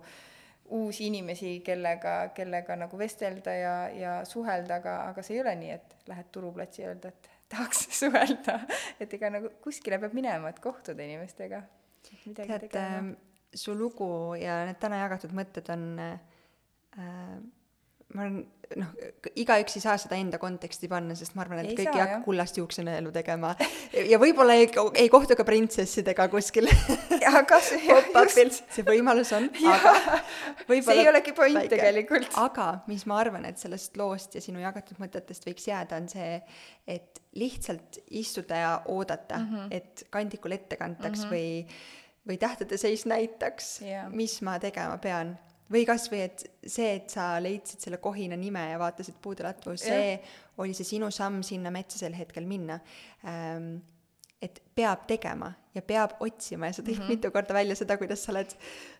uusi 0.77 1.07
inimesi, 1.07 1.59
kellega, 1.65 2.29
kellega 2.37 2.77
nagu 2.85 2.97
vestelda 2.97 3.53
ja, 3.57 3.75
ja 3.89 4.13
suhelda, 4.25 4.77
aga, 4.77 4.99
aga 5.09 5.25
see 5.25 5.39
ei 5.39 5.41
ole 5.41 5.55
nii, 5.55 5.71
et 5.79 5.97
lähed 6.07 6.29
turuplatsi 6.31 6.85
ja 6.85 6.93
öelda, 6.93 7.09
et 7.09 7.32
tahaks 7.53 7.87
suhelda, 8.01 8.59
et 9.01 9.17
ega 9.19 9.31
nagu 9.33 9.53
kuskile 9.63 9.99
peab 10.01 10.15
minema, 10.17 10.51
et 10.53 10.61
kohtuda 10.63 11.05
inimestega. 11.05 11.63
tead, 12.35 12.69
ähm, 12.75 13.13
su 13.55 13.75
lugu 13.77 14.35
ja 14.35 14.63
need 14.67 14.79
täna 14.81 15.03
jagatud 15.05 15.31
mõtted 15.37 15.69
on 15.71 15.83
äh, 16.03 16.17
ma 18.13 18.25
olen, 18.25 18.35
noh, 18.77 18.91
igaüks 19.39 19.77
ei 19.77 19.83
saa 19.83 19.95
seda 20.01 20.17
enda 20.19 20.37
konteksti 20.41 20.89
panna, 20.91 21.15
sest 21.17 21.35
ma 21.37 21.43
arvan, 21.43 21.61
et 21.63 21.71
ei 21.71 21.77
kõik 21.79 21.89
saa, 21.89 21.95
ei 21.95 22.03
hakka 22.03 22.19
kullast 22.25 22.59
juuksenõelu 22.59 23.13
tegema. 23.15 23.53
ja 24.11 24.19
võib-olla 24.21 24.57
ei, 24.59 24.67
ei 25.01 25.09
kohtu 25.13 25.37
ka 25.39 25.45
printsessidega 25.47 26.27
kuskil 26.33 26.69
see 28.75 28.85
võimalus 28.87 29.33
on, 29.37 29.49
aga 29.73 29.95
see 30.67 30.99
ei 30.99 31.09
olegi 31.09 31.35
point 31.37 31.57
väike. 31.61 31.73
tegelikult. 31.75 32.29
aga 32.43 32.69
mis 32.91 33.07
ma 33.09 33.19
arvan, 33.23 33.49
et 33.49 33.61
sellest 33.61 33.97
loost 33.99 34.37
ja 34.37 34.45
sinu 34.45 34.61
jagatud 34.63 35.01
mõtetest 35.01 35.49
võiks 35.49 35.67
jääda, 35.69 36.01
on 36.01 36.09
see, 36.11 36.37
et 36.87 37.22
lihtsalt 37.39 37.97
istuda 38.11 38.55
ja 38.55 38.73
oodata 38.85 39.39
mm, 39.39 39.49
-hmm. 39.55 39.67
et 39.71 40.07
kandikul 40.09 40.51
ette 40.51 40.77
kantaks 40.77 41.25
mm 41.25 41.25
-hmm. 41.25 41.33
või 41.33 41.65
või 42.27 42.37
tähtede 42.39 42.77
seis 42.77 43.05
näitaks 43.05 43.81
yeah., 43.81 44.09
mis 44.09 44.41
ma 44.41 44.59
tegema 44.59 44.97
pean 44.97 45.37
või 45.71 45.85
kas 45.87 46.09
või 46.11 46.23
et 46.27 46.43
see, 46.65 46.95
et 46.99 47.09
sa 47.09 47.39
leidsid 47.43 47.83
selle 47.83 47.97
kohina 47.97 48.37
nime 48.39 48.63
ja 48.69 48.79
vaatasid 48.79 49.15
puude 49.21 49.45
latvu, 49.45 49.77
see 49.77 50.11
ja. 50.11 50.19
oli 50.57 50.75
see 50.77 50.87
sinu 50.95 51.11
samm 51.11 51.41
sinna 51.43 51.71
metsa 51.71 51.97
sel 51.97 52.15
hetkel 52.17 52.45
minna 52.49 52.79
ähm,. 53.25 53.81
Et 54.43 54.61
peab 54.75 55.05
tegema 55.09 55.51
ja 55.73 55.81
peab 55.81 56.17
otsima 56.21 56.69
ja 56.69 56.75
sa 56.75 56.83
tõid 56.83 56.99
mm 56.99 57.03
-hmm. 57.03 57.15
mitu 57.15 57.31
korda 57.31 57.53
välja 57.53 57.75
seda, 57.75 57.97
kuidas 57.97 58.23
sa 58.23 58.31
oled 58.31 58.55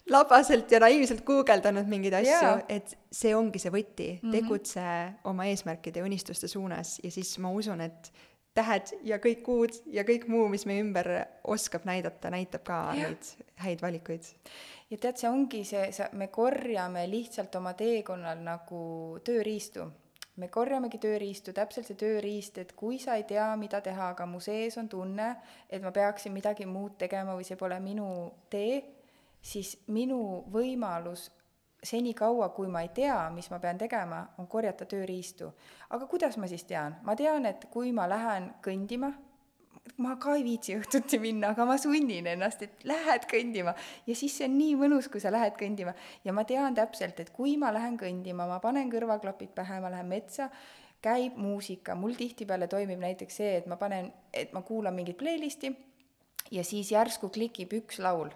labaselt 0.10 0.72
ja 0.72 0.80
naiivselt 0.80 1.24
guugeldanud 1.26 1.88
mingeid 1.88 2.14
asju, 2.22 2.52
et 2.70 2.98
see 3.12 3.36
ongi 3.36 3.60
see 3.60 3.72
võti 3.72 4.10
mm, 4.14 4.20
-hmm. 4.20 4.32
tegutse 4.32 4.82
oma 5.24 5.46
eesmärkide 5.46 6.00
ja 6.00 6.06
unistuste 6.06 6.48
suunas 6.48 7.00
ja 7.04 7.12
siis 7.12 7.38
ma 7.40 7.52
usun, 7.52 7.82
et 7.82 8.12
tähed 8.54 8.94
ja 9.04 9.18
kõik 9.18 9.42
kuud 9.44 9.82
ja 9.86 10.04
kõik 10.04 10.28
muu, 10.28 10.48
mis 10.50 10.66
meie 10.66 10.82
ümber 10.82 11.10
oskab 11.44 11.86
näidata, 11.86 12.30
näitab 12.30 12.64
ka 12.64 12.94
ja. 12.98 13.08
neid 13.08 13.26
häid 13.56 13.82
valikuid 13.82 14.24
ja 14.94 15.00
tead, 15.02 15.18
see 15.18 15.30
ongi 15.30 15.64
see, 15.68 15.90
sa, 15.96 16.10
me 16.20 16.30
korjame 16.34 17.06
lihtsalt 17.10 17.56
oma 17.60 17.74
teekonnal 17.78 18.42
nagu 18.46 18.84
tööriistu. 19.26 19.88
Me 20.36 20.48
korjamegi 20.50 20.98
tööriistu, 20.98 21.54
täpselt 21.54 21.90
see 21.90 22.00
tööriist, 22.00 22.58
et 22.58 22.74
kui 22.78 22.98
sa 23.00 23.18
ei 23.20 23.26
tea, 23.30 23.46
mida 23.60 23.82
teha, 23.86 24.10
aga 24.16 24.26
mu 24.30 24.42
sees 24.42 24.78
on 24.82 24.90
tunne, 24.90 25.30
et 25.70 25.84
ma 25.84 25.92
peaksin 25.94 26.34
midagi 26.34 26.66
muud 26.66 26.98
tegema 26.98 27.36
või 27.38 27.46
see 27.48 27.60
pole 27.60 27.78
minu 27.84 28.08
tee, 28.50 28.82
siis 29.42 29.76
minu 29.94 30.44
võimalus 30.54 31.30
senikaua, 31.84 32.50
kui 32.56 32.68
ma 32.72 32.82
ei 32.82 32.90
tea, 32.96 33.18
mis 33.36 33.50
ma 33.52 33.60
pean 33.60 33.78
tegema, 33.78 34.24
on 34.40 34.48
korjata 34.48 34.88
tööriistu. 34.90 35.52
aga 35.90 36.08
kuidas 36.08 36.38
ma 36.38 36.48
siis 36.48 36.64
tean? 36.64 36.96
ma 37.04 37.16
tean, 37.16 37.46
et 37.46 37.68
kui 37.70 37.92
ma 37.92 38.08
lähen 38.10 38.54
kõndima, 38.64 39.12
ma 40.04 40.16
ka 40.22 40.36
ei 40.38 40.44
viitsi 40.46 40.78
õhtuti 40.80 41.20
minna, 41.22 41.52
aga 41.54 41.66
ma 41.68 41.78
sunnin 41.82 42.28
ennast, 42.34 42.64
et 42.66 42.86
lähed 42.88 43.28
kõndima. 43.30 43.76
ja 44.08 44.16
siis 44.16 44.38
see 44.38 44.48
on 44.48 44.58
nii 44.58 44.76
mõnus, 44.80 45.10
kui 45.12 45.22
sa 45.22 45.32
lähed 45.32 45.58
kõndima. 45.60 45.94
ja 46.24 46.34
ma 46.34 46.46
tean 46.50 46.76
täpselt, 46.76 47.20
et 47.20 47.34
kui 47.36 47.58
ma 47.58 47.72
lähen 47.76 47.98
kõndima, 48.00 48.48
ma 48.48 48.60
panen 48.64 48.92
kõrvaklapid 48.92 49.54
pähe, 49.56 49.80
ma 49.84 49.92
lähen 49.94 50.10
metsa, 50.10 50.50
käib 51.04 51.36
muusika, 51.38 51.96
mul 51.96 52.16
tihtipeale 52.16 52.68
toimib 52.72 53.00
näiteks 53.00 53.42
see, 53.42 53.58
et 53.60 53.68
ma 53.68 53.76
panen, 53.78 54.12
et 54.34 54.54
ma 54.56 54.64
kuulan 54.64 54.96
mingit 54.96 55.20
playlist'i 55.20 55.74
ja 56.52 56.64
siis 56.64 56.92
järsku 56.92 57.30
klikib 57.34 57.76
üks 57.82 58.00
laul 58.00 58.32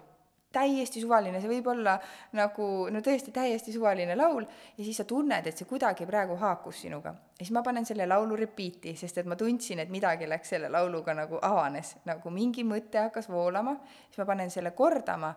täiesti 0.52 1.00
suvaline, 1.00 1.40
see 1.42 1.50
võib 1.50 1.66
olla 1.74 1.98
nagu 2.36 2.66
no 2.92 3.00
tõesti 3.04 3.32
täiesti 3.34 3.72
suvaline 3.74 4.16
laul 4.16 4.46
ja 4.46 4.84
siis 4.84 4.96
sa 4.96 5.04
tunned, 5.08 5.46
et 5.46 5.60
see 5.60 5.68
kuidagi 5.68 6.06
praegu 6.08 6.38
haakus 6.40 6.84
sinuga. 6.86 7.12
ja 7.12 7.42
siis 7.42 7.52
ma 7.52 7.62
panen 7.62 7.84
selle 7.86 8.06
laulu 8.08 8.36
repeat'i, 8.36 8.94
sest 8.96 9.20
et 9.20 9.28
ma 9.28 9.36
tundsin, 9.36 9.82
et 9.84 9.92
midagi 9.92 10.28
läks 10.28 10.54
selle 10.54 10.70
lauluga 10.72 11.14
nagu 11.14 11.40
avanes, 11.42 11.96
nagu 12.08 12.32
mingi 12.32 12.64
mõte 12.64 13.02
hakkas 13.08 13.28
voolama, 13.28 13.76
siis 14.06 14.22
ma 14.22 14.28
panen 14.30 14.50
selle 14.50 14.72
kordama, 14.78 15.34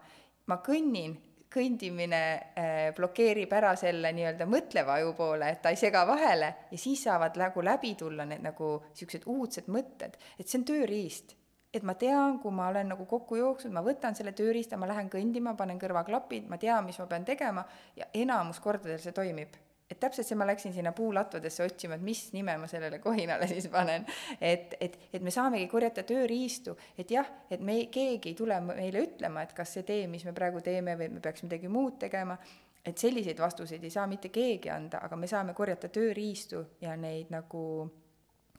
ma 0.47 0.59
kõnnin, 0.64 1.18
kõndimine 1.51 2.24
äh, 2.55 2.80
blokeerib 2.95 3.51
ära 3.51 3.74
selle 3.76 4.14
nii-öelda 4.16 4.47
mõtleva 4.47 4.95
aju 4.95 5.12
poole, 5.18 5.51
et 5.51 5.59
ta 5.62 5.76
ei 5.76 5.80
sega 5.80 6.05
vahele 6.07 6.53
ja 6.72 6.80
siis 6.80 7.03
saavad 7.03 7.36
nagu 7.41 7.64
läbi 7.68 7.97
tulla 7.99 8.24
need 8.26 8.47
nagu 8.47 8.78
niisugused 8.86 9.28
uudsed 9.28 9.68
mõtted, 9.68 10.16
et 10.39 10.47
see 10.47 10.62
on 10.62 10.68
tööriist 10.72 11.36
et 11.74 11.84
ma 11.88 11.95
tean, 11.95 12.38
kui 12.43 12.51
ma 12.51 12.67
olen 12.72 12.91
nagu 12.91 13.05
kokku 13.07 13.38
jooksnud, 13.39 13.74
ma 13.74 13.84
võtan 13.86 14.15
selle 14.17 14.34
tööriista, 14.36 14.80
ma 14.80 14.89
lähen 14.91 15.09
kõndima, 15.11 15.55
panen 15.57 15.80
kõrvaklapid, 15.80 16.49
ma 16.51 16.59
tean, 16.59 16.86
mis 16.88 16.99
ma 16.99 17.07
pean 17.11 17.28
tegema 17.28 17.63
ja 17.95 18.09
enamus 18.13 18.59
kordadel 18.63 18.99
see 18.99 19.15
toimib. 19.15 19.59
et 19.91 19.99
täpselt 19.99 20.24
see, 20.24 20.38
ma 20.39 20.45
läksin 20.47 20.72
sinna 20.72 20.93
puulatvadesse 20.95 21.65
otsima, 21.65 21.97
et 21.97 22.03
mis 22.07 22.19
nime 22.32 22.53
ma 22.57 22.67
sellele 22.67 22.99
kohinale 23.03 23.47
siis 23.47 23.67
panen. 23.67 24.05
et, 24.39 24.76
et, 24.80 24.97
et 25.13 25.22
me 25.22 25.32
saamegi 25.32 25.67
korjata 25.67 26.03
tööriistu, 26.07 26.78
et 26.97 27.11
jah, 27.11 27.28
et 27.51 27.59
me, 27.59 27.76
keegi 27.91 28.32
ei 28.32 28.36
tule 28.36 28.59
meile 28.63 29.03
ütlema, 29.03 29.43
et 29.43 29.51
kas 29.53 29.74
see 29.76 29.84
tee, 29.84 30.05
mis 30.07 30.24
me 30.26 30.32
praegu 30.34 30.61
teeme 30.63 30.95
või 30.95 31.09
me 31.11 31.19
peaks 31.19 31.43
midagi 31.43 31.67
muud 31.67 31.99
tegema, 31.99 32.38
et 32.86 32.97
selliseid 32.97 33.39
vastuseid 33.39 33.84
ei 33.84 33.91
saa 33.91 34.07
mitte 34.07 34.32
keegi 34.32 34.72
anda, 34.72 35.03
aga 35.03 35.19
me 35.19 35.28
saame 35.28 35.53
korjata 35.53 35.91
tööriistu 35.91 36.63
ja 36.82 36.95
neid 36.95 37.28
nagu 37.32 37.61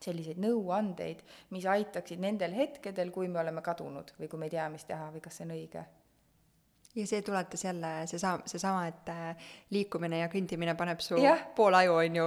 selliseid 0.05 0.39
nõuandeid, 0.43 1.25
mis 1.51 1.67
aitaksid 1.67 2.21
nendel 2.23 2.55
hetkedel, 2.57 3.11
kui 3.15 3.29
me 3.29 3.41
oleme 3.41 3.63
kadunud 3.63 4.15
või 4.19 4.29
kui 4.29 4.39
me 4.39 4.51
ei 4.51 4.57
tea, 4.57 4.69
mis 4.73 4.85
teha 4.89 5.11
või 5.15 5.25
kas 5.25 5.41
see 5.41 5.49
on 5.49 5.57
õige 5.57 5.85
ja 6.97 7.07
see 7.07 7.23
tuletas 7.23 7.65
jälle 7.65 7.93
seesama, 8.05 8.43
seesama, 8.47 8.87
et 8.87 9.09
äh, 9.09 9.37
liikumine 9.71 10.19
ja 10.19 10.29
kõndimine 10.33 10.75
paneb 10.77 11.01
su 11.01 11.17
ja. 11.21 11.37
pool 11.57 11.75
aju, 11.79 11.95
on 12.03 12.19
ju, 12.19 12.27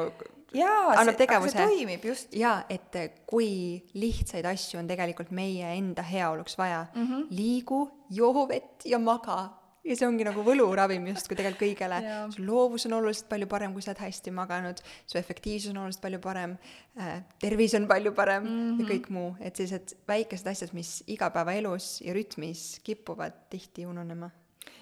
jaa, 0.58 0.96
annab 1.02 1.20
tegevuse. 1.20 1.54
see 1.54 1.68
toimib 1.70 2.08
just. 2.10 2.34
jaa, 2.36 2.64
et 2.70 2.98
äh, 2.98 3.12
kui 3.30 3.50
lihtsaid 3.94 4.48
asju 4.50 4.82
on 4.82 4.90
tegelikult 4.90 5.30
meie 5.36 5.76
enda 5.78 6.06
heaoluks 6.06 6.58
vaja 6.58 6.86
mm, 6.94 7.06
-hmm. 7.06 7.28
liigu, 7.30 7.84
joo 8.10 8.48
vett 8.50 8.86
ja 8.86 9.00
maga 9.00 9.50
ja 9.86 9.96
see 9.98 10.08
ongi 10.08 10.26
nagu 10.26 10.44
võluravim 10.46 11.10
justkui 11.12 11.38
tegelikult 11.38 11.62
kõigele. 11.62 12.00
su 12.34 12.46
loovus 12.46 12.88
on 12.90 12.98
oluliselt 13.00 13.28
palju 13.32 13.48
parem, 13.50 13.74
kui 13.76 13.86
sa 13.86 13.92
oled 13.94 14.04
hästi 14.06 14.34
maganud, 14.36 14.82
su 15.06 15.20
efektiivsus 15.20 15.74
on 15.74 15.84
oluliselt 15.84 16.04
palju 16.06 16.22
parem 16.24 16.56
äh,, 17.00 17.20
tervis 17.42 17.76
on 17.78 17.88
palju 17.90 18.14
parem 18.18 18.44
mm 18.44 18.56
-hmm. 18.56 18.80
ja 18.80 18.86
mhm. 18.86 18.92
kõik 18.92 19.10
muu, 19.10 19.36
et 19.40 19.56
sellised 19.56 19.98
väikesed 20.08 20.48
asjad, 20.48 20.74
mis 20.74 21.04
igapäevaelus 21.08 22.02
ja 22.02 22.14
rütmis 22.14 22.80
kipuvad 22.84 23.34
tihti 23.50 23.86
ununema 23.86 24.32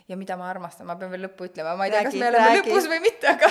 ja 0.07 0.17
mida 0.17 0.37
ma 0.37 0.49
armastan, 0.49 0.87
ma 0.87 0.95
pean 0.95 1.11
veel 1.11 1.27
lõppu 1.27 1.47
ütlema, 1.47 1.75
ma 1.77 1.85
ei 1.85 1.91
tea, 1.91 2.03
kas 2.03 2.13
me 2.13 2.27
oleme 2.27 2.47
räägi. 2.47 2.69
lõpus 2.69 2.87
või 2.91 2.99
mitte, 2.99 3.27
aga, 3.27 3.49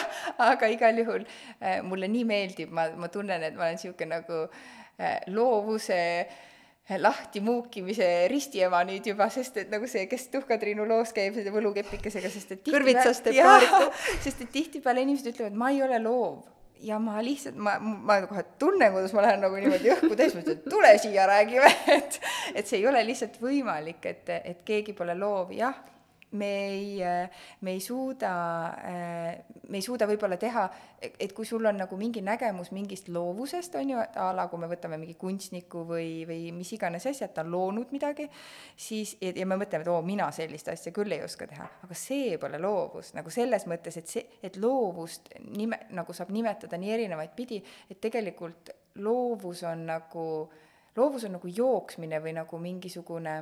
aga 0.52 0.68
igal 0.68 0.98
juhul 0.98 1.24
äh, 1.24 1.82
mulle 1.82 2.08
nii 2.08 2.24
meeldib, 2.24 2.70
ma, 2.70 2.88
ma 2.96 3.08
tunnen, 3.08 3.42
et 3.42 3.54
ma 3.56 3.68
olen 3.68 3.78
niisugune 3.78 4.20
nagu 4.20 4.40
äh, 5.00 5.20
loovuse 5.32 6.00
äh, 6.20 6.51
lahti 6.98 7.40
muukimise 7.40 8.06
ristiema 8.28 8.82
nüüd 8.86 9.06
juba, 9.06 9.28
sest 9.30 9.56
et 9.62 9.70
nagu 9.72 9.86
see, 9.88 10.06
kes 10.10 10.26
Tuhka-Triinu 10.32 10.86
loos 10.88 11.14
käib 11.14 11.36
selle 11.36 11.52
võlukepikesega, 11.54 12.30
sest 12.32 12.56
et 12.56 12.64
kõrvitsast 12.66 13.28
teeb 13.28 13.38
paariku. 13.38 13.92
sest 14.24 14.42
et 14.42 14.50
tihtipeale 14.52 15.04
inimesed 15.06 15.30
ütlevad, 15.32 15.56
ma 15.58 15.70
ei 15.72 15.82
ole 15.86 16.00
loov. 16.02 16.42
Ja 16.82 16.96
ma 16.98 17.20
lihtsalt, 17.22 17.54
ma, 17.62 17.76
ma 17.78 18.16
kohe 18.26 18.42
tunnen, 18.58 18.90
kuidas 18.90 19.12
ma 19.14 19.22
lähen 19.22 19.44
nagu 19.44 19.54
niimoodi 19.54 19.92
õhku 19.94 20.16
täis, 20.18 20.34
ma 20.34 20.42
ütlen, 20.42 20.58
et 20.58 20.64
tule 20.66 20.90
siia, 20.98 21.28
räägime, 21.30 21.70
et 21.98 22.18
et 22.58 22.66
see 22.66 22.80
ei 22.80 22.88
ole 22.90 23.04
lihtsalt 23.06 23.38
võimalik, 23.38 24.02
et, 24.10 24.32
et 24.42 24.64
keegi 24.66 24.96
pole 24.98 25.14
loov, 25.14 25.54
jah, 25.54 25.78
me 26.32 26.48
ei, 26.66 27.00
me 27.60 27.74
ei 27.76 27.80
suuda, 27.80 28.32
me 29.68 29.76
ei 29.76 29.82
suuda 29.84 30.06
võib-olla 30.08 30.38
teha, 30.40 30.64
et 31.02 31.32
kui 31.36 31.46
sul 31.48 31.66
on 31.68 31.76
nagu 31.82 31.96
mingi 32.00 32.22
nägemus 32.24 32.70
mingist 32.72 33.10
loovusest, 33.12 33.76
on 33.80 33.92
ju, 33.92 34.00
a 34.00 34.30
la 34.36 34.46
kui 34.48 34.60
me 34.62 34.70
võtame 34.70 34.98
mingi 35.00 35.16
kunstniku 35.20 35.84
või, 35.88 36.22
või 36.28 36.52
mis 36.56 36.72
iganes 36.76 37.06
asja, 37.10 37.28
et 37.28 37.36
ta 37.36 37.44
on 37.44 37.52
loonud 37.52 37.92
midagi, 37.92 38.28
siis, 38.76 39.16
ja 39.20 39.46
me 39.46 39.58
mõtleme, 39.60 39.84
et 39.84 39.92
oo, 39.92 40.00
mina 40.06 40.30
sellist 40.32 40.72
asja 40.72 40.94
küll 40.96 41.12
ei 41.12 41.24
oska 41.26 41.48
teha, 41.50 41.68
aga 41.86 41.98
see 41.98 42.36
pole 42.40 42.60
loovus, 42.62 43.12
nagu 43.18 43.32
selles 43.32 43.68
mõttes, 43.70 44.00
et 44.00 44.12
see, 44.16 44.26
et 44.42 44.56
loovust 44.62 45.34
nime, 45.52 45.82
nagu 45.92 46.16
saab 46.16 46.32
nimetada 46.32 46.80
nii 46.80 46.96
erinevaid 46.96 47.36
pidi, 47.36 47.60
et 47.90 48.00
tegelikult 48.00 48.72
loovus 49.04 49.64
on 49.68 49.86
nagu, 49.92 50.28
loovus 50.96 51.28
on 51.28 51.36
nagu 51.38 51.48
jooksmine 51.48 52.20
või 52.24 52.36
nagu 52.40 52.60
mingisugune 52.60 53.40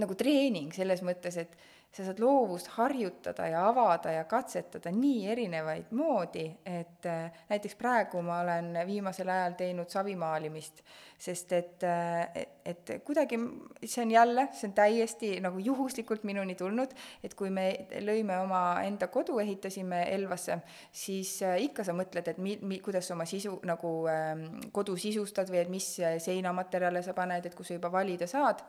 nagu 0.00 0.16
treening 0.18 0.72
selles 0.74 1.02
mõttes, 1.06 1.38
et 1.38 1.56
sa 1.92 2.06
saad 2.06 2.22
loovust 2.22 2.70
harjutada 2.78 3.46
ja 3.52 3.66
avada 3.68 4.14
ja 4.14 4.24
katsetada 4.24 4.90
nii 4.96 5.26
erinevaid 5.28 5.90
moodi, 5.92 6.46
et 6.64 7.04
äh, 7.08 7.42
näiteks 7.50 7.76
praegu 7.76 8.22
ma 8.24 8.38
olen 8.40 8.72
viimasel 8.88 9.28
ajal 9.28 9.58
teinud 9.58 9.92
savimaalimist, 9.92 10.80
sest 11.20 11.52
et, 11.52 11.84
äh, 11.84 12.46
et 12.64 12.94
kuidagi 13.04 13.36
see 13.84 14.06
on 14.06 14.16
jälle, 14.16 14.48
see 14.56 14.70
on 14.70 14.74
täiesti 14.80 15.34
nagu 15.44 15.60
juhuslikult 15.60 16.24
minuni 16.24 16.56
tulnud, 16.56 16.96
et 17.22 17.36
kui 17.36 17.52
me 17.52 17.68
lõime 18.00 18.40
oma 18.40 18.64
enda 18.86 19.12
kodu, 19.12 19.36
ehitasime 19.44 20.06
Elvasse, 20.16 20.62
siis 20.96 21.42
äh, 21.44 21.58
ikka 21.68 21.84
sa 21.84 21.92
mõtled, 21.96 22.32
et 22.32 22.40
mi-, 22.40 22.60
mi-, 22.62 22.80
kuidas 22.80 23.10
sa 23.10 23.18
oma 23.18 23.28
sisu 23.28 23.58
nagu 23.68 23.98
äh, 24.08 24.32
kodu 24.72 24.96
sisustad 24.96 25.52
või 25.52 25.66
et 25.66 25.72
mis 25.80 25.92
seinamaterjale 26.24 27.04
sa 27.04 27.12
paned, 27.12 27.44
et 27.44 27.58
kui 27.58 27.68
sa 27.68 27.76
juba 27.76 27.92
valida 27.92 28.30
saad 28.30 28.64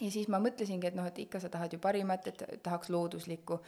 ja 0.00 0.10
siis 0.12 0.28
ma 0.32 0.40
mõtlesingi, 0.42 0.90
et 0.90 0.96
noh, 0.98 1.06
et 1.08 1.18
ikka 1.24 1.40
sa 1.42 1.50
tahad 1.52 1.72
ju 1.72 1.80
parimat, 1.82 2.26
et 2.28 2.42
tahaks 2.62 2.90
looduslikku. 2.92 3.60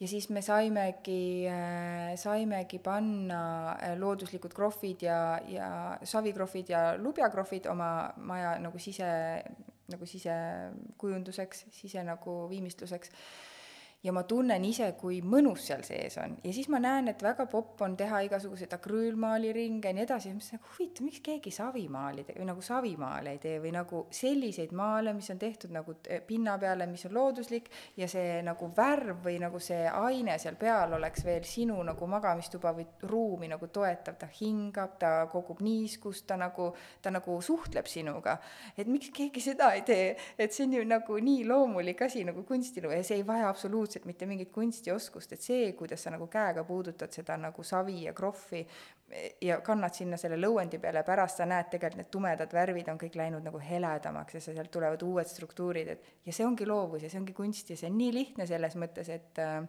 ja 0.00 0.08
siis 0.08 0.28
me 0.30 0.42
saimegi 0.42 1.46
äh,, 1.48 2.16
saimegi 2.20 2.78
panna 2.78 3.40
äh, 3.72 3.94
looduslikud 3.98 4.54
krohvid 4.54 5.02
ja, 5.02 5.40
ja 5.48 5.68
savikrohvid 6.04 6.68
ja 6.68 6.82
lubjakrohvid 6.98 7.66
oma 7.72 8.12
maja 8.16 8.58
nagu 8.58 8.78
sise, 8.78 9.08
nagu 9.88 10.06
sisekujunduseks, 10.06 11.66
sise 11.72 12.04
nagu 12.04 12.48
viimistluseks 12.50 13.12
ja 14.06 14.12
ma 14.14 14.22
tunnen 14.28 14.64
ise, 14.64 14.92
kui 14.98 15.18
mõnus 15.26 15.64
seal 15.66 15.82
sees 15.86 16.16
on. 16.22 16.36
ja 16.44 16.52
siis 16.54 16.68
ma 16.70 16.78
näen, 16.82 17.10
et 17.10 17.22
väga 17.22 17.46
popp 17.50 17.82
on 17.82 17.96
teha 17.98 18.20
igasuguseid 18.28 18.72
akrüülmaaliringe 18.76 19.90
ja 19.90 19.96
nii 19.96 20.04
edasi, 20.04 20.30
ja 20.30 20.36
ma 20.36 20.40
mõtlesin, 20.40 20.60
nagu 20.60 20.72
huvitav, 20.76 21.06
miks 21.06 21.22
keegi 21.26 21.52
savimaali 21.54 22.26
või 22.28 22.46
nagu 22.46 22.62
savimaale 22.62 23.34
ei 23.34 23.40
tee 23.42 23.56
või 23.62 23.72
nagu 23.74 24.02
selliseid 24.14 24.74
maale, 24.78 25.14
mis 25.16 25.30
on 25.34 25.40
tehtud 25.42 25.74
nagu 25.74 25.96
pinna 26.26 26.54
peale, 26.62 26.86
mis 26.90 27.06
on 27.08 27.16
looduslik, 27.16 27.70
ja 27.98 28.08
see 28.10 28.38
nagu 28.46 28.70
värv 28.76 29.24
või 29.26 29.40
nagu 29.42 29.60
see 29.62 29.88
aine 29.90 30.38
seal 30.42 30.58
peal 30.60 30.94
oleks 30.98 31.26
veel 31.26 31.46
sinu 31.48 31.80
nagu 31.86 32.10
magamistuba 32.10 32.74
või 32.76 32.86
ruumi 33.10 33.50
nagu 33.50 33.70
toetav, 33.72 34.18
ta 34.20 34.30
hingab, 34.38 34.96
ta 35.02 35.12
kogub 35.32 35.62
niiskust, 35.66 36.26
ta 36.30 36.38
nagu, 36.38 36.70
ta 37.02 37.10
nagu 37.14 37.40
suhtleb 37.42 37.90
sinuga. 37.90 38.38
et 38.76 38.86
miks 38.86 39.10
keegi 39.14 39.42
seda 39.42 39.72
ei 39.74 39.82
tee, 39.82 40.14
et 40.38 40.52
see 40.52 40.66
on 40.66 40.78
ju 40.78 40.86
nagu 40.86 41.18
nii 41.18 41.44
loomulik 41.48 42.02
asi 42.06 42.24
nagu 42.24 42.44
kunstielu 42.46 42.92
ja 42.92 43.02
see 43.02 43.18
ei 43.20 43.26
vaja 43.26 43.48
absoluutselt 43.48 43.95
absoluutselt 43.96 44.06
mitte 44.06 44.26
mingit 44.26 44.52
kunstioskust, 44.52 45.32
et 45.32 45.42
see, 45.42 45.72
kuidas 45.72 46.02
sa 46.02 46.10
nagu 46.10 46.26
käega 46.28 46.64
puudutad 46.64 47.12
seda 47.12 47.36
nagu 47.36 47.62
savi 47.62 48.04
ja 48.04 48.12
krohvi 48.12 48.66
ja 49.40 49.60
kannad 49.60 49.94
sinna 49.94 50.16
selle 50.16 50.36
lõuendi 50.36 50.78
peale, 50.78 51.02
pärast 51.06 51.38
sa 51.38 51.46
näed 51.46 51.70
tegelikult 51.70 51.96
need 51.96 52.10
tumedad 52.10 52.52
värvid 52.52 52.88
on 52.88 52.98
kõik 52.98 53.16
läinud 53.16 53.44
nagu 53.44 53.58
heledamaks 53.58 54.34
ja 54.34 54.40
sealt 54.40 54.70
tulevad 54.70 55.02
uued 55.02 55.26
struktuurid, 55.26 55.88
et 55.88 56.26
ja 56.26 56.32
see 56.32 56.46
ongi 56.46 56.66
loovus 56.66 57.02
ja 57.02 57.10
see 57.10 57.20
ongi 57.20 57.32
kunst 57.32 57.70
ja 57.70 57.76
see 57.76 57.90
on 57.90 57.98
nii 57.98 58.12
lihtne 58.12 58.46
selles 58.46 58.76
mõttes, 58.76 59.08
et 59.08 59.38
äh, 59.38 59.62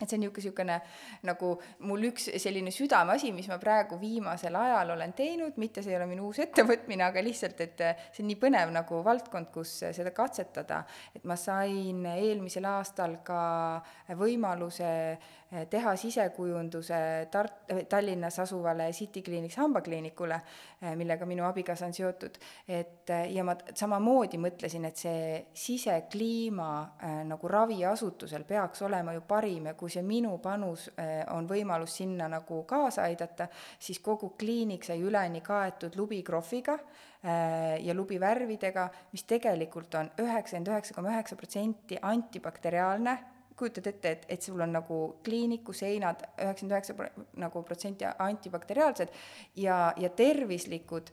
et 0.00 0.10
see 0.10 0.16
on 0.18 0.24
niisugune, 0.24 0.74
niisugune 0.74 0.80
nagu 1.28 1.50
mul 1.86 2.08
üks 2.08 2.26
selline 2.42 2.72
südameasi, 2.74 3.30
mis 3.34 3.46
ma 3.46 3.60
praegu 3.62 3.94
viimasel 4.00 4.56
ajal 4.58 4.90
olen 4.96 5.12
teinud, 5.14 5.54
mitte 5.62 5.84
see 5.84 5.94
ei 5.94 5.98
ole 6.00 6.08
minu 6.10 6.26
uus 6.26 6.40
ettevõtmine, 6.42 7.04
aga 7.06 7.22
lihtsalt, 7.22 7.60
et 7.62 7.84
see 8.10 8.24
on 8.24 8.30
nii 8.32 8.40
põnev 8.42 8.72
nagu 8.74 8.98
valdkond, 9.06 9.52
kus 9.54 9.76
seda 9.94 10.10
katsetada. 10.10 10.82
et 11.14 11.24
ma 11.24 11.36
sain 11.38 12.02
eelmisel 12.10 12.66
aastal 12.66 13.20
ka 13.22 13.40
võimaluse 14.18 14.90
teha 15.70 15.96
sisekujunduse 15.96 17.28
Tart-, 17.30 17.86
Tallinnas 17.88 18.38
asuvale 18.38 18.90
City 18.92 19.22
Clinics 19.22 19.56
hambakliinikule, 19.56 20.40
millega 20.98 21.26
minu 21.26 21.44
abikaasa 21.46 21.86
on 21.86 21.94
seotud, 21.94 22.38
et 22.68 23.12
ja 23.30 23.44
ma 23.46 23.54
samamoodi 23.74 24.40
mõtlesin, 24.42 24.88
et 24.88 24.98
see 24.98 25.38
sisekliima 25.54 26.70
nagu 27.28 27.48
raviasutusel 27.48 28.44
peaks 28.48 28.82
olema 28.82 29.14
ju 29.14 29.22
parim 29.28 29.70
ja 29.70 29.74
kui 29.84 29.92
see 29.92 30.04
minu 30.06 30.38
panus 30.40 30.86
äh, 30.96 31.20
on 31.34 31.44
võimalus 31.48 31.98
sinna 32.00 32.28
nagu 32.32 32.62
kaasa 32.68 33.04
aidata, 33.04 33.50
siis 33.78 34.00
kogu 34.00 34.32
kliinik 34.40 34.86
sai 34.86 35.02
üleni 35.04 35.42
kaetud 35.44 35.98
lubikrohviga 36.00 36.78
äh, 36.78 37.76
ja 37.84 37.96
lubivärvidega, 37.96 38.88
mis 39.12 39.26
tegelikult 39.28 39.94
on 40.00 40.08
üheksakümmend 40.24 40.72
üheksa 40.72 40.96
koma 40.96 41.12
üheksa 41.12 41.36
protsenti 41.36 42.00
antibakteriaalne, 42.00 43.18
kujutad 43.54 43.86
ette, 43.92 44.14
et, 44.16 44.24
et 44.34 44.48
sul 44.48 44.64
on 44.64 44.72
nagu 44.74 45.00
kliiniku 45.26 45.76
seinad 45.76 46.24
üheksakümmend 46.32 46.78
üheksa 46.78 47.28
nagu 47.44 47.62
protsenti 47.68 48.08
antibakteriaalsed 48.08 49.12
ja, 49.60 49.92
ja 50.00 50.10
tervislikud 50.16 51.12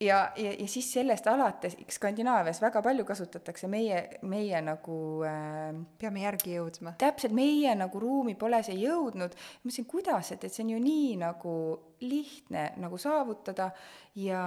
ja, 0.00 0.32
ja, 0.36 0.52
ja 0.58 0.68
siis 0.68 0.92
sellest 0.92 1.26
alates 1.26 1.76
Skandinaavias 1.90 2.60
väga 2.62 2.82
palju 2.82 3.04
kasutatakse 3.04 3.68
meie, 3.70 4.02
meie 4.22 4.60
nagu 4.62 4.98
äh, 5.26 5.74
peame 5.98 6.22
järgi 6.22 6.54
jõudma. 6.58 6.94
täpselt, 6.98 7.34
meie 7.36 7.74
nagu 7.78 8.00
ruumi 8.00 8.34
pole 8.38 8.62
see 8.66 8.78
jõudnud. 8.82 9.34
ma 9.34 9.68
mõtlesin, 9.68 9.88
kuidas, 9.90 10.32
et, 10.32 10.44
et 10.44 10.54
see 10.54 10.64
on 10.66 10.72
ju 10.76 10.80
nii 10.84 11.12
nagu 11.24 11.54
lihtne 12.00 12.72
nagu 12.78 12.98
saavutada 12.98 13.72
ja 14.14 14.44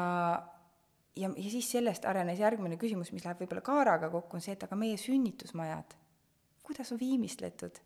ja, 1.15 1.30
ja 1.36 1.49
siis 1.49 1.72
sellest 1.72 2.06
arenes 2.07 2.40
järgmine 2.40 2.78
küsimus, 2.80 3.11
mis 3.11 3.26
läheb 3.26 3.44
võib-olla 3.44 3.64
Kaaraga 3.65 4.10
kokku, 4.14 4.38
on 4.38 4.44
see, 4.44 4.56
et 4.56 4.64
aga 4.64 4.78
meie 4.80 4.98
sünnitusmajad, 4.99 5.98
kuidas 6.64 6.91
on 6.95 6.99
viimistletud? 7.02 7.82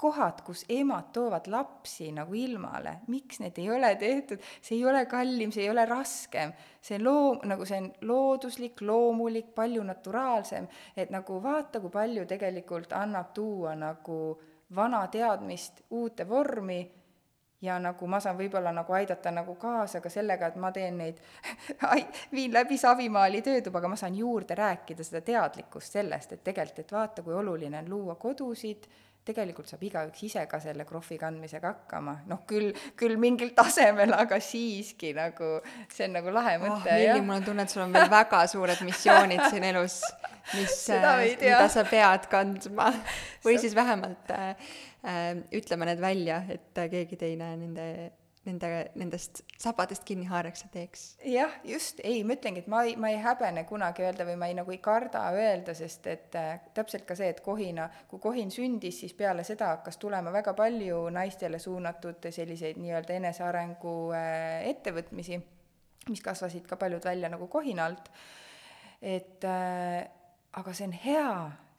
Kohad, 0.00 0.40
kus 0.44 0.64
emad 0.68 1.10
toovad 1.12 1.48
lapsi 1.52 2.08
nagu 2.16 2.34
ilmale, 2.34 2.96
miks 3.12 3.40
need 3.42 3.58
ei 3.60 3.70
ole 3.70 3.94
tehtud, 4.00 4.40
see 4.62 4.78
ei 4.78 4.84
ole 4.88 5.04
kallim, 5.10 5.52
see 5.52 5.66
ei 5.66 5.72
ole 5.72 5.84
raskem, 5.88 6.54
see 6.80 6.98
loom-, 7.02 7.42
nagu 7.50 7.66
see 7.68 7.82
on 7.82 7.90
looduslik, 8.08 8.80
loomulik, 8.80 9.50
palju 9.54 9.84
naturaalsem, 9.84 10.68
et 10.96 11.12
nagu 11.12 11.42
vaata, 11.44 11.82
kui 11.84 11.92
palju 11.92 12.24
tegelikult 12.30 12.96
annab 12.96 13.34
tuua 13.36 13.74
nagu 13.76 14.20
vana 14.74 15.04
teadmist 15.12 15.84
uute 15.90 16.28
vormi. 16.28 16.80
Ja 17.60 17.74
nagu 17.76 18.06
ma 18.08 18.16
saan 18.24 18.38
võib-olla 18.38 18.70
nagu 18.72 18.94
aidata 18.96 19.28
nagu 19.36 19.52
kaasa 19.60 20.00
ka 20.00 20.08
sellega, 20.08 20.48
et 20.48 20.54
ma 20.56 20.70
teen 20.72 20.96
neid 20.96 21.18
viin 22.36 22.54
läbi 22.56 22.78
Savimaali 22.80 23.42
töötuba, 23.44 23.82
aga 23.82 23.90
ma 23.92 23.98
saan 24.00 24.16
juurde 24.16 24.56
rääkida 24.56 25.04
seda 25.04 25.20
teadlikkust 25.26 25.98
sellest, 25.98 26.32
et 26.32 26.44
tegelikult, 26.44 26.86
et 26.86 26.94
vaata, 26.96 27.22
kui 27.26 27.36
oluline 27.36 27.82
on 27.82 27.90
luua 27.92 28.16
kodusid, 28.16 28.88
tegelikult 29.26 29.68
saab 29.68 29.82
igaüks 29.84 30.22
ise 30.26 30.42
ka 30.48 30.60
selle 30.62 30.86
krohvi 30.88 31.18
kandmisega 31.20 31.72
hakkama, 31.74 32.16
noh 32.30 32.42
küll, 32.48 32.70
küll 32.98 33.18
mingil 33.20 33.52
tasemel, 33.56 34.14
aga 34.16 34.40
siiski 34.42 35.12
nagu 35.16 35.58
see 35.92 36.06
on 36.08 36.16
nagu 36.18 36.32
lahe 36.34 36.56
mõte 36.62 36.88
oh,. 36.88 37.00
Lilli, 37.00 37.24
mul 37.26 37.38
on 37.38 37.48
tunne, 37.50 37.66
et 37.66 37.74
sul 37.74 37.84
on 37.84 37.96
veel 37.96 38.08
väga 38.12 38.44
suured 38.50 38.84
missioonid 38.86 39.42
siin 39.52 39.66
elus, 39.70 39.98
mis, 40.54 40.78
mida 41.42 41.66
sa 41.72 41.84
pead 41.88 42.30
kandma. 42.32 42.88
Või 43.44 43.58
siis 43.60 43.76
vähemalt 43.76 44.32
äh, 44.36 44.72
äh, 45.04 45.28
ütleme 45.60 45.90
need 45.90 46.00
välja, 46.02 46.42
et 46.52 46.84
keegi 46.92 47.20
teine 47.20 47.52
nende 47.60 47.86
nende, 48.48 48.68
nendest 48.96 49.42
sabadest 49.60 50.04
kinni 50.08 50.24
haaraks 50.30 50.64
ja 50.64 50.70
teeks. 50.72 51.02
jah, 51.28 51.52
just, 51.64 52.00
ei, 52.04 52.22
ma 52.24 52.36
ütlengi, 52.38 52.62
et 52.64 52.70
ma 52.72 52.82
ei, 52.88 52.94
ma 53.00 53.10
ei 53.12 53.18
häbene 53.20 53.66
kunagi 53.68 54.04
öelda 54.06 54.24
või 54.28 54.38
ma 54.40 54.48
ei 54.48 54.56
nagu 54.56 54.72
ei 54.72 54.80
karda 54.82 55.26
öelda, 55.36 55.74
sest 55.76 56.08
et 56.10 56.36
äh, 56.40 56.54
täpselt 56.76 57.04
ka 57.08 57.16
see, 57.18 57.28
et 57.34 57.42
kohina, 57.44 57.90
kui 58.08 58.22
kohin 58.22 58.52
sündis, 58.54 59.02
siis 59.02 59.14
peale 59.18 59.44
seda 59.46 59.74
hakkas 59.74 60.00
tulema 60.00 60.32
väga 60.32 60.54
palju 60.56 61.02
naistele 61.14 61.60
suunatud 61.60 62.30
selliseid 62.32 62.80
nii-öelda 62.80 63.18
enesearengu 63.20 63.96
äh, 64.16 64.68
ettevõtmisi, 64.72 65.40
mis 66.08 66.24
kasvasid 66.24 66.64
ka 66.68 66.80
paljud 66.80 67.04
välja 67.04 67.28
nagu 67.32 67.48
kohina 67.52 67.90
alt. 67.90 68.08
et 69.00 69.44
äh, 69.44 70.06
aga 70.52 70.72
see 70.76 70.88
on 70.88 70.96
hea 71.04 71.28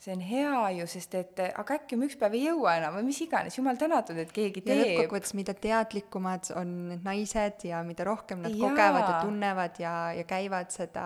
see 0.02 0.16
on 0.16 0.22
hea 0.26 0.62
ju, 0.80 0.88
sest 0.90 1.14
et 1.20 1.40
aga 1.46 1.76
äkki 1.78 1.98
ma 2.00 2.08
ükspäev 2.10 2.34
ei 2.34 2.48
jõua 2.48 2.74
enam 2.80 2.96
või 2.98 3.12
mis 3.12 3.20
iganes, 3.22 3.58
jumal 3.60 3.78
tänatud, 3.78 4.18
et 4.18 4.32
keegi 4.34 4.64
teeb. 4.66 4.80
ja 4.80 4.88
lõppkokkuvõttes, 4.88 5.36
mida 5.38 5.54
teadlikumad 5.54 6.50
on 6.58 6.72
need 6.90 7.06
naised 7.06 7.68
ja 7.70 7.84
mida 7.86 8.08
rohkem 8.08 8.42
nad 8.42 8.56
Jaa. 8.56 8.64
kogevad 8.72 9.06
ja 9.06 9.20
tunnevad 9.22 9.82
ja, 9.84 9.96
ja 10.18 10.26
käivad 10.26 10.74
seda 10.74 11.06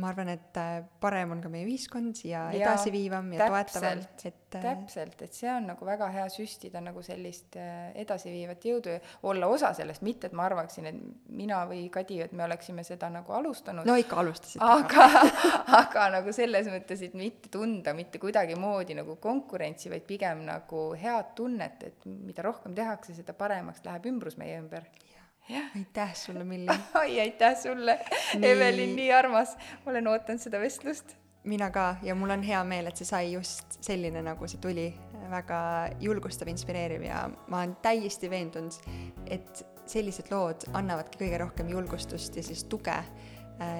ma 0.00 0.10
arvan, 0.10 0.28
et 0.32 0.58
äh, 0.60 0.80
parem 1.00 1.32
on 1.34 1.40
ka 1.44 1.50
meie 1.52 1.66
ühiskond 1.66 2.18
ja, 2.26 2.46
ja 2.52 2.70
edasiviivam 2.70 3.30
ja 3.32 3.46
toetavam, 3.48 4.02
et 4.28 4.56
äh, 4.58 4.64
täpselt, 4.64 5.22
et 5.24 5.36
see 5.36 5.48
on 5.52 5.68
nagu 5.70 5.88
väga 5.88 6.08
hea 6.12 6.26
süstida 6.32 6.82
nagu 6.84 7.02
sellist 7.04 7.56
äh, 7.60 7.88
edasiviivat 8.02 8.66
jõudu 8.68 8.96
ja 8.96 9.00
olla 9.30 9.48
osa 9.52 9.72
sellest, 9.76 10.04
mitte 10.06 10.28
et 10.28 10.36
ma 10.36 10.46
arvaksin, 10.50 10.88
et 10.90 11.32
mina 11.32 11.62
või 11.70 11.86
Kadi, 11.92 12.20
et 12.26 12.34
me 12.36 12.44
oleksime 12.44 12.84
seda 12.86 13.08
nagu 13.12 13.32
alustanud. 13.38 13.88
no 13.88 13.96
ikka 14.00 14.20
alustasite. 14.20 14.60
aga 14.60 15.08
aga 15.82 16.06
nagu 16.18 16.36
selles 16.36 16.68
mõttes, 16.72 17.04
et 17.06 17.16
mitte 17.16 17.52
tunda 17.52 17.96
mitte 17.96 18.20
kuidagimoodi 18.22 18.98
nagu 19.00 19.16
konkurentsi, 19.22 19.90
vaid 19.92 20.04
pigem 20.08 20.44
nagu 20.50 20.88
head 21.00 21.32
tunnet, 21.38 21.88
et 21.88 22.06
mida 22.06 22.44
rohkem 22.44 22.76
tehakse, 22.76 23.16
seda 23.16 23.36
paremaks 23.36 23.84
läheb 23.86 24.12
ümbrus 24.12 24.36
meie 24.40 24.60
ümber 24.60 24.84
aitäh 25.50 26.14
sulle, 26.14 26.44
Milli 26.44 26.72
oi, 27.00 27.20
aitäh 27.20 27.56
sulle 27.60 27.98
nii..., 28.34 28.50
Evelin, 28.50 28.96
nii 28.96 29.12
armas, 29.12 29.56
olen 29.86 30.08
ootanud 30.08 30.42
seda 30.42 30.60
vestlust. 30.60 31.16
mina 31.44 31.70
ka 31.70 31.96
ja 32.02 32.14
mul 32.14 32.30
on 32.34 32.42
hea 32.42 32.62
meel, 32.64 32.88
et 32.90 32.98
see 32.98 33.06
sai 33.06 33.32
just 33.32 33.78
selline, 33.80 34.22
nagu 34.26 34.48
see 34.50 34.58
tuli, 34.62 34.88
väga 35.30 35.60
julgustav, 36.02 36.48
inspireeriv 36.50 37.04
ja 37.06 37.28
ma 37.46 37.62
olen 37.62 37.76
täiesti 37.82 38.30
veendunud, 38.30 38.74
et 39.30 39.62
sellised 39.86 40.32
lood 40.34 40.66
annavadki 40.74 41.22
kõige 41.22 41.38
rohkem 41.44 41.70
julgustust 41.70 42.36
ja 42.36 42.42
siis 42.42 42.64
tuge 42.70 42.96
äh, 42.96 43.78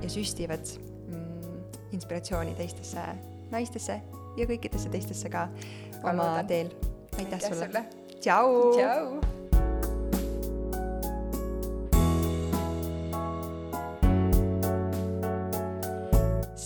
ja 0.00 0.08
süstivad 0.08 0.72
mm, 1.08 1.60
inspiratsiooni 1.92 2.56
teistesse 2.56 3.04
naistesse 3.52 4.00
ja 4.40 4.48
kõikidesse 4.48 4.88
teistesse 4.92 5.28
ka 5.32 5.46
oma 6.02 6.32
teel. 6.48 6.72
aitäh, 7.18 7.44
sulle, 7.44 7.68
sulle.! 7.68 7.86
tšau.! 8.18 9.41